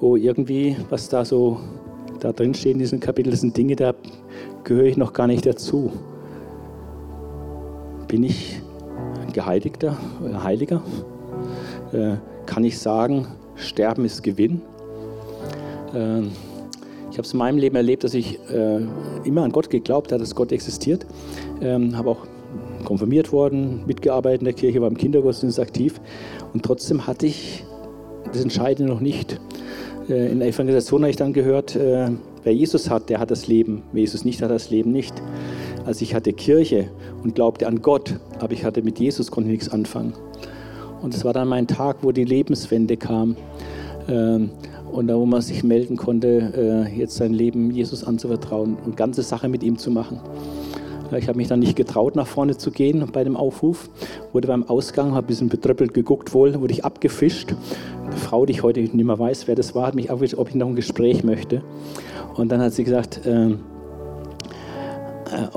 oh, 0.01 0.17
irgendwie, 0.17 0.77
was 0.89 1.09
da 1.09 1.25
so 1.25 1.61
da 2.21 2.33
drin 2.33 2.55
in 2.65 2.79
diesem 2.79 2.99
Kapitel, 2.99 3.31
das 3.31 3.41
sind 3.41 3.57
Dinge, 3.57 3.77
da 3.77 3.95
gehöre 4.65 4.87
ich 4.87 4.97
noch 4.97 5.13
gar 5.13 5.27
nicht 5.27 5.45
dazu. 5.45 5.93
Bin 8.09 8.25
ich 8.25 8.61
ein 9.25 9.33
Geheiligter 9.33 9.97
oder 10.25 10.43
Heiliger? 10.43 10.83
Äh, 11.93 12.17
kann 12.47 12.65
ich 12.65 12.79
sagen, 12.79 13.27
Sterben 13.55 14.05
ist 14.05 14.23
Gewinn? 14.23 14.63
Äh, 15.95 16.23
ich 17.11 17.19
habe 17.19 17.27
es 17.27 17.33
in 17.33 17.39
meinem 17.39 17.59
Leben 17.59 17.77
erlebt, 17.77 18.05
dass 18.05 18.15
ich 18.15 18.39
äh, 18.51 18.81
immer 19.25 19.43
an 19.43 19.53
Gott 19.53 19.71
geglaubt 19.71 20.13
habe, 20.13 20.21
dass 20.21 20.35
Gott 20.35 20.53
existiert. 20.53 21.07
Ähm, 21.61 21.97
habe 21.97 22.11
auch 22.11 22.27
konfirmiert 22.85 23.33
worden, 23.33 23.85
mitgearbeitet 23.87 24.43
in 24.43 24.45
der 24.45 24.55
Kirche, 24.55 24.81
war 24.81 24.89
im 24.89 24.97
Kindergottesdienst 24.97 25.61
aktiv 25.61 26.01
und 26.53 26.65
trotzdem 26.65 27.07
hatte 27.07 27.27
ich 27.27 27.65
das 28.33 28.43
Entscheidende 28.43 28.93
noch 28.93 29.01
nicht. 29.01 29.41
Äh, 30.09 30.31
in 30.31 30.39
der 30.39 30.49
Evangelisation 30.49 31.03
habe 31.03 31.11
ich 31.11 31.17
dann 31.17 31.33
gehört, 31.33 31.77
äh, 31.77 32.11
wer 32.45 32.55
Jesus 32.55 32.91
hat, 32.91 33.11
der 33.11 33.21
hat 33.21 33.31
das 33.31 33.47
Leben. 33.49 33.83
Wer 33.93 34.01
Jesus 34.01 34.25
nicht 34.25 34.43
hat, 34.43 34.51
das 34.51 34.71
Leben 34.71 34.93
nicht. 34.93 35.15
Also 35.87 36.03
ich 36.03 36.15
hatte 36.15 36.33
Kirche 36.33 36.91
und 37.23 37.35
glaubte 37.35 37.67
an 37.67 37.83
Gott, 37.83 38.19
aber 38.41 38.53
ich 38.53 38.65
hatte 38.65 38.83
mit 38.83 38.99
Jesus 38.99 39.31
konnte 39.31 39.51
nichts 39.51 39.69
anfangen. 39.69 40.13
Und 41.03 41.15
es 41.15 41.25
war 41.25 41.33
dann 41.33 41.49
mein 41.49 41.67
Tag, 41.67 41.99
wo 42.03 42.13
die 42.13 42.25
Lebenswende 42.25 42.97
kam. 42.97 43.37
Ähm, 44.09 44.51
und 44.93 45.07
da, 45.07 45.17
wo 45.17 45.27
man 45.27 45.41
sich 45.41 45.63
melden 45.63 45.97
konnte, 45.97 46.87
äh, 46.89 46.99
jetzt 46.99 47.17
sein 47.17 47.33
Leben 47.33 47.71
Jesus 47.71 48.05
anzuvertrauen 48.05 48.77
und 48.85 48.97
ganze 48.97 49.23
Sache 49.23 49.49
mit 49.49 49.63
ihm 49.63 49.79
zu 49.79 49.91
machen. 49.91 50.21
Ich 51.17 51.27
habe 51.27 51.39
mich 51.39 51.49
dann 51.49 51.61
nicht 51.61 51.75
getraut, 51.75 52.17
nach 52.17 52.27
vorne 52.27 52.59
zu 52.59 52.71
gehen 52.71 53.05
bei 53.13 53.25
dem 53.25 53.35
Aufruf. 53.35 53.89
Wurde 54.33 54.49
beim 54.49 54.69
Ausgang, 54.69 55.13
habe 55.13 55.25
ein 55.25 55.27
bisschen 55.27 55.49
betröppelt 55.49 55.95
geguckt 55.95 56.35
wohl, 56.35 56.61
wurde 56.61 56.73
ich 56.75 56.85
abgefischt. 56.85 57.55
Eine 58.05 58.17
Frau, 58.17 58.45
die 58.45 58.53
ich 58.53 58.63
heute 58.63 58.81
nicht 58.81 58.93
mehr 58.93 59.19
weiß, 59.19 59.49
wer 59.49 59.55
das 59.55 59.75
war, 59.75 59.87
hat 59.87 59.95
mich 59.95 60.11
abgefischt, 60.11 60.39
ob 60.39 60.51
ich 60.51 60.55
noch 60.55 60.69
ein 60.69 60.77
Gespräch 60.77 61.25
möchte. 61.25 61.63
Und 62.37 62.53
dann 62.53 62.61
hat 62.61 62.75
sie 62.75 62.85
gesagt, 62.85 63.25
äh, 63.27 63.55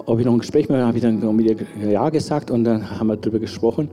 ob 0.06 0.19
ich 0.19 0.26
noch 0.26 0.34
ein 0.34 0.39
Gespräch 0.39 0.69
möchte, 0.69 0.85
habe 0.85 0.98
ich 0.98 1.03
dann 1.03 1.35
mit 1.35 1.45
ihr 1.45 1.91
Ja 1.91 2.10
gesagt 2.10 2.52
und 2.52 2.64
dann 2.64 2.99
haben 2.99 3.07
wir 3.07 3.18
darüber 3.18 3.39
gesprochen. 3.39 3.89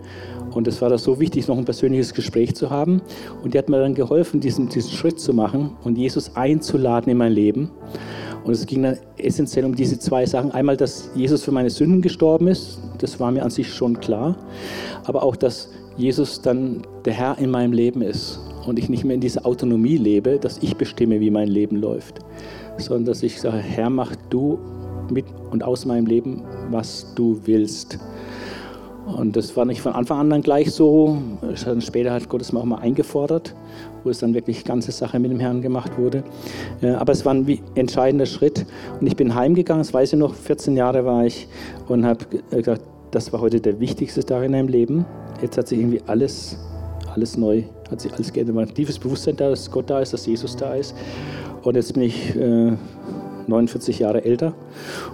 Und 0.51 0.67
es 0.67 0.81
war 0.81 0.89
da 0.89 0.99
so 0.99 1.21
wichtig, 1.21 1.47
noch 1.47 1.59
ein 1.59 1.65
persönliches 1.65 2.15
Gespräch 2.15 2.55
zu 2.55 2.71
haben. 2.71 3.03
Und 3.43 3.55
die 3.55 3.59
hat 3.59 3.69
mir 3.69 3.79
dann 3.79 3.95
geholfen, 3.95 4.41
diesen, 4.41 4.69
diesen 4.69 4.91
Schritt 4.91 5.21
zu 5.21 5.35
machen 5.35 5.77
und 5.85 5.99
Jesus 5.99 6.35
einzuladen 6.37 7.11
in 7.11 7.19
mein 7.19 7.33
Leben. 7.33 7.71
Und 8.45 8.53
es 8.53 8.65
ging 8.65 8.83
dann 8.83 8.97
essentiell 9.19 9.65
um 9.65 9.75
diese 9.75 9.99
zwei 9.99 10.25
Sachen. 10.25 10.53
Einmal, 10.53 10.77
dass 10.77 11.11
Jesus 11.15 11.45
für 11.45 11.53
meine 11.53 11.71
Sünden 11.71 12.01
gestorben 12.01 12.49
ist, 12.49 12.81
das 12.99 13.21
war 13.21 13.31
mir 13.31 13.43
an 13.43 13.51
sich 13.51 13.73
schon 13.73 14.01
klar. 14.01 14.37
Aber 15.05 15.23
auch, 15.23 15.37
dass 15.37 15.69
Jesus 15.97 16.41
dann 16.41 16.83
der 17.05 17.13
Herr 17.13 17.39
in 17.39 17.51
meinem 17.51 17.73
Leben 17.73 18.01
ist 18.01 18.41
und 18.67 18.79
ich 18.79 18.89
nicht 18.89 19.05
mehr 19.05 19.15
in 19.15 19.21
dieser 19.21 19.45
Autonomie 19.45 19.97
lebe, 19.97 20.39
dass 20.39 20.59
ich 20.59 20.77
bestimme, 20.77 21.21
wie 21.21 21.31
mein 21.31 21.49
Leben 21.49 21.77
läuft, 21.77 22.21
sondern 22.79 23.07
dass 23.07 23.23
ich 23.23 23.41
sage, 23.41 23.59
Herr, 23.59 23.91
mach 23.91 24.15
du 24.31 24.59
mit 25.11 25.27
und 25.51 25.63
aus 25.63 25.85
meinem 25.87 26.07
Leben, 26.07 26.43
was 26.71 27.15
du 27.15 27.41
willst. 27.45 27.99
Und 29.17 29.37
das 29.37 29.57
war 29.57 29.65
nicht 29.65 29.81
von 29.81 29.93
Anfang 29.93 30.21
an 30.21 30.31
dann 30.31 30.43
gleich 30.43 30.71
so. 30.71 31.19
Später 31.81 32.13
hat 32.13 32.29
Gott 32.29 32.43
es 32.43 32.55
auch 32.55 32.65
mal 32.65 32.79
eingefordert, 32.79 33.55
wo 34.05 34.11
es 34.11 34.19
dann 34.19 34.35
wirklich 34.35 34.65
ganze 34.65 34.93
Sache 34.93 35.19
mit 35.19 35.31
dem 35.31 35.41
Herrn 35.41 35.63
gemacht 35.63 35.97
wurde. 35.97 36.25
Äh, 36.83 36.91
aber 36.91 37.13
es 37.13 37.25
war 37.25 37.33
ein 37.33 37.59
entscheidender 37.75 38.27
Schritt. 38.27 38.67
Und 39.01 39.07
ich 39.07 39.17
bin 39.17 39.35
heimgegangen, 39.35 39.81
das 39.81 39.95
weiß 39.95 40.13
ich 40.13 40.19
noch, 40.19 40.35
14 40.35 40.77
Jahre 40.77 41.05
war 41.07 41.25
ich 41.25 41.49
und 41.89 42.05
habe 42.05 42.25
gesagt, 42.51 42.83
das 43.11 43.33
war 43.33 43.41
heute 43.41 43.61
der 43.61 43.81
wichtigste 43.81 44.23
Tag 44.25 44.45
in 44.45 44.53
meinem 44.53 44.69
Leben. 44.69 45.07
Jetzt 45.41 45.57
hat 45.57 45.69
sich 45.69 45.79
irgendwie 45.79 46.03
alles, 46.07 46.59
alles 47.15 47.39
neu, 47.39 47.63
hat 47.91 48.03
sich 48.03 48.13
alles 48.13 48.33
geändert. 48.33 48.59
Ein 48.59 48.75
tiefes 48.75 48.99
Bewusstsein 48.99 49.37
da, 49.37 49.49
dass 49.49 49.71
Gott 49.71 49.89
da 49.89 50.01
ist, 50.01 50.13
dass 50.13 50.27
Jesus 50.27 50.55
da 50.57 50.75
ist. 50.75 50.95
Und 51.63 51.77
jetzt 51.77 51.95
bin 51.95 52.03
ich 52.03 52.37
äh, 52.37 52.73
49 53.49 53.99
Jahre 53.99 54.25
älter 54.25 54.55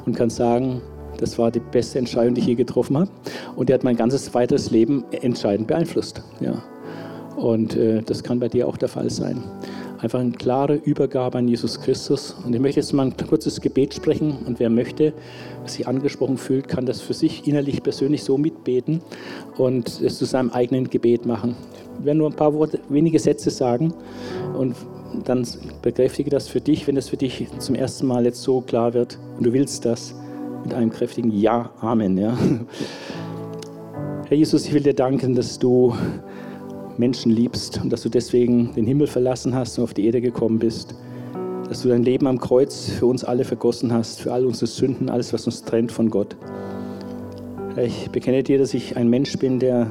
und 0.06 0.16
kann 0.16 0.31
sagen, 0.31 0.82
das 1.19 1.39
war 1.39 1.51
die 1.51 1.61
beste 1.61 1.98
Entscheidung, 1.98 2.35
die 2.35 2.40
ich 2.40 2.47
je 2.48 2.55
getroffen 2.55 2.98
habe. 2.98 3.11
Und 3.56 3.69
die 3.69 3.74
hat 3.74 3.85
mein 3.85 3.97
ganzes 3.97 4.35
weiteres 4.35 4.70
Leben 4.70 5.05
entscheidend 5.11 5.69
beeinflusst. 5.69 6.23
Ja. 6.40 6.62
Und 7.36 7.77
äh, 7.77 8.02
das 8.02 8.23
kann 8.23 8.40
bei 8.40 8.48
dir 8.48 8.69
auch 8.69 8.77
der 8.77 8.89
Fall 8.89 9.11
sein. 9.11 9.43
Einfach 9.98 10.20
eine 10.20 10.32
klare 10.32 10.74
Übergabe 10.74 11.39
an 11.39 11.48
Jesus 11.48 11.81
Christus. 11.81 12.36
Und 12.44 12.55
ich 12.55 12.61
möchte 12.61 12.81
jetzt 12.81 12.93
mal 12.93 13.06
ein 13.06 13.16
kurzes 13.16 13.61
Gebet 13.61 13.94
sprechen. 13.94 14.36
Und 14.47 14.61
wer 14.61 14.70
möchte, 14.70 15.15
sich 15.65 15.89
angesprochen 15.89 16.36
fühlt, 16.36 16.69
kann 16.69 16.85
das 16.85 17.01
für 17.01 17.15
sich 17.15 17.47
innerlich 17.47 17.82
persönlich 17.82 18.23
so 18.23 18.36
mitbeten 18.36 19.01
und 19.56 20.01
es 20.02 20.19
zu 20.19 20.27
seinem 20.27 20.51
eigenen 20.51 20.90
Gebet 20.90 21.27
machen. 21.27 21.56
Ich 22.01 22.05
werde 22.05 22.19
nur 22.19 22.28
ein 22.28 22.36
paar 22.36 22.52
Worte, 22.52 22.81
wenige 22.89 23.19
Sätze 23.19 23.51
sagen. 23.51 23.94
Und 24.59 24.74
dann 25.24 25.47
bekräftige 25.82 26.31
das 26.31 26.49
für 26.49 26.61
dich, 26.61 26.86
wenn 26.86 26.97
es 26.97 27.09
für 27.09 27.16
dich 27.16 27.47
zum 27.59 27.74
ersten 27.74 28.07
Mal 28.07 28.24
jetzt 28.24 28.43
so 28.43 28.61
klar 28.61 28.95
wird 28.95 29.19
und 29.36 29.47
du 29.47 29.53
willst 29.53 29.85
das 29.85 30.15
mit 30.65 30.74
einem 30.74 30.91
kräftigen 30.91 31.31
Ja, 31.31 31.70
Amen. 31.81 32.19
Ja. 32.19 32.36
Herr 34.28 34.36
Jesus, 34.36 34.66
ich 34.66 34.73
will 34.73 34.82
dir 34.82 34.95
danken, 34.95 35.35
dass 35.35 35.59
du 35.59 35.95
Menschen 36.97 37.32
liebst 37.32 37.81
und 37.82 37.93
dass 37.93 38.03
du 38.03 38.09
deswegen 38.09 38.73
den 38.74 38.86
Himmel 38.86 39.07
verlassen 39.07 39.55
hast 39.55 39.78
und 39.78 39.85
auf 39.85 39.95
die 39.95 40.07
Erde 40.07 40.20
gekommen 40.20 40.59
bist. 40.59 40.95
Dass 41.69 41.82
du 41.82 41.89
dein 41.89 42.03
Leben 42.03 42.27
am 42.27 42.39
Kreuz 42.39 42.91
für 42.91 43.07
uns 43.07 43.24
alle 43.24 43.45
vergossen 43.45 43.93
hast, 43.93 44.20
für 44.20 44.32
all 44.32 44.47
unsere 44.47 44.66
Sünden, 44.66 45.09
alles, 45.09 45.32
was 45.32 45.47
uns 45.47 45.62
trennt 45.62 45.93
von 45.93 46.11
Gott. 46.11 46.36
Ich 47.77 48.11
bekenne 48.11 48.43
dir, 48.43 48.59
dass 48.59 48.73
ich 48.74 48.97
ein 48.97 49.09
Mensch 49.09 49.36
bin, 49.39 49.59
der 49.59 49.89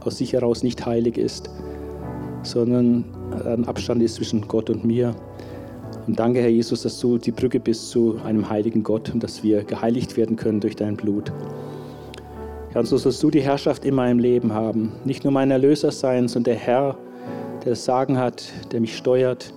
aus 0.00 0.18
sich 0.18 0.32
heraus 0.32 0.62
nicht 0.62 0.86
heilig 0.86 1.18
ist, 1.18 1.50
sondern 2.44 3.04
ein 3.44 3.66
Abstand 3.66 4.02
ist 4.02 4.16
zwischen 4.16 4.46
Gott 4.46 4.70
und 4.70 4.84
mir. 4.84 5.14
Und 6.06 6.18
danke, 6.18 6.40
Herr 6.40 6.48
Jesus, 6.48 6.82
dass 6.82 7.00
du 7.00 7.18
die 7.18 7.32
Brücke 7.32 7.58
bist 7.58 7.90
zu 7.90 8.18
einem 8.24 8.48
heiligen 8.48 8.82
Gott 8.82 9.12
und 9.12 9.22
dass 9.22 9.42
wir 9.42 9.64
geheiligt 9.64 10.16
werden 10.16 10.36
können 10.36 10.60
durch 10.60 10.76
dein 10.76 10.96
Blut. 10.96 11.32
Herr, 12.70 12.80
und 12.80 12.86
so 12.86 12.98
sollst 12.98 13.22
du 13.22 13.30
die 13.30 13.40
Herrschaft 13.40 13.84
in 13.84 13.94
meinem 13.94 14.18
Leben 14.18 14.52
haben. 14.52 14.92
Nicht 15.04 15.24
nur 15.24 15.32
mein 15.32 15.50
Erlöser 15.50 15.90
sein, 15.90 16.28
sondern 16.28 16.54
der 16.54 16.60
Herr, 16.62 16.98
der 17.64 17.70
das 17.70 17.84
Sagen 17.84 18.18
hat, 18.18 18.44
der 18.72 18.80
mich 18.80 18.96
steuert, 18.96 19.52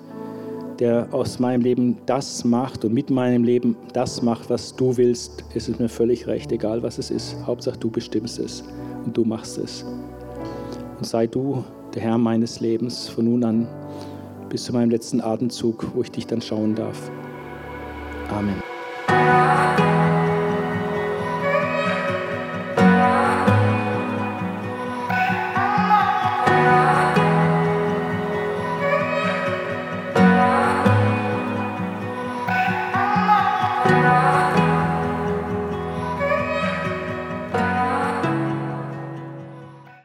der 0.79 1.07
aus 1.11 1.39
meinem 1.39 1.61
Leben 1.61 1.97
das 2.05 2.45
macht 2.45 2.85
und 2.85 2.93
mit 2.93 3.09
meinem 3.09 3.43
Leben 3.43 3.75
das 3.93 4.21
macht, 4.21 4.49
was 4.49 4.75
du 4.75 4.95
willst. 4.95 5.43
Es 5.53 5.67
ist 5.67 5.79
mir 5.79 5.89
völlig 5.89 6.27
recht, 6.27 6.51
egal 6.51 6.83
was 6.83 6.97
es 6.97 7.09
ist. 7.09 7.35
Hauptsache 7.45 7.77
du 7.77 7.89
bestimmst 7.89 8.39
es 8.39 8.63
und 9.05 9.17
du 9.17 9.25
machst 9.25 9.57
es. 9.57 9.83
Und 10.97 11.05
sei 11.05 11.27
du 11.27 11.63
der 11.97 12.03
Herr 12.03 12.17
meines 12.19 12.59
Lebens 12.59 13.07
von 13.07 13.25
nun 13.25 13.43
an 13.43 13.67
bis 14.49 14.65
zu 14.65 14.73
meinem 14.73 14.91
letzten 14.91 15.19
Atemzug, 15.19 15.95
wo 15.95 16.03
ich 16.03 16.11
dich 16.11 16.27
dann 16.27 16.43
schauen 16.43 16.75
darf. 16.75 17.09
Amen. 18.29 18.61